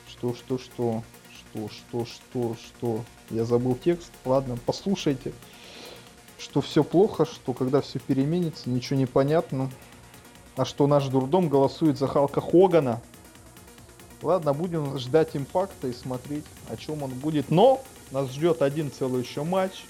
Что, 0.10 0.34
что, 0.34 0.57
что... 0.57 1.03
Что, 1.32 1.69
что, 1.69 2.06
что, 2.06 2.56
что... 2.56 3.06
Я 3.30 3.45
забыл 3.45 3.76
текст. 3.76 4.11
Ладно, 4.26 4.57
послушайте. 4.65 5.32
Что 6.40 6.61
все 6.61 6.84
плохо, 6.84 7.26
что 7.26 7.53
когда 7.53 7.82
все 7.82 7.99
переменится, 7.99 8.68
ничего 8.72 8.98
не 8.98 9.06
понятно. 9.06 9.69
А 10.56 10.65
что 10.65 10.88
наш 10.88 11.07
дурдом 11.07 11.49
голосует 11.49 11.99
за 11.99 12.07
Халка 12.07 12.41
Хогана. 12.41 12.99
Ладно, 14.22 14.53
будем 14.53 14.98
ждать 14.99 15.30
импакта 15.35 15.88
и 15.88 15.93
смотреть, 15.93 16.45
о 16.69 16.77
чем 16.77 17.02
он 17.03 17.10
будет. 17.11 17.49
Но 17.49 17.84
нас 18.11 18.30
ждет 18.31 18.61
один 18.61 18.91
целый 18.91 19.23
еще 19.23 19.43
матч. 19.43 19.84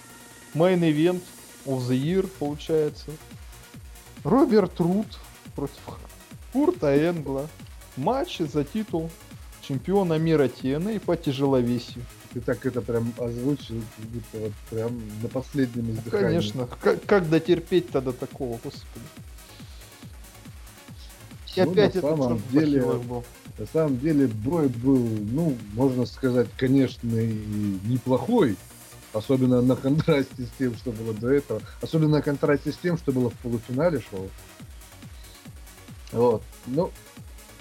Main 0.54 0.80
event 0.82 1.22
of 1.66 1.80
the 1.88 1.98
year, 1.98 2.28
получается. 2.40 3.12
Роберт 4.24 4.80
Рут 4.80 5.20
против 5.56 5.80
Курта 6.54 6.96
Энгла. 6.96 7.48
Матч 7.98 8.38
за 8.40 8.64
титул 8.64 9.10
чемпиона 9.62 10.18
мира 10.18 10.46
TNA 10.48 11.00
по 11.02 11.18
тяжеловесию. 11.18 12.06
Ты 12.34 12.40
так 12.40 12.66
это 12.66 12.82
прям 12.82 13.14
озвучил, 13.18 13.82
как 13.98 14.06
будто 14.06 14.38
вот 14.38 14.52
прям 14.70 15.02
на 15.22 15.28
последнем 15.28 15.88
Ну, 15.88 15.94
издыхании. 15.94 16.26
конечно. 16.26 16.68
Как, 16.80 17.04
как 17.06 17.30
дотерпеть-то 17.30 18.00
до 18.00 18.14
такого, 18.14 18.58
господи. 18.64 19.06
И 21.56 21.62
Ну, 21.62 21.72
опять 21.72 21.96
на 21.96 21.98
этот 22.00 22.02
самом 22.18 22.42
деле- 22.52 22.82
был. 22.82 23.26
На 23.62 23.68
самом 23.68 24.00
деле 24.00 24.26
бой 24.26 24.70
был, 24.70 24.98
ну, 24.98 25.56
можно 25.74 26.08
сказать, 26.08 26.48
конечно, 26.58 27.16
и 27.16 27.32
неплохой. 27.86 28.56
Особенно 29.14 29.62
на 29.62 29.76
контрасте 29.76 30.46
с 30.46 30.50
тем, 30.58 30.76
что 30.78 30.92
было 30.92 31.14
до 31.14 31.30
этого. 31.30 31.62
Особенно 31.80 32.14
на 32.18 32.22
контрасте 32.24 32.72
с 32.72 32.78
тем, 32.78 32.98
что 32.98 33.12
было 33.12 33.30
в 33.30 33.36
полуфинале 33.36 34.02
шоу. 34.10 34.30
Вот. 36.12 36.42
Ну, 36.66 36.90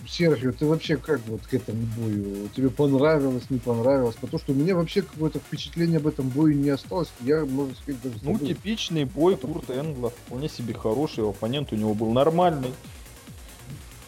Серхио, 0.09 0.53
ты 0.53 0.65
вообще 0.65 0.97
как 0.97 1.21
вот 1.27 1.43
к 1.43 1.53
этому 1.53 1.83
бою? 1.99 2.49
Тебе 2.57 2.71
понравилось, 2.71 3.51
не 3.51 3.59
понравилось? 3.59 4.17
Потому 4.19 4.39
что 4.41 4.53
у 4.53 4.55
меня 4.55 4.77
вообще 4.77 5.03
какое-то 5.03 5.39
впечатление 5.39 5.99
об 5.99 6.07
этом 6.07 6.31
бою 6.31 6.57
не 6.57 6.71
осталось. 6.71 7.11
Я, 7.21 7.45
можно 7.45 7.75
сказать, 7.75 8.01
даже 8.01 8.15
Ну, 8.23 8.33
забыл. 8.33 8.49
типичный 8.49 9.05
бой 9.05 9.37
Курта 9.37 9.75
Энгла. 9.75 10.09
Вполне 10.09 10.49
себе 10.49 10.73
хороший. 10.73 11.29
Оппонент 11.29 11.75
у 11.75 11.77
него 11.77 11.93
был 11.93 12.11
нормальный. 12.11 12.73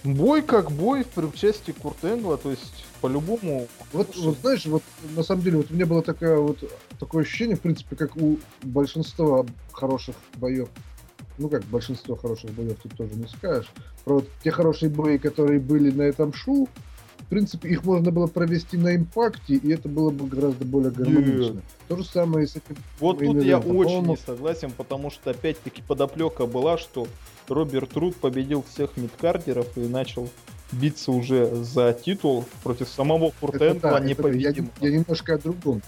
Бой 0.05 0.43
как 0.43 0.73
бой 0.73 1.05
при 1.05 1.25
участии 1.25 1.73
Курта 1.73 2.13
Энгла. 2.13 2.37
То 2.37 2.51
есть, 2.51 2.85
по-любому... 3.01 3.69
Вот, 3.93 4.17
вот 4.17 4.39
знаешь, 4.39 4.67
вот 4.67 4.83
на 5.17 5.23
самом 5.23 5.43
деле, 5.43 5.59
вот 5.59 5.71
у 5.71 5.75
меня 5.75 5.87
было 5.87 6.03
такая 6.03 6.39
вот 6.39 6.59
такое 6.99 7.23
ощущение, 7.23 7.57
в 7.57 7.61
принципе, 7.61 7.97
как 7.97 8.17
у 8.17 8.39
большинства 8.63 9.47
хороших 9.73 10.17
боев. 10.37 10.69
Ну 11.39 11.49
как 11.49 11.65
большинство 11.65 12.15
хороших 12.15 12.51
боев 12.51 12.77
тут 12.83 12.97
тоже 12.97 13.15
не 13.15 13.27
скажешь. 13.27 13.71
Про 14.05 14.17
вот 14.17 14.29
те 14.45 14.51
хорошие 14.51 14.91
бои, 14.91 15.19
которые 15.19 15.61
были 15.61 15.91
на 15.91 16.03
этом 16.03 16.33
шоу, 16.33 16.69
принципе, 17.33 17.71
их 17.71 17.85
можно 17.85 18.11
было 18.11 18.27
провести 18.27 18.77
на 18.77 18.95
импакте, 18.95 19.55
и 19.55 19.73
это 19.73 19.89
было 19.89 20.11
бы 20.11 20.27
гораздо 20.27 20.67
более 20.67 20.91
гармонично. 20.91 21.63
То 21.89 21.97
же 21.97 22.05
самое 22.05 22.45
и 22.45 22.47
с 22.47 22.57
этим. 22.57 22.77
Вот 23.01 23.21
тут 23.21 23.43
я 23.43 23.59
очень 23.59 24.07
не 24.07 24.17
согласен, 24.19 24.71
потому 24.71 25.11
что 25.11 25.31
опять-таки 25.31 25.81
подоплека 25.81 26.45
была, 26.45 26.77
что 26.77 27.07
Роберт 27.49 27.97
Руд 27.97 28.17
победил 28.17 28.63
всех 28.71 28.99
мидкардеров 28.99 29.67
и 29.79 29.81
начал 29.81 30.29
биться 30.73 31.11
уже 31.11 31.55
за 31.55 31.95
титул 31.95 32.45
против 32.63 32.89
самого 32.89 33.33
Энгла 33.41 33.59
да, 33.59 33.75
да. 33.75 33.99
я, 33.99 34.05
непобедимого. 34.05 34.71
я 34.81 34.91
немножко 34.91 35.35
о 35.35 35.39
другом. 35.39 35.81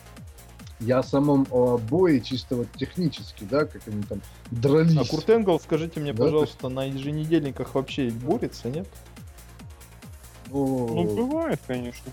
Я 0.80 1.00
о 1.00 1.02
самом 1.02 1.46
бое 1.90 2.20
чисто 2.20 2.56
вот 2.56 2.68
технически, 2.74 3.44
да, 3.44 3.66
как 3.66 3.82
они 3.86 4.02
там 4.02 4.22
дрались. 4.50 4.96
А 4.96 5.04
Курт 5.04 5.28
Энгл, 5.28 5.60
скажите 5.60 6.00
мне, 6.00 6.14
Да, 6.14 6.24
пожалуйста, 6.24 6.70
на 6.70 6.84
еженедельниках 6.84 7.74
вообще 7.74 8.10
борется, 8.10 8.70
нет? 8.70 8.88
Ну, 10.54 11.04
Ну, 11.04 11.26
бывает, 11.26 11.60
конечно. 11.66 12.10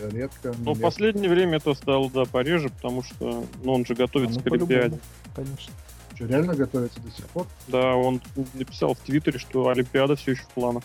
э, 0.00 0.10
редко. 0.12 0.54
Но 0.58 0.74
в 0.74 0.80
последнее 0.80 1.30
время 1.30 1.56
это 1.58 1.74
стало, 1.74 2.10
да, 2.10 2.24
пореже, 2.24 2.70
потому 2.70 3.02
что 3.02 3.44
ну, 3.62 3.72
он 3.72 3.86
же 3.86 3.94
готовится 3.94 4.40
А, 4.40 4.42
ну, 4.44 4.50
к 4.50 4.54
Олимпиаде. 4.54 4.98
Конечно. 5.34 5.72
Что, 6.14 6.26
реально 6.26 6.54
готовится 6.54 7.00
до 7.00 7.10
сих 7.10 7.26
пор? 7.26 7.46
Да, 7.68 7.94
он 7.94 8.20
написал 8.54 8.94
в 8.94 8.98
Твиттере, 8.98 9.38
что 9.38 9.68
Олимпиада 9.68 10.16
все 10.16 10.32
еще 10.32 10.42
в 10.42 10.48
планах. 10.48 10.82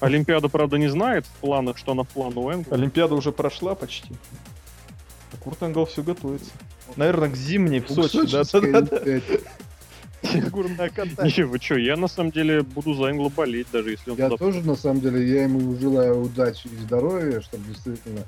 Олимпиада, 0.00 0.48
правда, 0.48 0.78
не 0.78 0.88
знает 0.88 1.26
в 1.26 1.30
планах, 1.40 1.78
что 1.78 1.92
она 1.92 2.02
в 2.02 2.08
плане 2.08 2.36
у 2.36 2.50
Энгла. 2.50 2.74
Олимпиада 2.74 3.14
уже 3.14 3.32
прошла 3.32 3.74
почти. 3.74 4.14
А 5.32 5.36
Курт 5.38 5.62
Энгл 5.62 5.86
все 5.86 6.02
готовится. 6.02 6.50
Наверное, 6.96 7.30
к 7.30 7.36
зимней 7.36 7.80
в 7.80 7.88
Сочи, 7.88 8.30
да, 8.30 8.42
да, 8.44 8.60
да, 8.60 8.96
Олимпиаде. 8.96 9.40
Фигурное 10.22 10.88
катание. 10.88 11.34
Не, 11.36 11.42
вы 11.44 11.58
что, 11.58 11.76
я 11.76 11.96
на 11.96 12.08
самом 12.08 12.30
деле 12.30 12.62
буду 12.62 12.94
за 12.94 13.10
Энгла 13.10 13.28
болеть, 13.28 13.66
даже 13.72 13.90
если 13.90 14.10
он 14.10 14.16
Я 14.16 14.28
туда... 14.28 14.36
тоже, 14.38 14.62
на 14.62 14.76
самом 14.76 15.00
деле, 15.00 15.28
я 15.28 15.44
ему 15.44 15.76
желаю 15.78 16.22
удачи 16.22 16.68
и 16.68 16.76
здоровья, 16.76 17.40
чтобы 17.40 17.64
действительно 17.66 18.22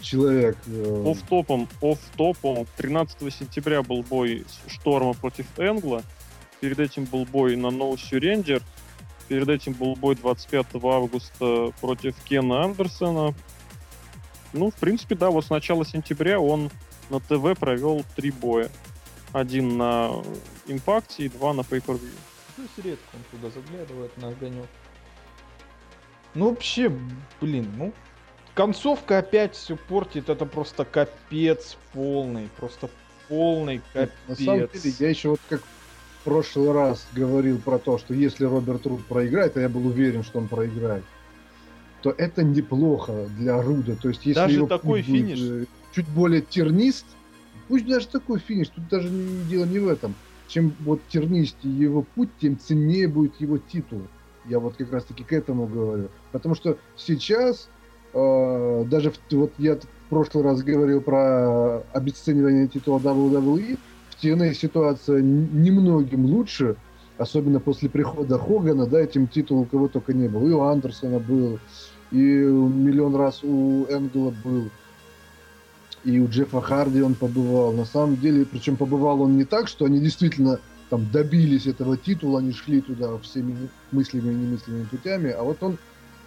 человек... 0.00 0.56
э, 0.66 1.04
Офф-топом, 1.06 1.68
офф-топом. 1.82 2.66
13 2.76 3.34
сентября 3.34 3.82
был 3.82 4.02
бой 4.02 4.44
Шторма 4.68 5.14
против 5.14 5.46
Энгла. 5.58 6.02
Перед 6.60 6.78
этим 6.78 7.04
был 7.04 7.24
бой 7.24 7.56
на 7.56 7.66
No 7.68 7.94
Surrender. 7.96 8.62
Перед 9.28 9.48
этим 9.48 9.72
был 9.74 9.94
бой 9.96 10.14
25 10.14 10.66
августа 10.82 11.72
против 11.80 12.14
Кена 12.24 12.64
Андерсона. 12.64 13.34
Ну, 14.52 14.70
в 14.70 14.74
принципе, 14.74 15.14
да, 15.14 15.30
вот 15.30 15.44
с 15.44 15.50
начала 15.50 15.84
сентября 15.84 16.40
он 16.40 16.70
на 17.10 17.20
ТВ 17.20 17.58
провел 17.58 18.04
три 18.16 18.30
боя. 18.30 18.70
Один 19.32 19.76
на 19.76 20.12
импакте 20.68 21.24
и 21.24 21.28
два 21.28 21.52
на 21.52 21.60
Pay-Per-View. 21.60 22.14
То 22.56 22.62
есть 22.62 22.78
редко 22.78 23.08
он 23.14 23.38
туда 23.38 23.50
заглядывает 23.54 24.16
на 24.16 24.28
огонек. 24.28 24.66
Ну 26.34 26.50
вообще, 26.50 26.92
блин, 27.40 27.72
ну 27.76 27.92
концовка 28.54 29.18
опять 29.18 29.54
все 29.54 29.76
портит, 29.76 30.28
это 30.28 30.44
просто 30.44 30.84
капец 30.84 31.76
полный, 31.92 32.48
просто 32.56 32.90
полный 33.28 33.80
капец. 33.92 34.10
На 34.26 34.34
самом 34.34 34.68
деле, 34.72 34.94
я 34.98 35.08
еще 35.08 35.30
вот 35.30 35.40
как 35.48 35.60
в 35.62 36.24
прошлый 36.24 36.72
раз 36.72 37.06
говорил 37.12 37.58
про 37.58 37.78
то, 37.78 37.98
что 37.98 38.14
если 38.14 38.44
Роберт 38.44 38.84
Руд 38.86 39.04
проиграет, 39.06 39.56
а 39.56 39.60
я 39.60 39.68
был 39.68 39.86
уверен, 39.86 40.24
что 40.24 40.38
он 40.38 40.48
проиграет, 40.48 41.04
то 42.02 42.10
это 42.10 42.42
неплохо 42.42 43.26
для 43.36 43.60
Руда. 43.62 43.94
То 43.96 44.08
есть, 44.08 44.26
если 44.26 44.40
Даже 44.40 44.54
его 44.56 44.66
такой 44.66 45.02
будет, 45.02 45.06
финиш. 45.06 45.38
э, 45.40 45.64
чуть 45.94 46.08
более 46.08 46.42
тернист, 46.42 47.06
пусть 47.68 47.86
даже 47.86 48.08
такой 48.08 48.40
финиш, 48.40 48.68
тут 48.68 48.88
даже 48.88 49.08
не- 49.08 49.44
дело 49.44 49.64
не 49.64 49.78
в 49.78 49.88
этом. 49.88 50.14
Чем 50.48 50.74
вот 50.80 51.00
тернистее 51.08 51.78
его 51.78 52.02
путь, 52.14 52.30
тем 52.40 52.58
ценнее 52.58 53.06
будет 53.06 53.38
его 53.40 53.58
титул. 53.58 54.00
Я 54.48 54.58
вот 54.58 54.76
как 54.76 54.90
раз 54.92 55.04
таки 55.04 55.22
к 55.24 55.32
этому 55.32 55.66
говорю. 55.66 56.08
Потому 56.32 56.54
что 56.54 56.78
сейчас, 56.96 57.68
э, 58.14 58.84
даже 58.86 59.10
в- 59.10 59.20
вот 59.32 59.52
я 59.58 59.76
в 59.76 60.08
прошлый 60.08 60.42
раз 60.42 60.62
говорил 60.62 61.02
про 61.02 61.80
обесценивание 61.92 62.66
титула 62.66 62.98
WWE, 62.98 63.76
в 64.08 64.24
TNA 64.24 64.54
ситуация 64.54 65.18
н- 65.18 65.62
немногим 65.62 66.24
лучше, 66.24 66.76
особенно 67.18 67.60
после 67.60 67.90
прихода 67.90 68.38
Хогана, 68.38 68.86
да, 68.86 69.00
этим 69.00 69.28
титул 69.28 69.60
у 69.60 69.64
кого 69.66 69.88
только 69.88 70.14
не 70.14 70.28
был. 70.28 70.48
И 70.48 70.52
у 70.52 70.62
Андерсона 70.62 71.18
был, 71.18 71.58
и 72.10 72.16
миллион 72.16 73.14
раз 73.16 73.44
у 73.44 73.84
Энгела 73.90 74.30
был, 74.30 74.70
и 76.04 76.18
у 76.18 76.28
Джеффа 76.28 76.60
Харди 76.60 77.00
он 77.02 77.14
побывал. 77.14 77.72
На 77.72 77.84
самом 77.84 78.16
деле, 78.16 78.44
причем 78.44 78.76
побывал 78.76 79.22
он 79.22 79.36
не 79.36 79.44
так, 79.44 79.68
что 79.68 79.84
они 79.84 80.00
действительно 80.00 80.60
там 80.90 81.10
добились 81.10 81.66
этого 81.66 81.96
титула, 81.96 82.40
они 82.40 82.52
шли 82.52 82.80
туда 82.80 83.18
всеми 83.18 83.68
мыслями 83.92 84.32
и 84.32 84.36
немыслимыми 84.36 84.84
путями, 84.84 85.30
а 85.30 85.42
вот 85.42 85.62
он 85.62 85.78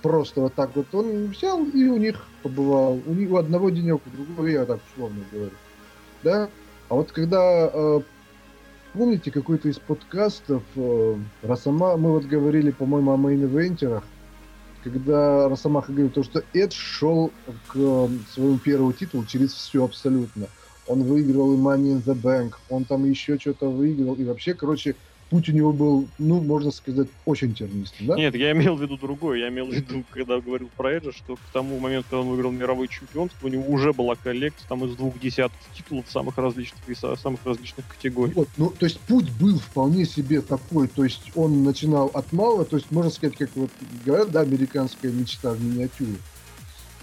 просто 0.01 0.41
вот 0.41 0.53
так 0.53 0.75
вот 0.75 0.87
он 0.93 1.27
взял 1.27 1.63
и 1.63 1.85
у 1.85 1.97
них 1.97 2.25
побывал. 2.43 2.99
У 3.05 3.13
них 3.13 3.31
у 3.31 3.37
одного 3.37 3.69
денек, 3.69 4.01
у 4.05 4.09
другого, 4.09 4.47
я 4.47 4.65
так 4.65 4.79
условно 4.91 5.23
говорю. 5.31 5.51
Да? 6.23 6.49
А 6.89 6.95
вот 6.95 7.11
когда 7.11 7.69
э, 7.71 8.01
помните 8.93 9.31
какой-то 9.31 9.69
из 9.69 9.79
подкастов 9.79 10.63
э, 10.75 11.15
Росома, 11.43 11.97
мы 11.97 12.11
вот 12.11 12.25
говорили, 12.25 12.71
по-моему, 12.71 13.11
о 13.11 13.17
мейн-ивентерах, 13.17 14.03
когда 14.81 15.47
Росомаха 15.47 15.91
говорил, 15.91 16.11
то, 16.11 16.23
что 16.23 16.43
Эд 16.53 16.73
шел 16.73 17.33
к 17.67 17.75
э, 17.75 18.07
своему 18.27 18.59
первому 18.59 18.93
титулу 18.93 19.25
через 19.25 19.53
все 19.53 19.83
абсолютно. 19.83 20.47
Он 20.87 21.03
выиграл 21.03 21.53
и 21.53 21.57
Money 21.57 21.97
in 21.99 22.03
the 22.03 22.15
Bank, 22.15 22.51
он 22.67 22.85
там 22.85 23.05
еще 23.05 23.37
что-то 23.37 23.69
выиграл, 23.71 24.15
и 24.15 24.25
вообще, 24.25 24.53
короче, 24.53 24.97
путь 25.31 25.47
у 25.47 25.53
него 25.53 25.71
был, 25.71 26.07
ну, 26.19 26.41
можно 26.41 26.71
сказать, 26.71 27.07
очень 27.25 27.55
тернистый, 27.55 28.05
да? 28.05 28.17
Нет, 28.17 28.35
я 28.35 28.51
имел 28.51 28.75
в 28.75 28.81
виду 28.81 28.97
другое. 28.97 29.39
Я 29.39 29.47
имел 29.47 29.67
в 29.67 29.73
виду, 29.73 30.03
когда 30.11 30.41
говорил 30.41 30.69
про 30.75 30.91
Эджа, 30.91 31.13
что 31.13 31.37
к 31.37 31.39
тому 31.53 31.79
моменту, 31.79 32.09
когда 32.09 32.21
он 32.21 32.27
выиграл 32.27 32.51
мировое 32.51 32.89
чемпионство, 32.89 33.47
у 33.47 33.49
него 33.49 33.63
уже 33.71 33.93
была 33.93 34.15
коллекция 34.15 34.67
там 34.67 34.83
из 34.83 34.93
двух 34.97 35.17
десятков 35.19 35.59
титулов 35.73 36.05
самых 36.09 36.37
различных 36.37 36.85
весов, 36.85 37.17
самых 37.17 37.39
различных 37.45 37.87
категорий. 37.87 38.33
Вот, 38.33 38.49
ну, 38.57 38.73
то 38.77 38.85
есть 38.85 38.99
путь 38.99 39.31
был 39.39 39.57
вполне 39.57 40.05
себе 40.05 40.41
такой, 40.41 40.89
то 40.89 41.05
есть 41.05 41.31
он 41.35 41.63
начинал 41.63 42.11
от 42.13 42.33
малого, 42.33 42.65
то 42.65 42.75
есть 42.75 42.91
можно 42.91 43.09
сказать, 43.09 43.37
как 43.37 43.49
вот 43.55 43.69
говорят, 44.05 44.31
да, 44.31 44.41
американская 44.41 45.13
мечта 45.13 45.53
в 45.53 45.63
миниатюре. 45.63 46.17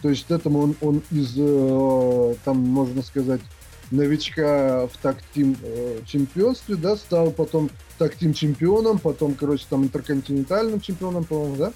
То 0.03 0.11
есть 0.11 0.31
этому 0.31 0.61
он, 0.61 0.77
он 0.83 1.03
из, 1.11 1.35
э, 1.37 2.35
там, 2.45 2.59
можно 2.59 3.03
сказать, 3.03 3.41
новичка 3.91 4.87
в 4.87 4.97
так-тим 4.99 5.57
э, 5.63 6.01
чемпионстве, 6.07 6.77
да, 6.77 6.97
стал 6.97 7.31
потом 7.31 7.71
так-тим 7.99 8.35
чемпионом, 8.35 8.99
потом, 8.99 9.35
короче, 9.35 9.65
там 9.69 9.85
интерконтинентальным 9.85 10.81
чемпионом, 10.81 11.25
по-моему, 11.25 11.57
да, 11.57 11.73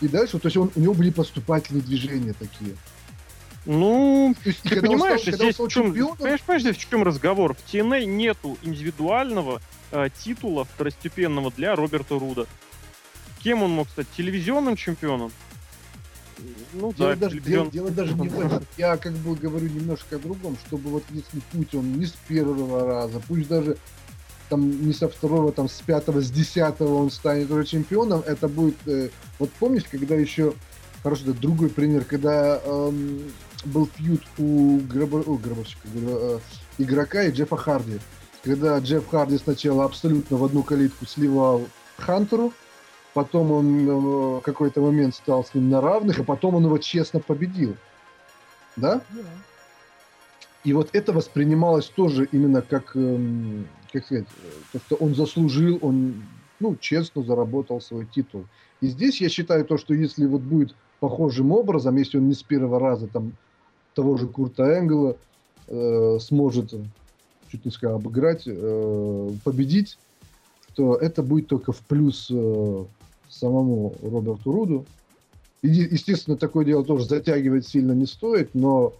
и 0.00 0.08
дальше, 0.08 0.38
то 0.38 0.46
есть 0.46 0.56
он, 0.56 0.70
у 0.74 0.80
него 0.80 0.94
были 0.94 1.10
поступательные 1.10 1.82
движения 1.82 2.34
такие. 2.38 2.76
Ну, 3.64 4.34
То 4.44 4.48
есть, 4.48 4.62
ты 4.62 4.80
понимаешь, 4.80 5.22
стал- 5.22 5.34
здесь 5.34 5.54
стал 5.54 5.66
в 5.66 5.70
чем, 5.70 5.86
чемпионом, 5.86 6.16
понимаешь, 6.16 6.40
понимаешь, 6.42 6.62
здесь 6.62 6.76
в 6.76 6.88
чем 6.88 7.02
разговор? 7.02 7.54
В 7.54 7.58
TNA 7.72 8.04
нету 8.04 8.56
индивидуального 8.62 9.60
э, 9.90 10.08
титула 10.22 10.64
второстепенного 10.64 11.50
для 11.50 11.74
Роберта 11.74 12.18
Руда. 12.18 12.46
Кем 13.42 13.62
он 13.62 13.72
мог 13.72 13.88
стать? 13.88 14.06
Телевизионным 14.16 14.76
чемпионом? 14.76 15.32
Ну 16.74 16.92
Дело, 16.92 17.14
да, 17.14 17.16
даже, 17.16 17.36
телевизион- 17.40 17.70
дело- 17.70 17.70
дело 17.70 17.90
даже 17.90 18.14
не 18.14 18.28
в 18.28 18.38
этом. 18.40 18.64
Я 18.76 18.96
как 18.96 19.12
бы 19.14 19.34
говорю 19.34 19.68
немножко 19.68 20.16
о 20.16 20.18
другом, 20.18 20.56
чтобы 20.66 20.90
вот 20.90 21.04
если 21.10 21.40
путь 21.52 21.74
он 21.74 21.92
не 21.98 22.06
с 22.06 22.12
первого 22.28 22.86
раза, 22.86 23.20
пусть 23.26 23.48
даже 23.48 23.76
там 24.48 24.86
не 24.86 24.92
со 24.92 25.08
второго, 25.08 25.50
там 25.52 25.68
с 25.68 25.80
пятого, 25.80 26.20
с 26.20 26.30
десятого 26.30 26.94
он 27.02 27.10
станет 27.10 27.50
уже 27.50 27.64
чемпионом, 27.64 28.22
это 28.24 28.46
будет... 28.48 28.76
э, 28.86 29.08
вот 29.38 29.50
помнишь, 29.58 29.84
когда 29.90 30.14
еще... 30.14 30.54
Хороший 31.02 31.26
да, 31.26 31.32
другой 31.32 31.68
пример, 31.68 32.04
когда 32.04 32.60
эм, 32.64 33.22
был 33.64 33.88
фьюд 33.96 34.22
у, 34.38 34.78
Гробо- 34.80 35.22
о, 35.24 35.36
гробовщика, 35.36 35.86
э, 35.94 36.38
игрока 36.78 37.22
и 37.24 37.30
Джеффа 37.30 37.56
Харди. 37.56 37.98
Когда 38.42 38.78
Джефф 38.78 39.08
Харди 39.08 39.38
сначала 39.38 39.84
абсолютно 39.84 40.36
в 40.36 40.44
одну 40.44 40.62
калитку 40.64 41.06
сливал 41.06 41.66
Хантеру, 41.96 42.52
потом 43.16 43.50
он 43.50 43.88
э, 43.88 43.92
в 43.94 44.40
какой-то 44.42 44.82
момент 44.82 45.14
стал 45.14 45.42
с 45.42 45.54
ним 45.54 45.70
на 45.70 45.80
равных, 45.80 46.18
а 46.18 46.22
потом 46.22 46.56
он 46.56 46.64
его 46.66 46.76
честно 46.76 47.18
победил. 47.18 47.74
Да? 48.76 49.00
И 50.64 50.74
вот 50.74 50.90
это 50.92 51.14
воспринималось 51.14 51.86
тоже 51.86 52.28
именно 52.30 52.60
как, 52.60 52.94
эм, 52.94 53.66
как 53.90 54.04
сказать, 54.04 54.26
э, 54.26 54.50
то, 54.74 54.80
что 54.84 54.96
он 54.96 55.14
заслужил, 55.14 55.78
он, 55.80 56.24
ну, 56.60 56.76
честно 56.76 57.22
заработал 57.22 57.80
свой 57.80 58.04
титул. 58.04 58.44
И 58.82 58.88
здесь 58.88 59.22
я 59.22 59.30
считаю 59.30 59.64
то, 59.64 59.78
что 59.78 59.94
если 59.94 60.26
вот 60.26 60.42
будет 60.42 60.74
похожим 61.00 61.52
образом, 61.52 61.96
если 61.96 62.18
он 62.18 62.28
не 62.28 62.34
с 62.34 62.42
первого 62.42 62.78
раза 62.78 63.06
там 63.06 63.32
того 63.94 64.18
же 64.18 64.26
Курта 64.26 64.78
Энгела 64.78 65.16
э, 65.68 66.18
сможет, 66.20 66.74
э, 66.74 66.84
чуть 67.50 67.64
не 67.64 67.70
сказал, 67.70 67.96
обыграть, 67.96 68.42
э, 68.46 69.30
победить, 69.42 69.96
то 70.74 70.96
это 70.96 71.22
будет 71.22 71.48
только 71.48 71.72
в 71.72 71.78
плюс 71.78 72.28
э, 72.30 72.84
самому 73.38 73.94
Роберту 74.02 74.52
Руду. 74.52 74.86
И, 75.62 75.68
естественно, 75.68 76.36
такое 76.36 76.64
дело 76.64 76.84
тоже 76.84 77.06
затягивать 77.06 77.66
сильно 77.66 77.92
не 77.92 78.06
стоит, 78.06 78.54
но 78.54 78.92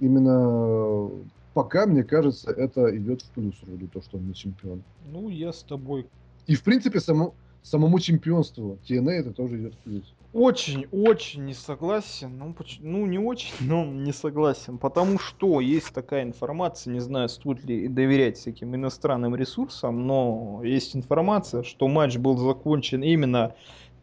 именно 0.00 1.08
э, 1.08 1.08
пока, 1.54 1.86
мне 1.86 2.02
кажется, 2.02 2.50
это 2.50 2.96
идет 2.96 3.22
в 3.22 3.30
плюс 3.30 3.54
Руду, 3.68 3.88
то, 3.92 4.02
что 4.02 4.16
он 4.18 4.26
не 4.28 4.34
чемпион. 4.34 4.82
Ну, 5.12 5.28
я 5.28 5.52
с 5.52 5.62
тобой 5.62 6.06
И, 6.46 6.54
в 6.54 6.62
принципе, 6.62 7.00
само, 7.00 7.34
самому 7.62 7.98
чемпионству 8.00 8.78
TNA 8.88 9.10
это 9.10 9.32
тоже 9.32 9.60
идет 9.60 9.74
в 9.74 9.78
плюс. 9.78 10.04
Очень-очень 10.32 11.44
не 11.44 11.54
согласен. 11.54 12.38
Ну, 12.38 12.54
ну, 12.80 13.06
не 13.06 13.18
очень, 13.18 13.52
но 13.60 13.84
не 13.84 14.12
согласен. 14.12 14.78
Потому 14.78 15.18
что 15.18 15.60
есть 15.60 15.92
такая 15.92 16.22
информация, 16.22 16.92
не 16.92 17.00
знаю, 17.00 17.28
стоит 17.28 17.64
ли 17.64 17.88
доверять 17.88 18.38
всяким 18.38 18.74
иностранным 18.74 19.34
ресурсам, 19.34 20.06
но 20.06 20.60
есть 20.62 20.94
информация, 20.94 21.62
что 21.64 21.88
матч 21.88 22.16
был 22.16 22.36
закончен 22.36 23.02
именно 23.02 23.54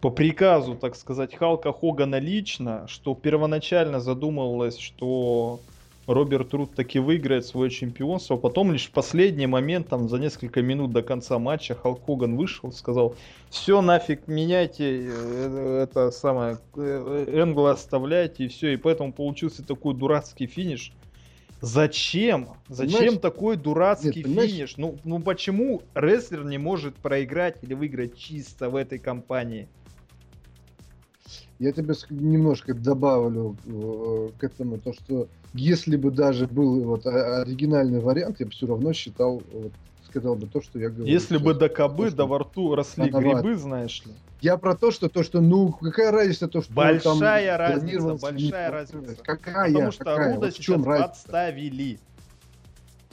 по 0.01 0.09
приказу, 0.11 0.75
так 0.75 0.95
сказать, 0.95 1.33
Халка 1.33 1.73
Хогана 1.73 2.19
лично, 2.19 2.87
что 2.87 3.15
первоначально 3.15 3.99
задумывалось, 3.99 4.77
что 4.77 5.59
Роберт 6.07 6.53
Руд 6.53 6.73
таки 6.73 6.99
выиграет 6.99 7.45
свое 7.45 7.69
чемпионство, 7.69 8.37
потом 8.37 8.71
лишь 8.71 8.87
в 8.87 8.91
последний 8.91 9.45
момент, 9.45 9.89
там 9.89 10.07
за 10.07 10.17
несколько 10.17 10.61
минут 10.61 10.91
до 10.93 11.03
конца 11.03 11.37
матча, 11.37 11.75
Халк 11.75 12.05
Хоган 12.05 12.37
вышел, 12.37 12.71
сказал, 12.71 13.15
все 13.49 13.81
нафиг 13.81 14.27
меняйте, 14.27 15.09
э, 15.09 15.83
это 15.83 16.11
самое, 16.11 16.59
э, 16.75 17.25
Энгла 17.33 17.71
оставляйте 17.71 18.45
и 18.45 18.47
все, 18.47 18.73
и 18.73 18.77
поэтому 18.77 19.11
получился 19.11 19.63
такой 19.63 19.93
дурацкий 19.93 20.47
финиш. 20.47 20.93
Зачем? 21.59 22.49
Зачем 22.69 22.99
Понимаешь? 22.99 23.19
такой 23.19 23.57
дурацкий 23.57 24.23
Нет, 24.23 24.49
финиш? 24.49 24.77
Ну, 24.77 24.97
ну 25.03 25.19
почему 25.19 25.81
рестлер 25.95 26.45
не 26.45 26.57
может 26.57 26.95
проиграть 26.95 27.57
или 27.63 27.73
выиграть 27.73 28.15
чисто 28.17 28.69
в 28.69 28.75
этой 28.75 28.99
компании? 28.99 29.67
Я 31.59 31.71
тебе 31.71 31.95
немножко 32.09 32.73
добавлю 32.73 33.55
э, 33.65 34.29
к 34.39 34.43
этому, 34.43 34.77
то, 34.77 34.93
что 34.93 35.27
если 35.53 35.97
бы 35.97 36.11
даже 36.11 36.45
был 36.45 36.81
вот 36.81 37.05
оригинальный 37.07 37.99
вариант, 37.99 38.39
я 38.39 38.45
бы 38.45 38.51
все 38.51 38.67
равно 38.67 38.93
считал, 38.93 39.41
вот, 39.51 39.71
сказал 40.05 40.35
бы 40.35 40.45
то, 40.47 40.61
что 40.61 40.77
я 40.77 40.89
говорю. 40.89 41.05
Если 41.05 41.37
бы 41.37 41.55
до 41.55 41.67
кобы, 41.69 42.07
что- 42.07 42.17
до 42.17 42.25
во 42.27 42.39
рту 42.39 42.75
росли 42.75 43.09
Рановато. 43.09 43.41
грибы, 43.41 43.57
знаешь 43.59 44.03
ли. 44.05 44.11
Я 44.39 44.57
про 44.57 44.75
то, 44.75 44.91
что 44.91 45.09
то, 45.09 45.23
что, 45.23 45.41
ну, 45.41 45.71
какая 45.71 46.11
разница, 46.11 46.47
то, 46.47 46.61
что 46.61 46.71
Большая 46.71 47.57
там 47.57 47.73
разница, 47.73 48.17
большая 48.21 48.71
разница. 48.71 49.15
Какая? 49.23 49.73
Потому 49.73 49.91
что 49.91 50.03
какая? 50.03 50.35
Руда 50.35 50.45
Вот 50.45 50.55
сейчас 50.55 50.83
разница? 50.83 51.07
подставили. 51.07 51.99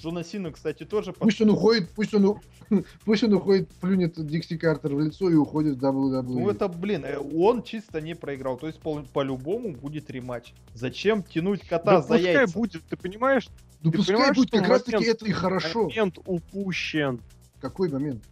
Джона 0.05 0.22
Сина, 0.22 0.52
кстати, 0.52 0.85
тоже 0.85 1.14
Пусть 1.14 1.40
он 1.40 1.51
уходит, 1.51 1.89
пусть 1.94 2.12
он, 2.12 2.39
пусть 3.06 3.24
он 3.24 3.32
уходит, 3.32 3.70
плюнет 3.81 4.14
Дикси 4.26 4.59
Картер 4.59 4.94
в 4.94 5.01
лицо 5.01 5.31
и 5.31 5.35
уходит 5.35 5.78
в 5.78 5.85
WWE. 5.85 6.22
Ну 6.22 6.51
это, 6.51 6.68
блин, 6.68 7.05
э, 7.06 7.16
он 7.16 7.62
чисто 7.62 8.02
не 8.02 8.14
проиграл. 8.14 8.59
То 8.59 8.66
есть 8.66 8.81
по- 8.81 9.02
по-любому 9.02 9.72
будет 9.72 10.10
рематч. 10.10 10.52
Зачем 10.74 11.22
тянуть 11.22 11.66
кота 11.66 11.93
Да 11.93 12.02
за 12.02 12.14
пускай 12.14 12.35
яйца? 12.35 12.52
будет, 12.52 12.82
ты 12.85 12.97
понимаешь, 12.98 13.48
ну 13.82 13.90
ты 13.90 13.97
пускай 13.97 14.16
понимаешь, 14.16 14.36
будет 14.36 14.51
как 14.51 14.68
раз 14.68 14.82
таки 14.82 15.05
это 15.06 15.24
и 15.24 15.32
хорошо. 15.32 15.85
момент 15.85 16.18
упущен 16.26 17.20
Какой 17.60 17.89
момент? 17.89 18.22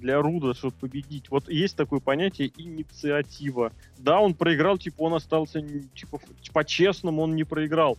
для 0.00 0.20
Руда, 0.20 0.54
чтобы 0.54 0.74
победить. 0.76 1.30
Вот 1.30 1.48
есть 1.48 1.76
такое 1.76 2.00
понятие 2.00 2.52
инициатива. 2.56 3.72
Да, 3.98 4.20
он 4.20 4.34
проиграл, 4.34 4.78
типа 4.78 5.02
он 5.02 5.14
остался, 5.14 5.60
типа, 5.60 6.20
по-честному 6.52 7.22
он 7.22 7.34
не 7.34 7.42
проиграл. 7.44 7.98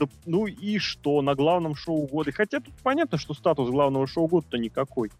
Да, 0.00 0.06
ну 0.24 0.46
и 0.46 0.78
что, 0.78 1.20
на 1.22 1.34
главном 1.34 1.74
шоу 1.74 2.06
года. 2.06 2.32
Хотя 2.32 2.60
тут 2.60 2.74
понятно, 2.82 3.18
что 3.18 3.34
статус 3.34 3.68
главного 3.68 4.06
шоу 4.06 4.26
года-то 4.26 4.56
никакой. 4.56 5.10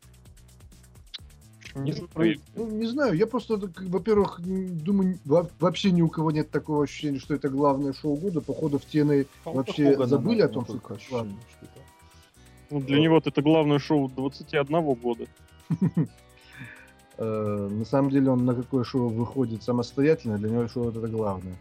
Не 1.75 1.93
Ну, 1.93 2.09
знаю. 2.13 2.37
ну, 2.57 2.69
не 2.69 2.87
знаю, 2.87 3.15
я 3.15 3.27
просто, 3.27 3.57
во-первых, 3.57 4.41
думаю, 4.41 5.19
во- 5.25 5.49
вообще 5.61 5.93
ни 5.93 6.03
у 6.03 6.09
кого 6.09 6.33
нет 6.33 6.51
такого 6.51 6.83
ощущения, 6.83 7.19
что 7.21 7.35
это 7.35 7.49
главное 7.49 7.93
шоу 7.93 8.17
года. 8.17 8.41
Походу 8.41 8.79
в 8.79 8.83
TNA 8.83 9.27
вообще 9.45 9.93
Хогана, 9.93 10.07
забыли 10.07 10.41
о 10.41 10.49
том, 10.49 10.65
что 10.65 10.79
это 10.79 10.95
это. 10.95 11.81
Ну, 12.71 12.81
для 12.81 13.01
него 13.01 13.19
это 13.19 13.43
главное 13.43 13.79
шоу 13.79 14.09
21 14.09 14.95
года. 14.95 15.27
э, 17.19 17.69
на 17.71 17.85
самом 17.85 18.11
деле 18.11 18.31
он 18.31 18.45
на 18.45 18.55
какое 18.55 18.83
шоу 18.85 19.09
выходит 19.09 19.63
самостоятельно, 19.63 20.39
для 20.39 20.51
него 20.51 20.69
шоу 20.69 20.89
это 20.89 21.07
главное. 21.07 21.57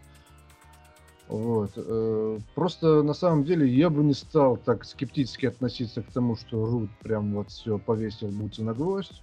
Вот. 1.30 1.72
э, 1.76 2.40
Просто 2.56 3.04
на 3.04 3.14
самом 3.14 3.44
деле 3.46 3.68
я 3.72 3.90
бы 3.92 4.04
не 4.04 4.14
стал 4.16 4.58
так 4.58 4.84
скептически 4.84 5.46
относиться 5.46 6.02
к 6.02 6.12
тому, 6.12 6.36
что 6.36 6.66
Рут 6.66 6.90
прям 7.02 7.34
вот 7.36 7.52
все 7.52 7.78
повесил 7.78 8.30
бутсы 8.30 8.64
на 8.64 8.74
гвоздь. 8.74 9.22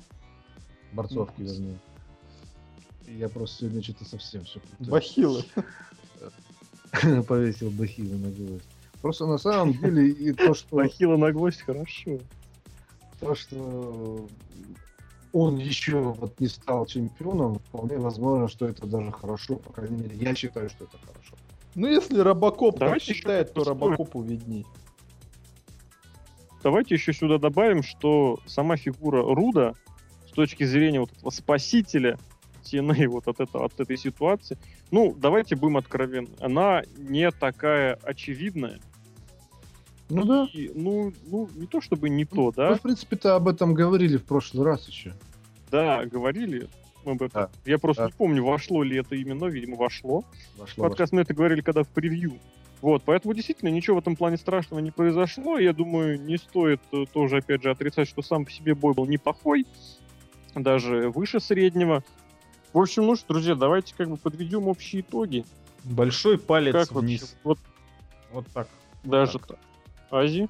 Борцовки, 0.92 1.34
Ну, 1.42 1.46
вернее. 1.46 1.78
Я 3.08 3.28
просто 3.28 3.58
сегодня 3.58 3.82
что-то 3.82 4.04
совсем 4.04 4.44
все 4.44 4.60
Бахилы. 4.78 5.44
повесил 7.26 7.70
бахилы 7.70 8.16
на 8.16 8.30
гвоздь. 8.30 8.64
Просто 9.02 9.26
на 9.26 9.38
самом 9.38 9.72
деле 9.74 10.08
и 10.10 10.32
то, 10.32 10.54
что, 10.54 10.76
Бахила 10.76 11.16
на 11.16 11.32
гвоздь 11.32 11.60
хорошо. 11.60 12.18
то, 13.20 13.34
что 13.34 14.28
он 15.32 15.56
еще 15.58 15.98
вот 16.00 16.38
не 16.40 16.48
стал 16.48 16.86
чемпионом, 16.86 17.58
вполне 17.58 17.98
возможно, 17.98 18.48
что 18.48 18.66
это 18.66 18.86
даже 18.86 19.12
хорошо. 19.12 19.56
По 19.56 19.72
крайней 19.72 19.96
мере, 20.02 20.16
я 20.16 20.34
считаю, 20.34 20.70
что 20.70 20.84
это 20.84 20.98
хорошо. 20.98 21.34
Ну 21.76 21.86
если 21.88 22.18
Робокоп 22.18 22.78
так 22.78 23.00
считает, 23.00 23.52
то. 23.52 23.62
Робокопу 23.62 24.22
видней. 24.22 24.66
Давайте 26.62 26.94
еще 26.94 27.12
сюда 27.12 27.38
добавим, 27.38 27.82
что 27.82 28.40
сама 28.46 28.76
фигура 28.76 29.22
Руда 29.22 29.74
с 30.26 30.32
точки 30.32 30.64
зрения 30.64 31.00
вот 31.00 31.12
этого 31.12 31.30
спасителя 31.30 32.18
TNA 32.64 33.06
вот 33.08 33.28
от, 33.28 33.40
этого, 33.40 33.66
от 33.66 33.78
этой 33.78 33.96
ситуации, 33.98 34.58
ну, 34.90 35.14
давайте 35.16 35.54
будем 35.54 35.76
откровенны, 35.76 36.30
она 36.40 36.82
не 36.96 37.30
такая 37.30 37.94
очевидная. 38.02 38.80
Ну 40.08 40.24
да. 40.24 40.48
И, 40.52 40.70
ну, 40.74 41.12
ну, 41.26 41.48
не 41.54 41.66
то 41.66 41.80
чтобы 41.80 42.08
не 42.08 42.24
то, 42.24 42.46
Мы, 42.46 42.52
да, 42.52 42.74
в 42.74 42.80
принципе-то 42.80 43.36
об 43.36 43.48
этом 43.48 43.74
говорили 43.74 44.16
в 44.16 44.24
прошлый 44.24 44.64
раз 44.64 44.88
еще. 44.88 45.12
да, 45.70 46.04
говорили 46.06 46.68
мы 47.06 47.12
об 47.12 47.22
этом. 47.22 47.42
Да. 47.44 47.50
Я 47.64 47.78
просто 47.78 48.02
Да. 48.02 48.06
не 48.08 48.12
помню, 48.12 48.44
вошло 48.44 48.82
ли 48.82 48.98
это 48.98 49.14
именно, 49.14 49.46
видимо, 49.46 49.76
вошло. 49.76 50.24
Вошло, 50.58 50.88
Подкаст 50.88 51.12
мы 51.12 51.22
это 51.22 51.32
говорили, 51.32 51.60
когда 51.62 51.82
в 51.84 51.88
превью. 51.88 52.34
Вот, 52.82 53.02
поэтому 53.04 53.32
действительно 53.32 53.70
ничего 53.70 53.96
в 53.96 54.00
этом 54.00 54.16
плане 54.16 54.36
страшного 54.36 54.80
не 54.80 54.90
произошло. 54.90 55.58
Я 55.58 55.72
думаю, 55.72 56.20
не 56.20 56.36
стоит 56.36 56.80
э, 56.92 57.04
тоже, 57.10 57.38
опять 57.38 57.62
же, 57.62 57.70
отрицать, 57.70 58.06
что 58.08 58.20
сам 58.20 58.44
по 58.44 58.50
себе 58.50 58.74
бой 58.74 58.92
был 58.92 59.06
неплохой, 59.06 59.66
даже 60.54 61.08
выше 61.08 61.40
среднего. 61.40 62.04
В 62.74 62.78
общем, 62.78 63.06
ну 63.06 63.16
что, 63.16 63.28
друзья, 63.28 63.54
давайте 63.54 63.94
как 63.96 64.10
бы 64.10 64.18
подведем 64.18 64.68
общие 64.68 65.00
итоги. 65.00 65.46
Большой 65.84 66.36
палец 66.38 66.72
Как 66.74 66.92
вообще? 66.92 67.06
вниз. 67.06 67.36
Вот 67.44 67.58
Вот 68.32 68.46
так. 68.48 68.68
даже 69.04 69.38
так. 69.38 69.46
так. 69.48 69.58
Ази? 70.10 70.48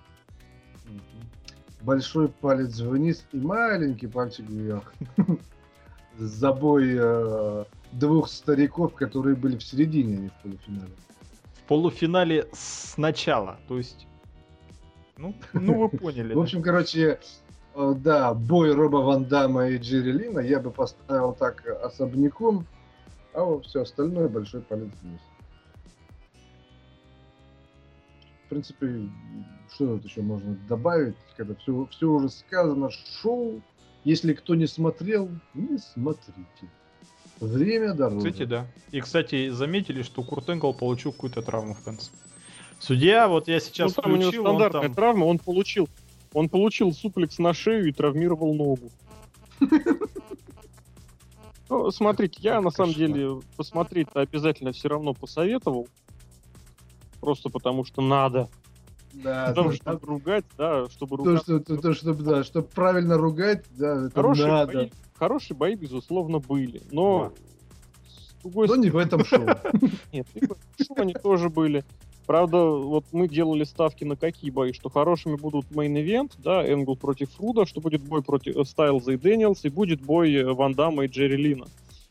Большой 1.82 2.28
палец 2.28 2.80
вниз 2.80 3.24
и 3.32 3.36
маленький 3.36 4.08
пальчик 4.08 4.48
вверх. 4.48 4.92
забой 6.18 6.96
э, 6.98 7.64
двух 7.92 8.28
стариков, 8.28 8.94
которые 8.94 9.36
были 9.36 9.56
в 9.56 9.62
середине, 9.62 10.16
а 10.16 10.20
не 10.20 10.28
в 10.28 10.32
полуфинале. 10.42 10.92
В 11.54 11.68
полуфинале 11.68 12.48
сначала, 12.52 13.58
то 13.68 13.78
есть... 13.78 14.06
Ну, 15.16 15.34
ну 15.52 15.88
вы 15.88 15.88
поняли. 15.98 16.34
В 16.34 16.40
общем, 16.40 16.62
короче, 16.62 17.18
э, 17.74 17.94
да, 17.98 18.34
бой 18.34 18.72
Роба 18.72 18.98
Ван 18.98 19.24
Дамма 19.24 19.68
и 19.68 19.78
Джерри 19.78 20.12
Лина 20.12 20.40
я 20.40 20.60
бы 20.60 20.70
поставил 20.70 21.32
так 21.32 21.66
особняком, 21.66 22.66
а 23.32 23.44
вот 23.44 23.66
все 23.66 23.82
остальное 23.82 24.28
большой 24.28 24.62
палец 24.62 24.92
вниз. 25.02 25.20
В 28.44 28.48
принципе, 28.48 29.08
что 29.74 29.96
тут 29.96 30.04
еще 30.04 30.22
можно 30.22 30.56
добавить, 30.68 31.16
когда 31.36 31.54
все, 31.56 31.86
все 31.90 32.06
уже 32.06 32.28
сказано, 32.28 32.90
шоу 32.90 33.60
если 34.06 34.34
кто 34.34 34.54
не 34.54 34.68
смотрел, 34.68 35.28
не 35.52 35.78
смотрите. 35.78 36.70
Время 37.40 37.92
дороже. 37.92 38.30
Кстати, 38.30 38.44
да. 38.44 38.66
И, 38.92 39.00
кстати, 39.00 39.48
заметили, 39.48 40.02
что 40.02 40.22
Курт 40.22 40.48
Энгл 40.48 40.72
получил 40.72 41.12
какую-то 41.12 41.42
травму 41.42 41.74
в 41.74 41.82
конце. 41.82 42.12
Судья, 42.78 43.26
вот 43.26 43.48
я 43.48 43.58
сейчас 43.58 43.96
ну, 43.96 44.02
там 44.02 44.12
у 44.12 44.16
него 44.16 44.28
включил, 44.28 44.44
он 44.44 44.50
стандартная 44.50 44.82
там... 44.82 44.94
травма, 44.94 45.24
он 45.24 45.38
получил, 45.40 45.88
он 46.32 46.48
получил 46.48 46.92
суплекс 46.92 47.38
на 47.40 47.52
шею 47.52 47.88
и 47.88 47.92
травмировал 47.92 48.54
ногу. 48.54 48.90
Ну, 51.68 51.90
смотрите, 51.90 52.38
я 52.42 52.60
на 52.60 52.70
самом 52.70 52.94
деле 52.94 53.40
посмотреть-то 53.56 54.20
обязательно 54.20 54.70
все 54.70 54.88
равно 54.88 55.14
посоветовал. 55.14 55.88
Просто 57.20 57.48
потому 57.48 57.84
что 57.84 58.02
надо. 58.02 58.48
Да, 59.22 59.46
Потому 59.48 59.70
да, 59.70 59.76
что 59.76 59.84
да. 59.84 59.98
ругать, 60.02 60.44
да, 60.58 60.88
чтобы 60.90 61.16
То, 61.16 61.24
ругать. 61.24 61.42
что, 61.42 61.60
то, 61.60 61.76
то, 61.76 61.94
чтобы, 61.94 62.22
да, 62.22 62.44
чтобы 62.44 62.68
правильно 62.68 63.16
ругать, 63.16 63.64
да, 63.70 64.06
это 64.06 64.14
Хорошие 64.14 64.48
надо. 64.48 64.72
бои, 64.72 64.90
хорошие 65.14 65.56
бои, 65.56 65.74
безусловно, 65.74 66.38
были. 66.38 66.82
Но 66.90 67.32
с 68.06 68.42
другой 68.42 68.68
Но 68.68 68.76
не 68.76 68.90
в 68.90 68.96
этом 68.96 69.24
шоу. 69.24 69.46
Нет, 70.12 70.26
шоу 70.86 70.96
они 70.98 71.14
тоже 71.14 71.48
были. 71.48 71.84
Правда, 72.26 72.58
вот 72.64 73.04
мы 73.12 73.28
делали 73.28 73.62
ставки 73.62 74.02
на 74.02 74.16
какие 74.16 74.50
бои, 74.50 74.72
что 74.72 74.90
хорошими 74.90 75.36
будут 75.36 75.66
мейн-ивент, 75.70 76.32
да, 76.38 76.66
Энгл 76.68 76.96
против 76.96 77.30
Фруда, 77.32 77.66
что 77.66 77.80
будет 77.80 78.02
бой 78.02 78.22
против 78.22 78.56
э, 78.56 78.64
Стайлза 78.64 79.12
и 79.12 79.16
Дэниелс, 79.16 79.64
и 79.64 79.68
будет 79.68 80.00
бой 80.02 80.34
э, 80.34 80.52
Ван 80.52 80.74
Дамма 80.74 81.04
и 81.04 81.08
Джерри 81.08 81.36
Лина. 81.36 81.66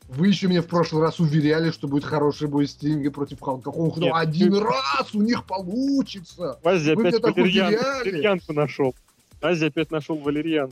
Вы 0.08 0.28
еще 0.28 0.48
меня 0.48 0.62
в 0.62 0.68
прошлый 0.68 1.02
раз 1.02 1.20
уверяли, 1.20 1.72
что 1.72 1.88
будет 1.88 2.04
хороший 2.06 2.48
бой 2.48 2.68
Стинга 2.68 3.10
против 3.12 3.42
Халка 3.42 3.72
Хонга. 3.72 4.00
Нет, 4.02 4.10
Ну, 4.12 4.16
один 4.16 4.52
ты- 4.54 4.60
раз 4.60 5.14
у 5.16 5.22
них 5.22 5.46
получится. 5.46 6.60
Ази 6.64 6.94
Вы 6.94 7.08
опять 7.08 7.22
валерьян, 7.22 7.74
валерьянку 7.74 8.54
нашел. 8.54 8.94
Ази 9.42 9.66
опять 9.66 9.90
нашел 9.92 10.16
валерьян. 10.18 10.72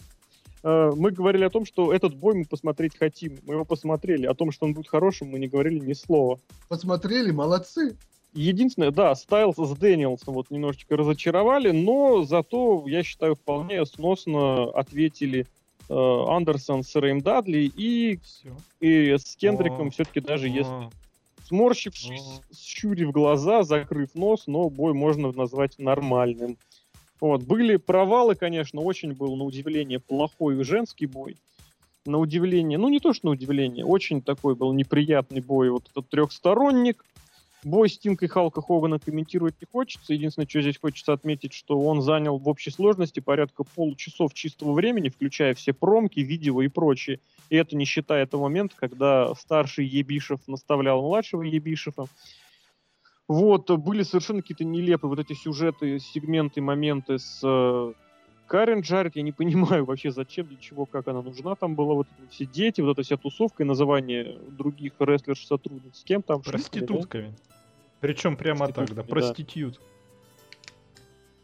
Э, 0.63 0.91
Мы 0.95 1.11
говорили 1.11 1.43
о 1.43 1.49
том, 1.49 1.65
что 1.65 1.91
этот 1.91 2.15
бой 2.15 2.35
мы 2.35 2.45
посмотреть 2.45 2.97
хотим. 2.97 3.39
Мы 3.45 3.55
его 3.55 3.65
посмотрели. 3.65 4.27
О 4.27 4.33
том, 4.35 4.51
что 4.51 4.65
он 4.65 4.73
будет 4.73 4.87
хорошим, 4.87 5.29
мы 5.29 5.39
не 5.39 5.47
говорили 5.47 5.79
ни 5.79 5.93
слова. 5.93 6.39
Посмотрели, 6.69 7.31
молодцы. 7.31 7.97
Единственное, 8.35 8.91
да, 8.91 9.13
Стайлз 9.13 9.57
с 9.57 9.77
Дэниелсом 9.77 10.33
вот 10.35 10.49
немножечко 10.51 10.95
разочаровали, 10.95 11.71
но 11.71 12.23
зато, 12.23 12.83
я 12.87 13.03
считаю, 13.03 13.35
вполне 13.35 13.85
сносно 13.85 14.71
ответили 14.71 15.45
Андерсон 15.89 16.83
с 16.83 16.95
Рэем 16.95 17.21
Дадли 17.21 17.71
и, 17.75 18.19
и 18.79 19.15
с 19.17 19.35
Кендриком 19.35 19.87
О, 19.87 19.91
все-таки 19.91 20.19
даже 20.19 20.47
если 20.47 20.71
О, 20.71 20.91
сморщившись, 21.45 22.41
щурив 22.57 23.11
глаза, 23.11 23.63
закрыв 23.63 24.15
нос, 24.15 24.47
но 24.47 24.69
бой 24.69 24.93
можно 24.93 25.31
назвать 25.31 25.77
нормальным. 25.77 26.57
Вот. 27.19 27.43
Были 27.43 27.77
провалы, 27.77 28.35
конечно, 28.35 28.81
очень 28.81 29.13
был, 29.13 29.35
на 29.35 29.43
удивление, 29.43 29.99
плохой 29.99 30.61
женский 30.63 31.05
бой. 31.05 31.37
На 32.05 32.17
удивление, 32.17 32.77
ну 32.77 32.89
не 32.89 32.99
то, 32.99 33.13
что 33.13 33.27
на 33.27 33.31
удивление, 33.31 33.85
очень 33.85 34.21
такой 34.21 34.55
был 34.55 34.73
неприятный 34.73 35.41
бой. 35.41 35.69
Вот 35.69 35.89
этот 35.89 36.09
трехсторонник. 36.09 37.05
Бой 37.63 37.89
Стинг 37.89 38.23
и 38.23 38.27
Халка 38.27 38.61
Хогана 38.61 38.99
комментировать 38.99 39.55
не 39.61 39.67
хочется. 39.71 40.13
Единственное, 40.13 40.47
что 40.47 40.61
здесь 40.61 40.77
хочется 40.79 41.13
отметить, 41.13 41.53
что 41.53 41.79
он 41.79 42.01
занял 42.01 42.37
в 42.37 42.47
общей 42.47 42.71
сложности 42.71 43.19
порядка 43.19 43.63
получасов 43.63 44.33
чистого 44.33 44.73
времени, 44.73 45.09
включая 45.09 45.53
все 45.53 45.73
промки, 45.73 46.19
видео 46.19 46.61
и 46.61 46.67
прочее. 46.67 47.19
И 47.49 47.55
это 47.55 47.75
не 47.75 47.85
считая 47.85 48.25
того 48.25 48.43
момента, 48.43 48.75
когда 48.77 49.33
старший 49.35 49.85
Ебишев 49.85 50.47
наставлял 50.47 51.01
младшего 51.01 51.43
Ебишева. 51.43 52.07
Вот, 53.27 53.71
были 53.71 54.03
совершенно 54.03 54.41
какие-то 54.41 54.65
нелепые 54.65 55.09
вот 55.09 55.19
эти 55.19 55.33
сюжеты, 55.33 55.99
сегменты, 55.99 56.61
моменты 56.61 57.19
с 57.19 57.39
э, 57.41 57.93
Карен 58.47 58.81
Джаред. 58.81 59.15
Я 59.15 59.21
не 59.21 59.31
понимаю 59.33 59.85
вообще, 59.85 60.11
зачем, 60.11 60.47
для 60.47 60.57
чего, 60.57 60.85
как 60.85 61.07
она 61.07 61.21
нужна. 61.21 61.55
Там 61.55 61.75
была 61.75 61.93
вот 61.93 62.07
эти 62.19 62.29
все 62.31 62.45
дети, 62.45 62.81
вот 62.81 62.91
эта 62.91 63.03
вся 63.03 63.15
тусовка 63.15 63.63
и 63.63 63.65
называние 63.65 64.37
других 64.49 64.93
рестлерш-сотрудниц. 64.99 65.99
С 65.99 66.03
кем 66.03 66.21
там? 66.21 66.43
шлюхами, 66.43 66.81
да? 67.27 67.52
Причем 68.03 68.35
прямо 68.35 68.67
так, 68.67 68.93
да, 68.93 69.01
проститют. 69.01 69.79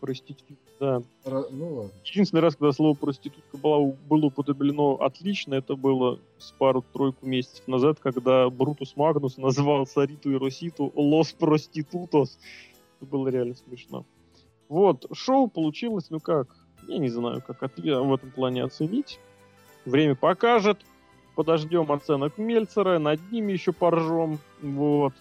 Проститутка, 0.01 0.53
да. 0.77 1.01
Ра- 1.23 1.47
Ну 1.51 1.73
ладно. 1.73 1.91
Единственный 2.03 2.41
раз, 2.41 2.57
когда 2.57 2.73
слово 2.73 2.95
проститутка 2.95 3.55
было, 3.57 3.95
было 4.09 4.25
употреблено 4.25 4.95
отлично, 4.95 5.53
это 5.53 5.77
было 5.77 6.19
с 6.37 6.51
пару-тройку 6.51 7.25
месяцев 7.25 7.65
назад, 7.69 7.99
когда 8.01 8.49
Брутус 8.49 8.97
Магнус 8.97 9.37
назвал 9.37 9.87
Сариту 9.87 10.31
и 10.31 10.35
Роситу 10.37 10.91
«Лос 10.95 11.31
Проститутос». 11.31 12.37
Это 12.97 13.05
было 13.09 13.29
реально 13.29 13.55
смешно. 13.55 14.05
Вот, 14.67 15.05
шоу 15.13 15.47
получилось, 15.47 16.09
ну 16.09 16.19
как, 16.19 16.47
я 16.89 16.97
не 16.97 17.07
знаю, 17.07 17.41
как 17.47 17.63
отве- 17.63 18.01
в 18.01 18.13
этом 18.13 18.31
плане 18.31 18.65
оценить. 18.65 19.17
Время 19.85 20.15
покажет. 20.15 20.77
Подождем 21.35 21.89
оценок 21.89 22.37
Мельцера, 22.37 22.99
над 22.99 23.31
ними 23.31 23.53
еще 23.53 23.71
поржем. 23.71 24.39
Вот. 24.61 25.13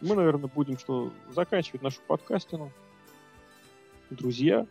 Мы, 0.00 0.14
наверное, 0.14 0.50
будем 0.54 0.78
что, 0.78 1.10
заканчивать 1.30 1.82
нашу 1.82 2.00
подкастину. 2.06 2.70
Друзья, 4.10 4.66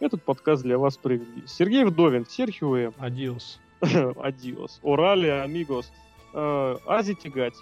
этот 0.00 0.22
подкаст 0.22 0.62
для 0.62 0.78
вас 0.78 0.96
провели 0.96 1.46
Сергей 1.46 1.84
Вдовин, 1.84 2.26
Серхио 2.26 2.76
М. 2.76 2.94
Адиос. 2.98 3.60
Адиос, 3.80 4.80
Орали, 4.82 5.26
Амигос, 5.26 5.92
э, 6.34 6.76
Ази 6.86 7.14
Тигати 7.14 7.58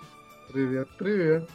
Привет, 0.53 0.89
привет. 0.99 1.51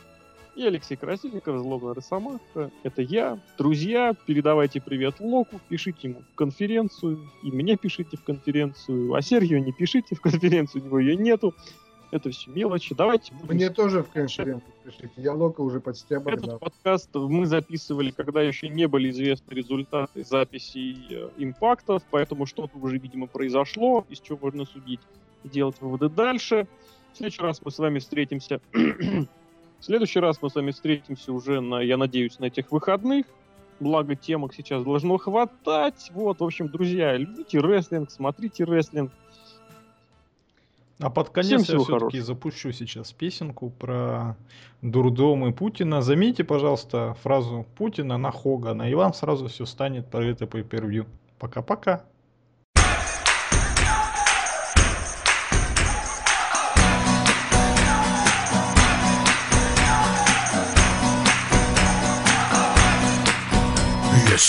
и 0.55 0.63
Алексей 0.65 0.95
Красильников, 0.95 1.59
Злобная 1.59 1.93
Росомаха. 1.93 2.71
Это 2.83 3.01
я. 3.01 3.39
Друзья, 3.57 4.13
передавайте 4.25 4.81
привет 4.81 5.19
Локу, 5.19 5.59
пишите 5.69 6.09
ему 6.09 6.21
в 6.21 6.35
конференцию, 6.35 7.19
и 7.43 7.51
мне 7.51 7.77
пишите 7.77 8.17
в 8.17 8.23
конференцию, 8.23 9.13
а 9.13 9.21
Сергию 9.21 9.63
не 9.63 9.71
пишите 9.71 10.15
в 10.15 10.21
конференцию, 10.21 10.83
у 10.83 10.85
него 10.87 10.99
ее 10.99 11.15
нету. 11.15 11.53
Это 12.15 12.29
все 12.29 12.49
мелочи. 12.49 12.95
Давайте 12.95 13.33
будем 13.33 13.55
Мне 13.55 13.69
тоже 13.69 14.01
в 14.01 14.09
конференцию 14.09 14.71
пишите. 14.85 15.11
Я 15.17 15.33
Лока 15.33 15.59
уже 15.59 15.81
почти 15.81 16.13
Этот 16.13 16.27
обогнал. 16.27 16.59
подкаст 16.59 17.09
мы 17.13 17.45
записывали, 17.45 18.11
когда 18.11 18.41
еще 18.41 18.69
не 18.69 18.87
были 18.87 19.09
известны 19.09 19.53
результаты 19.53 20.23
записей 20.23 21.07
э, 21.09 21.29
импактов, 21.35 22.03
поэтому 22.09 22.45
что-то 22.45 22.77
уже, 22.77 22.99
видимо, 22.99 23.27
произошло, 23.27 24.05
из 24.07 24.21
чего 24.21 24.39
можно 24.41 24.63
судить 24.63 25.01
и 25.43 25.49
делать 25.49 25.75
выводы 25.81 26.07
дальше. 26.07 26.67
В 27.11 27.17
следующий 27.17 27.41
раз 27.41 27.61
мы 27.61 27.69
с 27.69 27.79
вами 27.79 27.99
встретимся. 27.99 28.61
В 28.73 29.83
следующий 29.83 30.21
раз 30.21 30.41
мы 30.41 30.49
с 30.49 30.55
вами 30.55 30.71
встретимся 30.71 31.33
уже, 31.33 31.59
на, 31.59 31.81
я 31.81 31.97
надеюсь, 31.97 32.39
на 32.39 32.45
этих 32.45 32.71
выходных. 32.71 33.25
Благо, 33.81 34.15
темок 34.15 34.53
сейчас 34.53 34.85
должно 34.85 35.17
хватать. 35.17 36.09
Вот, 36.13 36.39
в 36.39 36.43
общем, 36.45 36.69
друзья, 36.69 37.17
любите 37.17 37.59
рестлинг, 37.59 38.09
смотрите 38.09 38.63
рестлинг. 38.63 39.11
А 40.99 41.09
под 41.09 41.27
Всем 41.27 41.33
конец 41.33 41.51
я 41.51 41.77
всего 41.77 41.83
все-таки 41.83 42.19
запущу 42.21 42.71
сейчас 42.71 43.11
песенку 43.11 43.69
про 43.69 44.37
дурдом 44.81 45.45
и 45.45 45.51
Путина. 45.51 46.01
Заметьте, 46.01 46.43
пожалуйста, 46.45 47.15
фразу 47.21 47.65
Путина 47.77 48.17
на 48.17 48.31
Хогана, 48.31 48.89
и 48.89 48.95
вам 48.95 49.13
сразу 49.13 49.47
все 49.47 49.65
станет 49.65 50.09
про 50.09 50.23
это 50.23 50.47
по 50.47 50.61
первью. 50.63 51.05
Пока-пока. 51.37 52.05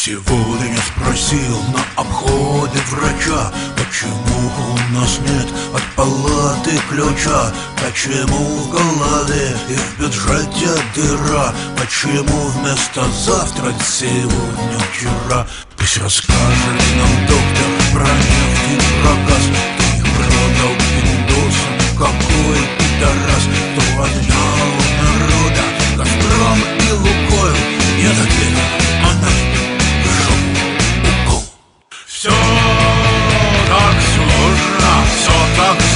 Я 0.06 0.12
сегодня 0.12 0.76
спросил 0.94 1.62
на 1.72 2.00
обходе 2.00 2.78
врача 2.90 3.52
Почему 3.76 4.52
у 4.70 4.94
нас 4.94 5.18
нет 5.18 5.48
от 5.74 5.82
палаты 5.96 6.78
ключа 6.88 7.52
Почему 7.84 8.38
в 8.38 8.70
голове 8.70 9.56
и 9.68 9.74
в 9.74 9.98
бюджете 9.98 10.80
дыра 10.94 11.52
Почему 11.76 12.46
вместо 12.50 13.02
завтра 13.24 13.74
сегодня 13.84 14.78
вчера 14.92 15.44
Пусть 15.76 15.98
расскажет 15.98 16.82
нам 16.98 17.26
доктор 17.26 17.68
про 17.92 18.06
нефть 18.06 18.70
и 18.70 19.02
про 19.02 19.12
газ 19.26 19.42
Кто 19.74 19.96
их 19.96 20.14
продал 20.14 20.74
индусам, 21.02 21.98
какой 21.98 22.58
пидорас 22.78 23.65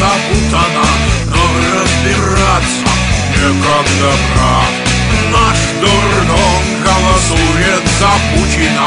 так 0.00 0.08
запутано, 0.08 0.84
но 1.26 1.42
разбираться 1.74 2.90
некогда 3.36 4.12
брат. 4.34 4.74
Наш 5.30 5.58
дурдом 5.80 6.62
голосует 6.82 7.84
за 7.98 8.10
Путина, 8.32 8.86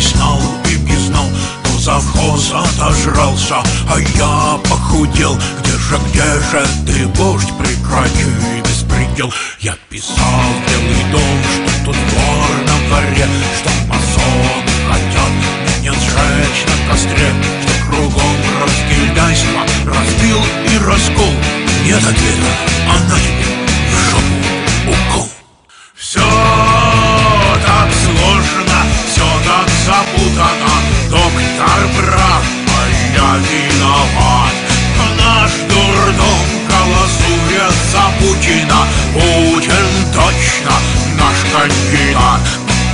знал 0.00 0.40
и 0.68 0.78
не 0.80 0.96
знал 0.96 1.26
Но 1.64 1.78
завхоз 1.78 2.52
отожрался, 2.52 3.56
а 3.88 3.98
я 3.98 4.58
похудел. 4.68 5.38
Где 5.60 5.72
же, 5.72 5.98
где 6.08 6.24
же 6.50 6.66
ты, 6.86 7.06
вождь, 7.18 7.52
прекрати 7.58 8.24
беспредел? 8.64 9.32
Я 9.60 9.76
писал 9.88 10.16
в 10.16 10.70
Белый 10.70 11.12
дом, 11.12 11.38
что 11.54 11.86
тут 11.86 11.96
вор 11.96 12.50
на 12.66 12.88
дворе 12.88 13.26
Что 13.58 13.70
масоны 13.86 14.72
хотят 14.88 15.30
меня 15.78 15.92
сжечь 15.92 16.64
на 16.66 16.90
костре 16.90 17.32
Что 17.62 17.86
кругом 17.88 18.36
разгильдяйство, 18.60 19.62
разбил 19.86 20.40
и 20.72 20.78
раскол. 20.84 21.32
Нет 21.84 22.02
ответа, 22.02 22.50
а 22.90 22.98
на 23.08 23.18
тебе 23.18 23.46
в 23.92 24.10
жопу 24.10 24.55
а 33.36 33.38
виноват 33.38 34.54
Наш 35.18 35.50
дурдом 35.68 36.46
голосует 36.68 37.74
за 37.92 38.04
Путина. 38.18 38.80
Путин 39.12 39.88
точно 40.14 40.72
наш 41.18 41.38
кандидат. 41.52 42.40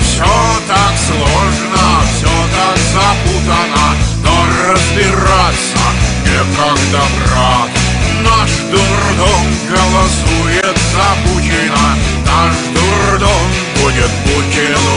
Все 0.00 0.24
так 0.66 0.94
сложно, 1.06 1.84
все 2.12 2.34
так 2.56 2.76
запутано 2.92 3.86
Но 4.24 4.34
разбираться 4.66 5.84
некогда, 6.26 7.02
брат. 7.18 7.70
Наш 8.22 8.50
дурдом 8.70 9.44
голосует 9.70 10.76
за 10.92 11.08
Путина. 11.24 11.86
Наш 12.26 12.54
дурдом 12.74 13.46
будет 13.80 14.10
Путину 14.24 14.91